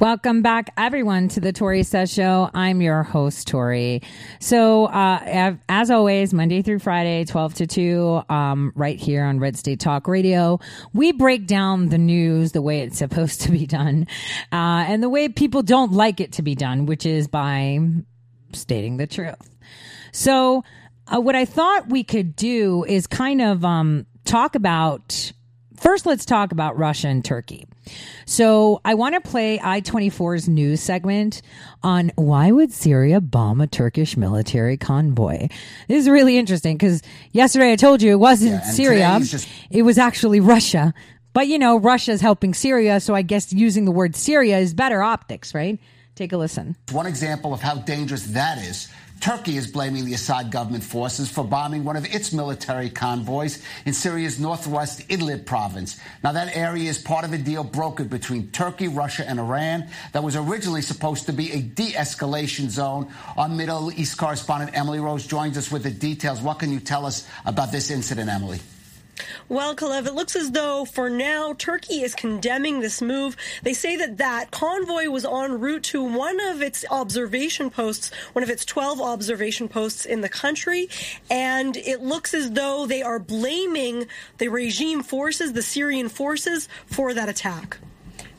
Welcome 0.02 0.42
back, 0.42 0.74
everyone, 0.78 1.28
to 1.28 1.40
the 1.40 1.54
Tori 1.54 1.84
Says 1.84 2.12
Show. 2.12 2.50
I'm 2.56 2.82
your 2.82 3.04
host, 3.04 3.48
Tori. 3.48 4.02
So, 4.40 4.86
uh, 4.86 5.54
as 5.70 5.92
always, 5.92 6.34
Monday 6.34 6.64
through 6.64 6.80
Friday, 6.80 7.24
12 7.24 7.54
to 7.54 7.68
2, 7.68 8.22
um, 8.28 8.74
right 8.76 9.00
here 9.00 9.24
on 9.24 9.40
Red 9.40 9.58
State 9.58 9.80
Talk 9.80 10.08
Radio, 10.08 10.60
we 10.92 11.12
break 11.12 11.46
down 11.46 11.90
the 11.90 12.00
news 12.00 12.52
the 12.52 12.64
way 12.64 12.80
it's 12.80 12.98
supposed 12.98 13.42
to 13.42 13.52
be 13.52 13.68
done, 13.68 14.08
uh, 14.52 14.86
and 14.88 15.04
the 15.04 15.10
way 15.10 15.30
people 15.30 15.62
don't 15.62 15.92
like 15.92 16.20
it 16.20 16.32
to 16.32 16.42
be 16.42 16.56
done, 16.56 16.88
which 16.88 17.06
is 17.06 17.28
by 17.28 17.78
stating 18.54 18.98
the 18.98 19.06
truth. 19.06 19.56
So, 20.14 20.64
uh, 21.14 21.22
what 21.22 21.36
I 21.36 21.46
thought 21.46 21.90
we 21.90 22.04
could 22.04 22.36
do 22.36 22.86
is 22.86 23.06
kind 23.06 23.40
of 23.40 23.64
um, 23.64 24.08
talk 24.26 24.56
about 24.56 25.32
First, 25.82 26.06
let's 26.06 26.26
talk 26.26 26.52
about 26.52 26.78
Russia 26.78 27.08
and 27.08 27.26
Turkey. 27.26 27.66
So 28.28 28.82
I 28.86 28.94
want 28.94 29.16
to 29.16 29.22
play 29.22 29.60
I-24's 29.62 30.48
news 30.48 30.80
segment 30.80 31.42
on 31.82 32.12
why 32.16 32.52
would 32.52 32.72
Syria 32.72 33.20
bomb 33.20 33.60
a 33.62 33.66
Turkish 33.66 34.16
military 34.16 34.78
convoy? 34.78 35.48
This 35.88 36.04
is 36.04 36.08
really 36.10 36.38
interesting 36.38 36.78
because 36.78 37.02
yesterday 37.32 37.72
I 37.72 37.76
told 37.78 38.04
you 38.04 38.12
it 38.12 38.20
wasn't 38.20 38.52
Yeah, 38.52 38.62
Syria. 38.62 39.18
just- 39.22 39.48
It 39.72 39.82
was 39.82 39.98
actually 39.98 40.40
Russia. 40.40 40.94
But 41.34 41.48
you 41.48 41.58
know, 41.58 41.78
Russia's 41.78 42.22
helping 42.22 42.54
Syria, 42.54 43.00
so 43.00 43.16
I 43.16 43.24
guess 43.24 43.52
using 43.52 43.86
the 43.86 43.92
word 43.92 44.16
Syria 44.16 44.60
is 44.60 44.76
better 44.76 45.02
optics, 45.02 45.56
right? 45.56 45.80
Take 46.14 46.32
a 46.32 46.38
listen. 46.38 46.76
One 46.92 47.08
example 47.08 47.54
of 47.56 47.62
how 47.62 47.76
dangerous 47.76 48.28
that 48.28 48.60
is. 48.60 48.88
Turkey 49.22 49.56
is 49.56 49.68
blaming 49.68 50.06
the 50.06 50.16
Assad 50.16 50.50
government 50.50 50.84
forces 50.84 51.30
for 51.30 51.44
bombing 51.44 51.84
one 51.84 51.96
of 51.96 52.12
its 52.12 52.34
military 52.34 52.90
convoys 52.90 53.62
in 53.86 53.94
Syria's 53.94 54.40
northwest 54.40 55.08
Idlib 55.10 55.46
province. 55.46 56.00
Now, 56.24 56.32
that 56.32 56.58
area 56.58 56.90
is 56.90 56.98
part 56.98 57.24
of 57.24 57.32
a 57.32 57.38
deal 57.38 57.64
brokered 57.64 58.10
between 58.10 58.50
Turkey, 58.50 58.88
Russia, 58.88 59.24
and 59.30 59.40
Iran 59.40 59.88
that 60.14 60.24
was 60.24 60.36
originally 60.36 60.82
supposed 60.82 61.28
to 61.28 61.34
be 61.34 61.52
a 61.52 61.62
de 61.62 61.92
escalation 61.92 62.70
zone. 62.70 63.14
Our 63.38 63.48
Middle 63.48 63.92
East 63.92 64.18
correspondent 64.18 64.76
Emily 64.76 65.00
Rose 65.00 65.28
joins 65.28 65.56
us 65.56 65.72
with 65.72 65.84
the 65.84 65.92
details. 65.92 66.42
What 66.42 66.58
can 66.58 66.72
you 66.72 66.80
tell 66.80 67.06
us 67.06 67.28
about 67.46 67.72
this 67.72 67.92
incident, 67.92 68.28
Emily? 68.28 68.60
Well, 69.50 69.76
Calev, 69.76 70.08
it 70.08 70.14
looks 70.14 70.36
as 70.36 70.52
though 70.52 70.86
for 70.86 71.10
now 71.10 71.54
Turkey 71.54 72.02
is 72.02 72.16
condemning 72.16 72.80
this 72.80 73.02
move. 73.02 73.36
They 73.64 73.74
say 73.74 73.96
that 73.98 74.18
that 74.18 74.52
convoy 74.52 75.08
was 75.08 75.26
en 75.26 75.60
route 75.60 75.84
to 75.84 76.04
one 76.04 76.40
of 76.40 76.62
its 76.62 76.86
observation 76.90 77.70
posts, 77.70 78.12
one 78.34 78.44
of 78.44 78.50
its 78.50 78.66
12 78.66 79.02
observation 79.02 79.68
posts 79.68 80.06
in 80.06 80.22
the 80.22 80.30
country, 80.30 80.90
and 81.30 81.76
it 81.78 82.02
looks 82.02 82.34
as 82.34 82.52
though 82.52 82.86
they 82.86 83.02
are 83.02 83.20
blaming 83.20 84.08
the 84.38 84.48
regime 84.48 85.04
forces, 85.04 85.54
the 85.54 85.62
Syrian 85.62 86.10
forces, 86.10 86.68
for 86.86 87.14
that 87.14 87.30
attack. 87.30 87.78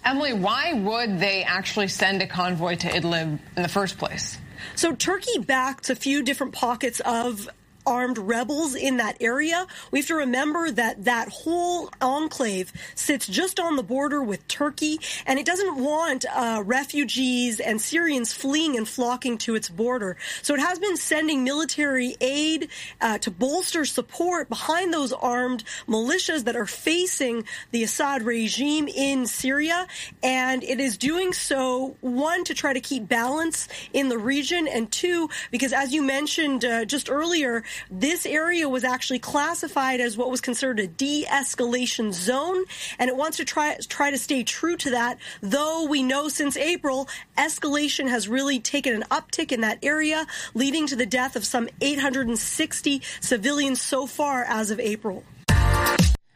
Emily, 0.04 0.32
why 0.32 0.72
would 0.72 1.20
they 1.20 1.44
actually 1.44 1.88
send 1.88 2.22
a 2.22 2.26
convoy 2.26 2.74
to 2.76 2.88
Idlib 2.88 3.38
in 3.56 3.62
the 3.62 3.68
first 3.68 3.98
place? 3.98 4.38
So 4.74 4.94
Turkey 4.94 5.38
backed 5.38 5.90
a 5.90 5.96
few 5.96 6.22
different 6.22 6.52
pockets 6.52 7.00
of 7.00 7.48
armed 7.86 8.18
rebels 8.18 8.74
in 8.74 8.98
that 8.98 9.16
area. 9.20 9.66
We 9.90 10.00
have 10.00 10.08
to 10.08 10.16
remember 10.16 10.70
that 10.70 11.04
that 11.04 11.28
whole 11.28 11.90
enclave 12.00 12.72
sits 12.94 13.26
just 13.26 13.58
on 13.58 13.76
the 13.76 13.82
border 13.82 14.22
with 14.22 14.46
Turkey, 14.48 15.00
and 15.26 15.38
it 15.38 15.46
doesn't 15.46 15.76
want 15.76 16.24
uh, 16.32 16.62
refugees 16.64 17.60
and 17.60 17.80
Syrians 17.80 18.32
fleeing 18.32 18.76
and 18.76 18.88
flocking 18.88 19.38
to 19.38 19.54
its 19.54 19.68
border. 19.68 20.16
So 20.42 20.54
it 20.54 20.60
has 20.60 20.78
been 20.78 20.96
sending 20.96 21.44
military 21.44 22.16
aid 22.20 22.68
uh, 23.00 23.18
to 23.18 23.30
bolster 23.30 23.84
support 23.84 24.48
behind 24.48 24.92
those 24.92 25.12
armed 25.12 25.64
militias 25.88 26.44
that 26.44 26.56
are 26.56 26.66
facing 26.66 27.44
the 27.70 27.82
Assad 27.82 28.22
regime 28.22 28.88
in 28.88 29.26
Syria, 29.26 29.86
and 30.22 30.62
it 30.62 30.80
is 30.80 30.96
doing 30.96 31.32
so 31.32 31.96
one 32.00 32.44
to 32.44 32.54
try 32.54 32.72
to 32.72 32.80
keep 32.80 33.08
balance 33.08 33.68
in 33.92 34.08
the 34.08 34.18
region, 34.18 34.68
and 34.68 34.90
two 34.90 35.28
because 35.50 35.72
as 35.72 35.92
you 35.92 36.02
mentioned 36.02 36.64
uh, 36.64 36.84
just 36.84 37.10
earlier, 37.10 37.64
this 37.90 38.26
area 38.26 38.68
was 38.68 38.84
actually 38.84 39.18
classified 39.18 40.00
as 40.00 40.16
what 40.16 40.30
was 40.30 40.40
considered 40.40 40.80
a 40.80 40.86
de-escalation 40.86 42.12
zone, 42.12 42.64
and 42.98 43.08
it 43.08 43.16
wants 43.16 43.36
to 43.38 43.44
try 43.44 43.76
try 43.88 44.10
to 44.10 44.18
stay 44.18 44.42
true 44.42 44.76
to 44.76 44.90
that. 44.90 45.18
Though 45.40 45.86
we 45.86 46.02
know 46.02 46.28
since 46.28 46.56
April, 46.56 47.08
escalation 47.36 48.08
has 48.08 48.28
really 48.28 48.58
taken 48.60 48.94
an 48.94 49.04
uptick 49.10 49.52
in 49.52 49.60
that 49.62 49.78
area, 49.82 50.26
leading 50.54 50.86
to 50.88 50.96
the 50.96 51.06
death 51.06 51.36
of 51.36 51.44
some 51.44 51.68
860 51.80 53.02
civilians 53.20 53.80
so 53.80 54.06
far 54.06 54.44
as 54.44 54.70
of 54.70 54.80
April. 54.80 55.24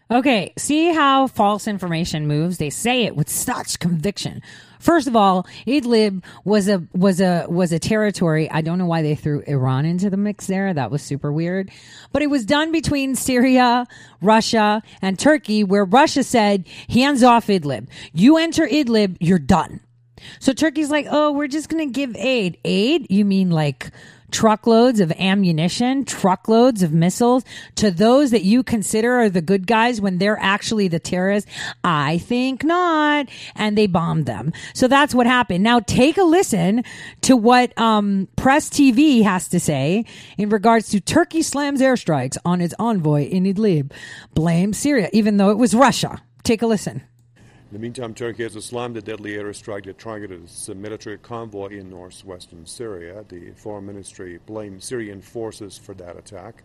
Okay, 0.08 0.52
see 0.56 0.92
how 0.92 1.26
false 1.26 1.66
information 1.66 2.28
moves? 2.28 2.58
They 2.58 2.70
say 2.70 3.02
it 3.02 3.16
with 3.16 3.28
such 3.28 3.80
conviction. 3.80 4.40
First 4.78 5.06
of 5.06 5.16
all, 5.16 5.46
Idlib 5.66 6.22
was 6.44 6.68
a 6.68 6.86
was 6.92 7.20
a 7.20 7.46
was 7.48 7.72
a 7.72 7.78
territory. 7.78 8.50
I 8.50 8.60
don't 8.60 8.78
know 8.78 8.86
why 8.86 9.02
they 9.02 9.14
threw 9.14 9.40
Iran 9.46 9.84
into 9.84 10.10
the 10.10 10.16
mix 10.16 10.46
there. 10.46 10.72
That 10.72 10.90
was 10.90 11.02
super 11.02 11.32
weird. 11.32 11.70
But 12.12 12.22
it 12.22 12.28
was 12.28 12.44
done 12.44 12.72
between 12.72 13.14
Syria, 13.14 13.86
Russia, 14.20 14.82
and 15.02 15.18
Turkey 15.18 15.64
where 15.64 15.84
Russia 15.84 16.22
said, 16.22 16.66
"Hands 16.88 17.22
off 17.22 17.46
Idlib. 17.46 17.88
You 18.12 18.36
enter 18.36 18.66
Idlib, 18.66 19.16
you're 19.20 19.38
done." 19.38 19.80
So 20.40 20.52
Turkey's 20.52 20.90
like, 20.90 21.06
"Oh, 21.10 21.32
we're 21.32 21.48
just 21.48 21.68
going 21.68 21.86
to 21.86 21.92
give 21.92 22.14
aid." 22.16 22.58
Aid? 22.64 23.06
You 23.10 23.24
mean 23.24 23.50
like 23.50 23.90
truckloads 24.30 25.00
of 25.00 25.12
ammunition, 25.12 26.04
truckloads 26.04 26.82
of 26.82 26.92
missiles 26.92 27.44
to 27.76 27.90
those 27.90 28.30
that 28.30 28.42
you 28.42 28.62
consider 28.62 29.16
are 29.16 29.30
the 29.30 29.42
good 29.42 29.66
guys 29.66 30.00
when 30.00 30.18
they're 30.18 30.38
actually 30.40 30.88
the 30.88 30.98
terrorists? 30.98 31.50
I 31.84 32.18
think 32.18 32.64
not. 32.64 33.28
And 33.54 33.76
they 33.76 33.86
bombed 33.86 34.26
them. 34.26 34.52
So 34.74 34.88
that's 34.88 35.14
what 35.14 35.26
happened. 35.26 35.64
Now 35.64 35.80
take 35.80 36.16
a 36.16 36.24
listen 36.24 36.84
to 37.22 37.36
what 37.36 37.76
um, 37.78 38.28
Press 38.36 38.68
TV 38.68 39.22
has 39.22 39.48
to 39.48 39.60
say 39.60 40.04
in 40.36 40.48
regards 40.48 40.88
to 40.90 41.00
Turkey 41.00 41.42
slams 41.42 41.80
airstrikes 41.80 42.36
on 42.44 42.60
its 42.60 42.74
envoy 42.78 43.24
in 43.24 43.44
Idlib. 43.44 43.92
Blame 44.34 44.72
Syria, 44.72 45.08
even 45.12 45.36
though 45.36 45.50
it 45.50 45.58
was 45.58 45.74
Russia. 45.74 46.20
Take 46.42 46.62
a 46.62 46.66
listen. 46.66 47.02
In 47.68 47.72
the 47.72 47.80
meantime, 47.80 48.14
Turkey 48.14 48.44
has 48.44 48.64
slammed 48.64 48.96
a 48.96 49.02
deadly 49.02 49.32
airstrike 49.32 49.86
that 49.86 49.98
targeted 49.98 50.44
its 50.44 50.68
military 50.68 51.18
convoy 51.18 51.70
in 51.70 51.90
northwestern 51.90 52.64
Syria. 52.64 53.24
The 53.28 53.50
Foreign 53.56 53.86
Ministry 53.86 54.38
blamed 54.46 54.84
Syrian 54.84 55.20
forces 55.20 55.76
for 55.76 55.92
that 55.94 56.16
attack, 56.16 56.62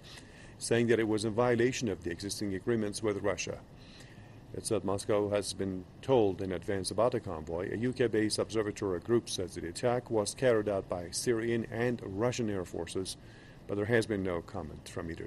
saying 0.60 0.88
that 0.88 0.99
it 0.99 1.08
was 1.08 1.26
in 1.26 1.34
violation 1.34 1.89
of 1.89 2.04
the 2.04 2.12
existing 2.12 2.54
agreements 2.54 3.02
with 3.02 3.18
Russia. 3.24 3.58
It 4.54 4.68
said 4.68 4.84
Moscow 4.84 5.32
has 5.32 5.54
been 5.54 5.86
told 6.04 6.39
in 6.39 6.52
advance 6.52 6.91
about 6.91 7.14
the 7.14 7.20
convoy. 7.20 7.72
A 7.72 7.89
UK 7.89 8.12
based 8.12 8.38
observatory 8.38 8.99
group 8.99 9.28
says 9.28 9.56
the 9.56 9.68
attack 9.68 10.12
was 10.12 10.36
carried 10.36 10.70
out 10.70 10.88
by 10.88 11.10
Syrian 11.10 11.66
and 11.72 11.99
Russian 12.06 12.47
air 12.47 12.64
forces, 12.64 13.18
but 13.66 13.74
there 13.74 13.86
has 13.86 14.06
been 14.06 14.22
no 14.22 14.43
comment 14.43 14.88
from 14.88 15.10
either. 15.10 15.26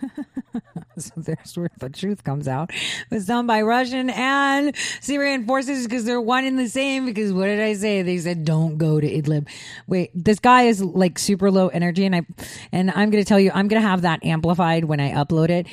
so 0.98 1.12
there's 1.16 1.56
where 1.56 1.70
the 1.78 1.90
truth 1.90 2.24
comes 2.24 2.48
out. 2.48 2.70
It 2.70 3.14
was 3.14 3.26
done 3.26 3.46
by 3.46 3.62
Russian 3.62 4.10
and 4.10 4.74
Syrian 5.00 5.46
forces 5.46 5.86
because 5.86 6.04
they're 6.04 6.20
one 6.20 6.44
and 6.44 6.58
the 6.58 6.68
same. 6.68 7.06
Because 7.06 7.32
what 7.32 7.46
did 7.46 7.60
I 7.60 7.74
say? 7.74 8.02
They 8.02 8.18
said 8.18 8.44
don't 8.44 8.78
go 8.78 9.00
to 9.00 9.06
Idlib. 9.06 9.48
Wait, 9.86 10.10
this 10.14 10.38
guy 10.38 10.62
is 10.62 10.82
like 10.82 11.18
super 11.18 11.50
low 11.50 11.68
energy, 11.68 12.04
and 12.04 12.16
I 12.16 12.26
and 12.72 12.90
I'm 12.90 13.10
gonna 13.10 13.24
tell 13.24 13.40
you, 13.40 13.50
I'm 13.54 13.68
gonna 13.68 13.80
have 13.80 14.02
that 14.02 14.24
amplified 14.24 14.84
when 14.84 15.00
I 15.00 15.12
upload 15.12 15.50
it. 15.50 15.66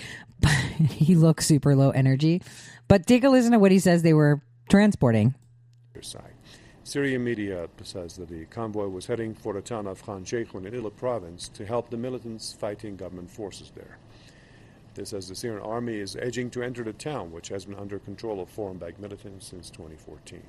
he 0.89 1.15
looks 1.15 1.45
super 1.45 1.75
low 1.75 1.91
energy, 1.91 2.41
but 2.87 3.07
take 3.07 3.23
a 3.23 3.29
listen 3.29 3.51
to 3.51 3.59
what 3.59 3.71
he 3.71 3.79
says 3.79 4.01
they 4.01 4.13
were 4.13 4.41
transporting. 4.69 5.35
Syrian 6.85 7.23
media 7.23 7.69
says 7.81 8.17
that 8.17 8.27
the 8.27 8.43
convoy 8.45 8.87
was 8.87 9.05
heading 9.05 9.33
for 9.33 9.53
the 9.53 9.61
town 9.61 9.87
of 9.87 10.05
Khan 10.05 10.25
Sheikhun 10.25 10.65
in 10.65 10.73
Idlib 10.73 10.97
province 10.97 11.47
to 11.49 11.65
help 11.65 11.89
the 11.89 11.97
militants 11.97 12.51
fighting 12.51 12.97
government 12.97 13.31
forces 13.31 13.71
there. 13.73 13.97
This 14.95 15.13
as 15.13 15.27
the 15.27 15.35
Syrian 15.35 15.63
army 15.63 15.95
is 15.95 16.15
edging 16.15 16.49
to 16.51 16.61
enter 16.61 16.83
the 16.83 16.93
town, 16.93 17.31
which 17.31 17.49
has 17.49 17.65
been 17.65 17.75
under 17.75 17.97
control 17.97 18.39
of 18.39 18.49
foreign 18.49 18.77
backed 18.77 18.99
militants 18.99 19.47
since 19.47 19.69
2014. 19.71 20.41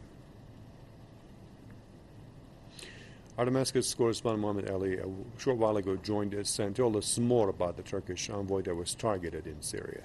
Our 3.37 3.47
Damascus 3.47 3.93
correspondent 3.95 4.43
Mohammed 4.43 4.71
Ali 4.71 4.99
a 4.99 5.07
short 5.39 5.57
while 5.57 5.77
ago 5.77 5.97
joined 5.97 6.35
us 6.35 6.59
and 6.59 6.77
told 6.77 6.95
us 6.95 7.19
more 7.19 7.49
about 7.49 7.77
the 7.77 7.83
Turkish 7.83 8.31
envoy 8.31 8.63
that 8.63 8.75
was 8.75 8.95
targeted 8.95 9.47
in 9.47 9.61
Syria. 9.61 10.05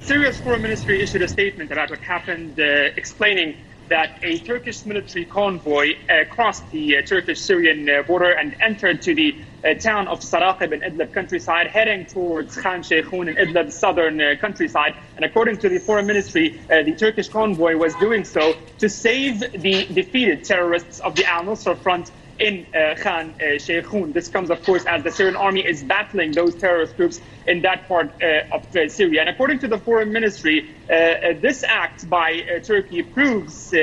Syria's 0.00 0.40
foreign 0.40 0.62
ministry 0.62 1.00
issued 1.00 1.22
a 1.22 1.28
statement 1.28 1.70
about 1.70 1.90
what 1.90 2.00
happened, 2.00 2.58
uh, 2.58 2.90
explaining 2.96 3.56
that 3.88 4.18
a 4.22 4.38
Turkish 4.38 4.84
military 4.84 5.24
convoy 5.24 5.94
uh, 6.08 6.24
crossed 6.28 6.70
the 6.70 6.98
uh, 6.98 7.02
Turkish-Syrian 7.02 7.88
uh, 7.88 8.02
border 8.02 8.32
and 8.32 8.54
entered 8.60 9.00
to 9.02 9.14
the 9.14 9.34
uh, 9.64 9.74
town 9.74 10.08
of 10.08 10.20
Saraqib 10.20 10.72
in 10.72 10.80
Idlib 10.80 11.12
countryside, 11.12 11.66
heading 11.68 12.06
towards 12.06 12.56
Khan 12.56 12.82
Sheikhun 12.82 13.28
in 13.28 13.36
Idlib 13.36 13.72
southern 13.72 14.20
uh, 14.20 14.34
countryside. 14.40 14.94
And 15.16 15.24
according 15.24 15.58
to 15.58 15.68
the 15.68 15.78
foreign 15.78 16.06
ministry, 16.06 16.60
the 16.68 16.94
Turkish 16.96 17.28
convoy 17.28 17.76
was 17.76 17.94
doing 17.96 18.24
so 18.24 18.54
to 18.78 18.88
save 18.88 19.40
the 19.40 19.86
defeated 19.86 20.44
terrorists 20.44 21.00
of 21.00 21.14
the 21.14 21.24
Al-Nusra 21.24 21.76
Front 21.78 22.10
in 22.38 22.66
uh, 22.74 22.94
Khan 22.96 23.34
uh, 23.34 23.58
Sheikhun. 23.58 24.12
This 24.12 24.28
comes, 24.28 24.50
of 24.50 24.62
course, 24.62 24.84
as 24.86 25.02
the 25.02 25.10
Syrian 25.10 25.36
army 25.36 25.60
is 25.66 25.82
battling 25.82 26.32
those 26.32 26.54
terrorist 26.54 26.96
groups 26.96 27.20
in 27.46 27.62
that 27.62 27.88
part 27.88 28.10
uh, 28.22 28.54
of 28.54 28.76
uh, 28.76 28.88
Syria. 28.88 29.20
And 29.20 29.30
according 29.30 29.58
to 29.60 29.68
the 29.68 29.78
foreign 29.78 30.12
ministry, 30.12 30.74
uh, 30.88 30.92
uh, 30.92 31.32
this 31.40 31.64
act 31.64 32.08
by 32.08 32.60
Turkey 32.62 33.02
proves 33.02 33.74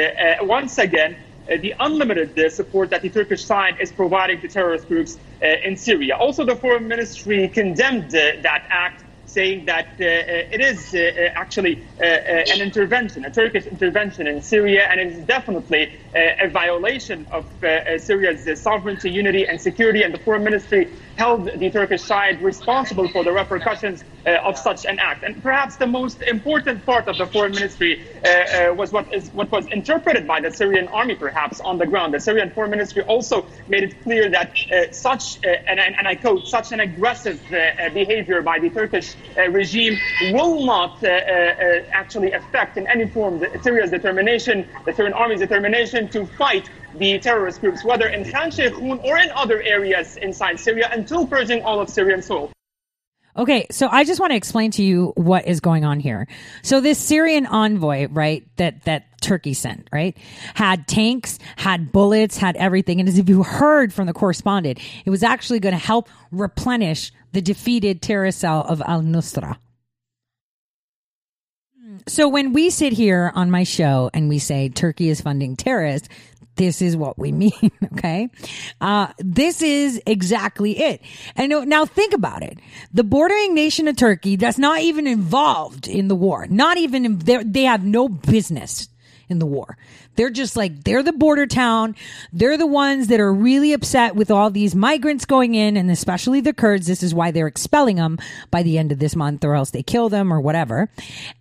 once 0.41 0.77
again 0.77 1.17
Uh, 1.49 1.57
the 1.57 1.75
unlimited 1.79 2.37
uh, 2.39 2.49
support 2.49 2.89
that 2.89 3.01
the 3.01 3.09
Turkish 3.09 3.45
side 3.45 3.75
is 3.79 3.91
providing 3.91 4.41
to 4.41 4.47
terrorist 4.47 4.87
groups 4.87 5.17
uh, 5.43 5.45
in 5.63 5.77
Syria. 5.77 6.15
Also, 6.15 6.43
the 6.43 6.55
foreign 6.55 6.87
ministry 6.87 7.47
condemned 7.47 8.11
that 8.11 8.63
act 8.69 9.03
saying 9.35 9.65
that 9.65 9.87
uh, 9.99 10.05
uh, 10.05 10.55
it 10.55 10.61
is 10.61 10.95
uh, 10.95 11.29
actually 11.35 11.83
an 11.99 12.61
intervention, 12.61 13.25
a 13.25 13.31
Turkish 13.31 13.65
intervention 13.65 14.27
in 14.27 14.41
Syria, 14.41 14.87
and 14.89 14.99
it 14.99 15.07
is 15.07 15.19
definitely 15.25 15.99
a 16.15 16.47
violation 16.47 17.27
of 17.31 17.45
Syria's 17.97 18.61
sovereignty, 18.61 19.11
unity, 19.11 19.45
and 19.45 19.59
security. 19.59 20.03
And 20.03 20.13
the 20.13 20.19
foreign 20.19 20.43
ministry 20.43 20.89
held 21.17 21.45
the 21.45 21.69
Turkish 21.69 22.01
side 22.01 22.41
responsible 22.41 23.07
for 23.09 23.23
the 23.23 23.31
repercussions 23.31 24.03
uh, 24.25 24.37
of 24.43 24.57
such 24.57 24.85
an 24.85 24.99
act. 24.99 25.23
And 25.23 25.41
perhaps 25.41 25.77
the 25.77 25.87
most 25.87 26.21
important 26.23 26.85
part 26.85 27.07
of 27.07 27.17
the 27.17 27.25
foreign 27.25 27.53
ministry 27.53 28.03
uh, 28.23 28.27
uh, 28.27 28.73
was 28.73 28.91
what 28.91 29.13
is 29.13 29.29
what 29.33 29.51
was 29.51 29.65
interpreted 29.67 30.27
by 30.27 30.41
the 30.41 30.51
Syrian 30.51 30.87
army, 30.89 31.15
perhaps 31.15 31.59
on 31.61 31.77
the 31.77 31.85
ground. 31.85 32.13
The 32.13 32.19
Syrian 32.19 32.51
foreign 32.51 32.71
ministry 32.71 33.03
also 33.03 33.45
made 33.67 33.83
it 33.83 34.01
clear 34.03 34.29
that 34.29 34.55
uh, 34.71 34.91
such, 34.91 35.37
uh, 35.45 35.49
and, 35.67 35.79
and, 35.79 36.07
I 36.07 36.15
quote, 36.15 36.47
such 36.47 36.71
an 36.71 36.79
aggressive 36.79 37.41
uh, 37.51 37.89
behavior 37.93 38.41
by 38.41 38.59
the 38.59 38.69
Turkish 38.69 39.15
regime 39.49 39.97
will 40.33 40.65
not 40.65 41.03
actually 41.03 42.31
affect 42.33 42.77
in 42.77 42.87
any 42.87 43.07
form 43.07 43.39
the 43.39 43.49
Syria's 43.61 43.91
determination, 43.91 44.67
the 44.85 44.93
Syrian 44.93 45.13
army's 45.13 45.39
determination 45.39 46.07
to 46.09 46.25
fight 46.25 46.69
the 46.97 47.19
terrorist 47.19 47.61
groups, 47.61 47.83
whether 47.83 48.07
in 48.07 48.29
Khan 48.29 48.49
Sheikhun 48.49 49.03
or 49.03 49.17
in 49.17 49.31
other 49.31 49.61
areas 49.61 50.17
inside 50.17 50.59
Syria, 50.59 50.89
until 50.91 51.27
purging 51.27 51.63
all 51.63 51.79
of 51.79 51.89
Syrian 51.89 52.21
soil. 52.21 52.51
Okay, 53.37 53.67
so 53.69 53.89
I 53.91 54.05
just 54.05 54.21
want 54.21 54.31
to 54.31 54.37
explain 54.37 54.71
to 54.71 54.83
you 54.83 55.11
what 55.17 55.45
is 55.45 55.59
going 55.59 55.83
on 55.83 55.99
here. 55.99 56.25
So 56.61 56.79
this 56.79 56.97
Syrian 56.97 57.45
envoy, 57.45 58.07
right, 58.07 58.47
that 58.55 58.85
that 58.85 59.07
Turkey 59.21 59.53
sent, 59.53 59.89
right, 59.91 60.17
had 60.53 60.87
tanks, 60.87 61.37
had 61.57 61.91
bullets, 61.91 62.37
had 62.37 62.55
everything, 62.55 63.01
and 63.01 63.09
as 63.09 63.17
if 63.17 63.27
you 63.27 63.43
heard 63.43 63.91
from 63.91 64.07
the 64.07 64.13
correspondent, 64.13 64.79
it 65.03 65.09
was 65.09 65.21
actually 65.21 65.59
going 65.59 65.73
to 65.73 65.79
help 65.79 66.07
replenish 66.31 67.11
the 67.33 67.41
defeated 67.41 68.01
terrorist 68.01 68.39
cell 68.39 68.61
of 68.61 68.81
Al 68.85 69.01
Nusra. 69.01 69.57
So 72.07 72.27
when 72.27 72.53
we 72.53 72.69
sit 72.69 72.93
here 72.93 73.31
on 73.35 73.51
my 73.51 73.63
show 73.63 74.09
and 74.13 74.29
we 74.29 74.39
say 74.39 74.69
Turkey 74.69 75.09
is 75.09 75.21
funding 75.21 75.55
terrorists, 75.55 76.07
this 76.55 76.81
is 76.81 76.95
what 76.97 77.17
we 77.17 77.31
mean. 77.31 77.71
Okay. 77.93 78.29
Uh, 78.81 79.07
this 79.19 79.61
is 79.61 80.01
exactly 80.05 80.77
it. 80.79 81.01
And 81.35 81.69
now 81.69 81.85
think 81.85 82.13
about 82.13 82.43
it. 82.43 82.59
The 82.93 83.03
bordering 83.03 83.53
nation 83.53 83.87
of 83.87 83.95
Turkey 83.95 84.35
that's 84.35 84.57
not 84.57 84.81
even 84.81 85.07
involved 85.07 85.87
in 85.87 86.07
the 86.07 86.15
war, 86.15 86.47
not 86.47 86.77
even, 86.77 87.05
in, 87.05 87.19
they 87.19 87.63
have 87.63 87.83
no 87.83 88.09
business 88.09 88.89
in 89.27 89.39
the 89.39 89.45
war. 89.45 89.77
They're 90.15 90.29
just 90.29 90.55
like, 90.55 90.83
they're 90.83 91.03
the 91.03 91.11
border 91.11 91.45
town. 91.45 91.95
They're 92.31 92.57
the 92.57 92.67
ones 92.67 93.07
that 93.07 93.19
are 93.19 93.33
really 93.33 93.73
upset 93.73 94.15
with 94.15 94.31
all 94.31 94.49
these 94.49 94.75
migrants 94.75 95.25
going 95.25 95.55
in 95.55 95.77
and 95.77 95.91
especially 95.91 96.41
the 96.41 96.53
Kurds. 96.53 96.87
This 96.87 97.03
is 97.03 97.13
why 97.13 97.31
they're 97.31 97.47
expelling 97.47 97.97
them 97.97 98.17
by 98.51 98.63
the 98.63 98.77
end 98.77 98.91
of 98.91 98.99
this 98.99 99.15
month 99.15 99.43
or 99.43 99.55
else 99.55 99.71
they 99.71 99.83
kill 99.83 100.09
them 100.09 100.31
or 100.31 100.39
whatever. 100.39 100.89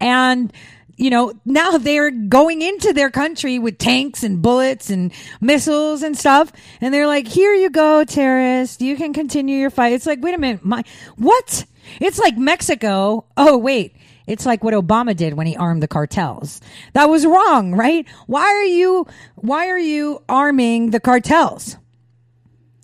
And 0.01 0.53
you 0.97 1.11
know, 1.11 1.32
now 1.45 1.78
they're 1.78 2.11
going 2.11 2.62
into 2.62 2.92
their 2.92 3.11
country 3.11 3.59
with 3.59 3.78
tanks 3.78 4.22
and 4.22 4.40
bullets 4.40 4.90
and 4.90 5.12
missiles 5.40 6.03
and 6.03 6.16
stuff. 6.16 6.53
And 6.80 6.95
they're 6.95 7.07
like, 7.07 7.26
here 7.26 7.55
you 7.55 7.70
go, 7.70 8.05
terrorist. 8.05 8.80
You 8.80 8.97
can 8.97 9.12
continue 9.12 9.59
your 9.59 9.70
fight. 9.70 9.92
It's 9.92 10.07
like, 10.07 10.22
wait 10.22 10.34
a 10.34 10.38
minute. 10.38 10.64
My, 10.64 10.84
what? 11.16 11.64
It's 12.01 12.18
like 12.18 12.36
Mexico. 12.36 13.26
Oh, 13.36 13.59
wait. 13.59 13.97
It's 14.26 14.47
like 14.47 14.64
what 14.64 14.72
Obama 14.72 15.14
did 15.14 15.34
when 15.34 15.47
he 15.47 15.57
armed 15.57 15.82
the 15.82 15.88
cartels. 15.88 16.61
That 16.95 17.11
was 17.11 17.26
wrong, 17.26 17.74
right? 17.74 18.07
Why 18.26 18.45
are 18.45 18.64
you, 18.64 19.07
why 19.36 19.68
are 19.68 19.78
you 19.78 20.22
arming 20.28 20.90
the 20.90 21.01
cartels? 21.01 21.76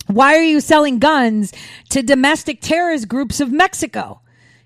Why 0.07 0.37
are 0.37 0.43
you 0.43 0.61
selling 0.61 0.99
guns 0.99 1.53
to 1.91 2.03
domestic 2.03 2.61
terrorist 2.61 3.09
groups 3.09 3.41
of 3.41 3.53
Mexico? 3.53 4.21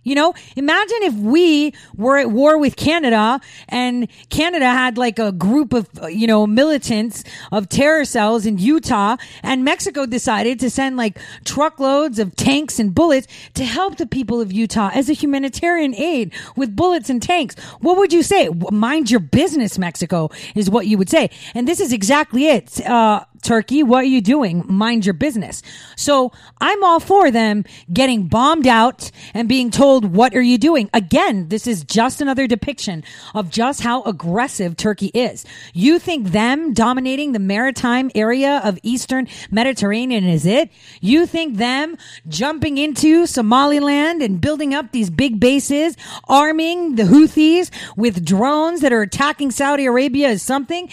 You 0.05 0.15
know, 0.15 0.35
imagine 0.55 0.99
if 1.03 1.15
we 1.15 1.73
were 1.97 2.19
at 2.19 2.31
war 2.31 2.59
with 2.59 2.77
Canada 2.77 3.41
and 3.69 4.09
Canada 4.29 4.67
had 4.67 4.97
like 4.99 5.19
a 5.19 5.33
group 5.33 5.73
of, 5.73 5.89
you 6.09 6.27
know, 6.27 6.47
militants 6.47 7.25
of 7.51 7.69
terror 7.69 8.05
cells 8.05 8.47
in 8.47 8.59
Utah 8.59 9.17
and 9.43 9.65
Mexico 9.65 10.07
decided 10.07 10.61
to 10.61 10.71
send 10.71 10.97
like 10.97 11.19
truckloads 11.45 12.19
of 12.19 12.37
tanks 12.37 12.79
and 12.79 12.95
bullets 12.95 13.27
to 13.55 13.65
help 13.65 13.97
the 13.97 14.07
people 14.07 14.41
of 14.41 14.53
Utah 14.53 14.91
as 14.95 15.09
a 15.09 15.15
humanitarian 15.15 15.95
aid 15.95 16.33
with 16.55 16.77
bullets 16.77 17.09
and 17.09 17.23
tanks. 17.23 17.59
What 17.81 17.97
would 17.97 18.13
you 18.13 18.23
say? 18.23 18.51
Mind 18.71 19.11
your 19.11 19.21
business, 19.21 19.79
Mexico 19.79 20.31
is 20.55 20.69
what 20.69 20.87
you 20.87 20.99
would 20.99 21.09
say. 21.09 21.31
And 21.55 21.67
this 21.67 21.81
is 21.81 21.93
exactly 21.93 22.49
it. 22.49 22.85
Uh, 22.87 23.25
Turkey, 23.45 23.83
what 23.83 24.05
are 24.05 24.09
you 24.09 24.23
doing? 24.23 24.65
Mind 24.67 25.05
your 25.05 25.13
business. 25.13 25.63
So 25.97 26.33
I'm 26.61 26.83
all 26.83 26.99
for 26.99 27.31
them 27.31 27.65
getting 27.93 28.27
bombed 28.27 28.67
out 28.67 29.11
and 29.35 29.49
being 29.49 29.71
told, 29.71 30.07
what 30.07 30.35
are 30.35 30.43
you 30.43 30.57
doing? 30.57 30.89
Again, 30.95 31.49
this 31.49 31.67
is 31.67 31.85
just 31.85 32.23
another 32.23 32.47
depiction 32.47 33.05
of 33.35 33.51
just 33.51 33.83
how 33.83 34.03
aggressive 34.05 34.77
Turkey 34.77 35.11
is. 35.15 35.45
You 35.75 35.99
think 35.99 36.29
them 36.29 36.73
dominating 36.73 37.33
the 37.33 37.39
maritime 37.39 38.11
area 38.15 38.63
of 38.65 38.79
Eastern 38.83 39.29
Mediterranean 39.51 40.25
is 40.25 40.47
it? 40.47 40.71
You 41.03 41.27
think 41.27 41.59
them 41.59 41.99
jumping 42.27 42.79
into 42.79 43.27
Somaliland 43.27 44.23
and 44.23 44.41
building 44.41 44.73
up 44.73 44.93
these 44.93 45.11
big 45.11 45.39
bases, 45.39 45.97
arming 46.29 46.95
the 46.97 47.03
Houthis 47.03 47.71
with 47.95 48.25
drones 48.25 48.81
that 48.81 48.93
are 48.93 49.03
attacking 49.03 49.51
Saudi 49.51 49.85
Arabia 49.85 50.29
is 50.29 50.43
something? 50.43 50.89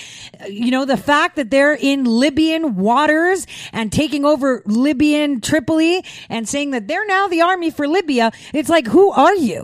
You 0.49 0.71
know, 0.71 0.83
the 0.83 0.97
fact 0.97 1.37
that 1.37 1.49
they're 1.49 1.75
in 1.75 2.03
Libya 2.03 2.40
Libyan 2.41 2.75
waters 2.75 3.45
and 3.71 3.91
taking 3.91 4.25
over 4.25 4.63
Libyan 4.65 5.41
Tripoli 5.41 6.03
and 6.27 6.49
saying 6.49 6.71
that 6.71 6.87
they're 6.87 7.05
now 7.05 7.27
the 7.27 7.41
army 7.41 7.69
for 7.69 7.87
Libya. 7.87 8.31
It's 8.51 8.67
like, 8.67 8.87
who 8.87 9.11
are 9.11 9.35
you? 9.35 9.63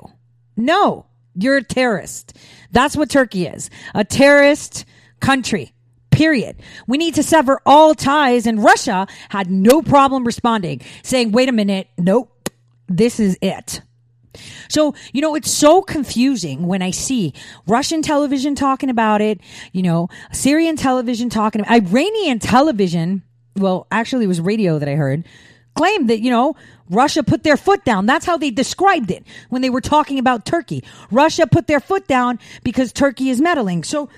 No, 0.55 1.07
you're 1.34 1.57
a 1.57 1.63
terrorist. 1.63 2.38
That's 2.71 2.95
what 2.95 3.09
Turkey 3.09 3.47
is. 3.47 3.71
A 3.95 4.03
terrorist 4.03 4.86
country. 5.19 5.73
Period. 6.11 6.57
We 6.86 6.99
need 6.99 7.15
to 7.15 7.23
sever 7.23 7.59
all 7.65 7.95
ties 7.95 8.45
and 8.45 8.63
Russia 8.63 9.07
had 9.30 9.49
no 9.49 9.82
problem 9.82 10.23
responding, 10.23 10.82
saying, 11.01 11.32
wait 11.32 11.49
a 11.49 11.51
minute. 11.51 11.88
Nope. 11.97 12.49
This 12.88 13.19
is 13.19 13.39
it. 13.41 13.82
So, 14.70 14.95
you 15.13 15.22
know, 15.22 15.36
it's 15.36 15.51
so 15.51 15.82
confusing 15.82 16.68
when 16.68 16.82
I 16.82 16.91
see 16.91 17.34
Russian 17.68 18.01
television 18.01 18.55
talking 18.55 18.89
about 18.89 19.22
it, 19.22 19.39
you 19.72 19.84
know, 19.84 20.09
Syrian 20.32 20.76
television 20.76 21.30
talking 21.30 21.61
about 21.61 21.72
Iranian 21.72 22.39
television. 22.39 23.24
Well, 23.55 23.88
actually 23.91 24.26
it 24.26 24.30
was 24.30 24.41
radio 24.41 24.80
that 24.80 24.88
I 24.88 24.95
heard 24.95 25.26
claimed 25.78 26.09
that, 26.09 26.20
you 26.20 26.32
know, 26.32 26.55
Russia 26.89 27.24
put 27.24 27.43
their 27.43 27.55
foot 27.55 27.86
down. 27.86 28.05
That's 28.05 28.26
how 28.26 28.38
they 28.38 28.49
described 28.49 29.11
it 29.11 29.26
when 29.49 29.61
they 29.61 29.70
were 29.70 29.82
talking 29.82 30.20
about 30.20 30.45
Turkey. 30.45 30.84
Russia 31.11 31.47
put 31.47 31.68
their 31.68 31.80
foot 31.80 32.07
down 32.07 32.39
because 32.63 32.91
Turkey 32.91 33.30
is 33.30 33.39
meddling. 33.39 33.84
So 33.84 34.09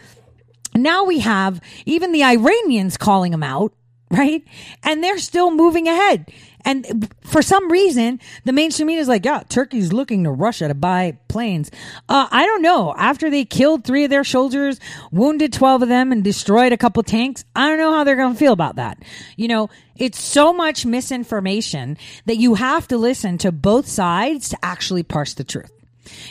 now 0.73 1.03
we 1.03 1.19
have 1.19 1.61
even 1.85 2.11
the 2.11 2.23
Iranians 2.23 2.97
calling 2.97 3.31
them 3.31 3.43
out, 3.43 3.73
right? 4.09 4.43
And 4.83 5.03
they're 5.03 5.19
still 5.19 5.51
moving 5.51 5.87
ahead. 5.87 6.31
And 6.65 7.13
for 7.21 7.41
some 7.41 7.71
reason, 7.71 8.19
the 8.45 8.53
mainstream 8.53 8.87
media 8.87 9.01
is 9.01 9.07
like, 9.07 9.25
yeah, 9.25 9.43
Turkey's 9.47 9.93
looking 9.93 10.23
to 10.25 10.31
Russia 10.31 10.67
to 10.67 10.73
buy 10.73 11.17
planes. 11.27 11.71
Uh, 12.07 12.27
I 12.29 12.45
don't 12.45 12.61
know. 12.61 12.93
After 12.97 13.29
they 13.29 13.45
killed 13.45 13.83
three 13.83 14.03
of 14.03 14.09
their 14.09 14.23
soldiers, 14.23 14.79
wounded 15.11 15.53
12 15.53 15.83
of 15.83 15.89
them, 15.89 16.11
and 16.11 16.23
destroyed 16.23 16.73
a 16.73 16.77
couple 16.77 17.01
tanks, 17.03 17.45
I 17.55 17.67
don't 17.67 17.77
know 17.77 17.93
how 17.93 18.03
they're 18.03 18.15
going 18.15 18.33
to 18.33 18.39
feel 18.39 18.53
about 18.53 18.75
that. 18.75 19.01
You 19.37 19.47
know, 19.47 19.69
it's 19.95 20.21
so 20.21 20.53
much 20.53 20.85
misinformation 20.85 21.97
that 22.25 22.37
you 22.37 22.55
have 22.55 22.87
to 22.89 22.97
listen 22.97 23.37
to 23.39 23.51
both 23.51 23.87
sides 23.87 24.49
to 24.49 24.57
actually 24.63 25.03
parse 25.03 25.33
the 25.33 25.43
truth. 25.43 25.71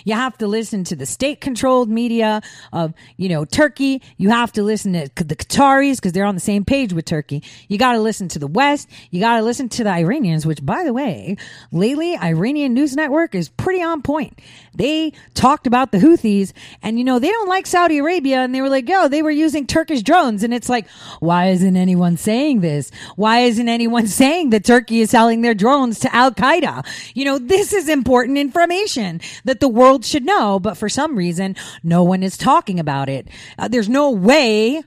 You 0.05 0.14
have 0.14 0.37
to 0.39 0.47
listen 0.47 0.85
to 0.85 0.97
the 0.97 1.07
state 1.07 1.41
controlled 1.41 1.89
media 1.89 2.41
of, 2.72 2.95
you 3.16 3.29
know, 3.29 3.45
Turkey. 3.45 4.03
You 4.16 4.31
have 4.31 4.53
to 4.53 4.62
listen 4.62 4.93
to 4.93 5.24
the 5.24 5.37
Qataris 5.37 5.97
because 5.97 6.12
they're 6.12 6.24
on 6.24 6.35
the 6.35 6.41
same 6.41 6.64
page 6.64 6.93
with 6.93 7.05
Turkey. 7.05 7.43
You 7.68 7.79
got 7.79 7.93
to 7.93 8.01
listen 8.01 8.29
to 8.29 8.39
the 8.39 8.47
West. 8.47 8.89
You 9.11 9.20
got 9.20 9.37
to 9.39 9.43
listen 9.43 9.68
to 9.70 9.85
the 9.85 9.91
Iranians, 9.91 10.47
which 10.47 10.64
by 10.64 10.85
the 10.85 10.93
way, 10.93 11.37
lately 11.72 12.16
Iranian 12.16 12.74
news 12.74 12.97
network 12.97 13.35
is 13.35 13.49
pretty 13.49 13.83
on 13.83 14.03
point. 14.03 14.41
They 14.74 15.12
talked 15.35 15.66
about 15.66 15.93
the 15.93 15.99
Houthis 15.99 16.53
and, 16.83 16.99
you 16.99 17.05
know, 17.05 17.18
they 17.18 17.31
don't 17.31 17.49
like 17.49 17.66
Saudi 17.66 17.99
Arabia 17.99 18.39
and 18.39 18.55
they 18.55 18.61
were 18.61 18.68
like, 18.68 18.89
yo, 18.89 19.09
they 19.09 19.22
were 19.22 19.31
using 19.31 19.66
Turkish 19.66 20.03
drones. 20.03 20.43
And 20.43 20.55
it's 20.55 20.68
like, 20.68 20.89
why 21.20 21.49
isn't 21.49 21.76
anyone 21.76 22.16
saying 22.16 22.61
this? 22.61 22.91
Why 23.16 23.41
isn't 23.41 23.68
anyone 23.68 24.07
saying 24.22 24.51
that 24.51 24.64
Turkey 24.64 25.01
is 25.01 25.11
selling 25.11 25.41
their 25.41 25.55
drones 25.55 25.99
to 26.01 26.14
Al 26.14 26.31
Qaeda? 26.31 26.87
You 27.14 27.24
know, 27.24 27.39
this 27.39 27.72
is 27.72 27.89
important 27.89 28.39
information 28.39 29.20
that 29.45 29.61
the 29.61 29.68
the 29.69 29.75
world 29.75 30.03
should 30.03 30.25
know, 30.25 30.59
but 30.59 30.79
for 30.79 30.89
some 30.89 31.14
reason, 31.14 31.55
no 31.83 32.03
one 32.03 32.23
is 32.23 32.39
talking 32.39 32.81
about 32.81 33.11
it. 33.11 33.29
Uh, 33.59 33.69
there's 33.69 33.89
no 33.89 34.11
way 34.11 34.83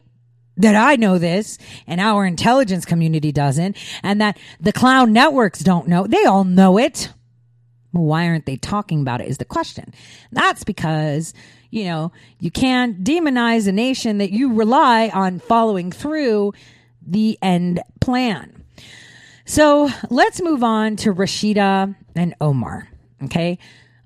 that 0.58 0.76
I 0.76 0.96
know 0.96 1.20
this 1.20 1.60
and 1.86 2.02
our 2.02 2.26
intelligence 2.26 2.84
community 2.84 3.32
doesn't 3.32 3.78
and 4.02 4.20
that 4.22 4.40
the 4.60 4.74
clown 4.74 5.14
networks 5.14 5.60
don't 5.60 5.88
know. 5.88 6.08
They 6.08 6.26
all 6.26 6.44
know 6.44 6.80
it. 6.80 7.10
Why 7.92 8.26
aren't 8.28 8.48
they 8.48 8.58
talking 8.58 9.02
about 9.02 9.22
it 9.22 9.28
is 9.28 9.38
the 9.38 9.46
question. 9.46 9.94
That's 10.32 10.64
because, 10.64 11.34
you 11.70 11.84
know, 11.84 12.12
you 12.40 12.50
can't 12.50 13.04
demonize 13.04 13.68
a 13.68 13.72
nation 13.72 14.18
that 14.18 14.32
you 14.32 14.54
rely 14.54 15.10
on 15.10 15.40
following 15.40 15.92
through 15.92 16.54
the 17.06 17.38
end 17.42 17.84
plan. 18.00 18.64
So 19.46 19.90
let's 20.10 20.42
move 20.42 20.64
on 20.64 20.96
to 20.98 21.14
Rashida 21.14 21.96
and 22.16 22.36
Omar. 22.42 22.88
Okay. 23.24 23.60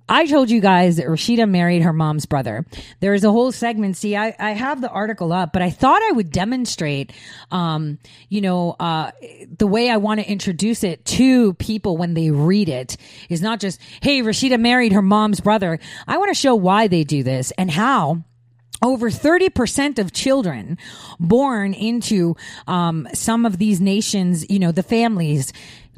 I 0.07 0.27
told 0.27 0.51
you 0.51 0.61
guys 0.61 0.97
that 0.97 1.07
Rashida 1.07 1.49
married 1.49 1.81
her 1.81 1.93
mom's 1.93 2.27
brother. 2.27 2.63
There 2.99 3.15
is 3.15 3.23
a 3.23 3.31
whole 3.31 3.51
segment. 3.51 3.97
See, 3.97 4.15
I, 4.15 4.35
I 4.37 4.51
have 4.51 4.79
the 4.79 4.89
article 4.89 5.33
up, 5.33 5.51
but 5.51 5.63
I 5.63 5.71
thought 5.71 6.01
I 6.03 6.11
would 6.11 6.31
demonstrate, 6.31 7.11
um, 7.49 7.97
you 8.29 8.41
know, 8.41 8.75
uh, 8.79 9.11
the 9.57 9.65
way 9.65 9.89
I 9.89 9.97
want 9.97 10.19
to 10.19 10.29
introduce 10.29 10.83
it 10.83 11.03
to 11.05 11.53
people 11.55 11.97
when 11.97 12.13
they 12.13 12.29
read 12.29 12.69
it 12.69 12.97
is 13.29 13.41
not 13.41 13.59
just, 13.59 13.81
hey, 14.01 14.21
Rashida 14.21 14.59
married 14.59 14.93
her 14.93 15.01
mom's 15.01 15.39
brother. 15.39 15.79
I 16.07 16.17
want 16.17 16.29
to 16.29 16.39
show 16.39 16.53
why 16.53 16.87
they 16.87 17.03
do 17.03 17.23
this 17.23 17.51
and 17.57 17.71
how 17.71 18.23
over 18.83 19.09
30% 19.09 19.97
of 19.97 20.13
children 20.13 20.77
born 21.19 21.73
into 21.73 22.35
um, 22.67 23.07
some 23.13 23.45
of 23.47 23.57
these 23.57 23.81
nations, 23.81 24.47
you 24.51 24.59
know, 24.59 24.71
the 24.71 24.83
families. 24.83 25.51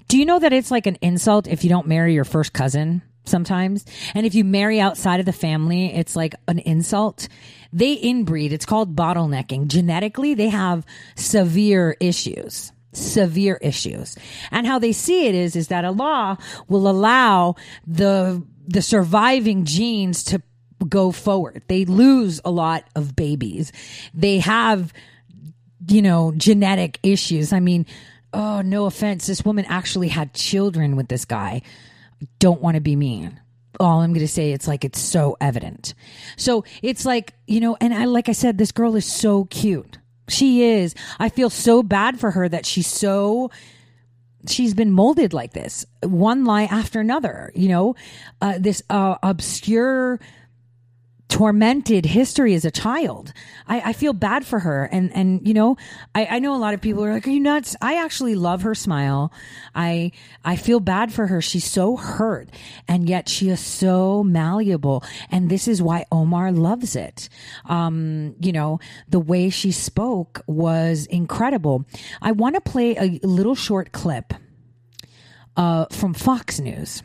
Do 0.08 0.18
you 0.18 0.26
know 0.26 0.40
that 0.40 0.54
it's 0.54 0.72
like 0.72 0.88
an 0.88 0.98
insult 1.02 1.48
if 1.48 1.66
you 1.66 1.70
don't 1.70 1.88
marry 1.88 2.14
your 2.14 2.24
first 2.24 2.54
cousin? 2.54 3.02
Sometimes. 3.28 3.86
And 4.14 4.26
if 4.26 4.36
you 4.36 4.44
marry 4.44 4.80
outside 4.80 5.20
of 5.20 5.26
the 5.26 5.34
family, 5.34 5.94
it's 5.94 6.16
like 6.16 6.36
an 6.48 6.60
insult. 6.60 7.28
They 7.74 7.98
inbreed. 7.98 8.52
It's 8.52 8.66
called 8.66 8.96
bottlenecking. 8.96 9.68
Genetically, 9.68 10.34
they 10.34 10.50
have 10.50 10.86
severe 11.16 11.96
issues 12.00 12.72
severe 12.94 13.60
issues. 13.62 14.18
And 14.52 14.66
how 14.66 14.80
they 14.80 14.92
see 14.92 15.28
it 15.28 15.36
is, 15.36 15.56
is 15.56 15.68
that 15.68 15.86
Allah 15.86 16.38
will 16.68 16.90
allow 16.90 17.56
the, 17.86 18.44
the 18.68 18.82
surviving 18.82 19.66
genes 19.66 20.24
to 20.26 20.42
go 20.88 21.12
forward. 21.12 21.64
They 21.68 21.86
lose 21.86 22.42
a 22.44 22.52
lot 22.52 22.86
of 22.96 23.16
babies. 23.16 23.72
They 24.14 24.40
have, 24.40 24.94
you 25.88 26.02
know, 26.02 26.34
genetic 26.36 27.00
issues. 27.04 27.54
I 27.54 27.60
mean, 27.60 27.86
oh, 28.34 28.62
no 28.62 28.86
offense. 28.86 29.28
This 29.28 29.46
woman 29.46 29.66
actually 29.66 30.10
had 30.10 30.34
children 30.34 30.96
with 30.96 31.08
this 31.08 31.26
guy 31.26 31.62
don't 32.40 32.62
want 32.62 32.76
to 32.76 32.82
be 32.82 32.96
mean 32.96 33.40
all 33.80 34.02
I'm 34.02 34.12
going 34.12 34.26
to 34.26 34.28
say 34.28 34.52
it's 34.52 34.68
like 34.68 34.84
it's 34.84 35.00
so 35.00 35.38
evident. 35.40 35.94
So 36.36 36.64
it's 36.82 37.06
like, 37.06 37.34
you 37.46 37.60
know, 37.60 37.78
and 37.80 37.94
I 37.94 38.06
like 38.06 38.30
I 38.30 38.32
said 38.32 38.58
this 38.58 38.72
girl 38.72 38.96
is 38.96 39.06
so 39.06 39.46
cute. 39.46 39.98
She 40.30 40.64
is. 40.64 40.96
I 41.20 41.30
feel 41.30 41.50
so 41.50 41.84
bad 41.84 42.20
for 42.20 42.32
her 42.32 42.50
that 42.50 42.66
she's 42.66 42.88
so 42.88 43.52
she's 44.48 44.74
been 44.74 44.92
molded 44.92 45.34
like 45.34 45.54
this. 45.54 45.86
One 46.04 46.46
lie 46.46 46.64
after 46.64 47.00
another, 47.00 47.52
you 47.56 47.70
know, 47.70 47.96
uh, 48.42 48.58
this 48.60 48.82
uh, 48.90 49.16
obscure 49.24 50.20
tormented 51.30 52.06
history 52.06 52.54
as 52.54 52.64
a 52.64 52.72
child. 52.72 53.34
I, 53.68 53.90
I, 53.90 53.94
feel 53.94 54.14
bad 54.14 54.46
for 54.46 54.60
her. 54.60 54.86
And, 54.86 55.14
and, 55.14 55.46
you 55.46 55.54
know, 55.54 55.76
I, 56.16 56.26
I 56.26 56.40
know 56.40 56.56
a 56.56 56.58
lot 56.58 56.74
of 56.74 56.80
people 56.80 57.04
are 57.04 57.14
like, 57.14 57.28
are 57.28 57.32
you 57.32 57.40
nuts? 57.40 57.76
I 57.82 58.04
actually 58.04 58.36
love 58.36 58.62
her 58.62 58.74
smile. 58.74 59.34
I, 59.76 60.14
I 60.46 60.56
feel 60.56 60.80
bad 60.80 61.12
for 61.12 61.28
her. 61.28 61.42
She's 61.42 61.66
so 61.66 61.98
hurt 61.98 62.50
and 62.88 63.10
yet 63.10 63.28
she 63.28 63.50
is 63.50 63.60
so 63.60 64.24
malleable. 64.24 65.04
And 65.30 65.50
this 65.50 65.68
is 65.68 65.82
why 65.82 66.06
Omar 66.12 66.52
loves 66.54 66.96
it. 66.96 67.28
Um, 67.66 68.36
you 68.40 68.54
know, 68.54 68.80
the 69.10 69.20
way 69.20 69.50
she 69.50 69.72
spoke 69.72 70.42
was 70.48 71.08
incredible. 71.08 71.86
I 72.22 72.32
want 72.32 72.56
to 72.56 72.62
play 72.62 72.96
a 72.96 73.20
little 73.28 73.56
short 73.56 73.92
clip, 73.92 74.34
uh, 75.58 75.88
from 75.92 76.14
Fox 76.14 76.60
News 76.60 77.04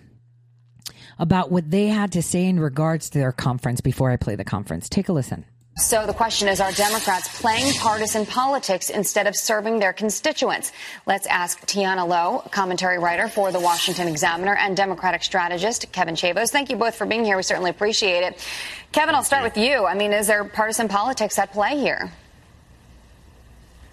about 1.22 1.52
what 1.52 1.70
they 1.70 1.86
had 1.86 2.10
to 2.12 2.20
say 2.20 2.46
in 2.46 2.58
regards 2.58 3.08
to 3.10 3.18
their 3.20 3.30
conference 3.30 3.80
before 3.80 4.10
I 4.10 4.16
play 4.16 4.34
the 4.34 4.44
conference. 4.44 4.88
Take 4.88 5.08
a 5.08 5.12
listen. 5.12 5.44
So 5.76 6.04
the 6.04 6.12
question 6.12 6.48
is, 6.48 6.60
are 6.60 6.72
Democrats 6.72 7.40
playing 7.40 7.72
partisan 7.74 8.26
politics 8.26 8.90
instead 8.90 9.28
of 9.28 9.36
serving 9.36 9.78
their 9.78 9.92
constituents? 9.92 10.72
Let's 11.06 11.26
ask 11.28 11.60
Tiana 11.60 12.06
Lowe, 12.06 12.42
commentary 12.50 12.98
writer 12.98 13.28
for 13.28 13.52
the 13.52 13.60
Washington 13.60 14.08
Examiner 14.08 14.56
and 14.56 14.76
Democratic 14.76 15.22
strategist 15.22 15.90
Kevin 15.92 16.16
Chavous. 16.16 16.50
Thank 16.50 16.70
you 16.70 16.76
both 16.76 16.96
for 16.96 17.06
being 17.06 17.24
here. 17.24 17.36
We 17.36 17.44
certainly 17.44 17.70
appreciate 17.70 18.24
it. 18.24 18.46
Kevin, 18.90 19.14
I'll 19.14 19.22
start 19.22 19.44
with 19.44 19.56
you. 19.56 19.86
I 19.86 19.94
mean, 19.94 20.12
is 20.12 20.26
there 20.26 20.44
partisan 20.44 20.88
politics 20.88 21.38
at 21.38 21.52
play 21.52 21.78
here? 21.78 22.10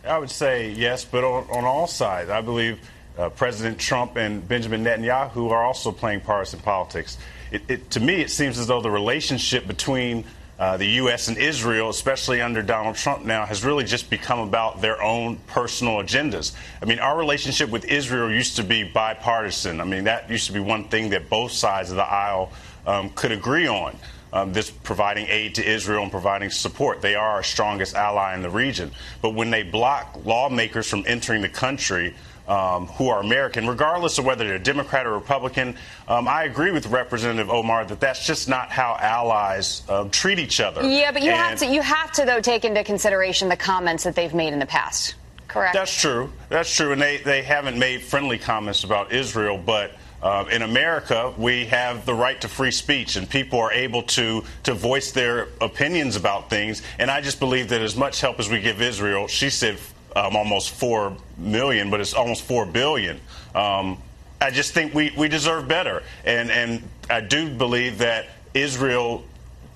I 0.03 0.17
would 0.17 0.31
say 0.31 0.71
yes, 0.71 1.05
but 1.05 1.23
on, 1.23 1.47
on 1.51 1.63
all 1.63 1.85
sides. 1.85 2.31
I 2.31 2.41
believe 2.41 2.79
uh, 3.19 3.29
President 3.29 3.77
Trump 3.77 4.15
and 4.15 4.47
Benjamin 4.47 4.83
Netanyahu 4.83 5.51
are 5.51 5.63
also 5.63 5.91
playing 5.91 6.21
partisan 6.21 6.59
politics. 6.61 7.17
It, 7.51 7.63
it, 7.67 7.91
to 7.91 7.99
me, 7.99 8.21
it 8.21 8.31
seems 8.31 8.57
as 8.57 8.67
though 8.67 8.81
the 8.81 8.89
relationship 8.89 9.67
between 9.67 10.23
uh, 10.57 10.77
the 10.77 10.85
U.S. 10.85 11.27
and 11.27 11.37
Israel, 11.37 11.89
especially 11.89 12.41
under 12.41 12.61
Donald 12.61 12.95
Trump 12.95 13.25
now, 13.25 13.45
has 13.45 13.63
really 13.63 13.83
just 13.83 14.09
become 14.09 14.39
about 14.39 14.81
their 14.81 15.01
own 15.01 15.37
personal 15.47 15.95
agendas. 15.95 16.53
I 16.81 16.85
mean, 16.85 16.99
our 16.99 17.17
relationship 17.17 17.69
with 17.69 17.85
Israel 17.85 18.31
used 18.31 18.55
to 18.55 18.63
be 18.63 18.83
bipartisan. 18.83 19.81
I 19.81 19.85
mean, 19.85 20.05
that 20.05 20.29
used 20.29 20.47
to 20.47 20.53
be 20.53 20.59
one 20.59 20.87
thing 20.89 21.09
that 21.09 21.29
both 21.29 21.51
sides 21.51 21.91
of 21.91 21.97
the 21.97 22.03
aisle 22.03 22.51
um, 22.87 23.09
could 23.11 23.31
agree 23.31 23.67
on. 23.67 23.97
Um, 24.31 24.53
this 24.53 24.69
providing 24.69 25.25
aid 25.27 25.55
to 25.55 25.67
Israel 25.67 26.03
and 26.03 26.11
providing 26.11 26.51
support. 26.51 27.01
They 27.01 27.15
are 27.15 27.29
our 27.31 27.41
strongest 27.41 27.95
ally 27.95 28.35
in 28.35 28.43
the 28.43 28.49
region. 28.49 28.91
But 29.23 29.33
when 29.33 29.49
they 29.49 29.63
block 29.63 30.19
lawmakers 30.23 30.87
from 30.87 31.03
entering 31.07 31.41
the 31.41 31.49
country, 31.49 32.13
um, 32.49 32.87
who 32.87 33.09
are 33.09 33.21
American, 33.21 33.67
regardless 33.67 34.17
of 34.17 34.25
whether 34.25 34.47
they're 34.47 34.57
Democrat 34.57 35.05
or 35.05 35.13
Republican. 35.13 35.75
Um, 36.07 36.27
I 36.27 36.43
agree 36.45 36.71
with 36.71 36.87
Representative 36.87 37.49
Omar 37.49 37.85
that 37.85 37.99
that's 37.99 38.25
just 38.25 38.49
not 38.49 38.71
how 38.71 38.97
allies 38.99 39.83
um, 39.87 40.09
treat 40.09 40.39
each 40.39 40.59
other. 40.59 40.81
Yeah, 40.83 41.11
but 41.11 41.21
you 41.21 41.29
and 41.29 41.39
have 41.39 41.59
to 41.59 41.67
you 41.67 41.81
have 41.81 42.11
to 42.13 42.25
though 42.25 42.41
take 42.41 42.65
into 42.65 42.83
consideration 42.83 43.47
the 43.49 43.57
comments 43.57 44.03
that 44.03 44.15
they've 44.15 44.33
made 44.33 44.51
in 44.51 44.59
the 44.59 44.65
past. 44.65 45.15
Correct. 45.47 45.73
That's 45.73 45.99
true. 45.99 46.31
That's 46.49 46.73
true, 46.75 46.91
and 46.91 47.01
they 47.01 47.17
they 47.17 47.43
haven't 47.43 47.77
made 47.77 48.01
friendly 48.01 48.39
comments 48.39 48.83
about 48.83 49.13
Israel, 49.13 49.57
but. 49.63 49.91
Uh, 50.21 50.43
in 50.51 50.63
America, 50.63 51.33
we 51.37 51.65
have 51.67 52.05
the 52.05 52.13
right 52.13 52.41
to 52.41 52.49
free 52.49 52.71
speech, 52.71 53.15
and 53.15 53.29
people 53.29 53.57
are 53.57 53.71
able 53.71 54.03
to 54.03 54.43
to 54.63 54.73
voice 54.73 55.13
their 55.13 55.47
opinions 55.61 56.17
about 56.17 56.49
things. 56.49 56.81
And 56.97 57.09
I 57.09 57.21
just 57.21 57.39
believe 57.39 57.69
that 57.69 57.79
as 57.79 57.95
much 57.95 58.19
help 58.19 58.37
as 58.37 58.49
we 58.49 58.59
give 58.59 58.81
Israel, 58.81 59.29
she 59.29 59.49
said 59.49 59.79
um, 60.15 60.35
almost 60.35 60.71
four 60.71 61.15
million, 61.37 61.89
but 61.89 62.01
it's 62.01 62.13
almost 62.13 62.43
four 62.43 62.65
billion. 62.65 63.19
Um, 63.55 63.97
I 64.41 64.51
just 64.51 64.73
think 64.73 64.93
we, 64.93 65.11
we 65.17 65.27
deserve 65.27 65.67
better, 65.67 66.03
and 66.23 66.49
and 66.49 66.83
I 67.09 67.21
do 67.21 67.49
believe 67.49 67.99
that 67.99 68.27
Israel 68.53 69.23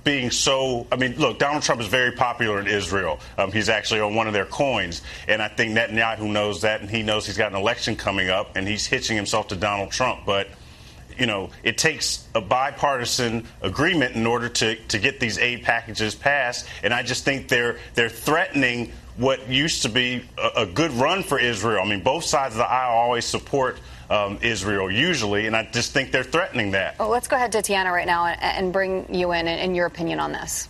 being 0.04 0.32
so. 0.32 0.88
I 0.92 0.96
mean, 0.96 1.16
look, 1.18 1.40
Donald 1.40 1.64
Trump 1.64 1.82
is 1.82 1.88
very 1.88 2.12
popular 2.12 2.60
in 2.60 2.68
Israel. 2.68 3.20
Um, 3.38 3.52
he's 3.52 3.70
actually 3.70 4.00
on 4.02 4.16
one 4.16 4.28
of 4.28 4.34
their 4.34 4.46
coins, 4.46 5.02
and 5.28 5.42
I 5.42 5.50
think 5.50 5.78
Netanyahu 5.78 6.32
knows 6.32 6.62
that, 6.62 6.82
and 6.82 6.90
he 6.90 7.04
knows 7.04 7.26
he's 7.26 7.38
got 7.38 7.52
an 7.52 7.58
election 7.58 7.96
coming 7.96 8.30
up, 8.30 8.56
and 8.56 8.68
he's 8.68 8.86
hitching 8.86 9.18
himself 9.18 9.50
to 9.50 9.56
Donald 9.56 9.92
Trump. 9.92 10.26
But 10.26 10.48
you 11.18 11.26
know, 11.26 11.50
it 11.64 11.78
takes 11.78 12.28
a 12.34 12.42
bipartisan 12.42 13.48
agreement 13.62 14.16
in 14.16 14.26
order 14.26 14.50
to, 14.50 14.76
to 14.76 14.98
get 14.98 15.20
these 15.20 15.38
aid 15.38 15.64
packages 15.64 16.16
passed, 16.16 16.66
and 16.82 16.94
I 16.94 17.04
just 17.04 17.26
think 17.26 17.48
they're 17.48 17.78
they're 17.96 18.10
threatening 18.10 18.92
what 19.18 19.48
used 19.50 19.84
to 19.84 19.90
be 19.90 20.24
a, 20.38 20.62
a 20.62 20.66
good 20.66 20.92
run 20.92 21.24
for 21.24 21.40
Israel. 21.40 21.84
I 21.84 21.88
mean, 21.88 22.02
both 22.02 22.24
sides 22.24 22.56
of 22.56 22.60
the 22.60 22.70
aisle 22.70 22.96
always 22.96 23.26
support 23.26 23.78
um, 24.10 24.40
Israel 24.42 24.92
usually, 24.92 25.48
and 25.48 25.56
I 25.56 25.64
just 25.72 25.92
think 25.92 26.12
they're 26.12 26.24
threatening 26.24 26.72
that. 26.72 27.00
Well, 27.00 27.10
let's 27.10 27.28
go 27.28 27.36
ahead 27.36 27.52
to 27.54 27.60
Tiana 27.60 27.92
right 27.92 28.08
now 28.08 28.26
and, 28.26 28.42
and 28.42 28.74
bring 28.74 29.14
you 29.14 29.32
in 29.34 29.48
and 29.48 29.76
your 29.76 29.86
opinion 29.86 30.20
on 30.20 30.32
this. 30.32 30.70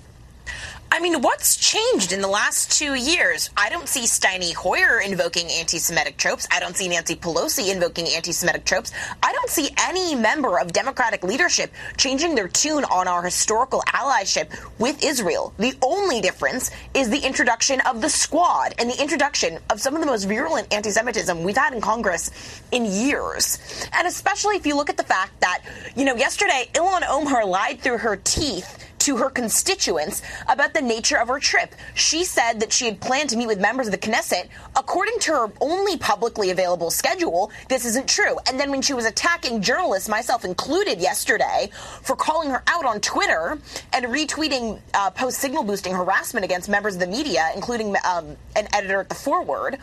I 0.93 0.99
mean, 0.99 1.23
what's 1.23 1.55
changed 1.55 2.13
in 2.13 2.21
the 2.21 2.27
last 2.27 2.71
two 2.71 2.93
years? 2.93 3.49
I 3.57 3.69
don't 3.69 3.89
see 3.89 4.01
Steny 4.01 4.53
Hoyer 4.53 5.01
invoking 5.01 5.47
anti 5.49 5.79
Semitic 5.79 6.17
tropes. 6.17 6.47
I 6.51 6.59
don't 6.59 6.77
see 6.77 6.87
Nancy 6.87 7.15
Pelosi 7.15 7.71
invoking 7.71 8.07
anti 8.09 8.31
Semitic 8.31 8.63
tropes. 8.63 8.91
I 9.23 9.33
don't 9.33 9.49
see 9.49 9.71
any 9.79 10.13
member 10.13 10.59
of 10.59 10.71
Democratic 10.71 11.23
leadership 11.23 11.71
changing 11.97 12.35
their 12.35 12.47
tune 12.47 12.83
on 12.83 13.07
our 13.07 13.23
historical 13.23 13.81
allyship 13.87 14.55
with 14.77 15.03
Israel. 15.03 15.51
The 15.57 15.73
only 15.81 16.21
difference 16.21 16.69
is 16.93 17.09
the 17.09 17.25
introduction 17.25 17.81
of 17.87 17.99
the 17.99 18.09
squad 18.09 18.75
and 18.77 18.87
the 18.87 19.01
introduction 19.01 19.57
of 19.71 19.81
some 19.81 19.95
of 19.95 19.99
the 19.99 20.05
most 20.05 20.25
virulent 20.25 20.71
anti 20.71 20.91
Semitism 20.91 21.41
we've 21.41 21.57
had 21.57 21.73
in 21.73 21.81
Congress 21.81 22.61
in 22.71 22.85
years. 22.85 23.57
And 23.93 24.07
especially 24.07 24.57
if 24.57 24.67
you 24.67 24.75
look 24.75 24.91
at 24.91 24.97
the 24.97 25.03
fact 25.03 25.39
that, 25.39 25.63
you 25.95 26.05
know, 26.05 26.15
yesterday 26.15 26.69
Ilhan 26.75 27.01
Omar 27.09 27.47
lied 27.47 27.81
through 27.81 27.97
her 27.97 28.17
teeth 28.17 28.91
to 29.03 29.17
her 29.17 29.29
constituents 29.29 30.21
about 30.47 30.73
the 30.73 30.81
nature 30.81 31.17
of 31.17 31.27
her 31.27 31.39
trip. 31.39 31.75
She 31.93 32.23
said 32.23 32.59
that 32.61 32.71
she 32.71 32.85
had 32.85 32.99
planned 32.99 33.29
to 33.31 33.37
meet 33.37 33.47
with 33.47 33.59
members 33.59 33.87
of 33.87 33.91
the 33.91 33.97
Knesset. 33.97 34.47
According 34.75 35.19
to 35.19 35.31
her 35.31 35.51
only 35.61 35.97
publicly 35.97 36.51
available 36.51 36.89
schedule, 36.89 37.51
this 37.69 37.85
isn't 37.85 38.07
true. 38.07 38.37
And 38.47 38.59
then 38.59 38.71
when 38.71 38.81
she 38.81 38.93
was 38.93 39.05
attacking 39.05 39.61
journalists, 39.61 40.07
myself 40.07 40.45
included 40.45 40.99
yesterday, 40.99 41.69
for 42.01 42.15
calling 42.15 42.49
her 42.49 42.63
out 42.67 42.85
on 42.85 43.01
Twitter 43.01 43.59
and 43.91 44.05
retweeting 44.05 44.79
uh, 44.93 45.09
post 45.11 45.39
signal 45.39 45.63
boosting 45.63 45.93
harassment 45.93 46.45
against 46.45 46.69
members 46.69 46.95
of 46.95 47.01
the 47.01 47.07
media, 47.07 47.49
including 47.55 47.95
um, 48.07 48.37
an 48.55 48.67
editor 48.73 49.01
at 49.01 49.09
the 49.09 49.15
Forward, 49.15 49.77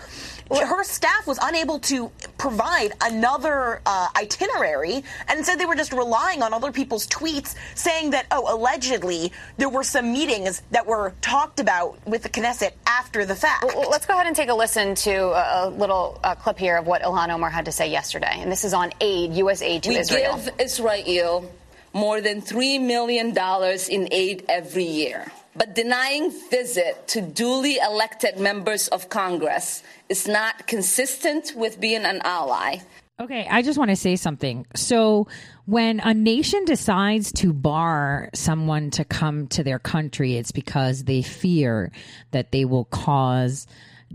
her 0.59 0.85
staff 0.85 1.27
was 1.27 1.39
unable 1.43 1.78
to 1.81 2.10
provide 2.39 2.93
another 3.01 3.81
uh, 3.86 4.09
itinerary 4.16 5.05
and 5.28 5.44
said 5.44 5.56
they 5.56 5.66
were 5.66 5.77
just 5.77 5.93
relying 5.93 6.43
on 6.43 6.52
other 6.52 6.72
people's 6.72 7.06
tweets 7.06 7.55
saying 7.74 8.10
that, 8.10 8.27
oh, 8.31 8.55
allegedly 8.55 9.32
there 9.56 9.68
were 9.68 9.85
some 9.85 10.12
meetings 10.12 10.62
that 10.70 10.86
were 10.86 11.14
talked 11.20 11.60
about 11.60 12.05
with 12.06 12.22
the 12.22 12.28
Knesset 12.28 12.72
after 12.86 13.24
the 13.24 13.36
fact. 13.36 13.64
Well, 13.64 13.90
let's 13.90 14.06
go 14.06 14.14
ahead 14.14 14.27
and 14.27 14.35
take 14.35 14.48
a 14.48 14.55
listen 14.55 14.94
to 14.97 15.16
a 15.20 15.70
little 15.70 16.18
uh, 16.24 16.35
clip 16.35 16.59
here 16.59 16.77
of 16.77 16.86
what 16.86 17.02
Ilhan 17.02 17.28
Omar 17.31 17.51
had 17.51 17.66
to 17.66 17.72
say 17.72 17.90
yesterday. 17.90 18.35
And 18.36 18.51
this 18.51 18.64
is 18.64 18.74
on 18.74 18.93
aid, 19.01 19.35
U.S. 19.35 19.62
aid 19.62 19.85
to 19.85 19.90
we 19.90 19.98
Israel. 19.98 20.36
We 20.36 20.44
give 20.44 20.55
Israel 20.59 21.52
more 21.93 22.20
than 22.20 22.43
$3 22.43 22.81
million 22.81 23.36
in 23.90 24.09
aid 24.12 24.44
every 24.48 24.85
year. 24.85 25.31
But 25.55 25.74
denying 25.74 26.31
visit 26.51 27.09
to 27.09 27.20
duly 27.20 27.77
elected 27.77 28.39
members 28.39 28.89
of 28.89 29.09
Congress 29.09 29.82
is 30.09 30.28
not 30.28 30.66
consistent 30.66 31.52
with 31.56 31.81
being 31.81 32.05
an 32.05 32.20
ally. 32.24 32.78
Okay, 33.20 33.47
I 33.51 33.60
just 33.60 33.78
want 33.78 33.90
to 33.90 33.97
say 33.97 34.16
something. 34.16 34.66
So, 34.74 35.28
when 35.66 36.01
a 36.01 36.14
nation 36.14 36.64
decides 36.64 37.32
to 37.35 37.52
bar 37.52 38.31
someone 38.32 38.90
to 38.93 39.05
come 39.05 39.47
to 39.48 39.62
their 39.62 39.78
country, 39.78 40.36
it's 40.36 40.52
because 40.52 41.05
they 41.05 41.20
fear 41.20 41.93
that 42.31 42.51
they 42.51 42.64
will 42.64 42.86
cause 42.86 43.66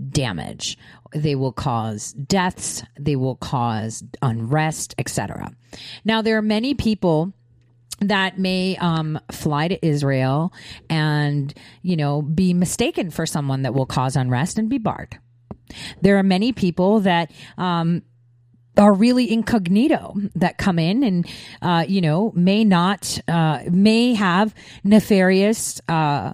damage. 0.10 0.78
They 1.14 1.36
will 1.36 1.52
cause 1.52 2.14
deaths, 2.14 2.84
they 2.99 3.16
will 3.16 3.36
cause 3.36 4.03
unrest, 4.24 4.95
etc. 4.98 5.52
Now, 6.03 6.24
there 6.24 6.38
are 6.38 6.41
many 6.41 6.74
people 6.74 7.32
that 8.02 8.38
may 8.38 8.78
um, 8.78 9.20
fly 9.32 9.68
to 9.68 9.86
Israel 9.86 10.54
and, 10.90 11.54
you 11.82 11.96
know, 11.96 12.22
be 12.22 12.54
mistaken 12.54 13.10
for 13.10 13.26
someone 13.26 13.62
that 13.64 13.74
will 13.74 13.86
cause 13.86 14.16
unrest 14.16 14.58
and 14.58 14.70
be 14.70 14.78
barred. 14.78 15.18
There 16.02 16.18
are 16.18 16.24
many 16.24 16.52
people 16.52 17.02
that, 17.02 17.32
um, 17.58 18.04
are 18.78 18.94
really 18.94 19.32
incognito 19.32 20.16
that 20.36 20.58
come 20.58 20.80
in 20.80 21.02
and 21.02 21.26
uh, 21.62 21.86
you 21.88 22.02
know 22.02 22.34
may 22.36 22.66
not 22.66 23.20
uh, 23.28 23.62
may 23.72 24.14
have 24.14 24.54
nefarious 24.84 25.80
uh, 25.88 26.34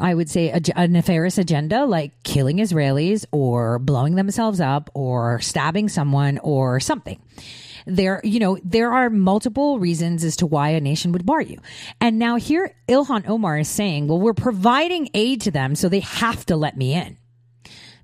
I 0.00 0.14
would 0.14 0.28
say 0.28 0.50
a, 0.50 0.60
a, 0.74 0.88
nefarious 0.88 1.38
agenda 1.38 1.84
like 1.84 2.22
killing 2.22 2.58
Israelis 2.58 3.26
or 3.30 3.78
blowing 3.78 4.14
themselves 4.14 4.60
up 4.60 4.90
or 4.94 5.40
stabbing 5.40 5.88
someone 5.88 6.38
or 6.38 6.80
something 6.80 7.20
there, 7.86 8.20
you 8.24 8.40
know, 8.40 8.58
there 8.64 8.92
are 8.92 9.10
multiple 9.10 9.78
reasons 9.78 10.24
as 10.24 10.36
to 10.36 10.46
why 10.46 10.70
a 10.70 10.80
nation 10.80 11.12
would 11.12 11.26
bar 11.26 11.40
you. 11.40 11.58
And 12.00 12.18
now 12.18 12.36
here, 12.36 12.74
Ilhan 12.88 13.28
Omar 13.28 13.58
is 13.58 13.68
saying, 13.68 14.08
well, 14.08 14.20
we're 14.20 14.34
providing 14.34 15.08
aid 15.14 15.42
to 15.42 15.50
them, 15.50 15.74
so 15.74 15.88
they 15.88 16.00
have 16.00 16.46
to 16.46 16.56
let 16.56 16.76
me 16.76 16.94
in. 16.94 17.18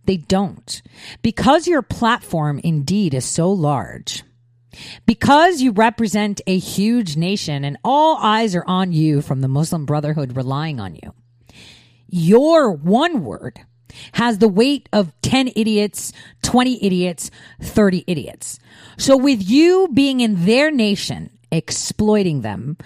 They 0.04 0.16
don't. 0.16 0.82
Because 1.22 1.66
your 1.66 1.82
platform 1.82 2.60
indeed 2.62 3.14
is 3.14 3.24
so 3.24 3.50
large, 3.50 4.22
because 5.06 5.60
you 5.60 5.72
represent 5.72 6.40
a 6.46 6.58
huge 6.58 7.16
nation 7.16 7.64
and 7.64 7.76
all 7.84 8.16
eyes 8.16 8.54
are 8.54 8.64
on 8.66 8.92
you 8.92 9.20
from 9.22 9.40
the 9.40 9.48
Muslim 9.48 9.86
Brotherhood 9.86 10.36
relying 10.36 10.80
on 10.80 10.94
you, 10.94 11.14
your 12.08 12.72
one 12.72 13.24
word 13.24 13.60
has 14.12 14.38
the 14.38 14.48
weight 14.48 14.88
of 14.92 15.12
10 15.22 15.50
idiots, 15.56 16.12
20 16.42 16.84
idiots, 16.84 17.30
30 17.60 18.04
idiots. 18.06 18.58
So 19.00 19.16
with 19.16 19.42
you 19.42 19.88
being 19.94 20.20
in 20.20 20.44
their 20.44 20.70
nation, 20.70 21.30
exploiting 21.50 22.42
them, 22.42 22.76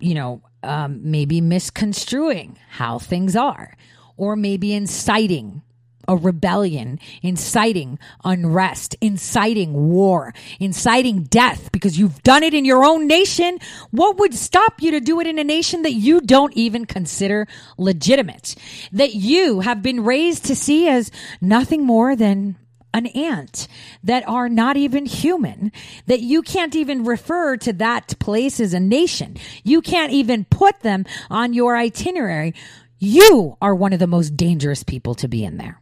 you 0.00 0.14
know, 0.14 0.42
um, 0.64 1.00
maybe 1.08 1.40
misconstruing 1.40 2.58
how 2.68 2.98
things 2.98 3.36
are, 3.36 3.76
or 4.16 4.34
maybe 4.34 4.74
inciting 4.74 5.62
a 6.08 6.16
rebellion, 6.16 6.98
inciting 7.22 8.00
unrest, 8.24 8.96
inciting 9.00 9.90
war, 9.90 10.34
inciting 10.58 11.22
death 11.22 11.70
because 11.70 11.96
you've 11.96 12.20
done 12.24 12.42
it 12.42 12.52
in 12.52 12.64
your 12.64 12.84
own 12.84 13.06
nation. 13.06 13.60
What 13.92 14.18
would 14.18 14.34
stop 14.34 14.82
you 14.82 14.90
to 14.90 15.00
do 15.00 15.20
it 15.20 15.28
in 15.28 15.38
a 15.38 15.44
nation 15.44 15.82
that 15.82 15.92
you 15.92 16.20
don't 16.20 16.52
even 16.54 16.84
consider 16.84 17.46
legitimate? 17.78 18.56
That 18.90 19.14
you 19.14 19.60
have 19.60 19.82
been 19.82 20.02
raised 20.02 20.46
to 20.46 20.56
see 20.56 20.88
as 20.88 21.12
nothing 21.40 21.86
more 21.86 22.16
than 22.16 22.56
an 22.92 23.06
ant 23.06 23.68
that 24.02 24.26
are 24.28 24.48
not 24.48 24.76
even 24.76 25.06
human, 25.06 25.72
that 26.06 26.20
you 26.20 26.42
can't 26.42 26.74
even 26.74 27.04
refer 27.04 27.56
to 27.58 27.72
that 27.74 28.18
place 28.18 28.60
as 28.60 28.74
a 28.74 28.80
nation. 28.80 29.36
You 29.64 29.80
can't 29.80 30.12
even 30.12 30.44
put 30.44 30.80
them 30.80 31.04
on 31.30 31.52
your 31.52 31.76
itinerary. 31.76 32.54
You 32.98 33.56
are 33.62 33.74
one 33.74 33.92
of 33.92 33.98
the 33.98 34.06
most 34.06 34.36
dangerous 34.36 34.82
people 34.82 35.14
to 35.16 35.28
be 35.28 35.44
in 35.44 35.56
there. 35.56 35.79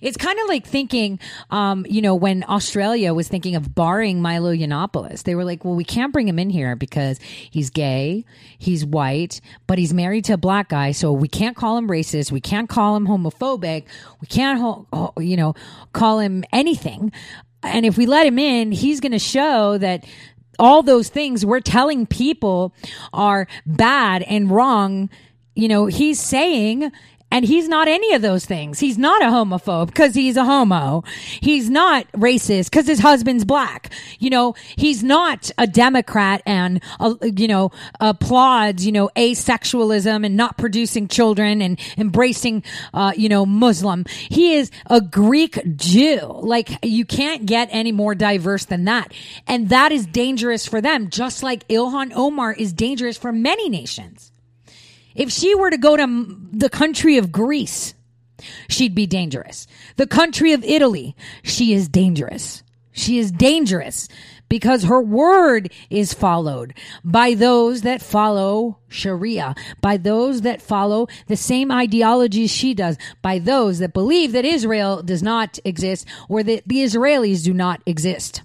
It's 0.00 0.16
kind 0.16 0.38
of 0.38 0.48
like 0.48 0.66
thinking, 0.66 1.18
um, 1.50 1.86
you 1.88 2.02
know, 2.02 2.14
when 2.14 2.44
Australia 2.48 3.14
was 3.14 3.28
thinking 3.28 3.56
of 3.56 3.74
barring 3.74 4.20
Milo 4.20 4.54
Yiannopoulos, 4.54 5.24
they 5.24 5.34
were 5.34 5.44
like, 5.44 5.64
well, 5.64 5.74
we 5.74 5.84
can't 5.84 6.12
bring 6.12 6.28
him 6.28 6.38
in 6.38 6.50
here 6.50 6.76
because 6.76 7.18
he's 7.50 7.70
gay, 7.70 8.24
he's 8.58 8.84
white, 8.84 9.40
but 9.66 9.78
he's 9.78 9.92
married 9.92 10.24
to 10.26 10.34
a 10.34 10.38
black 10.38 10.68
guy, 10.68 10.92
so 10.92 11.12
we 11.12 11.28
can't 11.28 11.56
call 11.56 11.76
him 11.76 11.88
racist, 11.88 12.32
we 12.32 12.40
can't 12.40 12.68
call 12.68 12.96
him 12.96 13.06
homophobic, 13.06 13.84
we 14.20 14.26
can't, 14.26 14.86
you 15.18 15.36
know, 15.36 15.54
call 15.92 16.18
him 16.18 16.44
anything. 16.52 17.12
And 17.62 17.86
if 17.86 17.96
we 17.96 18.06
let 18.06 18.26
him 18.26 18.38
in, 18.38 18.72
he's 18.72 19.00
going 19.00 19.12
to 19.12 19.18
show 19.18 19.78
that 19.78 20.04
all 20.58 20.82
those 20.82 21.08
things 21.08 21.46
we're 21.46 21.60
telling 21.60 22.06
people 22.06 22.74
are 23.12 23.46
bad 23.66 24.22
and 24.22 24.50
wrong 24.50 25.08
you 25.54 25.68
know, 25.68 25.86
he's 25.86 26.20
saying 26.20 26.92
and 27.32 27.46
he's 27.46 27.66
not 27.66 27.88
any 27.88 28.12
of 28.12 28.20
those 28.20 28.44
things. 28.44 28.78
He's 28.78 28.98
not 28.98 29.22
a 29.22 29.24
homophobe 29.24 29.86
because 29.86 30.14
he's 30.14 30.36
a 30.36 30.44
homo. 30.44 31.02
He's 31.40 31.70
not 31.70 32.06
racist 32.12 32.66
because 32.66 32.86
his 32.86 33.00
husband's 33.00 33.46
black. 33.46 33.90
You 34.18 34.28
know, 34.28 34.54
he's 34.76 35.02
not 35.02 35.50
a 35.56 35.66
Democrat 35.66 36.42
and, 36.44 36.82
uh, 37.00 37.14
you 37.22 37.48
know, 37.48 37.72
applauds, 38.00 38.84
you 38.84 38.92
know, 38.92 39.08
asexualism 39.16 40.26
and 40.26 40.36
not 40.36 40.58
producing 40.58 41.08
children 41.08 41.62
and 41.62 41.80
embracing, 41.96 42.64
uh, 42.92 43.14
you 43.16 43.30
know, 43.30 43.46
Muslim. 43.46 44.04
He 44.28 44.56
is 44.56 44.70
a 44.90 45.00
Greek 45.00 45.58
Jew. 45.76 46.20
Like 46.42 46.84
you 46.84 47.06
can't 47.06 47.46
get 47.46 47.70
any 47.72 47.92
more 47.92 48.14
diverse 48.14 48.66
than 48.66 48.84
that. 48.84 49.10
And 49.46 49.70
that 49.70 49.90
is 49.90 50.04
dangerous 50.04 50.66
for 50.66 50.82
them, 50.82 51.08
just 51.08 51.42
like 51.42 51.66
Ilhan 51.68 52.12
Omar 52.14 52.52
is 52.52 52.74
dangerous 52.74 53.16
for 53.16 53.32
many 53.32 53.70
nations. 53.70 54.31
If 55.14 55.30
she 55.30 55.54
were 55.54 55.70
to 55.70 55.78
go 55.78 55.96
to 55.96 56.36
the 56.52 56.70
country 56.70 57.18
of 57.18 57.32
Greece, 57.32 57.94
she'd 58.68 58.94
be 58.94 59.06
dangerous. 59.06 59.66
The 59.96 60.06
country 60.06 60.52
of 60.52 60.64
Italy, 60.64 61.16
she 61.42 61.72
is 61.72 61.88
dangerous. 61.88 62.62
She 62.92 63.18
is 63.18 63.32
dangerous 63.32 64.06
because 64.52 64.84
her 64.84 65.00
word 65.00 65.72
is 65.88 66.12
followed 66.12 66.74
by 67.02 67.32
those 67.32 67.82
that 67.82 68.02
follow 68.02 68.78
Sharia, 68.88 69.54
by 69.80 69.96
those 69.96 70.42
that 70.42 70.60
follow 70.60 71.08
the 71.26 71.36
same 71.36 71.72
ideologies 71.72 72.50
she 72.50 72.74
does, 72.74 72.98
by 73.22 73.38
those 73.38 73.78
that 73.78 73.94
believe 73.94 74.32
that 74.32 74.44
Israel 74.44 75.02
does 75.02 75.22
not 75.22 75.58
exist 75.64 76.06
or 76.28 76.42
that 76.42 76.64
the 76.66 76.84
Israelis 76.84 77.42
do 77.42 77.54
not 77.54 77.80
exist. 77.86 78.42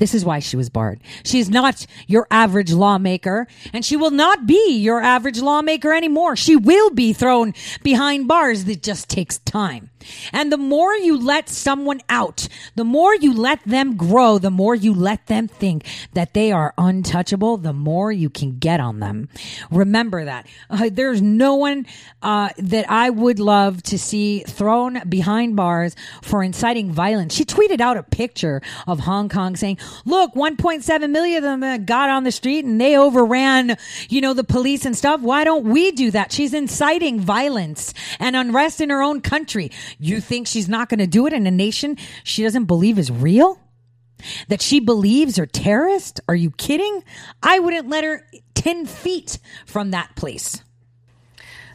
This 0.00 0.14
is 0.14 0.24
why 0.24 0.38
she 0.38 0.56
was 0.56 0.70
barred. 0.70 0.98
She's 1.24 1.50
not 1.50 1.86
your 2.06 2.26
average 2.30 2.72
lawmaker, 2.72 3.46
and 3.74 3.84
she 3.84 3.96
will 3.96 4.10
not 4.10 4.46
be 4.46 4.78
your 4.78 5.02
average 5.02 5.42
lawmaker 5.42 5.92
anymore. 5.92 6.36
She 6.36 6.56
will 6.56 6.88
be 6.88 7.12
thrown 7.12 7.52
behind 7.82 8.26
bars. 8.26 8.66
It 8.66 8.82
just 8.82 9.10
takes 9.10 9.36
time. 9.40 9.89
And 10.32 10.52
the 10.52 10.58
more 10.58 10.94
you 10.94 11.18
let 11.18 11.48
someone 11.48 12.00
out, 12.08 12.48
the 12.74 12.84
more 12.84 13.14
you 13.14 13.34
let 13.34 13.62
them 13.64 13.96
grow, 13.96 14.38
the 14.38 14.50
more 14.50 14.74
you 14.74 14.94
let 14.94 15.26
them 15.26 15.48
think 15.48 15.86
that 16.14 16.34
they 16.34 16.52
are 16.52 16.74
untouchable, 16.78 17.56
the 17.56 17.72
more 17.72 18.12
you 18.12 18.30
can 18.30 18.58
get 18.58 18.80
on 18.80 19.00
them. 19.00 19.28
Remember 19.70 20.24
that. 20.24 20.46
Uh, 20.68 20.90
there's 20.92 21.22
no 21.22 21.54
one 21.54 21.86
uh, 22.22 22.50
that 22.58 22.90
I 22.90 23.10
would 23.10 23.38
love 23.38 23.82
to 23.84 23.98
see 23.98 24.40
thrown 24.40 25.00
behind 25.08 25.56
bars 25.56 25.96
for 26.22 26.42
inciting 26.42 26.92
violence. 26.92 27.34
She 27.34 27.44
tweeted 27.44 27.80
out 27.80 27.96
a 27.96 28.02
picture 28.02 28.62
of 28.86 29.00
Hong 29.00 29.28
Kong 29.28 29.56
saying, 29.56 29.78
look, 30.04 30.34
1.7 30.34 31.10
million 31.10 31.38
of 31.38 31.42
them 31.42 31.62
uh, 31.62 31.78
got 31.78 32.10
on 32.10 32.24
the 32.24 32.32
street 32.32 32.64
and 32.64 32.80
they 32.80 32.96
overran, 32.96 33.76
you 34.08 34.20
know, 34.20 34.34
the 34.34 34.44
police 34.44 34.84
and 34.84 34.96
stuff. 34.96 35.20
Why 35.20 35.44
don't 35.44 35.64
we 35.64 35.90
do 35.92 36.10
that? 36.10 36.32
She's 36.32 36.54
inciting 36.54 37.20
violence 37.20 37.94
and 38.18 38.36
unrest 38.36 38.80
in 38.80 38.90
her 38.90 39.02
own 39.02 39.20
country. 39.20 39.70
You 39.98 40.20
think 40.20 40.46
she's 40.46 40.68
not 40.68 40.88
going 40.88 40.98
to 40.98 41.06
do 41.06 41.26
it 41.26 41.32
in 41.32 41.46
a 41.46 41.50
nation 41.50 41.96
she 42.24 42.42
doesn't 42.42 42.64
believe 42.66 42.98
is 42.98 43.10
real? 43.10 43.58
That 44.48 44.60
she 44.60 44.80
believes 44.80 45.38
are 45.38 45.46
terrorists? 45.46 46.20
Are 46.28 46.34
you 46.34 46.50
kidding? 46.50 47.02
I 47.42 47.58
wouldn't 47.58 47.88
let 47.88 48.04
her 48.04 48.26
10 48.54 48.86
feet 48.86 49.38
from 49.66 49.92
that 49.92 50.14
place. 50.16 50.62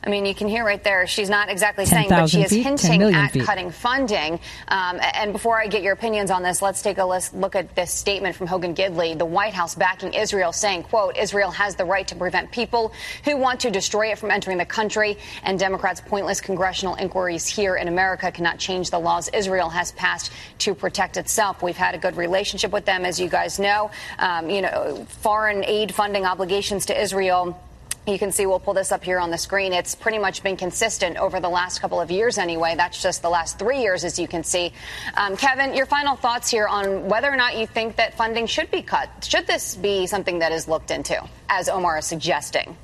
I 0.06 0.10
mean, 0.10 0.26
you 0.26 0.36
can 0.36 0.48
hear 0.48 0.64
right 0.64 0.84
there, 0.84 1.08
she's 1.08 1.32
not 1.32 1.50
exactly 1.50 1.86
saying, 1.86 2.10
but 2.10 2.30
she 2.30 2.44
is 2.44 2.52
feet, 2.52 2.64
hinting 2.64 3.02
at 3.02 3.32
feet. 3.32 3.44
cutting 3.44 3.72
funding. 3.72 4.40
Um, 4.68 5.00
and 5.02 5.34
before 5.34 5.60
I 5.60 5.66
get 5.66 5.82
your 5.82 5.94
opinions 5.94 6.30
on 6.30 6.44
this, 6.44 6.62
let's 6.62 6.84
take 6.84 7.00
a 7.00 7.06
lis- 7.06 7.34
look 7.34 7.56
at 7.56 7.76
this 7.76 7.92
statement 7.92 8.36
from 8.36 8.46
Hogan 8.46 8.76
Gidley, 8.76 9.18
the 9.18 9.26
White 9.26 9.56
House 9.56 9.74
backing 9.74 10.14
Israel, 10.14 10.54
saying, 10.54 10.84
quote, 10.84 11.18
Israel 11.18 11.50
has 11.50 11.76
the 11.76 11.86
right 11.86 12.08
to 12.08 12.16
prevent 12.16 12.52
people 12.52 12.94
who 13.24 13.36
want 13.36 13.60
to 13.62 13.72
destroy 13.72 14.12
it 14.12 14.20
from 14.20 14.30
entering 14.30 14.60
the 14.60 14.66
country, 14.66 15.18
and 15.44 15.58
Democrats' 15.58 16.02
pointless 16.02 16.40
congressional 16.40 16.96
inquiries 16.96 17.48
here 17.48 17.76
in 17.76 17.88
America 17.88 18.32
cannot 18.32 18.60
change 18.60 18.92
the 18.92 19.00
laws 19.00 19.28
Israel 19.30 19.70
has 19.70 19.92
passed 19.94 20.32
to 20.60 20.76
protect 20.76 21.18
itself. 21.18 21.64
We've 21.64 21.76
had 21.76 21.96
a 21.96 21.98
good 21.98 22.16
relationship 22.16 22.72
with 22.72 22.86
them, 22.86 23.06
as 23.06 23.20
you 23.20 23.28
guys 23.28 23.58
know. 23.58 23.90
Um, 24.20 24.52
you 24.52 24.62
know, 24.62 25.06
foreign 25.22 25.66
aid 25.66 25.96
funding 25.96 26.26
obligations 26.26 26.86
to 26.88 27.02
Israel. 27.02 27.60
You 28.08 28.20
can 28.20 28.32
see, 28.32 28.46
we'll 28.46 28.60
pull 28.60 28.76
this 28.76 28.92
up 28.92 29.04
here 29.04 29.18
on 29.18 29.32
the 29.32 29.38
screen. 29.38 29.74
It's 29.74 29.96
pretty 29.96 30.20
much 30.20 30.44
been 30.44 30.58
consistent 30.58 31.18
over 31.18 31.40
the 31.40 31.50
last 31.50 31.82
couple 31.82 32.00
of 32.00 32.12
years 32.12 32.38
anyway. 32.38 32.76
That's 32.78 33.02
just 33.02 33.24
the 33.24 33.32
last 33.32 33.58
three 33.58 33.82
years, 33.82 34.04
as 34.04 34.20
you 34.20 34.28
can 34.28 34.44
see. 34.44 34.74
Um, 35.18 35.36
Kevin, 35.36 35.74
your 35.74 35.88
final 35.88 36.16
thoughts 36.16 36.48
here 36.52 36.68
on 36.68 37.10
whether 37.10 37.32
or 37.32 37.36
not 37.36 37.58
you 37.58 37.66
think 37.66 37.96
that 37.96 38.16
funding 38.16 38.46
should 38.46 38.70
be 38.70 38.84
cut. 38.84 39.10
Should 39.24 39.48
this 39.48 39.76
be 39.76 40.06
something 40.06 40.38
that 40.40 40.52
is 40.52 40.68
looked 40.68 40.92
into, 40.92 41.20
as 41.50 41.68
Omar 41.68 41.98
is 41.98 42.06
suggesting? 42.06 42.78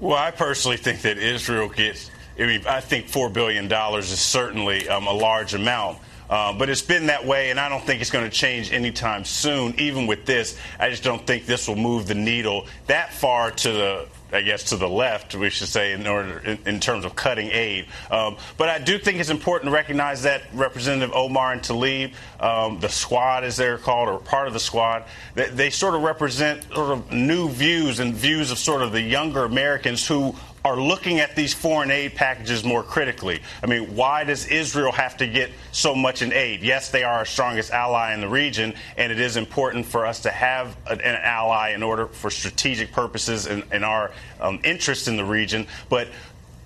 Well, 0.00 0.18
I 0.18 0.32
personally 0.32 0.78
think 0.78 1.02
that 1.02 1.18
Israel 1.18 1.68
gets. 1.68 2.10
I 2.40 2.46
mean, 2.46 2.66
I 2.66 2.80
think 2.80 3.06
four 3.06 3.30
billion 3.30 3.68
dollars 3.68 4.10
is 4.10 4.20
certainly 4.20 4.88
um, 4.88 5.06
a 5.06 5.12
large 5.12 5.54
amount. 5.54 5.98
Uh, 6.28 6.52
but 6.52 6.68
it's 6.68 6.82
been 6.82 7.06
that 7.06 7.24
way, 7.24 7.50
and 7.50 7.60
I 7.60 7.68
don't 7.68 7.84
think 7.84 8.00
it's 8.00 8.10
going 8.10 8.28
to 8.28 8.36
change 8.36 8.72
anytime 8.72 9.24
soon. 9.24 9.78
Even 9.78 10.06
with 10.06 10.26
this, 10.26 10.58
I 10.78 10.90
just 10.90 11.04
don't 11.04 11.24
think 11.26 11.46
this 11.46 11.68
will 11.68 11.76
move 11.76 12.06
the 12.06 12.14
needle 12.14 12.66
that 12.86 13.12
far 13.12 13.50
to 13.50 13.72
the 13.72 14.08
I 14.32 14.42
guess 14.42 14.64
to 14.64 14.76
the 14.76 14.88
left, 14.88 15.36
we 15.36 15.50
should 15.50 15.68
say, 15.68 15.92
in 15.92 16.06
order 16.06 16.38
in, 16.40 16.58
in 16.66 16.80
terms 16.80 17.04
of 17.04 17.14
cutting 17.14 17.48
aid. 17.52 17.86
Um, 18.10 18.36
but 18.56 18.68
I 18.68 18.78
do 18.80 18.98
think 18.98 19.20
it's 19.20 19.30
important 19.30 19.70
to 19.70 19.74
recognize 19.74 20.24
that 20.24 20.42
Representative 20.52 21.14
Omar 21.14 21.52
and 21.52 21.62
Tlaib, 21.62 22.12
um, 22.40 22.80
the 22.80 22.88
squad 22.88 23.44
as 23.44 23.56
they're 23.56 23.78
called, 23.78 24.08
or 24.08 24.18
part 24.18 24.48
of 24.48 24.52
the 24.52 24.60
squad, 24.60 25.04
they, 25.34 25.48
they 25.48 25.70
sort 25.70 25.94
of 25.94 26.02
represent 26.02 26.64
sort 26.74 26.90
of 26.90 27.12
new 27.12 27.48
views 27.48 28.00
and 28.00 28.14
views 28.14 28.50
of 28.50 28.58
sort 28.58 28.82
of 28.82 28.90
the 28.90 29.00
younger 29.00 29.44
Americans 29.44 30.06
who 30.06 30.34
are 30.66 30.80
looking 30.80 31.20
at 31.20 31.36
these 31.36 31.54
foreign 31.54 31.92
aid 31.92 32.16
packages 32.16 32.64
more 32.64 32.82
critically. 32.82 33.40
I 33.62 33.66
mean, 33.66 33.94
why 33.94 34.24
does 34.24 34.48
Israel 34.48 34.90
have 34.90 35.16
to 35.18 35.28
get 35.28 35.52
so 35.70 35.94
much 35.94 36.22
in 36.22 36.32
aid? 36.32 36.60
Yes, 36.60 36.90
they 36.90 37.04
are 37.04 37.14
our 37.14 37.24
strongest 37.24 37.70
ally 37.70 38.12
in 38.14 38.20
the 38.20 38.28
region, 38.28 38.74
and 38.96 39.12
it 39.12 39.20
is 39.20 39.36
important 39.36 39.86
for 39.86 40.04
us 40.04 40.18
to 40.22 40.30
have 40.32 40.76
an, 40.88 41.00
ally 41.00 41.70
in 41.70 41.84
order 41.84 42.08
for 42.08 42.32
strategic 42.32 42.90
purposes 42.90 43.46
and, 43.46 43.62
and 43.70 43.84
our 43.84 44.10
um, 44.40 44.58
interest 44.64 45.06
in 45.06 45.16
the 45.16 45.24
region. 45.24 45.68
But 45.88 46.08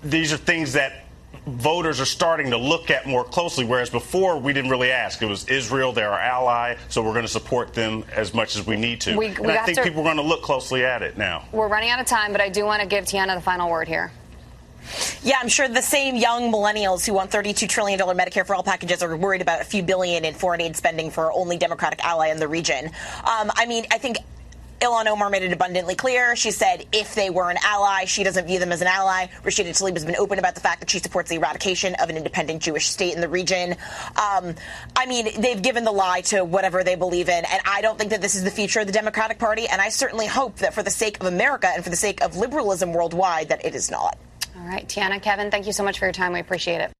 these 0.01 0.33
are 0.33 0.37
things 0.37 0.73
that 0.73 1.00
voters 1.45 1.99
are 1.99 2.05
starting 2.05 2.51
to 2.51 2.57
look 2.57 2.91
at 2.91 3.07
more 3.07 3.23
closely, 3.23 3.65
whereas 3.65 3.89
before 3.89 4.37
we 4.37 4.53
didn't 4.53 4.69
really 4.69 4.91
ask. 4.91 5.21
It 5.21 5.25
was 5.25 5.47
Israel, 5.47 5.91
they're 5.91 6.11
our 6.11 6.19
ally, 6.19 6.75
so 6.89 7.01
we're 7.01 7.13
going 7.13 7.23
to 7.23 7.31
support 7.31 7.73
them 7.73 8.05
as 8.13 8.33
much 8.33 8.55
as 8.55 8.65
we 8.65 8.77
need 8.77 9.01
to. 9.01 9.17
We, 9.17 9.27
and 9.27 9.39
we 9.39 9.53
I 9.53 9.63
think 9.63 9.77
to, 9.77 9.83
people 9.83 10.01
are 10.01 10.05
going 10.05 10.17
to 10.17 10.21
look 10.23 10.43
closely 10.43 10.85
at 10.85 11.01
it 11.01 11.17
now. 11.17 11.45
We're 11.51 11.67
running 11.67 11.89
out 11.89 11.99
of 11.99 12.05
time, 12.05 12.31
but 12.31 12.41
I 12.41 12.49
do 12.49 12.65
want 12.65 12.81
to 12.81 12.87
give 12.87 13.05
Tiana 13.05 13.35
the 13.35 13.41
final 13.41 13.69
word 13.69 13.87
here. 13.87 14.11
Yeah, 15.23 15.37
I'm 15.39 15.47
sure 15.47 15.67
the 15.67 15.81
same 15.81 16.15
young 16.15 16.51
millennials 16.51 17.05
who 17.05 17.13
want 17.13 17.31
$32 17.31 17.69
trillion 17.69 17.99
Medicare 17.99 18.45
for 18.45 18.55
all 18.55 18.63
packages 18.63 19.03
are 19.03 19.15
worried 19.15 19.41
about 19.41 19.61
a 19.61 19.63
few 19.63 19.83
billion 19.83 20.25
in 20.25 20.33
foreign 20.33 20.61
aid 20.61 20.75
spending 20.75 21.11
for 21.11 21.25
our 21.25 21.31
only 21.33 21.57
Democratic 21.57 22.03
ally 22.03 22.29
in 22.29 22.39
the 22.39 22.47
region. 22.47 22.87
Um, 22.87 23.51
I 23.55 23.65
mean, 23.67 23.85
I 23.91 23.99
think 23.99 24.17
Ilhan 24.81 25.05
Omar 25.07 25.29
made 25.29 25.43
it 25.43 25.53
abundantly 25.53 25.95
clear. 25.95 26.35
She 26.35 26.51
said 26.51 26.85
if 26.91 27.13
they 27.13 27.29
were 27.29 27.49
an 27.49 27.57
ally, 27.63 28.05
she 28.05 28.23
doesn't 28.23 28.47
view 28.47 28.59
them 28.59 28.71
as 28.71 28.81
an 28.81 28.87
ally. 28.87 29.27
Rashida 29.43 29.69
Tlaib 29.69 29.93
has 29.93 30.05
been 30.05 30.15
open 30.15 30.39
about 30.39 30.55
the 30.55 30.61
fact 30.61 30.79
that 30.79 30.89
she 30.89 30.99
supports 30.99 31.29
the 31.29 31.35
eradication 31.35 31.95
of 31.95 32.09
an 32.09 32.17
independent 32.17 32.61
Jewish 32.61 32.87
state 32.87 33.13
in 33.13 33.21
the 33.21 33.29
region. 33.29 33.73
Um, 34.15 34.55
I 34.95 35.05
mean, 35.07 35.39
they've 35.39 35.61
given 35.61 35.83
the 35.83 35.91
lie 35.91 36.21
to 36.21 36.43
whatever 36.43 36.83
they 36.83 36.95
believe 36.95 37.29
in, 37.29 37.45
and 37.45 37.61
I 37.65 37.81
don't 37.81 37.97
think 37.97 38.11
that 38.11 38.21
this 38.21 38.35
is 38.35 38.43
the 38.43 38.51
future 38.51 38.79
of 38.79 38.87
the 38.87 38.93
Democratic 38.93 39.37
Party, 39.37 39.67
and 39.67 39.79
I 39.79 39.89
certainly 39.89 40.25
hope 40.25 40.57
that 40.57 40.73
for 40.73 40.83
the 40.83 40.89
sake 40.89 41.19
of 41.19 41.27
America 41.27 41.69
and 41.73 41.83
for 41.83 41.89
the 41.89 41.95
sake 41.95 42.21
of 42.23 42.35
liberalism 42.35 42.91
worldwide, 42.93 43.49
that 43.49 43.63
it 43.63 43.75
is 43.75 43.91
not. 43.91 44.17
All 44.57 44.67
right, 44.67 44.87
Tiana, 44.87 45.21
Kevin, 45.21 45.51
thank 45.51 45.67
you 45.67 45.73
so 45.73 45.83
much 45.83 45.99
for 45.99 46.05
your 46.05 46.13
time. 46.13 46.33
We 46.33 46.39
appreciate 46.39 46.81
it. 46.81 46.91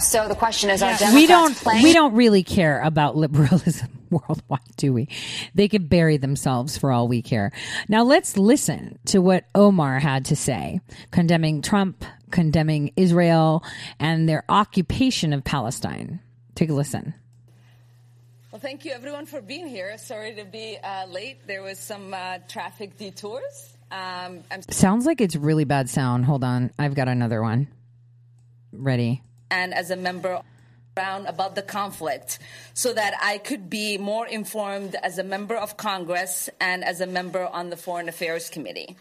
So 0.00 0.28
the 0.28 0.34
question 0.34 0.70
is, 0.70 0.82
are 0.82 0.96
Democrats 0.96 1.14
we 1.14 1.26
don't 1.26 1.56
playing? 1.56 1.82
we 1.82 1.92
don't 1.92 2.14
really 2.14 2.42
care 2.42 2.80
about 2.80 3.16
liberalism 3.16 3.99
worldwide, 4.28 4.76
do 4.76 4.92
we? 4.92 5.08
They 5.54 5.68
could 5.68 5.88
bury 5.88 6.16
themselves 6.16 6.76
for 6.76 6.90
all 6.92 7.08
we 7.08 7.22
care. 7.22 7.52
Now 7.88 8.02
let's 8.02 8.36
listen 8.36 8.98
to 9.06 9.20
what 9.20 9.44
Omar 9.54 9.98
had 10.00 10.24
to 10.26 10.36
say, 10.36 10.80
condemning 11.10 11.62
Trump, 11.62 12.04
condemning 12.30 12.92
Israel, 12.96 13.64
and 13.98 14.28
their 14.28 14.44
occupation 14.48 15.32
of 15.32 15.44
Palestine. 15.44 16.20
Take 16.54 16.70
a 16.70 16.74
listen. 16.74 17.14
Well, 18.50 18.60
thank 18.60 18.84
you 18.84 18.92
everyone 18.92 19.26
for 19.26 19.40
being 19.40 19.68
here. 19.68 19.96
Sorry 19.96 20.34
to 20.34 20.44
be 20.44 20.76
uh, 20.82 21.06
late. 21.06 21.46
There 21.46 21.62
was 21.62 21.78
some 21.78 22.12
uh, 22.12 22.38
traffic 22.48 22.96
detours. 22.96 23.76
Um, 23.92 24.42
I'm 24.50 24.62
Sounds 24.70 25.06
like 25.06 25.20
it's 25.20 25.36
really 25.36 25.64
bad 25.64 25.88
sound. 25.88 26.24
Hold 26.24 26.44
on, 26.44 26.70
I've 26.78 26.94
got 26.94 27.08
another 27.08 27.42
one. 27.42 27.68
Ready. 28.72 29.22
and 29.50 29.74
as 29.74 29.90
a 29.90 29.96
member 29.96 30.42
about 30.96 31.54
the 31.54 31.62
conflict 31.62 32.38
so 32.74 32.92
that 32.92 33.14
I 33.22 33.38
could 33.38 33.70
be 33.70 33.96
more 33.96 34.26
informed 34.26 34.96
as 35.02 35.18
a 35.18 35.24
member 35.24 35.56
of 35.56 35.76
Congress 35.76 36.50
and 36.60 36.84
as 36.84 37.00
a 37.00 37.06
member 37.06 37.46
on 37.46 37.70
the 37.70 37.76
Foreign 37.76 38.08
Affairs 38.08 38.50
Committee. 38.50 38.96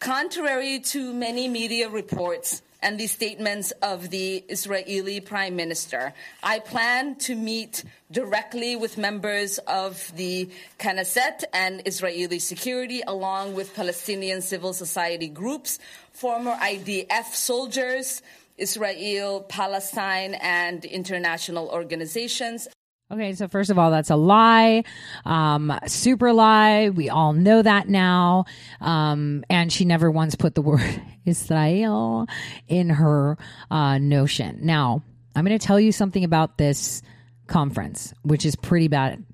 Contrary 0.00 0.80
to 0.80 1.12
many 1.14 1.48
media 1.48 1.88
reports 1.88 2.62
and 2.82 2.98
the 2.98 3.06
statements 3.06 3.70
of 3.82 4.10
the 4.10 4.42
Israeli 4.48 5.20
Prime 5.20 5.54
Minister, 5.54 6.14
I 6.42 6.58
plan 6.58 7.16
to 7.16 7.34
meet 7.34 7.84
directly 8.10 8.74
with 8.74 8.96
members 8.96 9.58
of 9.58 10.10
the 10.16 10.48
Knesset 10.78 11.44
and 11.52 11.82
Israeli 11.84 12.38
security, 12.38 13.02
along 13.06 13.54
with 13.54 13.74
Palestinian 13.74 14.40
civil 14.40 14.72
society 14.72 15.28
groups, 15.28 15.78
former 16.12 16.54
IDF 16.54 17.34
soldiers, 17.34 18.22
Israel, 18.60 19.42
Palestine, 19.48 20.34
and 20.34 20.84
international 20.84 21.68
organizations. 21.68 22.68
Okay, 23.12 23.32
so 23.32 23.48
first 23.48 23.70
of 23.70 23.78
all, 23.78 23.90
that's 23.90 24.10
a 24.10 24.16
lie, 24.16 24.84
um, 25.24 25.76
super 25.86 26.32
lie. 26.32 26.90
We 26.90 27.08
all 27.08 27.32
know 27.32 27.60
that 27.60 27.88
now. 27.88 28.44
Um, 28.80 29.44
and 29.50 29.72
she 29.72 29.84
never 29.84 30.08
once 30.10 30.36
put 30.36 30.54
the 30.54 30.62
word 30.62 31.02
Israel 31.24 32.26
in 32.68 32.88
her 32.90 33.36
uh, 33.68 33.98
notion. 33.98 34.60
Now, 34.62 35.02
I'm 35.34 35.44
going 35.44 35.58
to 35.58 35.66
tell 35.66 35.80
you 35.80 35.90
something 35.90 36.22
about 36.22 36.56
this 36.56 37.02
conference, 37.48 38.14
which 38.22 38.46
is 38.46 38.54
pretty 38.54 38.86
bad. 38.86 39.24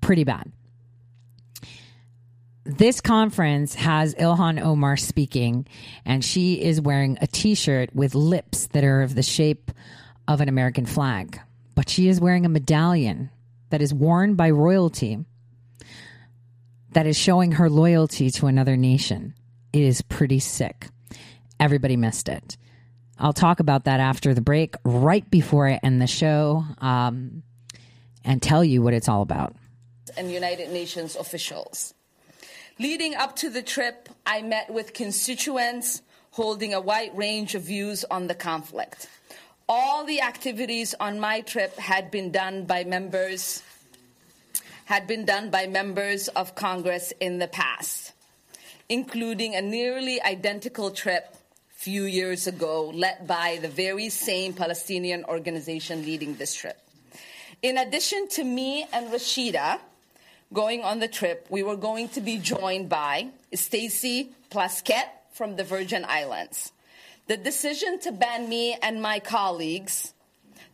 Pretty 0.00 0.24
bad. 0.24 0.50
This 2.64 3.00
conference 3.00 3.74
has 3.74 4.14
Ilhan 4.14 4.62
Omar 4.62 4.96
speaking, 4.96 5.66
and 6.04 6.24
she 6.24 6.62
is 6.62 6.80
wearing 6.80 7.18
a 7.20 7.26
t 7.26 7.56
shirt 7.56 7.94
with 7.94 8.14
lips 8.14 8.68
that 8.68 8.84
are 8.84 9.02
of 9.02 9.16
the 9.16 9.22
shape 9.22 9.72
of 10.28 10.40
an 10.40 10.48
American 10.48 10.86
flag. 10.86 11.40
But 11.74 11.88
she 11.88 12.08
is 12.08 12.20
wearing 12.20 12.46
a 12.46 12.48
medallion 12.48 13.30
that 13.70 13.82
is 13.82 13.92
worn 13.92 14.36
by 14.36 14.50
royalty 14.50 15.24
that 16.92 17.06
is 17.06 17.16
showing 17.16 17.52
her 17.52 17.68
loyalty 17.68 18.30
to 18.30 18.46
another 18.46 18.76
nation. 18.76 19.34
It 19.72 19.82
is 19.82 20.02
pretty 20.02 20.38
sick. 20.38 20.88
Everybody 21.58 21.96
missed 21.96 22.28
it. 22.28 22.56
I'll 23.18 23.32
talk 23.32 23.60
about 23.60 23.84
that 23.84 23.98
after 23.98 24.34
the 24.34 24.40
break, 24.40 24.74
right 24.84 25.28
before 25.30 25.68
I 25.68 25.80
end 25.82 26.00
the 26.02 26.06
show, 26.06 26.64
um, 26.78 27.42
and 28.24 28.42
tell 28.42 28.62
you 28.62 28.82
what 28.82 28.94
it's 28.94 29.08
all 29.08 29.22
about. 29.22 29.56
And 30.16 30.30
United 30.30 30.70
Nations 30.70 31.16
officials. 31.16 31.94
Leading 32.82 33.14
up 33.14 33.36
to 33.36 33.48
the 33.48 33.62
trip, 33.62 34.08
I 34.26 34.42
met 34.42 34.68
with 34.68 34.92
constituents 34.92 36.02
holding 36.32 36.74
a 36.74 36.80
wide 36.80 37.16
range 37.16 37.54
of 37.54 37.62
views 37.62 38.04
on 38.10 38.26
the 38.26 38.34
conflict. 38.34 39.06
All 39.68 40.04
the 40.04 40.20
activities 40.20 40.92
on 40.98 41.20
my 41.20 41.42
trip 41.42 41.76
had 41.76 42.10
been 42.10 42.32
done 42.32 42.64
by 42.64 42.82
members 42.82 43.62
had 44.86 45.06
been 45.06 45.24
done 45.24 45.48
by 45.50 45.68
members 45.68 46.26
of 46.26 46.56
Congress 46.56 47.12
in 47.20 47.38
the 47.38 47.46
past, 47.46 48.14
including 48.88 49.54
a 49.54 49.62
nearly 49.62 50.20
identical 50.20 50.90
trip 50.90 51.36
few 51.68 52.02
years 52.02 52.48
ago 52.48 52.90
led 52.92 53.28
by 53.28 53.60
the 53.62 53.68
very 53.68 54.08
same 54.08 54.54
Palestinian 54.54 55.24
organization 55.26 56.04
leading 56.04 56.34
this 56.34 56.52
trip. 56.52 56.80
In 57.62 57.78
addition 57.78 58.26
to 58.30 58.42
me 58.42 58.88
and 58.92 59.06
Rashida 59.12 59.78
going 60.52 60.82
on 60.82 60.98
the 60.98 61.08
trip, 61.08 61.46
we 61.50 61.62
were 61.62 61.76
going 61.76 62.08
to 62.10 62.20
be 62.20 62.38
joined 62.38 62.88
by 62.88 63.28
Stacey 63.54 64.30
Plaskett 64.50 65.08
from 65.32 65.56
the 65.56 65.64
Virgin 65.64 66.04
Islands. 66.06 66.72
The 67.26 67.36
decision 67.36 67.98
to 68.00 68.12
ban 68.12 68.48
me 68.48 68.76
and 68.82 69.00
my 69.00 69.18
colleagues, 69.20 70.12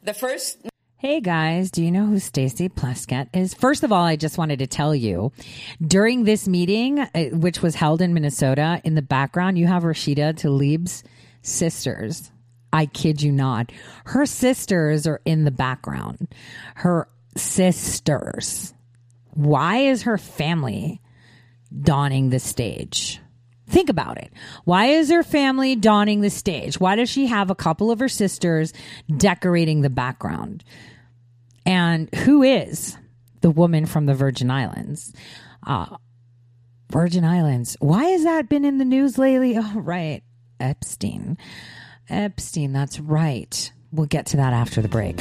the 0.03 0.15
first 0.15 0.59
Hey 1.01 1.21
guys, 1.21 1.71
do 1.71 1.85
you 1.85 1.93
know 1.93 2.07
who 2.07 2.19
Stacey 2.19 2.69
Plaskett 2.69 3.29
is? 3.33 3.55
First 3.55 3.85
of 3.85 3.93
all, 3.93 4.03
I 4.03 4.17
just 4.17 4.37
wanted 4.37 4.59
to 4.59 4.67
tell 4.67 4.97
you 4.97 5.31
during 5.81 6.25
this 6.25 6.49
meeting, 6.49 6.99
uh, 6.99 7.27
which 7.35 7.63
was 7.63 7.77
held 7.77 8.03
in 8.03 8.15
Minnesota, 8.15 8.81
in 8.83 8.97
the 8.97 9.03
background, 9.03 9.59
you 9.59 9.69
have 9.69 9.85
Rashida 9.85 10.37
Tlaib's 10.37 11.05
sisters. 11.43 12.33
I 12.73 12.87
kid 12.87 13.23
you 13.23 13.31
not. 13.31 13.71
Her 14.07 14.27
sisters 14.27 15.07
are 15.07 15.21
in 15.25 15.45
the 15.45 15.53
background. 15.53 16.35
Her 16.75 17.09
sisters. 17.37 18.75
Why 19.39 19.77
is 19.77 20.03
her 20.03 20.19
family 20.19 21.01
donning 21.81 22.31
the 22.31 22.41
stage? 22.41 23.21
Think 23.69 23.89
about 23.89 24.19
it. 24.19 24.33
Why 24.65 24.87
is 24.87 25.13
her 25.13 25.23
family 25.23 25.77
donning 25.77 26.23
the 26.23 26.31
stage? 26.31 26.81
Why 26.81 26.97
does 26.97 27.09
she 27.09 27.27
have 27.27 27.49
a 27.49 27.55
couple 27.55 27.93
of 27.93 28.01
her 28.01 28.09
sisters 28.09 28.73
decorating 29.17 29.83
the 29.83 29.91
background? 29.91 30.65
And 31.65 32.13
who 32.13 32.43
is 32.43 32.97
the 33.41 33.51
woman 33.51 33.87
from 33.87 34.07
the 34.07 34.15
Virgin 34.15 34.51
Islands? 34.51 35.13
Uh, 35.65 35.99
Virgin 36.91 37.25
Islands. 37.25 37.77
Why 37.79 38.07
has 38.07 38.25
that 38.25 38.49
been 38.49 38.65
in 38.65 38.79
the 38.79 38.85
news 38.85 39.19
lately? 39.19 39.57
Oh, 39.57 39.73
right. 39.77 40.25
Epstein. 40.59 41.39
Epstein, 42.09 42.73
that's 42.73 42.99
right. 42.99 43.71
We'll 43.93 44.07
get 44.07 44.27
to 44.27 44.39
that 44.39 44.53
after 44.53 44.83
the 44.83 44.89
break. 44.89 45.21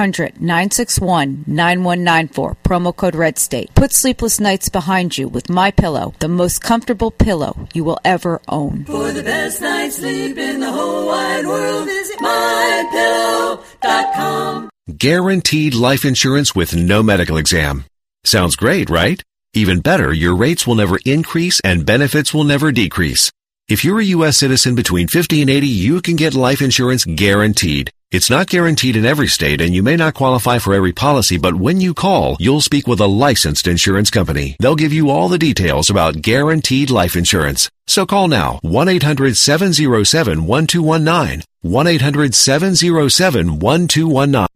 1-800-961-9194, 0.00 2.56
promo 2.62 2.96
code 2.96 3.14
Red 3.14 3.38
State. 3.38 3.72
Put 3.74 3.92
sleepless 3.92 4.40
nights 4.40 4.68
behind 4.68 5.16
you 5.18 5.28
with 5.28 5.48
My 5.50 5.70
Pillow, 5.70 6.14
the 6.20 6.28
most 6.28 6.62
comfortable 6.62 7.10
pillow 7.10 7.68
you 7.74 7.84
will 7.84 7.98
ever 8.04 8.40
own. 8.48 8.86
For 8.86 9.12
the 9.12 9.22
best 9.22 9.60
night's 9.60 9.96
sleep 9.96 10.38
in 10.38 10.60
the 10.60 10.70
whole 10.70 11.06
wide 11.06 11.46
world, 11.46 11.84
visit 11.86 12.18
mypillow.com. 12.18 14.70
Guaranteed 14.96 15.74
life 15.74 16.04
insurance 16.04 16.54
with 16.54 16.74
no 16.74 17.02
medical 17.02 17.36
exam. 17.36 17.84
Sounds 18.24 18.56
great, 18.56 18.88
right? 18.90 19.22
Even 19.54 19.80
better, 19.80 20.12
your 20.12 20.36
rates 20.36 20.66
will 20.66 20.74
never 20.76 20.98
increase 21.04 21.60
and 21.64 21.86
benefits 21.86 22.32
will 22.32 22.44
never 22.44 22.72
decrease. 22.72 23.30
If 23.70 23.84
you're 23.84 24.00
a 24.00 24.14
U.S. 24.16 24.36
citizen 24.36 24.74
between 24.74 25.06
50 25.06 25.42
and 25.42 25.48
80, 25.48 25.68
you 25.68 26.02
can 26.02 26.16
get 26.16 26.34
life 26.34 26.60
insurance 26.60 27.04
guaranteed. 27.04 27.92
It's 28.10 28.28
not 28.28 28.48
guaranteed 28.48 28.96
in 28.96 29.06
every 29.06 29.28
state 29.28 29.60
and 29.60 29.72
you 29.72 29.84
may 29.84 29.94
not 29.94 30.14
qualify 30.14 30.58
for 30.58 30.74
every 30.74 30.92
policy, 30.92 31.38
but 31.38 31.54
when 31.54 31.80
you 31.80 31.94
call, 31.94 32.36
you'll 32.40 32.62
speak 32.62 32.88
with 32.88 32.98
a 32.98 33.06
licensed 33.06 33.68
insurance 33.68 34.10
company. 34.10 34.56
They'll 34.58 34.74
give 34.74 34.92
you 34.92 35.08
all 35.08 35.28
the 35.28 35.38
details 35.38 35.88
about 35.88 36.20
guaranteed 36.20 36.90
life 36.90 37.14
insurance. 37.14 37.70
So 37.86 38.06
call 38.06 38.26
now 38.26 38.58
1-800-707-1219. 38.64 41.44
1-800-707-1219. 41.64 44.46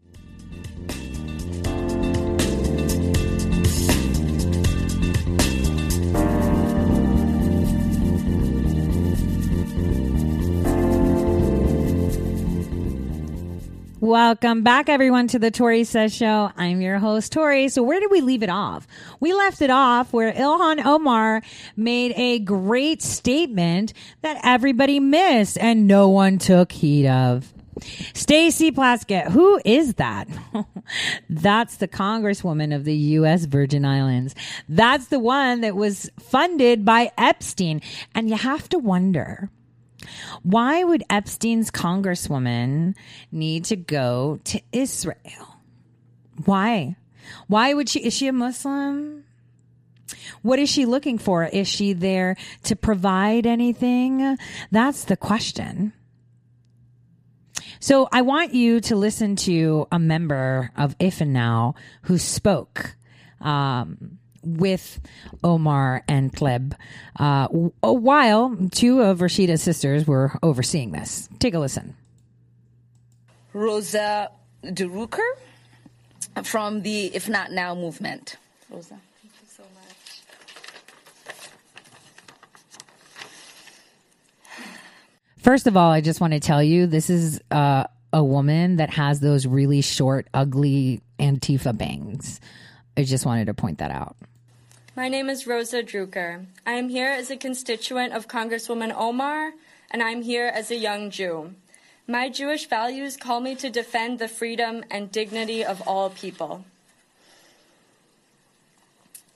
Welcome 14.05 14.62
back, 14.62 14.90
everyone, 14.90 15.28
to 15.28 15.39
the 15.39 15.51
Tori 15.51 15.82
Says 15.82 16.14
Show. 16.14 16.51
I'm 16.59 16.82
your 16.82 16.98
host, 16.98 17.32
Tori. 17.32 17.70
So, 17.70 17.82
where 17.82 18.01
did 18.01 18.10
we 18.10 18.20
leave 18.20 18.43
it 18.43 18.51
off? 18.51 18.86
We 19.18 19.32
left 19.32 19.62
it 19.62 19.70
off 19.70 20.12
where 20.12 20.31
Ilhan 20.31 20.85
Omar 20.85 21.40
made 21.74 22.12
a 22.14 22.40
great 22.40 23.01
statement 23.01 23.94
that 24.20 24.39
everybody 24.44 25.01
missed 25.01 25.56
and 25.56 25.86
no 25.86 26.10
one 26.10 26.36
took 26.36 26.70
heed 26.70 27.06
of. 27.06 27.55
Stacey 28.12 28.70
Plaskett, 28.70 29.31
who 29.31 29.59
is 29.64 29.94
that? 29.94 30.28
That's 31.31 31.78
the 31.78 31.89
congresswoman 31.89 32.76
of 32.76 32.85
the 32.85 32.94
U.S. 32.94 33.47
Virgin 33.47 33.86
Islands. 33.86 34.35
That's 34.68 35.06
the 35.06 35.18
one 35.18 35.62
that 35.62 35.76
was 35.76 36.10
funded 36.20 36.85
by 36.85 37.10
Epstein. 37.16 37.81
And 38.14 38.28
you 38.28 38.36
have 38.36 38.68
to 38.68 38.78
wonder 38.78 39.48
Why 40.43 40.85
would 40.85 41.05
Epstein's 41.10 41.70
congresswoman 41.70 42.94
need 43.32 43.64
to 43.66 43.76
go 43.76 44.40
to 44.44 44.60
Israel? 44.72 45.59
Why? 46.44 46.97
Why 47.47 47.74
would 47.74 47.89
she? 47.89 48.01
Is 48.01 48.14
she 48.14 48.28
a 48.28 48.32
Muslim? 48.32 49.24
What 50.43 50.59
is 50.59 50.68
she 50.68 50.85
looking 50.85 51.18
for? 51.18 51.44
Is 51.44 51.66
she 51.68 51.93
there 51.93 52.36
to 52.64 52.76
provide 52.76 53.47
anything? 53.47 54.36
That's 54.70 55.05
the 55.05 55.16
question. 55.16 55.93
So 57.81 58.09
I 58.12 58.22
want 58.22 58.55
you 58.55 58.81
to 58.82 58.97
listen 58.97 59.36
to 59.36 59.86
a 59.93 59.98
member 59.98 60.70
of 60.76 60.97
If 60.98 61.20
and 61.20 61.32
Now 61.32 61.74
who 62.02 62.18
spoke 62.18 62.97
um, 63.40 64.18
with 64.45 65.01
Omar 65.43 66.03
and 66.09 66.33
Tlaib 66.33 66.75
uh, 67.19 67.49
a 67.83 67.93
while 67.93 68.57
two 68.71 69.01
of 69.03 69.19
Rashida's 69.19 69.62
sisters 69.62 70.07
were 70.07 70.39
overseeing 70.43 70.93
this. 70.93 71.29
Take 71.39 71.55
a 71.55 71.59
listen. 71.59 71.97
Rosa 73.53 74.31
DeRucker 74.65 75.31
from 76.43 76.83
the 76.83 77.07
If 77.15 77.29
Not 77.29 77.53
Now 77.53 77.75
movement. 77.75 78.37
Rosa. 78.71 78.99
Thank 79.23 79.33
you 79.41 79.49
so 79.49 79.62
much. 79.75 80.23
First 85.39 85.66
of 85.66 85.77
all, 85.77 85.91
I 85.91 86.01
just 86.01 86.21
want 86.21 86.33
to 86.33 86.41
tell 86.41 86.62
you 86.62 86.87
this 86.87 87.11
is 87.11 87.41
uh, 87.51 87.85
a 88.12 88.25
woman 88.25 88.77
that 88.77 88.91
has 88.91 89.21
those 89.21 89.47
really 89.47 89.83
short, 89.83 90.27
ugly 90.35 91.03
Antifa 91.19 91.77
bangs. 91.77 92.41
I 92.97 93.05
just 93.05 93.27
wanted 93.27 93.47
to 93.47 93.55
point 93.55 93.79
that 93.79 93.91
out. 93.91 94.16
My 94.97 95.09
name 95.09 95.29
is 95.29 95.45
Rosa 95.45 95.83
Drucker. 95.83 96.47
I 96.65 96.75
am 96.75 96.89
here 96.89 97.09
as 97.09 97.29
a 97.29 97.37
constituent 97.37 98.12
of 98.12 98.29
Congresswoman 98.29 98.95
Omar, 98.97 99.51
and 99.91 100.01
I'm 100.01 100.23
here 100.23 100.47
as 100.47 100.71
a 100.71 100.77
young 100.77 101.11
Jew. 101.11 101.55
My 102.07 102.29
Jewish 102.29 102.69
values 102.69 103.16
call 103.16 103.41
me 103.41 103.57
to 103.57 103.71
defend 103.71 104.21
the 104.21 104.29
freedom 104.29 104.85
and 104.93 105.11
dignity 105.11 105.65
of 105.65 105.83
all 105.85 106.11
people. 106.11 106.65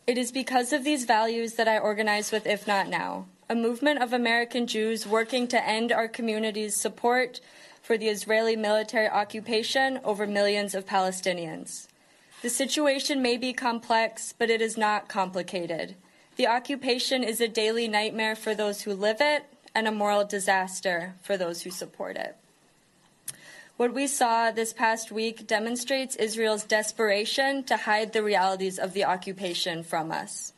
It 0.07 0.17
is 0.17 0.31
because 0.31 0.73
of 0.73 0.85
these 0.85 1.07
values 1.07 1.55
that 1.55 1.67
I 1.67 1.79
organize 1.79 2.31
with 2.31 2.47
If 2.47 2.69
Not 2.69 2.87
Now, 2.87 3.27
a 3.51 3.57
movement 3.57 4.01
of 4.01 4.13
American 4.13 4.69
Jews 4.69 5.09
working 5.09 5.49
to 5.49 5.69
end 5.69 5.91
our 5.91 6.07
community's 6.07 6.77
support 6.77 7.41
for 7.83 7.99
the 7.99 8.07
Israeli 8.07 8.55
military 8.55 9.09
occupation 9.09 9.99
over 10.05 10.25
millions 10.25 10.77
of 10.77 10.87
Palestinians. 10.87 11.88
The 12.40 12.51
situation 12.51 13.20
may 13.20 13.36
be 13.36 13.52
complex, 13.52 14.32
but 14.36 14.48
it 14.48 14.62
is 14.62 14.77
not 14.77 15.09
complicated. 15.09 15.97
The 16.36 16.47
occupation 16.47 17.24
is 17.24 17.40
a 17.40 17.48
daily 17.48 17.89
nightmare 17.89 18.36
for 18.36 18.55
those 18.55 18.82
who 18.82 18.94
live 18.94 19.16
it 19.20 19.44
and 19.74 19.89
a 19.89 19.93
moral 19.93 20.24
disaster 20.24 21.15
for 21.20 21.36
those 21.36 21.62
who 21.62 21.70
support 21.70 22.16
it. 22.16 22.36
What 23.77 23.93
we 23.93 24.06
saw 24.06 24.51
this 24.51 24.73
past 24.73 25.10
week 25.10 25.47
demonstrates 25.47 26.16
Israel's 26.16 26.65
desperation 26.65 27.65
to 27.65 27.77
hide 27.77 28.12
the 28.12 28.23
realities 28.23 28.78
of 28.78 28.93
the 28.93 29.05
occupation 29.05 29.82
from 29.82 30.12
us. 30.12 30.52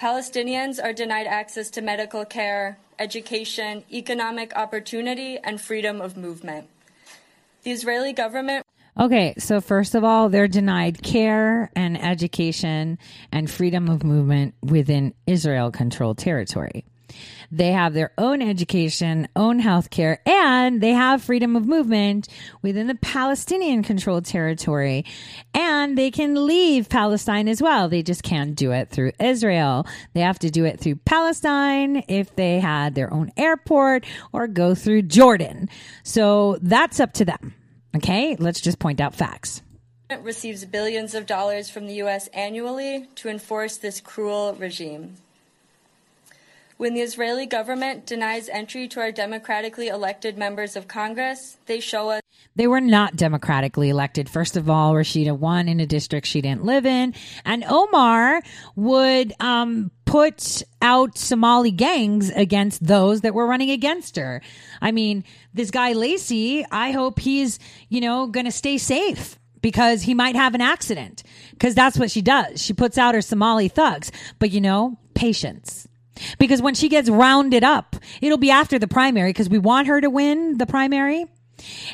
Palestinians 0.00 0.82
are 0.82 0.92
denied 0.92 1.26
access 1.26 1.70
to 1.70 1.80
medical 1.80 2.24
care, 2.24 2.78
education, 2.98 3.84
economic 3.92 4.54
opportunity, 4.56 5.38
and 5.38 5.60
freedom 5.60 6.00
of 6.00 6.16
movement. 6.16 6.68
The 7.64 7.72
Israeli 7.72 8.12
government 8.12 8.64
Okay, 9.00 9.34
so 9.38 9.60
first 9.60 9.94
of 9.94 10.02
all, 10.02 10.28
they're 10.28 10.48
denied 10.48 11.02
care 11.04 11.70
and 11.76 12.02
education 12.02 12.98
and 13.30 13.48
freedom 13.48 13.88
of 13.88 14.02
movement 14.02 14.54
within 14.60 15.14
Israel 15.24 15.70
controlled 15.70 16.18
territory. 16.18 16.84
They 17.52 17.70
have 17.70 17.94
their 17.94 18.12
own 18.18 18.42
education, 18.42 19.28
own 19.36 19.60
health 19.60 19.90
care, 19.90 20.20
and 20.26 20.80
they 20.80 20.92
have 20.92 21.22
freedom 21.22 21.54
of 21.54 21.64
movement 21.64 22.26
within 22.60 22.88
the 22.88 22.96
Palestinian 22.96 23.84
controlled 23.84 24.24
territory. 24.24 25.04
And 25.54 25.96
they 25.96 26.10
can 26.10 26.46
leave 26.46 26.88
Palestine 26.88 27.46
as 27.46 27.62
well. 27.62 27.88
They 27.88 28.02
just 28.02 28.24
can't 28.24 28.56
do 28.56 28.72
it 28.72 28.90
through 28.90 29.12
Israel. 29.20 29.86
They 30.12 30.20
have 30.20 30.40
to 30.40 30.50
do 30.50 30.64
it 30.64 30.80
through 30.80 30.96
Palestine 30.96 32.02
if 32.08 32.34
they 32.34 32.58
had 32.58 32.96
their 32.96 33.12
own 33.14 33.30
airport 33.36 34.04
or 34.32 34.48
go 34.48 34.74
through 34.74 35.02
Jordan. 35.02 35.68
So 36.02 36.58
that's 36.60 36.98
up 36.98 37.12
to 37.14 37.24
them. 37.24 37.54
Okay, 37.98 38.36
let's 38.36 38.60
just 38.60 38.78
point 38.78 39.00
out 39.00 39.12
facts. 39.12 39.60
receives 40.22 40.64
billions 40.64 41.16
of 41.16 41.26
dollars 41.26 41.68
from 41.68 41.88
the 41.88 41.94
U.S. 41.94 42.28
annually 42.28 43.08
to 43.16 43.28
enforce 43.28 43.76
this 43.76 44.00
cruel 44.00 44.54
regime. 44.54 45.16
When 46.76 46.94
the 46.94 47.00
Israeli 47.00 47.44
government 47.44 48.06
denies 48.06 48.48
entry 48.50 48.86
to 48.86 49.00
our 49.00 49.10
democratically 49.10 49.88
elected 49.88 50.38
members 50.38 50.76
of 50.76 50.86
Congress, 50.86 51.56
they 51.66 51.80
show 51.80 52.10
us. 52.10 52.22
They 52.58 52.66
were 52.66 52.80
not 52.80 53.14
democratically 53.14 53.88
elected. 53.88 54.28
First 54.28 54.56
of 54.56 54.68
all, 54.68 54.92
Rashida 54.92 55.38
won 55.38 55.68
in 55.68 55.78
a 55.78 55.86
district 55.86 56.26
she 56.26 56.40
didn't 56.40 56.64
live 56.64 56.86
in, 56.86 57.14
and 57.44 57.64
Omar 57.64 58.42
would 58.74 59.32
um, 59.38 59.92
put 60.04 60.64
out 60.82 61.16
Somali 61.16 61.70
gangs 61.70 62.30
against 62.30 62.84
those 62.84 63.20
that 63.20 63.32
were 63.32 63.46
running 63.46 63.70
against 63.70 64.16
her. 64.16 64.42
I 64.82 64.90
mean, 64.90 65.22
this 65.54 65.70
guy 65.70 65.92
Lacy, 65.92 66.66
I 66.68 66.90
hope 66.90 67.20
he's, 67.20 67.60
you 67.90 68.00
know, 68.00 68.26
going 68.26 68.46
to 68.46 68.52
stay 68.52 68.76
safe 68.76 69.38
because 69.62 70.02
he 70.02 70.12
might 70.12 70.34
have 70.34 70.56
an 70.56 70.60
accident 70.60 71.22
because 71.52 71.76
that's 71.76 71.96
what 71.96 72.10
she 72.10 72.22
does. 72.22 72.60
She 72.60 72.72
puts 72.72 72.98
out 72.98 73.14
her 73.14 73.22
Somali 73.22 73.68
thugs, 73.68 74.10
but 74.40 74.50
you 74.50 74.60
know, 74.60 74.98
patience. 75.14 75.86
Because 76.40 76.60
when 76.60 76.74
she 76.74 76.88
gets 76.88 77.08
rounded 77.08 77.62
up, 77.62 77.94
it'll 78.20 78.36
be 78.36 78.50
after 78.50 78.80
the 78.80 78.88
primary 78.88 79.30
because 79.30 79.48
we 79.48 79.60
want 79.60 79.86
her 79.86 80.00
to 80.00 80.10
win 80.10 80.58
the 80.58 80.66
primary. 80.66 81.26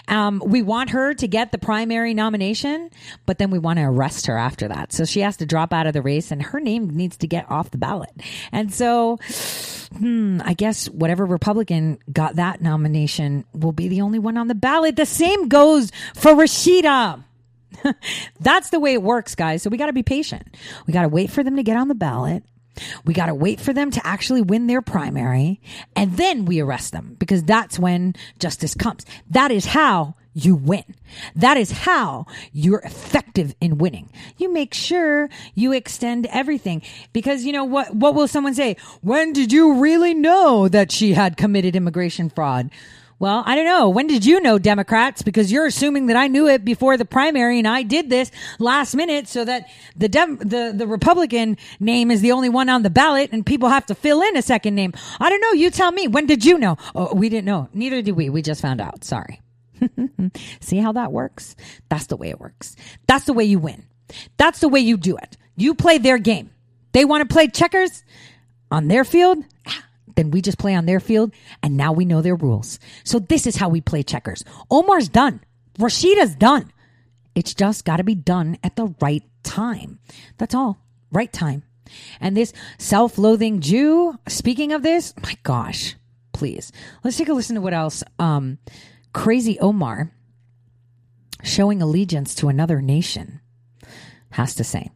Um, 0.08 0.42
we 0.44 0.62
want 0.62 0.90
her 0.90 1.14
to 1.14 1.28
get 1.28 1.52
the 1.52 1.58
primary 1.58 2.14
nomination, 2.14 2.90
but 3.26 3.38
then 3.38 3.50
we 3.50 3.58
want 3.58 3.78
to 3.78 3.84
arrest 3.84 4.26
her 4.26 4.36
after 4.36 4.68
that. 4.68 4.92
So 4.92 5.04
she 5.04 5.20
has 5.20 5.36
to 5.38 5.46
drop 5.46 5.72
out 5.72 5.86
of 5.86 5.92
the 5.92 6.02
race 6.02 6.30
and 6.30 6.42
her 6.42 6.60
name 6.60 6.90
needs 6.90 7.16
to 7.18 7.26
get 7.26 7.50
off 7.50 7.70
the 7.70 7.78
ballot. 7.78 8.10
And 8.52 8.72
so, 8.72 9.18
hmm, 9.96 10.40
I 10.44 10.54
guess 10.54 10.88
whatever 10.88 11.24
Republican 11.24 11.98
got 12.12 12.36
that 12.36 12.60
nomination 12.60 13.44
will 13.52 13.72
be 13.72 13.88
the 13.88 14.00
only 14.00 14.18
one 14.18 14.36
on 14.36 14.48
the 14.48 14.54
ballot. 14.54 14.96
The 14.96 15.06
same 15.06 15.48
goes 15.48 15.90
for 16.14 16.32
Rashida. 16.32 17.22
That's 18.40 18.70
the 18.70 18.80
way 18.80 18.94
it 18.94 19.02
works, 19.02 19.34
guys. 19.34 19.62
So 19.62 19.70
we 19.70 19.76
got 19.76 19.86
to 19.86 19.92
be 19.92 20.02
patient. 20.02 20.56
We 20.86 20.92
got 20.92 21.02
to 21.02 21.08
wait 21.08 21.30
for 21.30 21.42
them 21.42 21.56
to 21.56 21.62
get 21.62 21.76
on 21.76 21.88
the 21.88 21.94
ballot. 21.94 22.44
We 23.04 23.14
got 23.14 23.26
to 23.26 23.34
wait 23.34 23.60
for 23.60 23.72
them 23.72 23.90
to 23.92 24.06
actually 24.06 24.42
win 24.42 24.66
their 24.66 24.82
primary 24.82 25.60
and 25.94 26.16
then 26.16 26.44
we 26.44 26.60
arrest 26.60 26.92
them 26.92 27.16
because 27.18 27.42
that's 27.42 27.78
when 27.78 28.14
justice 28.38 28.74
comes. 28.74 29.04
That 29.30 29.50
is 29.50 29.66
how 29.66 30.14
you 30.34 30.56
win. 30.56 30.84
That 31.36 31.56
is 31.56 31.70
how 31.70 32.26
you're 32.52 32.80
effective 32.80 33.54
in 33.60 33.78
winning. 33.78 34.10
You 34.36 34.52
make 34.52 34.74
sure 34.74 35.30
you 35.54 35.72
extend 35.72 36.26
everything 36.26 36.82
because 37.12 37.44
you 37.44 37.52
know 37.52 37.64
what, 37.64 37.94
what 37.94 38.14
will 38.14 38.28
someone 38.28 38.54
say? 38.54 38.76
When 39.00 39.32
did 39.32 39.52
you 39.52 39.74
really 39.74 40.12
know 40.12 40.68
that 40.68 40.90
she 40.90 41.14
had 41.14 41.36
committed 41.36 41.76
immigration 41.76 42.28
fraud? 42.30 42.70
Well, 43.24 43.42
I 43.46 43.56
don't 43.56 43.64
know. 43.64 43.88
When 43.88 44.06
did 44.06 44.26
you 44.26 44.38
know 44.38 44.58
Democrats? 44.58 45.22
Because 45.22 45.50
you're 45.50 45.64
assuming 45.64 46.08
that 46.08 46.16
I 46.18 46.28
knew 46.28 46.46
it 46.46 46.62
before 46.62 46.98
the 46.98 47.06
primary 47.06 47.58
and 47.58 47.66
I 47.66 47.82
did 47.82 48.10
this 48.10 48.30
last 48.58 48.94
minute 48.94 49.28
so 49.28 49.46
that 49.46 49.70
the 49.96 50.10
Dem- 50.10 50.36
the 50.36 50.74
the 50.76 50.86
Republican 50.86 51.56
name 51.80 52.10
is 52.10 52.20
the 52.20 52.32
only 52.32 52.50
one 52.50 52.68
on 52.68 52.82
the 52.82 52.90
ballot 52.90 53.30
and 53.32 53.46
people 53.46 53.70
have 53.70 53.86
to 53.86 53.94
fill 53.94 54.20
in 54.20 54.36
a 54.36 54.42
second 54.42 54.74
name. 54.74 54.92
I 55.18 55.30
don't 55.30 55.40
know. 55.40 55.52
You 55.52 55.70
tell 55.70 55.90
me. 55.90 56.06
When 56.06 56.26
did 56.26 56.44
you 56.44 56.58
know? 56.58 56.76
Oh, 56.94 57.14
we 57.14 57.30
didn't 57.30 57.46
know. 57.46 57.70
Neither 57.72 58.02
did 58.02 58.12
we. 58.12 58.28
We 58.28 58.42
just 58.42 58.60
found 58.60 58.82
out. 58.82 59.04
Sorry. 59.04 59.40
See 60.60 60.76
how 60.76 60.92
that 60.92 61.10
works? 61.10 61.56
That's 61.88 62.08
the 62.08 62.18
way 62.18 62.28
it 62.28 62.38
works. 62.38 62.76
That's 63.06 63.24
the 63.24 63.32
way 63.32 63.44
you 63.44 63.58
win. 63.58 63.86
That's 64.36 64.60
the 64.60 64.68
way 64.68 64.80
you 64.80 64.98
do 64.98 65.16
it. 65.16 65.38
You 65.56 65.74
play 65.74 65.96
their 65.96 66.18
game. 66.18 66.50
They 66.92 67.06
want 67.06 67.26
to 67.26 67.32
play 67.32 67.48
checkers 67.48 68.04
on 68.70 68.88
their 68.88 69.02
field 69.02 69.42
then 70.14 70.30
we 70.30 70.40
just 70.40 70.58
play 70.58 70.74
on 70.74 70.86
their 70.86 71.00
field 71.00 71.32
and 71.62 71.76
now 71.76 71.92
we 71.92 72.04
know 72.04 72.22
their 72.22 72.36
rules. 72.36 72.78
So 73.04 73.18
this 73.18 73.46
is 73.46 73.56
how 73.56 73.68
we 73.68 73.80
play 73.80 74.02
checkers. 74.02 74.44
Omar's 74.70 75.08
done. 75.08 75.40
Rashida's 75.78 76.34
done. 76.34 76.72
It's 77.34 77.54
just 77.54 77.84
got 77.84 77.96
to 77.96 78.04
be 78.04 78.14
done 78.14 78.58
at 78.62 78.76
the 78.76 78.94
right 79.00 79.24
time. 79.42 79.98
That's 80.38 80.54
all. 80.54 80.78
Right 81.10 81.32
time. 81.32 81.64
And 82.20 82.36
this 82.36 82.52
self 82.78 83.18
loathing 83.18 83.60
Jew, 83.60 84.18
speaking 84.28 84.72
of 84.72 84.82
this, 84.82 85.14
my 85.22 85.36
gosh, 85.42 85.96
please. 86.32 86.72
Let's 87.02 87.16
take 87.16 87.28
a 87.28 87.32
listen 87.32 87.56
to 87.56 87.60
what 87.60 87.74
else 87.74 88.02
um, 88.18 88.58
Crazy 89.12 89.58
Omar, 89.60 90.12
showing 91.42 91.82
allegiance 91.82 92.34
to 92.36 92.48
another 92.48 92.80
nation, 92.80 93.40
has 94.30 94.54
to 94.56 94.64
say 94.64 94.90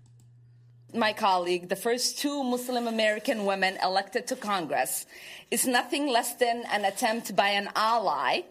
my 0.99 1.13
colleague, 1.13 1.69
the 1.69 1.77
first 1.77 2.19
two 2.19 2.43
Muslim 2.43 2.87
American 2.87 3.45
women 3.45 3.79
elected 3.83 4.27
to 4.29 4.37
Congress, 4.37 5.07
is 5.51 5.67
nothing 5.67 6.09
less 6.09 6.35
than 6.35 6.65
an 6.71 6.85
attempt 6.85 7.35
by 7.35 7.49
an 7.49 7.71
ally 7.75 8.43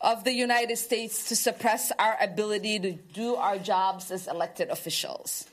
of 0.00 0.24
the 0.24 0.32
United 0.32 0.76
States 0.76 1.28
to 1.28 1.36
suppress 1.36 1.92
our 1.98 2.16
ability 2.20 2.78
to 2.78 2.92
do 2.92 3.36
our 3.36 3.58
jobs 3.58 4.10
as 4.10 4.26
elected 4.26 4.70
officials. 4.70 5.46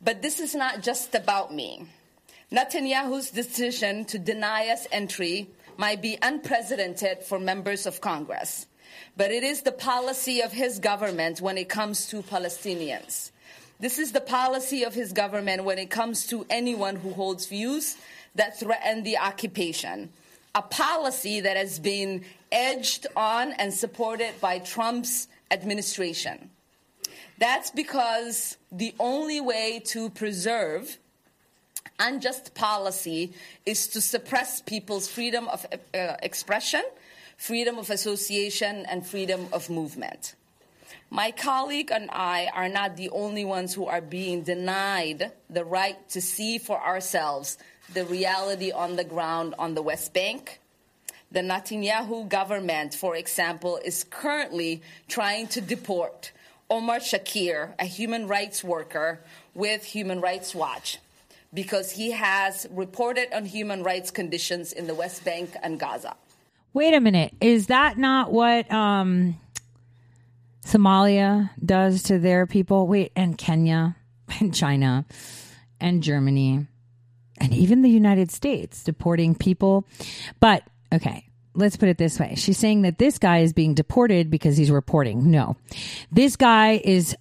But 0.00 0.22
this 0.22 0.40
is 0.40 0.54
not 0.54 0.82
just 0.82 1.14
about 1.14 1.52
me. 1.52 1.86
Netanyahu's 2.50 3.30
decision 3.30 4.04
to 4.06 4.18
deny 4.18 4.68
us 4.68 4.86
entry 4.92 5.48
might 5.76 6.02
be 6.02 6.18
unprecedented 6.22 7.22
for 7.22 7.38
members 7.38 7.86
of 7.86 8.00
Congress, 8.00 8.66
but 9.16 9.30
it 9.30 9.42
is 9.42 9.62
the 9.62 9.72
policy 9.72 10.40
of 10.40 10.52
his 10.52 10.78
government 10.78 11.40
when 11.40 11.56
it 11.56 11.68
comes 11.68 12.06
to 12.08 12.22
Palestinians. 12.22 13.30
This 13.82 13.98
is 13.98 14.12
the 14.12 14.20
policy 14.20 14.84
of 14.84 14.94
his 14.94 15.12
government 15.12 15.64
when 15.64 15.76
it 15.76 15.90
comes 15.90 16.28
to 16.28 16.46
anyone 16.48 16.94
who 16.94 17.12
holds 17.12 17.46
views 17.46 17.96
that 18.36 18.56
threaten 18.56 19.02
the 19.02 19.18
occupation. 19.18 20.10
A 20.54 20.62
policy 20.62 21.40
that 21.40 21.56
has 21.56 21.80
been 21.80 22.24
edged 22.52 23.08
on 23.16 23.50
and 23.54 23.74
supported 23.74 24.40
by 24.40 24.60
Trump's 24.60 25.26
administration. 25.50 26.50
That's 27.38 27.72
because 27.72 28.56
the 28.70 28.94
only 29.00 29.40
way 29.40 29.82
to 29.86 30.10
preserve 30.10 30.96
unjust 31.98 32.54
policy 32.54 33.32
is 33.66 33.88
to 33.88 34.00
suppress 34.00 34.60
people's 34.60 35.08
freedom 35.08 35.48
of 35.48 35.66
uh, 35.92 36.14
expression, 36.22 36.84
freedom 37.36 37.78
of 37.78 37.90
association, 37.90 38.86
and 38.86 39.04
freedom 39.04 39.48
of 39.52 39.68
movement. 39.68 40.36
My 41.14 41.30
colleague 41.30 41.90
and 41.92 42.08
I 42.10 42.48
are 42.54 42.70
not 42.70 42.96
the 42.96 43.10
only 43.10 43.44
ones 43.44 43.74
who 43.74 43.84
are 43.84 44.00
being 44.00 44.44
denied 44.44 45.30
the 45.50 45.62
right 45.62 46.08
to 46.08 46.22
see 46.22 46.56
for 46.56 46.82
ourselves 46.82 47.58
the 47.92 48.06
reality 48.06 48.72
on 48.72 48.96
the 48.96 49.04
ground 49.04 49.54
on 49.58 49.74
the 49.74 49.82
West 49.82 50.14
Bank. 50.14 50.58
The 51.30 51.40
Netanyahu 51.40 52.30
government, 52.30 52.94
for 52.94 53.14
example, 53.14 53.78
is 53.84 54.04
currently 54.04 54.80
trying 55.06 55.48
to 55.48 55.60
deport 55.60 56.32
Omar 56.70 57.00
Shakir, 57.00 57.74
a 57.78 57.84
human 57.84 58.26
rights 58.26 58.64
worker 58.64 59.20
with 59.54 59.84
Human 59.84 60.22
Rights 60.22 60.54
Watch, 60.54 60.98
because 61.52 61.90
he 61.90 62.12
has 62.12 62.66
reported 62.70 63.34
on 63.34 63.44
human 63.44 63.82
rights 63.82 64.10
conditions 64.10 64.72
in 64.72 64.86
the 64.86 64.94
West 64.94 65.26
Bank 65.26 65.56
and 65.62 65.78
Gaza. 65.78 66.16
Wait 66.72 66.94
a 66.94 67.00
minute. 67.00 67.34
Is 67.42 67.66
that 67.66 67.98
not 67.98 68.32
what 68.32 68.72
um, 68.72 69.38
Somalia 70.64 71.50
does 71.64 72.04
to 72.04 72.18
their 72.18 72.46
people? 72.46 72.86
Wait, 72.86 73.12
and 73.16 73.36
Kenya 73.36 73.96
and 74.40 74.54
China 74.54 75.04
and 75.80 76.02
Germany 76.02 76.66
and 77.38 77.52
even 77.52 77.82
the 77.82 77.90
United 77.90 78.30
States 78.30 78.84
deporting 78.84 79.34
people. 79.34 79.86
But 80.38 80.62
okay, 80.92 81.26
let's 81.54 81.76
put 81.76 81.88
it 81.88 81.98
this 81.98 82.18
way. 82.18 82.34
She's 82.36 82.58
saying 82.58 82.82
that 82.82 82.98
this 82.98 83.18
guy 83.18 83.38
is 83.38 83.52
being 83.52 83.74
deported 83.74 84.30
because 84.30 84.56
he's 84.56 84.70
reporting. 84.70 85.30
No. 85.30 85.56
This 86.10 86.36
guy 86.36 86.80
is 86.84 87.16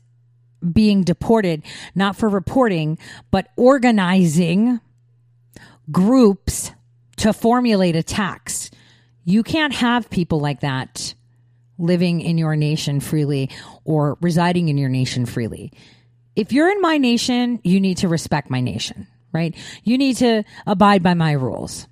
being 0.71 1.03
deported 1.03 1.63
not 1.95 2.15
for 2.15 2.29
reporting, 2.29 2.99
but 3.31 3.47
organizing 3.57 4.79
groups 5.91 6.71
to 7.17 7.33
formulate 7.33 7.95
attacks. 7.95 8.69
You 9.25 9.43
can't 9.43 9.73
have 9.73 10.09
people 10.09 10.39
like 10.39 10.61
that 10.61 11.15
living 11.81 12.21
in 12.21 12.37
your 12.37 12.55
nation 12.55 12.99
freely 12.99 13.49
or 13.83 14.17
residing 14.21 14.69
in 14.69 14.77
your 14.77 14.89
nation 14.89 15.25
freely. 15.25 15.71
If 16.35 16.53
you're 16.53 16.69
in 16.69 16.81
my 16.81 16.97
nation, 16.97 17.59
you 17.63 17.79
need 17.79 17.97
to 17.97 18.07
respect 18.07 18.49
my 18.49 18.61
nation 18.61 19.07
right? 19.31 19.55
You 19.83 19.97
need 19.97 20.17
to 20.17 20.43
abide 20.67 21.03
by 21.03 21.13
my 21.13 21.31
rules. 21.33 21.87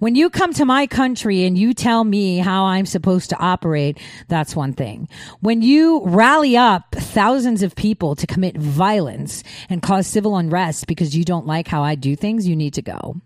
When 0.00 0.16
you 0.16 0.28
come 0.28 0.52
to 0.54 0.64
my 0.64 0.88
country 0.88 1.44
and 1.44 1.56
you 1.56 1.72
tell 1.72 2.02
me 2.02 2.38
how 2.38 2.64
I'm 2.64 2.84
supposed 2.84 3.30
to 3.30 3.38
operate, 3.38 3.98
that's 4.26 4.56
one 4.56 4.72
thing. 4.72 5.08
When 5.38 5.62
you 5.62 6.02
rally 6.04 6.56
up 6.56 6.96
thousands 6.96 7.62
of 7.62 7.76
people 7.76 8.16
to 8.16 8.26
commit 8.26 8.56
violence 8.56 9.44
and 9.68 9.80
cause 9.80 10.08
civil 10.08 10.36
unrest 10.36 10.88
because 10.88 11.14
you 11.14 11.24
don't 11.24 11.46
like 11.46 11.68
how 11.68 11.84
I 11.84 11.94
do 11.94 12.16
things, 12.16 12.48
you 12.48 12.56
need 12.56 12.74
to 12.74 12.82
go. 12.82 13.20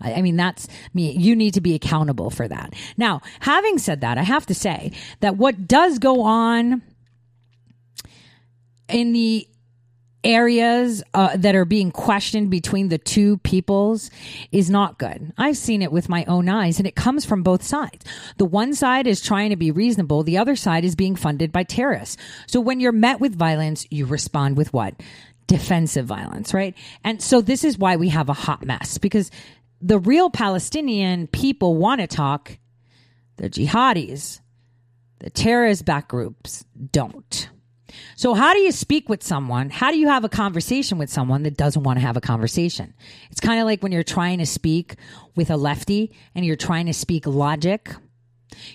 I 0.00 0.22
mean, 0.22 0.36
that's 0.36 0.68
me. 0.94 1.12
You 1.12 1.36
need 1.36 1.54
to 1.54 1.60
be 1.60 1.74
accountable 1.74 2.30
for 2.30 2.48
that. 2.48 2.74
Now, 2.96 3.20
having 3.40 3.78
said 3.78 4.00
that, 4.00 4.18
I 4.18 4.22
have 4.22 4.46
to 4.46 4.54
say 4.54 4.92
that 5.20 5.36
what 5.36 5.66
does 5.66 5.98
go 5.98 6.22
on 6.22 6.82
in 8.88 9.12
the 9.12 9.48
areas 10.24 11.02
uh, 11.14 11.36
that 11.36 11.54
are 11.54 11.64
being 11.64 11.90
questioned 11.90 12.50
between 12.50 12.88
the 12.88 12.98
two 12.98 13.38
peoples 13.38 14.10
is 14.50 14.70
not 14.70 14.98
good. 14.98 15.32
I've 15.36 15.56
seen 15.56 15.82
it 15.82 15.90
with 15.90 16.08
my 16.08 16.24
own 16.26 16.48
eyes 16.48 16.78
and 16.78 16.86
it 16.86 16.94
comes 16.94 17.24
from 17.24 17.42
both 17.42 17.62
sides. 17.62 18.04
The 18.36 18.44
one 18.44 18.74
side 18.74 19.06
is 19.06 19.20
trying 19.20 19.50
to 19.50 19.56
be 19.56 19.70
reasonable. 19.70 20.22
The 20.22 20.38
other 20.38 20.56
side 20.56 20.84
is 20.84 20.94
being 20.94 21.16
funded 21.16 21.50
by 21.52 21.64
terrorists. 21.64 22.16
So 22.46 22.60
when 22.60 22.80
you're 22.80 22.92
met 22.92 23.20
with 23.20 23.34
violence, 23.34 23.86
you 23.90 24.06
respond 24.06 24.56
with 24.56 24.72
what? 24.72 24.94
Defensive 25.46 26.06
violence, 26.06 26.54
right? 26.54 26.74
And 27.04 27.22
so 27.22 27.40
this 27.40 27.64
is 27.64 27.76
why 27.76 27.96
we 27.96 28.08
have 28.08 28.28
a 28.28 28.34
hot 28.34 28.64
mess 28.64 28.98
because 28.98 29.30
the 29.80 29.98
real 29.98 30.30
Palestinian 30.30 31.26
people 31.26 31.76
want 31.76 32.00
to 32.00 32.06
talk. 32.06 32.58
The 33.36 33.50
jihadis, 33.50 34.40
the 35.18 35.30
terrorist 35.30 35.84
back 35.84 36.08
groups 36.08 36.64
don't. 36.92 37.48
So, 38.16 38.34
how 38.34 38.54
do 38.54 38.60
you 38.60 38.72
speak 38.72 39.08
with 39.08 39.22
someone? 39.22 39.70
How 39.70 39.90
do 39.90 39.98
you 39.98 40.08
have 40.08 40.24
a 40.24 40.28
conversation 40.28 40.98
with 40.98 41.10
someone 41.10 41.42
that 41.42 41.56
doesn't 41.56 41.82
want 41.82 41.98
to 41.98 42.04
have 42.04 42.16
a 42.16 42.20
conversation? 42.20 42.94
It's 43.30 43.40
kind 43.40 43.60
of 43.60 43.66
like 43.66 43.82
when 43.82 43.92
you're 43.92 44.02
trying 44.02 44.38
to 44.38 44.46
speak 44.46 44.96
with 45.34 45.50
a 45.50 45.56
lefty 45.56 46.12
and 46.34 46.44
you're 46.44 46.56
trying 46.56 46.86
to 46.86 46.94
speak 46.94 47.26
logic, 47.26 47.90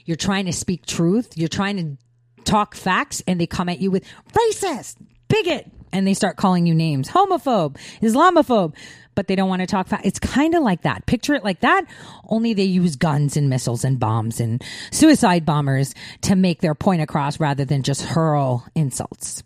you're 0.06 0.18
trying 0.18 0.46
to 0.46 0.54
speak 0.54 0.86
truth, 0.86 1.38
you're 1.38 1.48
trying 1.48 1.78
to 1.78 2.44
talk 2.44 2.76
facts, 2.76 3.22
and 3.28 3.40
they 3.40 3.48
come 3.48 3.70
at 3.70 3.80
you 3.80 3.92
with 3.92 4.04
racist, 4.34 4.98
bigot, 5.28 5.72
and 5.92 6.06
they 6.06 6.14
start 6.14 6.38
calling 6.38 6.66
you 6.66 6.76
names 6.76 7.10
homophobe, 7.10 7.78
Islamophobe 8.02 8.76
but 9.18 9.28
they 9.28 9.36
don't 9.36 9.50
want 9.50 9.62
to 9.62 9.66
talk 9.66 9.88
fast. 9.88 10.06
It's 10.06 10.20
kind 10.20 10.54
of 10.54 10.62
like 10.62 10.84
that. 10.84 11.08
Picture 11.08 11.34
it 11.34 11.44
like 11.44 11.62
that, 11.62 11.86
only 12.30 12.54
they 12.54 12.66
use 12.66 12.96
guns 12.96 13.36
and 13.36 13.50
missiles 13.50 13.84
and 13.84 14.00
bombs 14.00 14.40
and 14.40 14.64
suicide 14.92 15.44
bombers 15.44 15.96
to 16.22 16.36
make 16.36 16.62
their 16.62 16.76
point 16.76 17.02
across 17.02 17.40
rather 17.40 17.66
than 17.66 17.82
just 17.82 18.04
hurl 18.04 18.64
insults. 18.76 19.42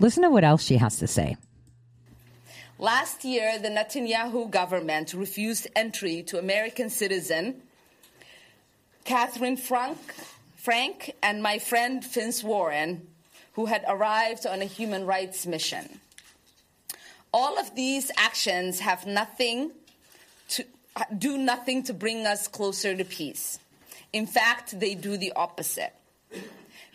Listen 0.00 0.24
to 0.24 0.30
what 0.30 0.42
else 0.42 0.64
she 0.64 0.76
has 0.76 0.98
to 0.98 1.06
say. 1.06 1.36
Last 2.80 3.24
year, 3.24 3.60
the 3.60 3.68
Netanyahu 3.68 4.50
government 4.50 5.14
refused 5.14 5.68
entry 5.76 6.24
to 6.24 6.38
American 6.38 6.90
citizen 6.90 7.62
Katherine 9.04 9.56
Frank, 9.56 9.98
Frank 10.56 11.12
and 11.22 11.40
my 11.40 11.60
friend 11.60 12.04
Vince 12.04 12.42
Warren, 12.42 13.06
who 13.56 13.64
had 13.64 13.82
arrived 13.88 14.46
on 14.46 14.60
a 14.60 14.66
human 14.66 15.06
rights 15.06 15.46
mission. 15.46 16.00
All 17.32 17.58
of 17.58 17.74
these 17.74 18.10
actions 18.18 18.80
have 18.80 19.06
nothing 19.06 19.70
to 20.50 20.64
do 21.16 21.38
nothing 21.38 21.82
to 21.84 21.94
bring 21.94 22.26
us 22.26 22.48
closer 22.48 22.94
to 22.94 23.04
peace. 23.04 23.58
In 24.12 24.26
fact, 24.26 24.78
they 24.78 24.94
do 24.94 25.16
the 25.16 25.32
opposite. 25.34 25.94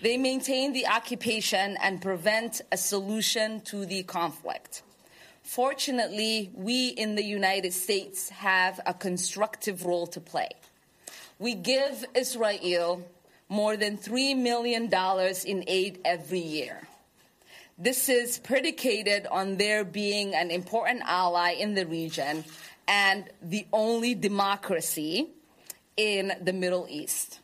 They 0.04 0.18
maintain 0.18 0.72
the 0.74 0.86
occupation 0.86 1.78
and 1.82 2.00
prevent 2.00 2.62
a 2.72 2.78
solution 2.78 3.62
to 3.62 3.86
the 3.88 4.04
conflict. 4.04 4.84
Fortunately, 5.42 6.52
we 6.54 6.90
in 6.90 7.16
the 7.16 7.24
United 7.24 7.74
States 7.74 8.30
have 8.30 8.80
a 8.86 8.94
constructive 8.94 9.84
role 9.84 10.06
to 10.08 10.20
play. 10.20 10.50
We 11.40 11.56
give 11.56 12.06
Israel 12.14 13.04
more 13.52 13.76
than 13.76 13.98
$3 13.98 14.38
million 14.38 14.90
in 15.46 15.64
aid 15.68 16.00
every 16.06 16.40
year. 16.40 16.88
This 17.78 18.08
is 18.08 18.40
predicated 18.40 19.28
on 19.28 19.58
their 19.58 19.84
being 19.84 20.34
an 20.34 20.52
important 20.52 21.02
ally 21.04 21.52
in 21.52 21.76
the 21.76 21.86
region 21.86 22.46
and 22.88 23.30
the 23.42 23.68
only 23.74 24.16
democracy 24.16 25.28
in 25.98 26.32
the 26.42 26.54
Middle 26.54 26.88
East. 26.90 27.40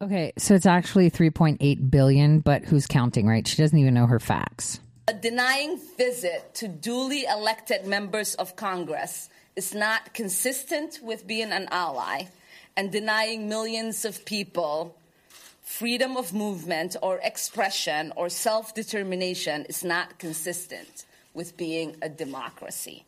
Okay, 0.00 0.32
so 0.36 0.54
it's 0.54 0.66
actually 0.66 1.08
3.8 1.08 1.90
billion, 1.90 2.40
but 2.40 2.64
who's 2.64 2.88
counting, 2.88 3.28
right? 3.28 3.46
She 3.46 3.62
doesn't 3.62 3.78
even 3.78 3.94
know 3.94 4.06
her 4.06 4.18
facts. 4.18 4.80
A 5.06 5.14
denying 5.14 5.78
visit 5.96 6.52
to 6.54 6.66
duly 6.66 7.26
elected 7.26 7.86
members 7.86 8.34
of 8.34 8.56
Congress 8.56 9.30
is 9.54 9.72
not 9.72 10.14
consistent 10.14 10.98
with 11.00 11.28
being 11.28 11.52
an 11.52 11.68
ally 11.70 12.24
and 12.76 12.90
denying 12.90 13.48
millions 13.48 14.04
of 14.04 14.24
people 14.24 14.96
freedom 15.62 16.16
of 16.16 16.34
movement 16.34 16.96
or 17.02 17.18
expression 17.22 18.12
or 18.16 18.28
self 18.28 18.74
determination 18.74 19.64
is 19.66 19.82
not 19.82 20.18
consistent 20.18 21.06
with 21.34 21.56
being 21.56 21.96
a 22.02 22.08
democracy. 22.08 23.04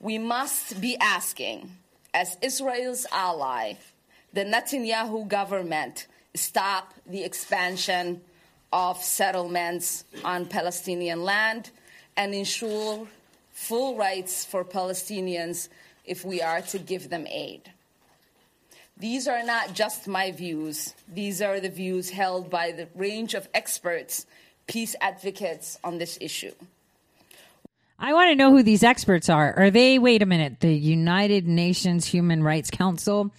We 0.00 0.18
must 0.18 0.80
be 0.80 0.96
asking, 0.98 1.70
as 2.14 2.36
Israel's 2.40 3.06
ally, 3.12 3.74
the 4.32 4.44
Netanyahu 4.44 5.28
government 5.28 6.06
stop 6.34 6.94
the 7.06 7.22
expansion 7.22 8.22
of 8.72 8.96
settlements 9.02 10.04
on 10.24 10.46
Palestinian 10.46 11.22
land 11.22 11.70
and 12.16 12.34
ensure 12.34 13.06
full 13.52 13.96
rights 13.96 14.44
for 14.44 14.64
Palestinians 14.64 15.68
if 16.06 16.24
we 16.24 16.40
are 16.40 16.62
to 16.62 16.78
give 16.78 17.10
them 17.10 17.26
aid. 17.26 17.70
These 19.02 19.26
are 19.26 19.42
not 19.42 19.74
just 19.74 20.06
my 20.06 20.30
views, 20.30 20.94
these 21.12 21.42
are 21.42 21.58
the 21.58 21.68
views 21.68 22.10
held 22.10 22.48
by 22.48 22.70
the 22.70 22.86
range 22.94 23.34
of 23.34 23.48
experts, 23.52 24.26
peace 24.68 24.94
advocates 25.00 25.76
on 25.82 25.98
this 25.98 26.16
issue. 26.20 26.52
I 27.98 28.12
want 28.12 28.30
to 28.30 28.36
know 28.36 28.52
who 28.52 28.62
these 28.62 28.84
experts 28.84 29.28
are. 29.28 29.58
Are 29.58 29.72
they, 29.72 29.98
wait 29.98 30.22
a 30.22 30.26
minute, 30.26 30.60
the 30.60 30.72
United 30.72 31.48
Nations 31.48 32.06
Human 32.06 32.44
Rights 32.44 32.70
Council? 32.70 33.32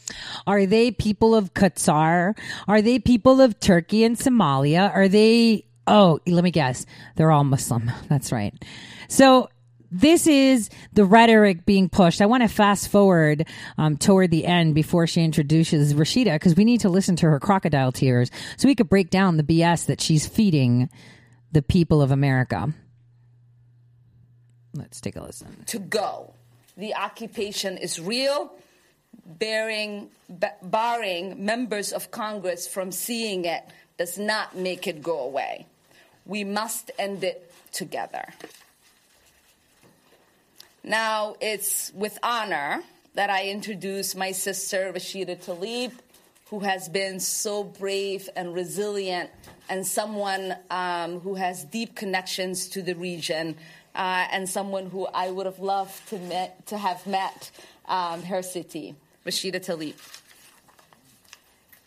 Are 0.46 0.66
they 0.66 0.92
people 0.92 1.34
of 1.34 1.54
Qatar? 1.54 2.38
Are 2.68 2.82
they 2.82 3.00
people 3.00 3.40
of 3.40 3.58
Turkey 3.62 4.04
and 4.04 4.18
Somalia? 4.18 4.94
Are 4.94 5.08
they, 5.08 5.64
oh, 5.88 6.20
let 6.28 6.44
me 6.44 6.52
guess. 6.52 6.86
They're 7.16 7.32
all 7.32 7.46
Muslim. 7.46 7.90
That's 8.10 8.34
right. 8.34 8.54
So 9.08 9.48
this 9.94 10.26
is 10.26 10.72
the 10.94 11.06
rhetoric 11.06 11.66
being 11.66 11.88
pushed. 11.88 12.20
I 12.20 12.26
want 12.26 12.42
to 12.42 12.50
fast 12.50 12.90
forward 12.90 13.48
um, 13.78 13.96
toward 13.96 14.32
the 14.32 14.46
end 14.46 14.74
before 14.74 15.06
she 15.06 15.22
introduces 15.22 15.94
Rashida 15.94 16.34
because 16.34 16.56
we 16.56 16.66
need 16.66 16.82
to 16.82 16.90
listen 16.90 17.16
to 17.18 17.30
her 17.30 17.40
crocodile 17.40 17.92
tears 17.92 18.32
so 18.58 18.68
we 18.68 18.74
could 18.74 18.90
break 18.90 19.12
down 19.12 19.38
the 19.38 19.44
BS 19.44 19.86
that 19.86 20.02
she's 20.02 20.28
feeding 20.28 20.90
the 21.52 21.62
people 21.62 22.02
of 22.02 22.10
America. 22.10 22.74
Let's 24.74 25.00
take 25.00 25.16
a 25.16 25.22
listen. 25.22 25.64
To 25.68 25.78
go. 25.78 26.34
The 26.76 26.96
occupation 26.96 27.78
is 27.78 28.00
real, 28.00 28.52
bearing, 29.24 30.10
b- 30.40 30.48
barring 30.64 31.46
members 31.46 31.92
of 31.92 32.10
Congress 32.10 32.68
from 32.68 32.92
seeing 32.92 33.46
it 33.46 33.64
does 34.00 34.18
not 34.18 34.58
make 34.58 34.88
it 34.88 35.04
go 35.04 35.20
away. 35.20 35.68
We 36.26 36.44
must 36.44 36.90
end 36.98 37.24
it 37.24 37.54
together. 37.72 38.34
Now 40.84 41.36
it's 41.40 41.94
with 41.94 42.20
honor 42.22 42.84
that 43.14 43.30
I 43.30 43.48
introduce 43.48 44.16
my 44.16 44.34
sister 44.34 44.92
Rashida 44.94 45.42
Tlaib, 45.42 45.94
who 46.50 46.60
has 46.60 46.90
been 46.90 47.22
so 47.22 47.64
brave 47.64 48.30
and 48.36 48.54
resilient, 48.54 49.30
and 49.70 49.88
someone 49.88 50.56
um, 50.70 51.22
who 51.22 51.36
has 51.36 51.64
deep 51.64 51.96
connections 51.96 52.68
to 52.70 52.82
the 52.82 52.96
region, 52.96 53.56
uh, 53.96 54.28
and 54.32 54.50
someone 54.50 54.90
who 54.90 55.06
I 55.08 55.32
would 55.32 55.46
have 55.46 55.60
loved 55.60 56.10
to, 56.10 56.18
met, 56.18 56.66
to 56.68 56.78
have 56.78 57.08
met 57.08 57.52
um, 57.88 58.22
her 58.24 58.40
Sity. 58.40 58.96
Rashida 59.26 59.64
Tlaib. 59.64 59.96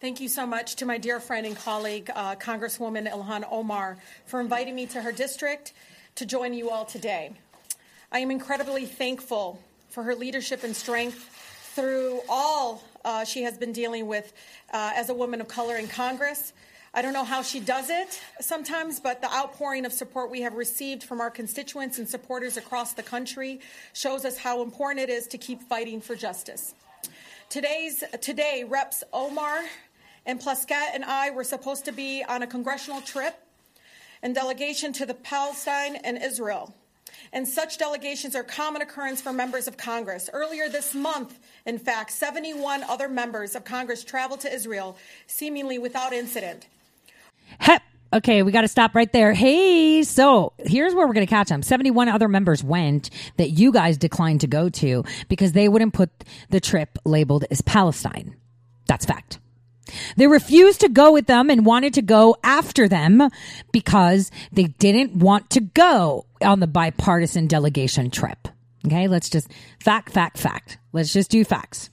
Thank 0.00 0.20
you 0.20 0.28
so 0.28 0.46
much 0.46 0.76
to 0.76 0.86
my 0.86 0.96
dear 0.96 1.20
friend 1.20 1.46
and 1.46 1.56
colleague, 1.56 2.10
uh, 2.14 2.36
Congresswoman 2.36 3.10
Ilhan 3.10 3.44
Omar, 3.50 3.98
for 4.24 4.40
inviting 4.40 4.74
me 4.74 4.86
to 4.86 5.02
her 5.02 5.12
district 5.12 5.74
to 6.14 6.24
join 6.24 6.54
you 6.54 6.70
all 6.70 6.86
today. 6.86 7.32
I 8.12 8.20
am 8.20 8.30
incredibly 8.30 8.86
thankful 8.86 9.60
for 9.88 10.04
her 10.04 10.14
leadership 10.14 10.62
and 10.62 10.76
strength 10.76 11.28
through 11.74 12.20
all 12.28 12.84
uh, 13.04 13.24
she 13.24 13.42
has 13.42 13.58
been 13.58 13.72
dealing 13.72 14.06
with 14.06 14.32
uh, 14.72 14.92
as 14.94 15.10
a 15.10 15.14
woman 15.14 15.40
of 15.40 15.48
color 15.48 15.76
in 15.76 15.88
Congress. 15.88 16.52
I 16.94 17.02
don't 17.02 17.12
know 17.12 17.24
how 17.24 17.42
she 17.42 17.58
does 17.58 17.90
it 17.90 18.20
sometimes, 18.40 19.00
but 19.00 19.22
the 19.22 19.34
outpouring 19.34 19.84
of 19.84 19.92
support 19.92 20.30
we 20.30 20.42
have 20.42 20.54
received 20.54 21.02
from 21.02 21.20
our 21.20 21.30
constituents 21.30 21.98
and 21.98 22.08
supporters 22.08 22.56
across 22.56 22.92
the 22.92 23.02
country 23.02 23.60
shows 23.92 24.24
us 24.24 24.38
how 24.38 24.62
important 24.62 25.00
it 25.00 25.12
is 25.12 25.26
to 25.26 25.36
keep 25.36 25.60
fighting 25.62 26.00
for 26.00 26.14
justice. 26.14 26.76
Today's 27.48 28.04
today, 28.20 28.64
Reps 28.66 29.02
Omar 29.12 29.64
and 30.24 30.40
Plaskett 30.40 30.94
and 30.94 31.04
I 31.04 31.30
were 31.30 31.44
supposed 31.44 31.84
to 31.86 31.92
be 31.92 32.22
on 32.22 32.42
a 32.42 32.46
congressional 32.46 33.00
trip 33.00 33.36
and 34.22 34.32
delegation 34.32 34.92
to 34.92 35.06
the 35.06 35.14
Palestine 35.14 35.96
and 35.96 36.22
Israel 36.22 36.72
and 37.36 37.46
such 37.46 37.76
delegations 37.76 38.34
are 38.34 38.42
common 38.42 38.80
occurrence 38.80 39.20
for 39.20 39.30
members 39.30 39.68
of 39.68 39.76
Congress. 39.76 40.30
Earlier 40.32 40.70
this 40.70 40.94
month, 40.94 41.38
in 41.66 41.78
fact, 41.78 42.10
71 42.12 42.82
other 42.84 43.10
members 43.10 43.54
of 43.54 43.62
Congress 43.62 44.02
traveled 44.02 44.40
to 44.40 44.50
Israel, 44.50 44.96
seemingly 45.26 45.78
without 45.78 46.14
incident. 46.14 46.66
Hep. 47.58 47.82
Okay, 48.14 48.42
we 48.42 48.52
got 48.52 48.62
to 48.62 48.68
stop 48.68 48.94
right 48.94 49.12
there. 49.12 49.34
Hey, 49.34 50.02
so 50.02 50.54
here's 50.60 50.94
where 50.94 51.06
we're 51.06 51.12
going 51.12 51.26
to 51.26 51.30
catch 51.30 51.50
them. 51.50 51.60
71 51.60 52.08
other 52.08 52.26
members 52.26 52.64
went 52.64 53.10
that 53.36 53.50
you 53.50 53.70
guys 53.70 53.98
declined 53.98 54.40
to 54.40 54.46
go 54.46 54.70
to 54.70 55.04
because 55.28 55.52
they 55.52 55.68
wouldn't 55.68 55.92
put 55.92 56.08
the 56.48 56.60
trip 56.60 56.96
labeled 57.04 57.44
as 57.50 57.60
Palestine. 57.60 58.34
That's 58.86 59.04
fact. 59.04 59.40
They 60.16 60.26
refused 60.26 60.80
to 60.80 60.88
go 60.88 61.12
with 61.12 61.26
them 61.26 61.50
and 61.50 61.64
wanted 61.64 61.94
to 61.94 62.02
go 62.02 62.36
after 62.42 62.88
them 62.88 63.28
because 63.72 64.30
they 64.52 64.64
didn't 64.64 65.16
want 65.16 65.50
to 65.50 65.60
go 65.60 66.26
on 66.42 66.60
the 66.60 66.66
bipartisan 66.66 67.46
delegation 67.46 68.10
trip. 68.10 68.48
Okay, 68.86 69.08
let's 69.08 69.28
just 69.28 69.50
fact, 69.80 70.12
fact, 70.12 70.38
fact. 70.38 70.78
Let's 70.92 71.12
just 71.12 71.30
do 71.30 71.44
facts. 71.44 71.90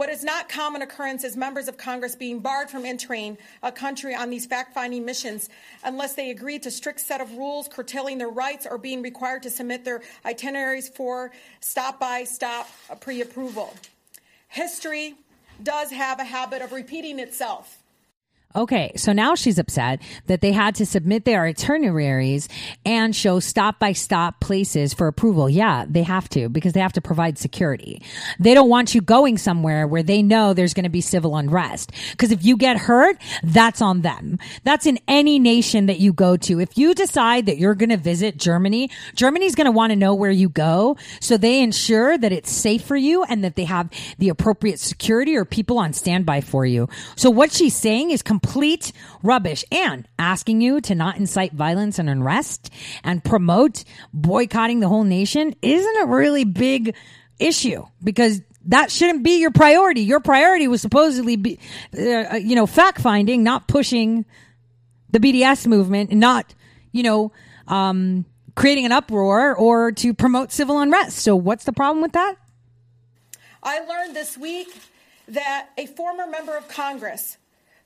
What 0.00 0.08
is 0.08 0.24
not 0.24 0.48
common 0.48 0.80
occurrence 0.80 1.24
is 1.24 1.36
members 1.36 1.68
of 1.68 1.76
Congress 1.76 2.16
being 2.16 2.40
barred 2.40 2.70
from 2.70 2.86
entering 2.86 3.36
a 3.62 3.70
country 3.70 4.14
on 4.14 4.30
these 4.30 4.46
fact 4.46 4.72
finding 4.72 5.04
missions 5.04 5.50
unless 5.84 6.14
they 6.14 6.30
agree 6.30 6.58
to 6.60 6.70
strict 6.70 7.00
set 7.00 7.20
of 7.20 7.30
rules 7.32 7.68
curtailing 7.68 8.16
their 8.16 8.30
rights 8.30 8.66
or 8.70 8.78
being 8.78 9.02
required 9.02 9.42
to 9.42 9.50
submit 9.50 9.84
their 9.84 10.00
itineraries 10.24 10.88
for 10.88 11.32
stop 11.60 12.00
by 12.00 12.24
stop 12.24 12.70
pre 13.00 13.20
approval. 13.20 13.74
History 14.48 15.16
does 15.64 15.90
have 15.90 16.20
a 16.20 16.24
habit 16.24 16.62
of 16.62 16.72
repeating 16.72 17.18
itself. 17.18 17.79
Okay, 18.56 18.90
so 18.96 19.12
now 19.12 19.36
she's 19.36 19.60
upset 19.60 20.02
that 20.26 20.40
they 20.40 20.50
had 20.50 20.74
to 20.74 20.84
submit 20.84 21.24
their 21.24 21.44
itineraries 21.44 22.48
and 22.84 23.14
show 23.14 23.38
stop 23.38 23.78
by 23.78 23.92
stop 23.92 24.40
places 24.40 24.92
for 24.92 25.06
approval. 25.06 25.48
Yeah, 25.48 25.84
they 25.88 26.02
have 26.02 26.28
to 26.30 26.48
because 26.48 26.72
they 26.72 26.80
have 26.80 26.94
to 26.94 27.00
provide 27.00 27.38
security. 27.38 28.02
They 28.40 28.54
don't 28.54 28.68
want 28.68 28.92
you 28.92 29.02
going 29.02 29.38
somewhere 29.38 29.86
where 29.86 30.02
they 30.02 30.20
know 30.20 30.52
there's 30.52 30.74
going 30.74 30.84
to 30.84 30.90
be 30.90 31.00
civil 31.00 31.36
unrest. 31.36 31.92
Because 32.10 32.32
if 32.32 32.44
you 32.44 32.56
get 32.56 32.76
hurt, 32.76 33.18
that's 33.44 33.80
on 33.80 34.00
them. 34.00 34.36
That's 34.64 34.84
in 34.84 34.98
any 35.06 35.38
nation 35.38 35.86
that 35.86 36.00
you 36.00 36.12
go 36.12 36.36
to. 36.38 36.58
If 36.58 36.76
you 36.76 36.92
decide 36.92 37.46
that 37.46 37.58
you're 37.58 37.76
going 37.76 37.90
to 37.90 37.96
visit 37.96 38.36
Germany, 38.36 38.90
Germany's 39.14 39.54
going 39.54 39.66
to 39.66 39.70
want 39.70 39.90
to 39.92 39.96
know 39.96 40.16
where 40.16 40.30
you 40.30 40.48
go. 40.48 40.96
So 41.20 41.36
they 41.36 41.62
ensure 41.62 42.18
that 42.18 42.32
it's 42.32 42.50
safe 42.50 42.82
for 42.82 42.96
you 42.96 43.22
and 43.22 43.44
that 43.44 43.54
they 43.54 43.64
have 43.64 43.90
the 44.18 44.28
appropriate 44.28 44.80
security 44.80 45.36
or 45.36 45.44
people 45.44 45.78
on 45.78 45.92
standby 45.92 46.40
for 46.40 46.66
you. 46.66 46.88
So 47.14 47.30
what 47.30 47.52
she's 47.52 47.76
saying 47.76 48.10
is 48.10 48.24
complete 48.40 48.92
rubbish 49.22 49.64
and 49.70 50.08
asking 50.18 50.60
you 50.60 50.80
to 50.80 50.94
not 50.94 51.16
incite 51.16 51.52
violence 51.52 51.98
and 51.98 52.08
unrest 52.08 52.70
and 53.04 53.22
promote 53.22 53.84
boycotting 54.12 54.80
the 54.80 54.88
whole 54.88 55.04
nation 55.04 55.54
isn't 55.62 56.02
a 56.02 56.06
really 56.06 56.44
big 56.44 56.94
issue 57.38 57.84
because 58.02 58.40
that 58.66 58.90
shouldn't 58.90 59.22
be 59.22 59.40
your 59.40 59.50
priority. 59.50 60.02
Your 60.02 60.20
priority 60.20 60.68
was 60.68 60.80
supposedly 60.82 61.36
be, 61.36 61.58
uh, 61.96 62.36
you 62.36 62.54
know, 62.54 62.66
fact 62.66 63.00
finding, 63.00 63.42
not 63.42 63.68
pushing 63.68 64.24
the 65.10 65.18
BDS 65.18 65.66
movement, 65.66 66.12
not, 66.12 66.54
you 66.92 67.02
know, 67.02 67.32
um, 67.68 68.24
creating 68.54 68.84
an 68.84 68.92
uproar 68.92 69.54
or 69.54 69.92
to 69.92 70.12
promote 70.12 70.52
civil 70.52 70.78
unrest. 70.78 71.18
So 71.18 71.36
what's 71.36 71.64
the 71.64 71.72
problem 71.72 72.02
with 72.02 72.12
that? 72.12 72.36
I 73.62 73.80
learned 73.80 74.14
this 74.14 74.36
week 74.36 74.68
that 75.28 75.68
a 75.78 75.86
former 75.86 76.26
member 76.26 76.56
of 76.56 76.68
Congress 76.68 77.38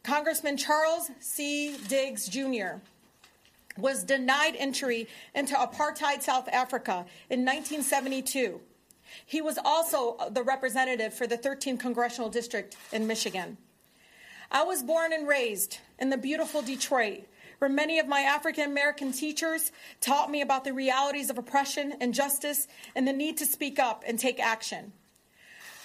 Congressman 0.05 0.59
Charles 0.59 1.11
C. 1.19 1.79
Diggs 1.89 2.29
Jr. 2.29 2.77
was 3.79 4.05
denied 4.05 4.55
entry 4.55 5.09
into 5.35 5.55
apartheid 5.55 6.21
South 6.21 6.47
Africa 6.49 7.07
in 7.31 7.41
1972. 7.41 8.61
He 9.25 9.41
was 9.41 9.59
also 9.65 10.19
the 10.31 10.43
representative 10.43 11.15
for 11.15 11.27
the 11.27 11.39
13th 11.39 11.81
Congressional 11.81 12.29
District 12.29 12.77
in 12.93 13.07
Michigan. 13.07 13.57
I 14.53 14.63
was 14.65 14.83
born 14.83 15.15
and 15.15 15.27
raised 15.27 15.79
in 15.99 16.11
the 16.11 16.19
beautiful 16.19 16.61
Detroit, 16.61 17.25
where 17.59 17.71
many 17.71 17.99
of 17.99 18.07
my 18.07 18.21
African 18.21 18.71
American 18.71 19.11
teachers 19.11 19.73
taught 20.03 20.31
me 20.31 20.43
about 20.43 20.65
the 20.65 20.75
realities 20.75 21.31
of 21.31 21.39
oppression, 21.39 21.95
injustice, 21.99 22.69
and 22.95 23.09
the 23.09 23.13
need 23.15 23.39
to 23.39 23.47
speak 23.47 23.79
up 23.79 24.05
and 24.07 24.19
take 24.19 24.39
action. 24.39 24.93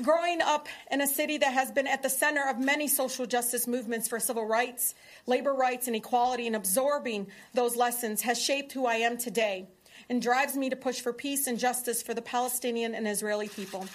Growing 0.01 0.41
up 0.41 0.69
in 0.89 1.01
a 1.01 1.07
city 1.07 1.37
that 1.39 1.51
has 1.51 1.73
been 1.73 1.85
at 1.85 2.01
the 2.01 2.09
center 2.09 2.47
of 2.47 2.57
many 2.57 2.87
social 2.87 3.25
justice 3.25 3.67
movements 3.67 4.07
for 4.07 4.17
civil 4.17 4.45
rights, 4.45 4.95
labor 5.25 5.53
rights, 5.53 5.87
and 5.87 5.95
equality, 5.95 6.47
and 6.47 6.55
absorbing 6.55 7.27
those 7.53 7.75
lessons 7.75 8.21
has 8.21 8.41
shaped 8.41 8.71
who 8.71 8.85
I 8.85 8.95
am 8.95 9.17
today 9.17 9.67
and 10.09 10.21
drives 10.21 10.55
me 10.55 10.69
to 10.69 10.77
push 10.77 11.01
for 11.01 11.11
peace 11.11 11.47
and 11.47 11.59
justice 11.59 12.01
for 12.01 12.13
the 12.13 12.21
Palestinian 12.21 12.95
and 12.95 13.09
Israeli 13.09 13.49
people. 13.49 13.87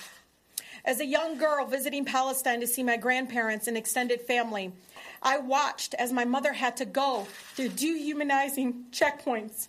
As 0.85 1.01
a 1.01 1.07
young 1.07 1.39
girl 1.39 1.65
visiting 1.65 2.05
Palestine 2.05 2.61
to 2.61 2.67
see 2.67 2.83
my 2.83 2.99
grandparents 2.99 3.67
and 3.67 3.77
extended 3.79 4.21
family, 4.21 4.73
I 5.23 5.39
watched 5.39 5.95
as 5.95 6.13
my 6.13 6.27
mother 6.27 6.53
had 6.53 6.77
to 6.77 6.85
go 6.85 7.27
through 7.55 7.71
dehumanizing 7.71 8.89
checkpoints 8.91 9.69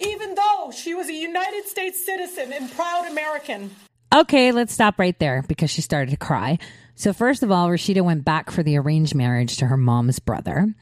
even 0.00 0.34
though 0.34 0.70
she 0.70 0.94
was 0.94 1.08
a 1.08 1.14
United 1.14 1.66
States 1.66 2.04
citizen 2.04 2.52
and 2.52 2.70
proud 2.72 3.06
American. 3.10 3.70
Okay, 4.14 4.52
let's 4.52 4.72
stop 4.72 4.98
right 4.98 5.18
there 5.18 5.44
because 5.48 5.70
she 5.70 5.82
started 5.82 6.10
to 6.10 6.16
cry. 6.16 6.58
So, 6.94 7.12
first 7.12 7.42
of 7.42 7.50
all, 7.50 7.68
Rashida 7.68 8.02
went 8.02 8.24
back 8.24 8.50
for 8.50 8.62
the 8.62 8.78
arranged 8.78 9.14
marriage 9.14 9.58
to 9.58 9.66
her 9.66 9.76
mom's 9.76 10.18
brother. 10.18 10.74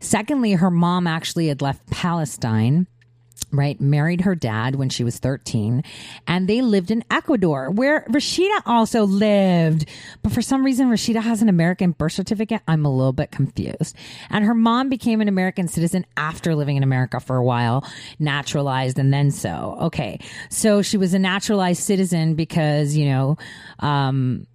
Secondly, 0.00 0.52
her 0.52 0.70
mom 0.70 1.06
actually 1.06 1.48
had 1.48 1.62
left 1.62 1.88
Palestine 1.90 2.86
right, 3.52 3.80
married 3.80 4.22
her 4.22 4.34
dad 4.34 4.74
when 4.74 4.88
she 4.88 5.04
was 5.04 5.18
13, 5.18 5.84
and 6.26 6.48
they 6.48 6.62
lived 6.62 6.90
in 6.90 7.04
Ecuador, 7.10 7.70
where 7.70 8.04
Rashida 8.08 8.62
also 8.66 9.04
lived. 9.04 9.88
But 10.22 10.32
for 10.32 10.42
some 10.42 10.64
reason, 10.64 10.88
Rashida 10.88 11.22
has 11.22 11.42
an 11.42 11.48
American 11.48 11.92
birth 11.92 12.12
certificate. 12.12 12.62
I'm 12.66 12.84
a 12.84 12.90
little 12.90 13.12
bit 13.12 13.30
confused. 13.30 13.96
And 14.30 14.44
her 14.44 14.54
mom 14.54 14.88
became 14.88 15.20
an 15.20 15.28
American 15.28 15.68
citizen 15.68 16.06
after 16.16 16.54
living 16.54 16.76
in 16.76 16.82
America 16.82 17.20
for 17.20 17.36
a 17.36 17.44
while, 17.44 17.86
naturalized, 18.18 18.98
and 18.98 19.12
then 19.12 19.30
so. 19.30 19.76
Okay. 19.82 20.18
So 20.48 20.82
she 20.82 20.96
was 20.96 21.14
a 21.14 21.18
naturalized 21.18 21.82
citizen 21.82 22.34
because, 22.34 22.96
you 22.96 23.06
know, 23.06 23.36
um, 23.80 24.46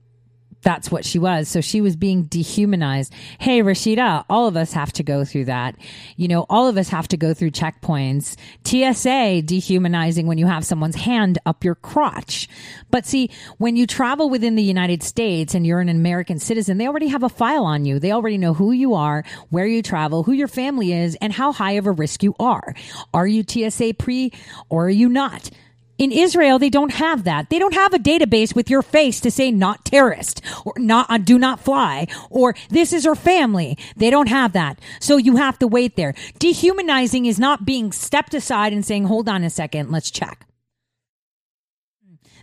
that's 0.68 0.91
what 0.91 1.06
she 1.06 1.18
was. 1.18 1.48
So 1.48 1.61
she 1.61 1.80
was 1.80 1.95
being 1.95 2.23
dehumanized. 2.23 3.14
Hey, 3.39 3.61
Rashida, 3.61 4.26
all 4.30 4.48
of 4.48 4.57
us 4.57 4.73
have 4.73 4.91
to 4.94 5.03
go 5.03 5.23
through 5.23 5.45
that. 5.45 5.77
You 6.18 6.27
know, 6.27 6.45
all 6.49 6.68
of 6.68 6.76
us 6.76 6.89
have 6.89 7.07
to 7.07 7.15
go 7.15 7.34
through 7.34 7.52
checkpoints. 7.52 8.35
TSA 8.65 9.44
dehumanizing 9.44 10.27
when 10.27 10.38
you 10.38 10.45
have 10.45 10.65
someone's 10.65 10.98
hand 10.98 11.39
up 11.45 11.64
your 11.64 11.76
crotch. 11.76 12.49
But 12.91 13.06
see, 13.06 13.31
when 13.60 13.77
you 13.77 13.88
travel 13.88 14.30
within 14.30 14.56
the 14.56 14.61
United 14.61 15.03
States 15.03 15.56
and 15.56 15.65
you're 15.65 15.80
an 15.80 15.88
American 15.88 16.38
citizen, 16.38 16.80
they 16.80 16.88
already 16.88 17.07
have 17.07 17.23
a 17.23 17.30
file 17.30 17.64
on 17.64 17.85
you. 17.85 17.98
They 17.98 18.11
already 18.11 18.38
know 18.38 18.53
who 18.53 18.73
you 18.73 18.94
are, 18.94 19.23
where 19.49 19.68
you 19.68 19.81
travel, 19.81 20.23
who 20.23 20.34
your 20.34 20.49
family 20.49 20.91
is, 20.91 21.15
and 21.22 21.31
how 21.31 21.53
high 21.53 21.77
of 21.80 21.85
a 21.85 21.91
risk 21.94 22.23
you 22.23 22.35
are. 22.41 22.76
Are 23.14 23.26
you 23.26 23.45
TSA 23.48 23.94
pre 23.94 24.34
or 24.68 24.88
are 24.88 24.89
you 24.89 25.07
not? 25.07 25.49
In 25.98 26.11
Israel, 26.11 26.60
they 26.60 26.69
don't 26.69 26.94
have 26.94 27.24
that. 27.24 27.49
They 27.49 27.60
don't 27.60 27.74
have 27.74 27.94
a 27.94 27.99
database 27.99 28.56
with 28.56 28.69
your 28.69 28.82
face 28.82 29.19
to 29.22 29.32
say 29.32 29.52
not 29.52 29.86
terrorist 29.86 30.41
or 30.65 30.74
not 30.78 31.07
uh, 31.10 31.18
do 31.18 31.40
not 31.40 31.60
fly 31.60 32.07
or 32.30 32.56
this 32.69 32.94
is 32.94 33.06
her 33.06 33.15
family. 33.15 33.78
They 33.95 34.10
don't 34.10 34.30
have 34.30 34.53
that. 34.53 34.80
So 34.99 35.18
you 35.18 35.38
have 35.38 35.57
to 35.60 35.68
wait 35.68 35.95
there. 35.95 36.14
Dehumanizing 36.40 37.26
is 37.26 37.40
not 37.40 37.65
being 37.65 37.91
stepped 37.91 38.34
aside 38.34 38.74
and 38.74 38.86
saying, 38.86 39.06
hold 39.06 39.28
on 39.28 39.44
a 39.44 39.49
second, 39.49 39.91
let's 39.91 40.11
check. 40.11 40.45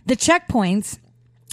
The 0.05 0.15
checkpoints 0.15 0.99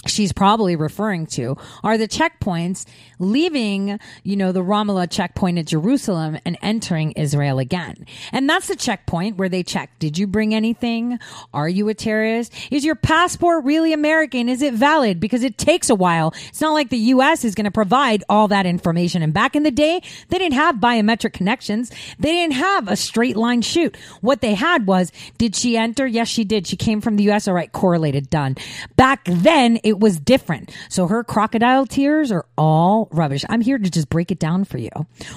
she's 0.05 0.33
probably 0.33 0.75
referring 0.75 1.25
to 1.25 1.57
are 1.83 1.97
the 1.97 2.07
checkpoints 2.07 2.85
leaving, 3.19 3.99
you 4.23 4.35
know, 4.35 4.51
the 4.51 4.61
Ramallah 4.61 5.09
checkpoint 5.09 5.57
at 5.57 5.65
Jerusalem 5.65 6.37
and 6.45 6.57
entering 6.61 7.11
Israel 7.13 7.59
again. 7.59 8.05
And 8.31 8.49
that's 8.49 8.67
the 8.67 8.75
checkpoint 8.75 9.37
where 9.37 9.49
they 9.49 9.63
check, 9.63 9.97
did 9.99 10.17
you 10.17 10.27
bring 10.27 10.53
anything? 10.53 11.19
Are 11.53 11.69
you 11.69 11.89
a 11.89 11.93
terrorist? 11.93 12.53
Is 12.71 12.83
your 12.83 12.95
passport 12.95 13.63
really 13.63 13.93
American? 13.93 14.49
Is 14.49 14.61
it 14.61 14.73
valid? 14.73 15.19
Because 15.19 15.43
it 15.43 15.57
takes 15.57 15.89
a 15.89 15.95
while. 15.95 16.33
It's 16.49 16.61
not 16.61 16.73
like 16.73 16.89
the 16.89 16.97
U.S. 16.97 17.45
is 17.45 17.55
going 17.55 17.65
to 17.65 17.71
provide 17.71 18.23
all 18.29 18.47
that 18.49 18.65
information. 18.65 19.21
And 19.21 19.33
back 19.33 19.55
in 19.55 19.63
the 19.63 19.71
day, 19.71 20.01
they 20.29 20.37
didn't 20.37 20.55
have 20.55 20.75
biometric 20.75 21.33
connections. 21.33 21.91
They 22.19 22.31
didn't 22.31 22.53
have 22.53 22.87
a 22.87 22.95
straight 22.95 23.37
line 23.37 23.61
shoot. 23.61 23.95
What 24.21 24.41
they 24.41 24.53
had 24.53 24.85
was, 24.85 25.11
did 25.37 25.55
she 25.55 25.77
enter? 25.77 26.05
Yes, 26.05 26.27
she 26.27 26.43
did. 26.43 26.67
She 26.67 26.75
came 26.75 27.01
from 27.01 27.15
the 27.15 27.23
U.S. 27.23 27.47
All 27.47 27.53
right, 27.53 27.71
correlated, 27.71 28.29
done. 28.29 28.55
Back 28.95 29.23
then, 29.25 29.79
it 29.83 29.92
was 29.99 30.19
different. 30.19 30.71
So 30.89 31.07
her 31.07 31.23
crocodile 31.23 31.85
tears 31.85 32.31
are 32.31 32.45
all 32.57 33.07
rubbish. 33.11 33.43
I'm 33.49 33.61
here 33.61 33.77
to 33.77 33.89
just 33.89 34.09
break 34.09 34.31
it 34.31 34.39
down 34.39 34.65
for 34.65 34.77
you. 34.77 34.89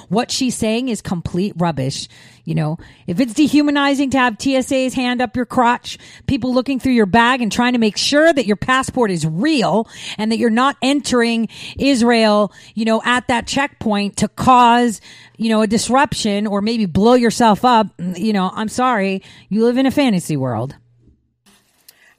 What 0.08 0.30
she's 0.30 0.54
saying 0.54 0.88
is 0.88 1.02
complete 1.02 1.54
rubbish. 1.56 2.08
You 2.44 2.54
know, 2.54 2.78
if 3.06 3.18
it's 3.18 3.34
dehumanizing 3.34 4.10
to 4.10 4.18
have 4.18 4.36
TSA's 4.40 4.94
hand 4.94 5.20
up 5.20 5.34
your 5.34 5.46
crotch, 5.46 5.98
people 6.26 6.54
looking 6.54 6.78
through 6.78 6.92
your 6.92 7.06
bag 7.06 7.42
and 7.42 7.50
trying 7.50 7.72
to 7.72 7.78
make 7.78 7.96
sure 7.96 8.32
that 8.32 8.46
your 8.46 8.56
passport 8.56 9.10
is 9.10 9.26
real 9.26 9.88
and 10.16 10.30
that 10.30 10.38
you're 10.38 10.50
not 10.50 10.76
entering 10.80 11.48
Israel, 11.76 12.52
you 12.74 12.84
know, 12.84 13.02
at 13.04 13.26
that 13.28 13.46
checkpoint 13.48 14.18
to 14.18 14.28
cause, 14.28 15.00
you 15.36 15.48
know, 15.48 15.62
a 15.62 15.66
disruption 15.66 16.46
or 16.46 16.62
maybe 16.62 16.86
blow 16.86 17.14
yourself 17.14 17.64
up, 17.64 17.88
you 17.98 18.32
know, 18.32 18.50
I'm 18.54 18.68
sorry, 18.68 19.22
you 19.48 19.64
live 19.64 19.76
in 19.76 19.86
a 19.86 19.90
fantasy 19.90 20.36
world. 20.36 20.76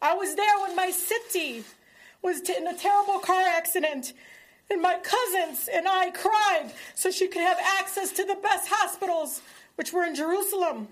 I 0.01 0.13
was 0.13 0.35
there 0.35 0.59
when 0.61 0.75
my 0.75 0.91
city 0.91 1.63
was 2.27 2.41
in 2.49 2.67
a 2.67 2.73
terrible 2.73 3.19
car 3.19 3.41
accident, 3.41 4.11
and 4.69 4.81
my 4.81 4.95
cousins 4.95 5.69
and 5.73 5.87
I 5.87 6.11
cried 6.11 6.73
so 6.93 7.09
she 7.09 7.25
could 7.25 7.41
have 7.41 7.57
access 7.79 8.11
to 8.11 8.25
the 8.25 8.35
best 8.35 8.67
hospitals, 8.69 9.41
which 9.75 9.93
were 9.93 10.03
in 10.03 10.13
Jerusalem. 10.13 10.89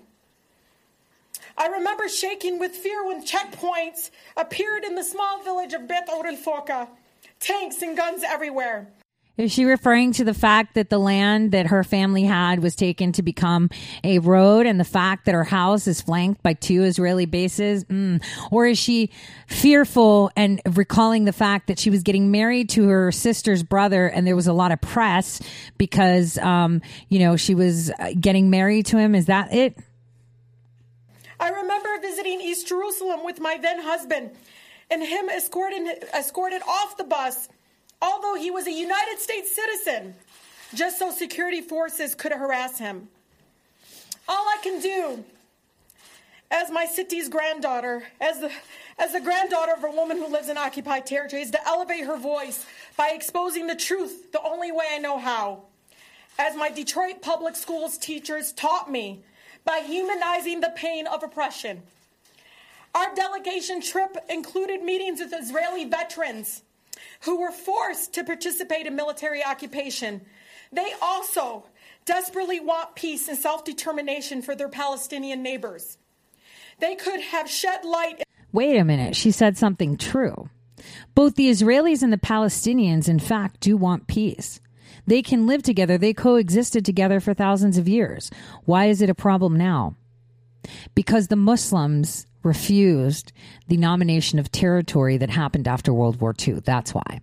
I 1.58 1.66
remember 1.66 2.08
shaking 2.08 2.58
with 2.58 2.72
fear 2.72 3.04
when 3.06 3.22
checkpoints 3.22 4.10
appeared 4.34 4.82
in 4.84 4.94
the 4.94 5.04
small 5.04 5.42
village 5.42 5.74
of 5.74 5.86
Beit 5.86 6.08
Ur 6.08 6.32
Fauqa, 6.36 6.88
tanks 7.38 7.82
and 7.82 7.94
guns 7.94 8.22
everywhere. 8.26 8.86
Is 9.36 9.52
she 9.52 9.66
referring 9.66 10.12
to 10.12 10.24
the 10.24 10.32
fact 10.32 10.74
that 10.74 10.88
the 10.88 10.98
land 10.98 11.52
that 11.52 11.66
her 11.66 11.84
family 11.84 12.22
had 12.22 12.62
was 12.62 12.74
taken 12.74 13.12
to 13.12 13.22
become 13.22 13.68
a 14.02 14.18
road 14.18 14.64
and 14.64 14.80
the 14.80 14.84
fact 14.84 15.26
that 15.26 15.34
her 15.34 15.44
house 15.44 15.86
is 15.86 16.00
flanked 16.00 16.42
by 16.42 16.54
two 16.54 16.84
Israeli 16.84 17.26
bases? 17.26 17.84
Mm. 17.84 18.24
Or 18.50 18.64
is 18.64 18.78
she 18.78 19.10
fearful 19.46 20.30
and 20.36 20.62
recalling 20.72 21.26
the 21.26 21.34
fact 21.34 21.66
that 21.66 21.78
she 21.78 21.90
was 21.90 22.02
getting 22.02 22.30
married 22.30 22.70
to 22.70 22.88
her 22.88 23.12
sister's 23.12 23.62
brother 23.62 24.06
and 24.06 24.26
there 24.26 24.36
was 24.36 24.46
a 24.46 24.54
lot 24.54 24.72
of 24.72 24.80
press 24.80 25.42
because, 25.76 26.38
um, 26.38 26.80
you 27.10 27.18
know, 27.18 27.36
she 27.36 27.54
was 27.54 27.90
uh, 27.90 28.12
getting 28.18 28.48
married 28.48 28.86
to 28.86 28.98
him? 28.98 29.14
Is 29.14 29.26
that 29.26 29.52
it? 29.52 29.76
I 31.38 31.50
remember 31.50 31.88
visiting 32.00 32.40
East 32.40 32.68
Jerusalem 32.68 33.22
with 33.22 33.38
my 33.38 33.58
then 33.60 33.82
husband 33.82 34.30
and 34.90 35.02
him 35.02 35.28
escorted, 35.28 35.86
escorted 36.14 36.62
off 36.62 36.96
the 36.96 37.04
bus 37.04 37.50
although 38.00 38.34
he 38.34 38.50
was 38.50 38.66
a 38.66 38.72
United 38.72 39.18
States 39.18 39.54
citizen, 39.54 40.14
just 40.74 40.98
so 40.98 41.10
security 41.10 41.60
forces 41.60 42.14
could 42.14 42.32
harass 42.32 42.78
him. 42.78 43.08
All 44.28 44.46
I 44.48 44.58
can 44.62 44.80
do 44.80 45.24
as 46.50 46.70
my 46.70 46.86
Sity's 46.86 47.28
granddaughter, 47.28 48.04
as 48.20 48.40
the, 48.40 48.50
as 48.98 49.12
the 49.12 49.20
granddaughter 49.20 49.72
of 49.72 49.84
a 49.84 49.90
woman 49.90 50.16
who 50.16 50.28
lives 50.28 50.48
in 50.48 50.56
occupied 50.56 51.06
territory, 51.06 51.42
is 51.42 51.50
to 51.50 51.66
elevate 51.66 52.04
her 52.04 52.16
voice 52.16 52.64
by 52.96 53.10
exposing 53.14 53.66
the 53.66 53.76
truth 53.76 54.32
the 54.32 54.42
only 54.42 54.70
way 54.70 54.86
I 54.92 54.98
know 54.98 55.18
how. 55.18 55.62
As 56.38 56.56
my 56.56 56.70
Detroit 56.70 57.22
public 57.22 57.56
schools 57.56 57.98
teachers 57.98 58.52
taught 58.52 58.90
me, 58.90 59.22
by 59.66 59.80
humanizing 59.80 60.60
the 60.60 60.72
pain 60.76 61.06
of 61.06 61.22
oppression. 61.22 61.82
Our 62.94 63.14
delegation 63.14 63.82
trip 63.82 64.16
included 64.30 64.82
meetings 64.82 65.20
with 65.20 65.34
Israeli 65.34 65.84
veterans 65.84 66.62
who 67.22 67.40
were 67.40 67.52
forced 67.52 68.14
to 68.14 68.24
participate 68.24 68.86
in 68.86 68.96
military 68.96 69.44
occupation. 69.44 70.22
They 70.72 70.92
also 71.00 71.66
desperately 72.04 72.60
want 72.60 72.94
peace 72.94 73.28
and 73.28 73.38
self 73.38 73.64
determination 73.64 74.42
for 74.42 74.54
their 74.54 74.68
Palestinian 74.68 75.42
neighbors. 75.42 75.98
They 76.78 76.94
could 76.94 77.20
have 77.20 77.50
shed 77.50 77.84
light. 77.84 78.22
Wait 78.52 78.76
a 78.76 78.84
minute. 78.84 79.16
She 79.16 79.30
said 79.30 79.56
something 79.56 79.96
true. 79.96 80.48
Both 81.14 81.34
the 81.36 81.50
Israelis 81.50 82.02
and 82.02 82.12
the 82.12 82.18
Palestinians, 82.18 83.08
in 83.08 83.18
fact, 83.18 83.60
do 83.60 83.76
want 83.76 84.06
peace. 84.06 84.60
They 85.06 85.22
can 85.22 85.46
live 85.46 85.62
together. 85.62 85.98
They 85.98 86.12
coexisted 86.12 86.84
together 86.84 87.20
for 87.20 87.32
thousands 87.32 87.78
of 87.78 87.88
years. 87.88 88.30
Why 88.64 88.86
is 88.86 89.00
it 89.02 89.10
a 89.10 89.14
problem 89.14 89.56
now? 89.56 89.94
Because 90.94 91.28
the 91.28 91.36
Muslims 91.36 92.26
refused 92.46 93.32
the 93.68 93.76
nomination 93.76 94.38
of 94.38 94.50
territory 94.50 95.18
that 95.18 95.28
happened 95.28 95.68
after 95.68 95.92
World 95.92 96.20
War 96.20 96.34
II. 96.46 96.60
That's 96.60 96.94
why. 96.94 97.20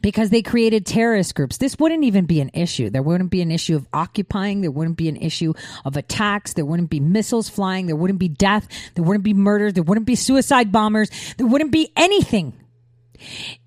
Because 0.00 0.30
they 0.30 0.40
created 0.40 0.86
terrorist 0.86 1.34
groups. 1.34 1.58
This 1.58 1.78
wouldn't 1.78 2.02
even 2.02 2.24
be 2.24 2.40
an 2.40 2.50
issue. 2.54 2.88
There 2.88 3.02
wouldn't 3.02 3.30
be 3.30 3.42
an 3.42 3.52
issue 3.52 3.76
of 3.76 3.86
occupying. 3.92 4.62
There 4.62 4.70
wouldn't 4.70 4.96
be 4.96 5.10
an 5.10 5.16
issue 5.16 5.52
of 5.84 5.96
attacks. 5.96 6.54
There 6.54 6.64
wouldn't 6.64 6.88
be 6.88 7.00
missiles 7.00 7.50
flying. 7.50 7.86
There 7.86 7.94
wouldn't 7.94 8.18
be 8.18 8.28
death. 8.28 8.66
There 8.94 9.04
wouldn't 9.04 9.24
be 9.24 9.34
murders. 9.34 9.74
There 9.74 9.82
wouldn't 9.82 10.06
be 10.06 10.14
suicide 10.14 10.72
bombers. 10.72 11.10
There 11.36 11.46
wouldn't 11.46 11.70
be 11.70 11.92
anything 11.96 12.54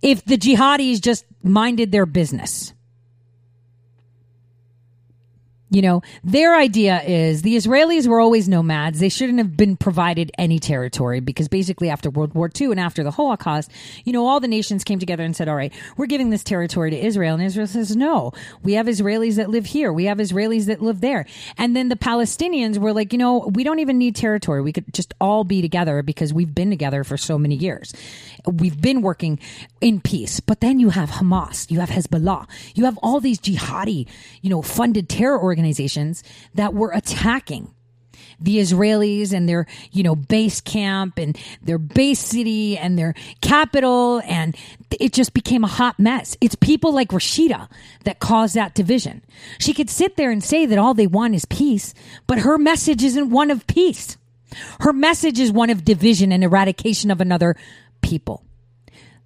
if 0.02 0.26
the 0.26 0.38
jihadis 0.38 1.00
just 1.00 1.26
minded 1.44 1.92
their 1.92 2.08
business. 2.08 2.74
You 5.72 5.82
know, 5.82 6.02
their 6.22 6.54
idea 6.54 7.02
is 7.02 7.44
the 7.44 7.56
Israelis 7.56 8.06
were 8.06 8.20
always 8.20 8.50
nomads. 8.50 9.00
They 9.00 9.08
shouldn't 9.08 9.38
have 9.38 9.56
been 9.56 9.78
provided 9.78 10.30
any 10.38 10.60
territory 10.60 11.22
because 11.22 11.48
basically 11.48 11.90
after 11.90 12.10
World 12.10 12.34
War 12.34 12.52
II 12.60 12.72
and 12.72 12.80
after 12.80 13.06
the 13.06 13.12
Holocaust, 13.12 13.72
you 14.04 14.12
know, 14.12 14.28
all 14.28 14.42
the 14.42 14.50
nations 14.50 14.84
came 14.84 15.00
together 15.00 15.24
and 15.24 15.34
said, 15.34 15.48
all 15.48 15.56
right, 15.56 15.74
we're 15.96 16.08
giving 16.08 16.30
this 16.30 16.44
territory 16.44 16.92
to 16.92 16.98
Israel. 16.98 17.36
And 17.36 17.44
Israel 17.44 17.68
says, 17.68 17.96
no, 17.96 18.34
we 18.64 18.74
have 18.74 18.88
Israelis 18.88 19.38
that 19.38 19.50
live 19.50 19.66
here. 19.66 19.94
We 19.94 20.06
have 20.06 20.18
Israelis 20.18 20.66
that 20.66 20.82
live 20.82 21.00
there. 21.00 21.26
And 21.58 21.74
then 21.74 21.88
the 21.88 21.96
Palestinians 21.96 22.78
were 22.78 22.92
like, 22.92 23.14
you 23.14 23.18
know, 23.18 23.50
we 23.56 23.64
don't 23.64 23.80
even 23.80 23.98
need 23.98 24.18
territory. 24.18 24.62
We 24.62 24.74
could 24.74 24.94
just 24.94 25.14
all 25.22 25.46
be 25.46 25.62
together 25.62 26.04
because 26.04 26.34
we've 26.34 26.54
been 26.54 26.70
together 26.70 27.06
for 27.06 27.16
so 27.16 27.38
many 27.38 27.56
years. 27.56 27.94
We've 28.46 28.80
been 28.80 29.02
working 29.02 29.40
in 29.80 30.02
peace. 30.02 30.42
But 30.42 30.60
then 30.60 30.80
you 30.80 30.90
have 30.90 31.12
Hamas, 31.12 31.72
you 31.72 31.80
have 31.80 31.92
Hezbollah, 31.92 32.46
you 32.76 32.84
have 32.84 32.98
all 32.98 33.22
these 33.22 33.40
jihadi, 33.40 34.06
you 34.42 34.50
know, 34.50 34.62
funded 34.62 35.08
terror 35.08 35.42
organizations 35.42 35.61
organizations 35.62 36.24
that 36.56 36.74
were 36.74 36.92
attacking 36.92 37.72
the 38.40 38.58
Israelis 38.58 39.34
and 39.34 39.48
their, 39.48 39.68
you 39.92 40.02
know, 40.02 40.16
base 40.16 40.62
camp 40.62 41.20
and 41.20 41.38
their 41.62 41.78
base 41.78 42.20
city 42.20 42.76
and 42.76 42.98
their 42.98 43.14
capital. 43.42 44.20
And 44.26 44.56
it 45.00 45.14
just 45.14 45.34
became 45.36 45.64
a 45.64 45.68
hot 45.68 46.00
mess. 46.00 46.36
It's 46.42 46.56
people 46.56 46.92
like 46.92 47.10
Rashida 47.10 47.70
that 48.04 48.20
caused 48.20 48.56
that 48.56 48.74
division. 48.74 49.22
She 49.60 49.76
could 49.76 49.92
sit 49.92 50.18
there 50.18 50.32
and 50.32 50.44
say 50.44 50.66
that 50.66 50.80
all 50.80 50.96
they 50.96 51.06
want 51.06 51.36
is 51.36 51.46
peace, 51.46 51.94
but 52.26 52.40
her 52.40 52.58
message 52.58 53.04
isn't 53.04 53.30
one 53.30 53.52
of 53.52 53.68
peace. 53.68 54.18
Her 54.80 54.94
message 54.94 55.40
is 55.40 55.52
one 55.52 55.70
of 55.70 55.86
division 55.86 56.32
and 56.32 56.44
eradication 56.44 57.12
of 57.12 57.22
another 57.22 57.56
people. 58.02 58.44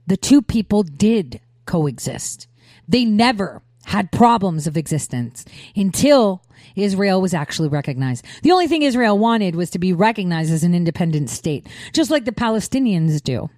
The 0.07 0.17
two 0.17 0.41
people 0.41 0.83
did 0.83 1.39
coexist. 1.65 2.47
They 2.87 3.05
never 3.05 3.61
had 3.85 4.11
problems 4.11 4.67
of 4.67 4.77
existence 4.77 5.45
until 5.75 6.41
Israel 6.75 7.21
was 7.21 7.33
actually 7.33 7.69
recognized. 7.69 8.25
The 8.41 8.51
only 8.51 8.67
thing 8.67 8.81
Israel 8.81 9.17
wanted 9.17 9.55
was 9.55 9.69
to 9.71 9.79
be 9.79 9.93
recognized 9.93 10.51
as 10.51 10.63
an 10.63 10.73
independent 10.73 11.29
state, 11.29 11.67
just 11.93 12.11
like 12.11 12.25
the 12.25 12.31
Palestinians 12.31 13.21
do. 13.21 13.49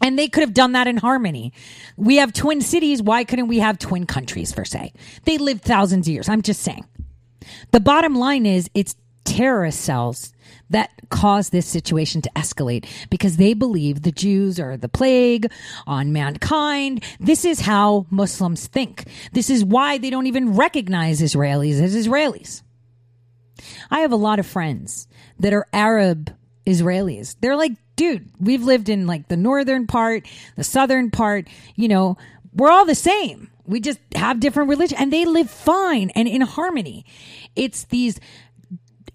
And 0.00 0.18
they 0.18 0.28
could 0.28 0.42
have 0.42 0.54
done 0.54 0.72
that 0.72 0.86
in 0.86 0.96
harmony. 0.96 1.52
We 1.96 2.16
have 2.16 2.32
twin 2.32 2.60
cities. 2.60 3.02
Why 3.02 3.24
couldn't 3.24 3.48
we 3.48 3.60
have 3.60 3.78
twin 3.78 4.06
countries, 4.06 4.52
per 4.52 4.64
se? 4.64 4.92
They 5.24 5.38
lived 5.38 5.62
thousands 5.62 6.06
of 6.06 6.12
years. 6.12 6.28
I'm 6.28 6.42
just 6.42 6.62
saying. 6.62 6.84
The 7.70 7.80
bottom 7.80 8.14
line 8.14 8.44
is 8.44 8.68
it's 8.74 8.96
terrorist 9.24 9.80
cells 9.80 10.33
that 10.70 10.90
cause 11.10 11.50
this 11.50 11.66
situation 11.66 12.22
to 12.22 12.30
escalate 12.36 12.86
because 13.10 13.36
they 13.36 13.54
believe 13.54 14.02
the 14.02 14.12
Jews 14.12 14.58
are 14.58 14.76
the 14.76 14.88
plague 14.88 15.50
on 15.86 16.12
mankind. 16.12 17.04
This 17.20 17.44
is 17.44 17.60
how 17.60 18.06
Muslims 18.10 18.66
think. 18.66 19.04
This 19.32 19.50
is 19.50 19.64
why 19.64 19.98
they 19.98 20.10
don't 20.10 20.26
even 20.26 20.56
recognize 20.56 21.20
Israelis 21.20 21.80
as 21.80 21.94
Israelis. 21.94 22.62
I 23.90 24.00
have 24.00 24.12
a 24.12 24.16
lot 24.16 24.38
of 24.38 24.46
friends 24.46 25.06
that 25.38 25.52
are 25.52 25.66
Arab 25.72 26.34
Israelis. 26.66 27.36
They're 27.40 27.56
like, 27.56 27.72
dude, 27.96 28.30
we've 28.40 28.64
lived 28.64 28.88
in 28.88 29.06
like 29.06 29.28
the 29.28 29.36
northern 29.36 29.86
part, 29.86 30.26
the 30.56 30.64
southern 30.64 31.10
part, 31.10 31.48
you 31.76 31.88
know, 31.88 32.16
we're 32.54 32.70
all 32.70 32.84
the 32.84 32.94
same. 32.94 33.50
We 33.66 33.80
just 33.80 33.98
have 34.14 34.40
different 34.40 34.68
religion 34.68 34.98
and 34.98 35.12
they 35.12 35.24
live 35.24 35.50
fine 35.50 36.10
and 36.10 36.28
in 36.28 36.42
harmony. 36.42 37.04
It's 37.56 37.84
these 37.84 38.20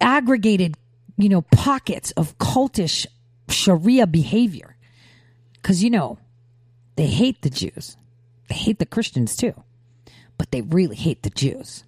aggregated, 0.01 0.75
you 1.19 1.27
know, 1.27 1.41
pockets 1.41 2.11
of 2.11 2.37
cultish 2.37 3.05
Sharia 3.49 4.07
behavior. 4.07 4.77
Cause 5.61 5.83
you 5.83 5.89
know, 5.89 6.17
they 6.95 7.07
hate 7.07 7.41
the 7.41 7.49
Jews. 7.49 7.97
They 8.47 8.55
hate 8.55 8.79
the 8.79 8.85
Christians 8.85 9.35
too, 9.35 9.53
but 10.37 10.51
they 10.51 10.61
really 10.61 10.95
hate 10.95 11.23
the 11.23 11.29
Jews. 11.29 11.83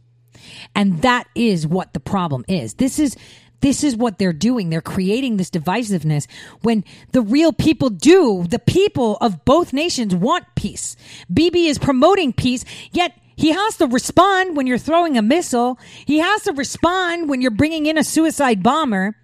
And 0.75 1.01
that 1.01 1.27
is 1.33 1.65
what 1.65 1.93
the 1.93 1.99
problem 1.99 2.43
is. 2.47 2.73
This 2.73 2.99
is 2.99 3.15
this 3.61 3.83
is 3.83 3.95
what 3.95 4.17
they're 4.17 4.33
doing. 4.33 4.69
They're 4.69 4.81
creating 4.81 5.37
this 5.37 5.51
divisiveness 5.51 6.27
when 6.61 6.83
the 7.11 7.21
real 7.21 7.53
people 7.53 7.89
do. 7.89 8.43
The 8.49 8.59
people 8.59 9.17
of 9.21 9.45
both 9.45 9.71
nations 9.71 10.15
want 10.15 10.45
peace. 10.55 10.97
Bibi 11.31 11.67
is 11.67 11.77
promoting 11.77 12.33
peace, 12.33 12.65
yet 12.91 13.13
he 13.35 13.51
has 13.51 13.77
to 13.77 13.87
respond 13.87 14.55
when 14.55 14.67
you're 14.67 14.77
throwing 14.77 15.17
a 15.17 15.21
missile. 15.21 15.79
He 16.05 16.19
has 16.19 16.43
to 16.43 16.53
respond 16.53 17.29
when 17.29 17.41
you're 17.41 17.51
bringing 17.51 17.85
in 17.85 17.97
a 17.97 18.03
suicide 18.03 18.61
bomber. 18.61 19.15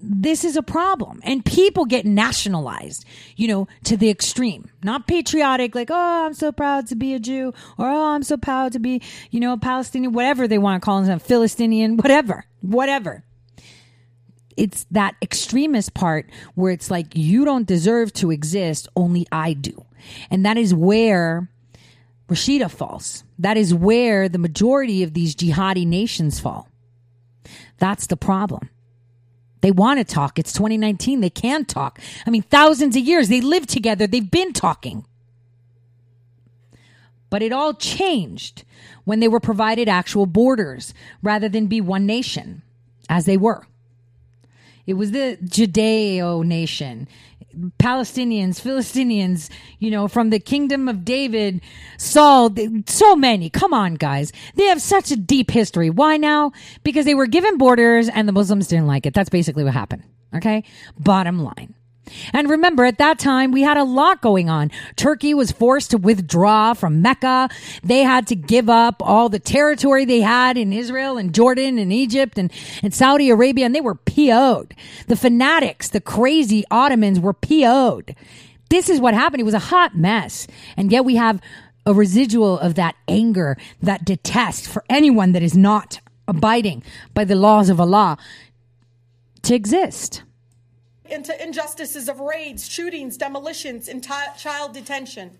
This 0.00 0.44
is 0.44 0.56
a 0.56 0.62
problem. 0.62 1.20
And 1.24 1.44
people 1.44 1.86
get 1.86 2.04
nationalized, 2.04 3.06
you 3.36 3.48
know, 3.48 3.68
to 3.84 3.96
the 3.96 4.10
extreme. 4.10 4.70
Not 4.82 5.06
patriotic, 5.06 5.74
like, 5.74 5.90
oh, 5.90 6.26
I'm 6.26 6.34
so 6.34 6.52
proud 6.52 6.88
to 6.88 6.96
be 6.96 7.14
a 7.14 7.18
Jew, 7.18 7.54
or 7.78 7.88
oh, 7.88 8.04
I'm 8.08 8.22
so 8.22 8.36
proud 8.36 8.72
to 8.72 8.78
be, 8.78 9.00
you 9.30 9.40
know, 9.40 9.54
a 9.54 9.58
Palestinian, 9.58 10.12
whatever 10.12 10.46
they 10.46 10.58
want 10.58 10.82
to 10.82 10.84
call 10.84 10.98
themselves, 10.98 11.24
Philistinian, 11.24 11.96
whatever, 11.96 12.44
whatever 12.60 13.24
it's 14.56 14.86
that 14.90 15.16
extremist 15.20 15.94
part 15.94 16.30
where 16.54 16.72
it's 16.72 16.90
like 16.90 17.06
you 17.14 17.44
don't 17.44 17.66
deserve 17.66 18.12
to 18.12 18.30
exist 18.30 18.88
only 18.94 19.26
i 19.32 19.52
do 19.52 19.84
and 20.30 20.44
that 20.46 20.56
is 20.56 20.72
where 20.72 21.48
rashida 22.28 22.70
falls. 22.70 23.24
That 23.38 23.56
is 23.56 23.74
where 23.74 24.28
the 24.28 24.38
majority 24.38 25.02
of 25.02 25.14
these 25.14 25.34
jihadi 25.34 25.86
nations 25.86 26.40
fall. 26.40 26.68
That's 27.78 28.06
the 28.06 28.16
problem. 28.16 28.70
They 29.60 29.70
want 29.70 29.98
to 29.98 30.04
talk. 30.04 30.38
It's 30.38 30.52
2019 30.52 31.20
they 31.20 31.30
can 31.30 31.64
talk. 31.64 31.98
I 32.26 32.30
mean 32.30 32.42
thousands 32.42 32.96
of 32.96 33.02
years 33.02 33.28
they 33.28 33.40
live 33.40 33.66
together. 33.66 34.06
They've 34.06 34.30
been 34.30 34.52
talking. 34.52 35.06
But 37.30 37.42
it 37.42 37.52
all 37.52 37.74
changed 37.74 38.64
when 39.04 39.20
they 39.20 39.28
were 39.28 39.40
provided 39.40 39.88
actual 39.88 40.26
borders 40.26 40.94
rather 41.22 41.48
than 41.48 41.66
be 41.66 41.80
one 41.80 42.06
nation 42.06 42.62
as 43.08 43.24
they 43.24 43.36
were. 43.36 43.66
It 44.86 44.94
was 44.94 45.12
the 45.12 45.38
Judeo 45.42 46.44
nation. 46.44 47.08
Palestinians, 47.78 48.60
Philistinians, 48.60 49.50
you 49.78 49.90
know, 49.90 50.08
from 50.08 50.30
the 50.30 50.38
kingdom 50.38 50.88
of 50.88 51.04
David, 51.04 51.60
Saul, 51.98 52.54
so 52.86 53.16
many. 53.16 53.50
Come 53.50 53.72
on, 53.72 53.94
guys. 53.94 54.32
They 54.54 54.64
have 54.64 54.80
such 54.80 55.10
a 55.10 55.16
deep 55.16 55.50
history. 55.50 55.90
Why 55.90 56.16
now? 56.16 56.52
Because 56.82 57.04
they 57.04 57.14
were 57.14 57.26
given 57.26 57.58
borders 57.58 58.08
and 58.08 58.28
the 58.28 58.32
Muslims 58.32 58.68
didn't 58.68 58.86
like 58.86 59.06
it. 59.06 59.14
That's 59.14 59.30
basically 59.30 59.64
what 59.64 59.74
happened. 59.74 60.04
Okay. 60.34 60.64
Bottom 60.98 61.42
line. 61.42 61.74
And 62.32 62.50
remember, 62.50 62.84
at 62.84 62.98
that 62.98 63.18
time, 63.18 63.50
we 63.50 63.62
had 63.62 63.76
a 63.76 63.84
lot 63.84 64.20
going 64.20 64.50
on. 64.50 64.70
Turkey 64.96 65.34
was 65.34 65.52
forced 65.52 65.90
to 65.92 65.98
withdraw 65.98 66.74
from 66.74 67.02
Mecca. 67.02 67.48
They 67.82 68.00
had 68.00 68.26
to 68.28 68.36
give 68.36 68.68
up 68.68 68.96
all 69.00 69.28
the 69.28 69.38
territory 69.38 70.04
they 70.04 70.20
had 70.20 70.56
in 70.56 70.72
Israel 70.72 71.16
and 71.16 71.34
Jordan 71.34 71.78
and 71.78 71.92
Egypt 71.92 72.38
and, 72.38 72.52
and 72.82 72.92
Saudi 72.92 73.30
Arabia, 73.30 73.66
and 73.66 73.74
they 73.74 73.80
were 73.80 73.94
PO'd. 73.94 74.74
The 75.06 75.16
fanatics, 75.16 75.88
the 75.88 76.00
crazy 76.00 76.64
Ottomans 76.70 77.20
were 77.20 77.32
PO'd. 77.32 78.14
This 78.68 78.88
is 78.88 79.00
what 79.00 79.14
happened. 79.14 79.40
It 79.40 79.44
was 79.44 79.54
a 79.54 79.58
hot 79.58 79.96
mess. 79.96 80.46
And 80.76 80.90
yet 80.90 81.04
we 81.04 81.16
have 81.16 81.40
a 81.86 81.94
residual 81.94 82.58
of 82.58 82.74
that 82.76 82.96
anger, 83.08 83.56
that 83.82 84.04
detest 84.04 84.66
for 84.66 84.84
anyone 84.88 85.32
that 85.32 85.42
is 85.42 85.56
not 85.56 86.00
abiding 86.26 86.82
by 87.12 87.24
the 87.24 87.34
laws 87.34 87.68
of 87.68 87.80
Allah 87.80 88.16
to 89.42 89.54
exist 89.54 90.22
into 91.04 91.42
injustices 91.42 92.08
of 92.08 92.20
raids, 92.20 92.68
shootings, 92.68 93.16
demolitions, 93.16 93.88
and 93.88 94.02
t- 94.02 94.10
child 94.38 94.72
detention. 94.72 95.32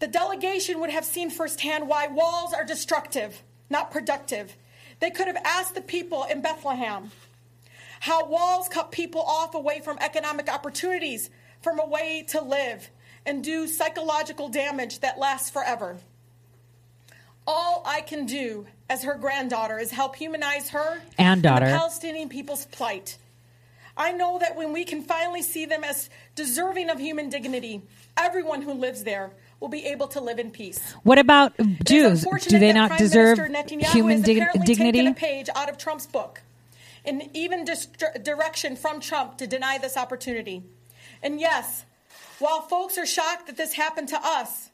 The 0.00 0.08
delegation 0.08 0.80
would 0.80 0.90
have 0.90 1.04
seen 1.04 1.30
firsthand 1.30 1.88
why 1.88 2.08
walls 2.08 2.52
are 2.52 2.64
destructive, 2.64 3.42
not 3.70 3.90
productive. 3.90 4.56
They 5.00 5.10
could 5.10 5.28
have 5.28 5.40
asked 5.44 5.74
the 5.74 5.80
people 5.80 6.24
in 6.24 6.42
Bethlehem 6.42 7.10
how 8.00 8.26
walls 8.26 8.68
cut 8.68 8.90
people 8.90 9.22
off 9.22 9.54
away 9.54 9.80
from 9.80 9.96
economic 10.00 10.52
opportunities, 10.52 11.30
from 11.60 11.78
a 11.78 11.86
way 11.86 12.24
to 12.28 12.40
live, 12.40 12.90
and 13.24 13.44
do 13.44 13.68
psychological 13.68 14.48
damage 14.48 14.98
that 15.00 15.20
lasts 15.20 15.50
forever. 15.50 15.96
All 17.46 17.82
I 17.86 18.00
can 18.00 18.26
do 18.26 18.66
as 18.90 19.04
her 19.04 19.14
granddaughter 19.14 19.78
is 19.78 19.92
help 19.92 20.16
humanize 20.16 20.70
her 20.70 21.00
and 21.16 21.42
daughter 21.42 21.64
and 21.64 21.74
the 21.74 21.78
Palestinian 21.78 22.28
people's 22.28 22.66
plight. 22.66 23.18
I 23.96 24.12
know 24.12 24.38
that 24.38 24.56
when 24.56 24.72
we 24.72 24.84
can 24.84 25.02
finally 25.02 25.42
see 25.42 25.66
them 25.66 25.84
as 25.84 26.08
deserving 26.34 26.90
of 26.90 26.98
human 26.98 27.28
dignity, 27.28 27.82
everyone 28.16 28.62
who 28.62 28.72
lives 28.72 29.04
there 29.04 29.32
will 29.60 29.68
be 29.68 29.84
able 29.86 30.08
to 30.08 30.20
live 30.20 30.38
in 30.38 30.50
peace. 30.50 30.92
What 31.02 31.18
about 31.18 31.52
Jews? 31.84 32.26
Do 32.48 32.58
they 32.58 32.72
not 32.72 32.88
Prime 32.88 32.98
deserve 32.98 33.38
human 33.92 34.22
dig- 34.22 34.44
dignity? 34.64 35.06
A 35.06 35.14
page 35.14 35.48
out 35.54 35.68
of 35.68 35.78
Trump's 35.78 36.06
book, 36.06 36.40
and 37.04 37.28
even 37.34 37.64
dist- 37.64 38.02
direction 38.22 38.76
from 38.76 39.00
Trump 39.00 39.38
to 39.38 39.46
deny 39.46 39.78
this 39.78 39.96
opportunity. 39.96 40.62
And 41.22 41.38
yes, 41.38 41.84
while 42.38 42.62
folks 42.62 42.98
are 42.98 43.06
shocked 43.06 43.46
that 43.46 43.56
this 43.56 43.74
happened 43.74 44.08
to 44.08 44.18
us, 44.20 44.70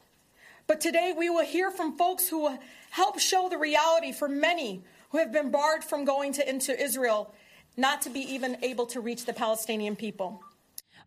but 0.65 0.81
today 0.81 1.13
we 1.15 1.29
will 1.29 1.45
hear 1.45 1.71
from 1.71 1.97
folks 1.97 2.29
who 2.29 2.57
help 2.91 3.19
show 3.19 3.49
the 3.49 3.57
reality 3.57 4.11
for 4.11 4.27
many 4.27 4.81
who 5.11 5.17
have 5.17 5.31
been 5.31 5.51
barred 5.51 5.83
from 5.83 6.05
going 6.05 6.33
to 6.33 6.49
into 6.49 6.79
Israel 6.81 7.33
not 7.79 8.03
to 8.03 8.09
be 8.09 8.19
even 8.19 8.57
able 8.61 8.85
to 8.87 9.01
reach 9.01 9.25
the 9.25 9.33
Palestinian 9.33 9.95
people. 9.95 10.41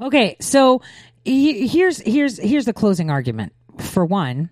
Okay, 0.01 0.37
so 0.41 0.81
here's 1.25 1.99
here's 1.99 2.39
here's 2.39 2.65
the 2.65 2.73
closing 2.73 3.11
argument. 3.11 3.53
For 3.79 4.05
one, 4.05 4.51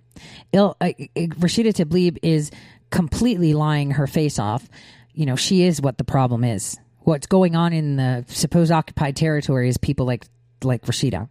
Il, 0.52 0.76
uh, 0.80 0.86
Rashida 1.16 1.72
Tlaib 1.72 2.18
is 2.22 2.51
completely 2.90 3.55
lying 3.55 3.92
her 3.92 4.06
face 4.06 4.38
off. 4.38 4.68
You 5.12 5.26
know, 5.26 5.36
she 5.36 5.62
is 5.62 5.80
what 5.80 5.98
the 5.98 6.05
problem 6.05 6.44
is. 6.44 6.78
What's 7.01 7.26
going 7.26 7.56
on 7.56 7.72
in 7.72 7.97
the 7.97 8.24
supposed 8.28 8.70
occupied 8.70 9.16
territory 9.16 9.68
is 9.68 9.78
people 9.78 10.06
like 10.06 10.26
like 10.62 10.82
Rashida. 10.82 11.28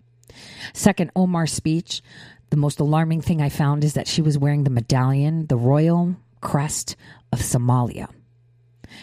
Second, 0.73 1.11
Omar's 1.15 1.53
speech. 1.53 2.01
The 2.49 2.57
most 2.57 2.79
alarming 2.79 3.21
thing 3.21 3.43
I 3.43 3.49
found 3.49 3.83
is 3.83 3.93
that 3.93 4.07
she 4.07 4.23
was 4.23 4.35
wearing 4.35 4.63
the 4.63 4.71
medallion, 4.71 5.45
the 5.45 5.55
royal 5.55 6.15
crest 6.41 6.95
of 7.31 7.39
Somalia. 7.39 8.09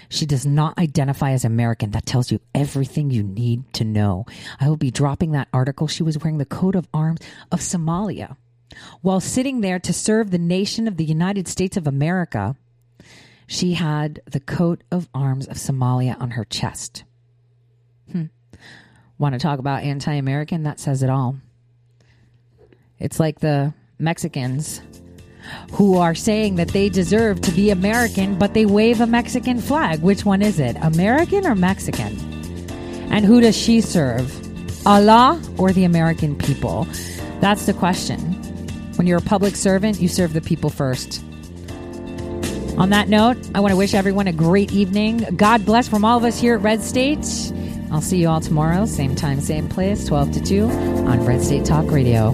She 0.09 0.27
does 0.27 0.47
not 0.47 0.79
identify 0.79 1.33
as 1.33 1.45
American. 1.45 1.91
That 1.91 2.07
tells 2.07 2.31
you 2.31 2.41
everything 2.55 3.11
you 3.11 3.23
need 3.23 3.73
to 3.75 3.85
know. 3.85 4.27
I 4.61 4.69
will 4.69 4.77
be 4.77 4.91
dropping 4.91 5.33
that 5.33 5.49
article. 5.53 5.89
She 5.89 6.03
was 6.03 6.19
wearing 6.19 6.39
the 6.39 6.45
coat 6.45 6.75
of 6.75 6.89
arms 6.93 7.21
of 7.51 7.61
Somalia. 7.61 8.37
While 9.01 9.21
sitting 9.21 9.61
there 9.61 9.79
to 9.79 9.93
serve 9.93 10.31
the 10.31 10.39
nation 10.39 10.89
of 10.89 10.97
the 10.97 11.05
United 11.05 11.49
States 11.49 11.77
of 11.77 11.87
America, 11.87 12.57
she 13.47 13.75
had 13.75 14.21
the 14.27 14.41
coat 14.41 14.83
of 14.91 15.09
arms 15.15 15.47
of 15.47 15.57
Somalia 15.57 16.21
on 16.21 16.33
her 16.33 16.45
chest. 16.45 17.05
Hmm. 18.11 18.25
Want 19.19 19.35
to 19.35 19.39
talk 19.39 19.59
about 19.59 19.83
anti 19.83 20.15
American? 20.15 20.65
That 20.65 20.81
says 20.81 21.03
it 21.03 21.11
all. 21.11 21.37
It's 22.99 23.21
like 23.21 23.41
the 23.41 23.73
Mexicans 23.99 24.81
who 25.73 25.97
are 25.97 26.15
saying 26.15 26.57
that 26.57 26.69
they 26.69 26.89
deserve 26.89 27.41
to 27.43 27.51
be 27.53 27.71
American, 27.71 28.39
but 28.39 28.55
they 28.55 28.67
wave 28.67 29.01
a 29.01 29.07
Mexican 29.07 29.61
flag. 29.61 30.01
Which 30.01 30.25
one 30.25 30.43
is 30.43 30.59
it, 30.59 30.77
American 30.81 31.47
or 31.47 31.55
Mexican? 31.55 32.19
And 33.11 33.25
who 33.25 33.41
does 33.41 33.57
she 33.57 33.81
serve? 33.81 34.35
Allah 34.87 35.41
or 35.59 35.73
the 35.73 35.85
American 35.85 36.37
people? 36.37 36.87
That's 37.41 37.67
the 37.67 37.75
question. 37.75 38.19
When 38.97 39.07
you're 39.07 39.19
a 39.19 39.23
public 39.23 39.57
servant, 39.57 40.01
you 40.01 40.09
serve 40.09 40.33
the 40.33 40.41
people 40.41 40.71
first. 40.71 41.23
On 42.79 42.91
that 42.91 43.09
note, 43.09 43.37
I 43.55 43.61
want 43.61 43.73
to 43.73 43.77
wish 43.77 43.95
everyone 43.95 44.27
a 44.27 44.33
great 44.33 44.73
evening. 44.73 45.19
God 45.37 45.65
bless 45.65 45.89
from 45.89 46.05
all 46.05 46.19
of 46.19 46.25
us 46.25 46.39
here 46.39 46.57
at 46.57 46.63
Red 46.63 46.83
State. 46.83 47.27
I'll 47.91 48.03
see 48.03 48.19
you 48.19 48.29
all 48.29 48.41
tomorrow, 48.41 48.85
same 48.85 49.15
time, 49.15 49.41
same 49.41 49.69
place, 49.69 50.07
12 50.07 50.33
to 50.33 50.43
2 50.43 50.65
on 50.65 51.25
Red 51.25 51.43
State 51.43 51.65
Talk 51.65 51.91
Radio. 51.91 52.33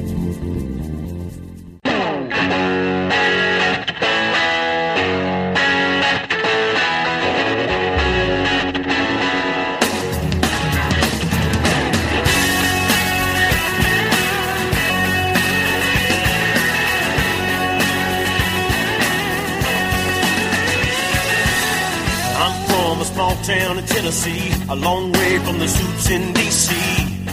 A 24.72 24.76
long 24.76 25.12
way 25.12 25.38
from 25.40 25.58
the 25.58 25.68
suits 25.68 26.08
in 26.08 26.32
D.C., 26.32 26.72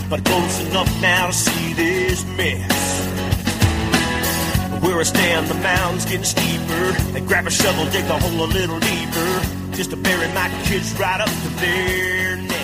but 0.10 0.26
close 0.26 0.60
enough 0.68 1.02
now 1.02 1.28
to 1.28 1.34
see 1.34 1.74
this 1.74 2.26
mess. 2.36 3.08
Where 4.84 5.00
I 5.00 5.04
stand, 5.04 5.48
the 5.48 5.54
mountain's 5.54 6.04
getting 6.04 6.26
steeper. 6.26 6.92
They 7.14 7.22
grab 7.22 7.48
a 7.48 7.50
shovel, 7.50 7.86
dig 7.92 8.04
the 8.08 8.18
hole 8.20 8.44
a 8.44 8.50
little 8.52 8.80
deeper, 8.80 9.42
just 9.72 9.92
to 9.92 9.96
bury 9.96 10.28
my 10.34 10.50
kids 10.66 10.92
right 11.00 11.22
up 11.22 11.30
to 11.30 11.50
their 11.64 12.36
neck. 12.36 12.59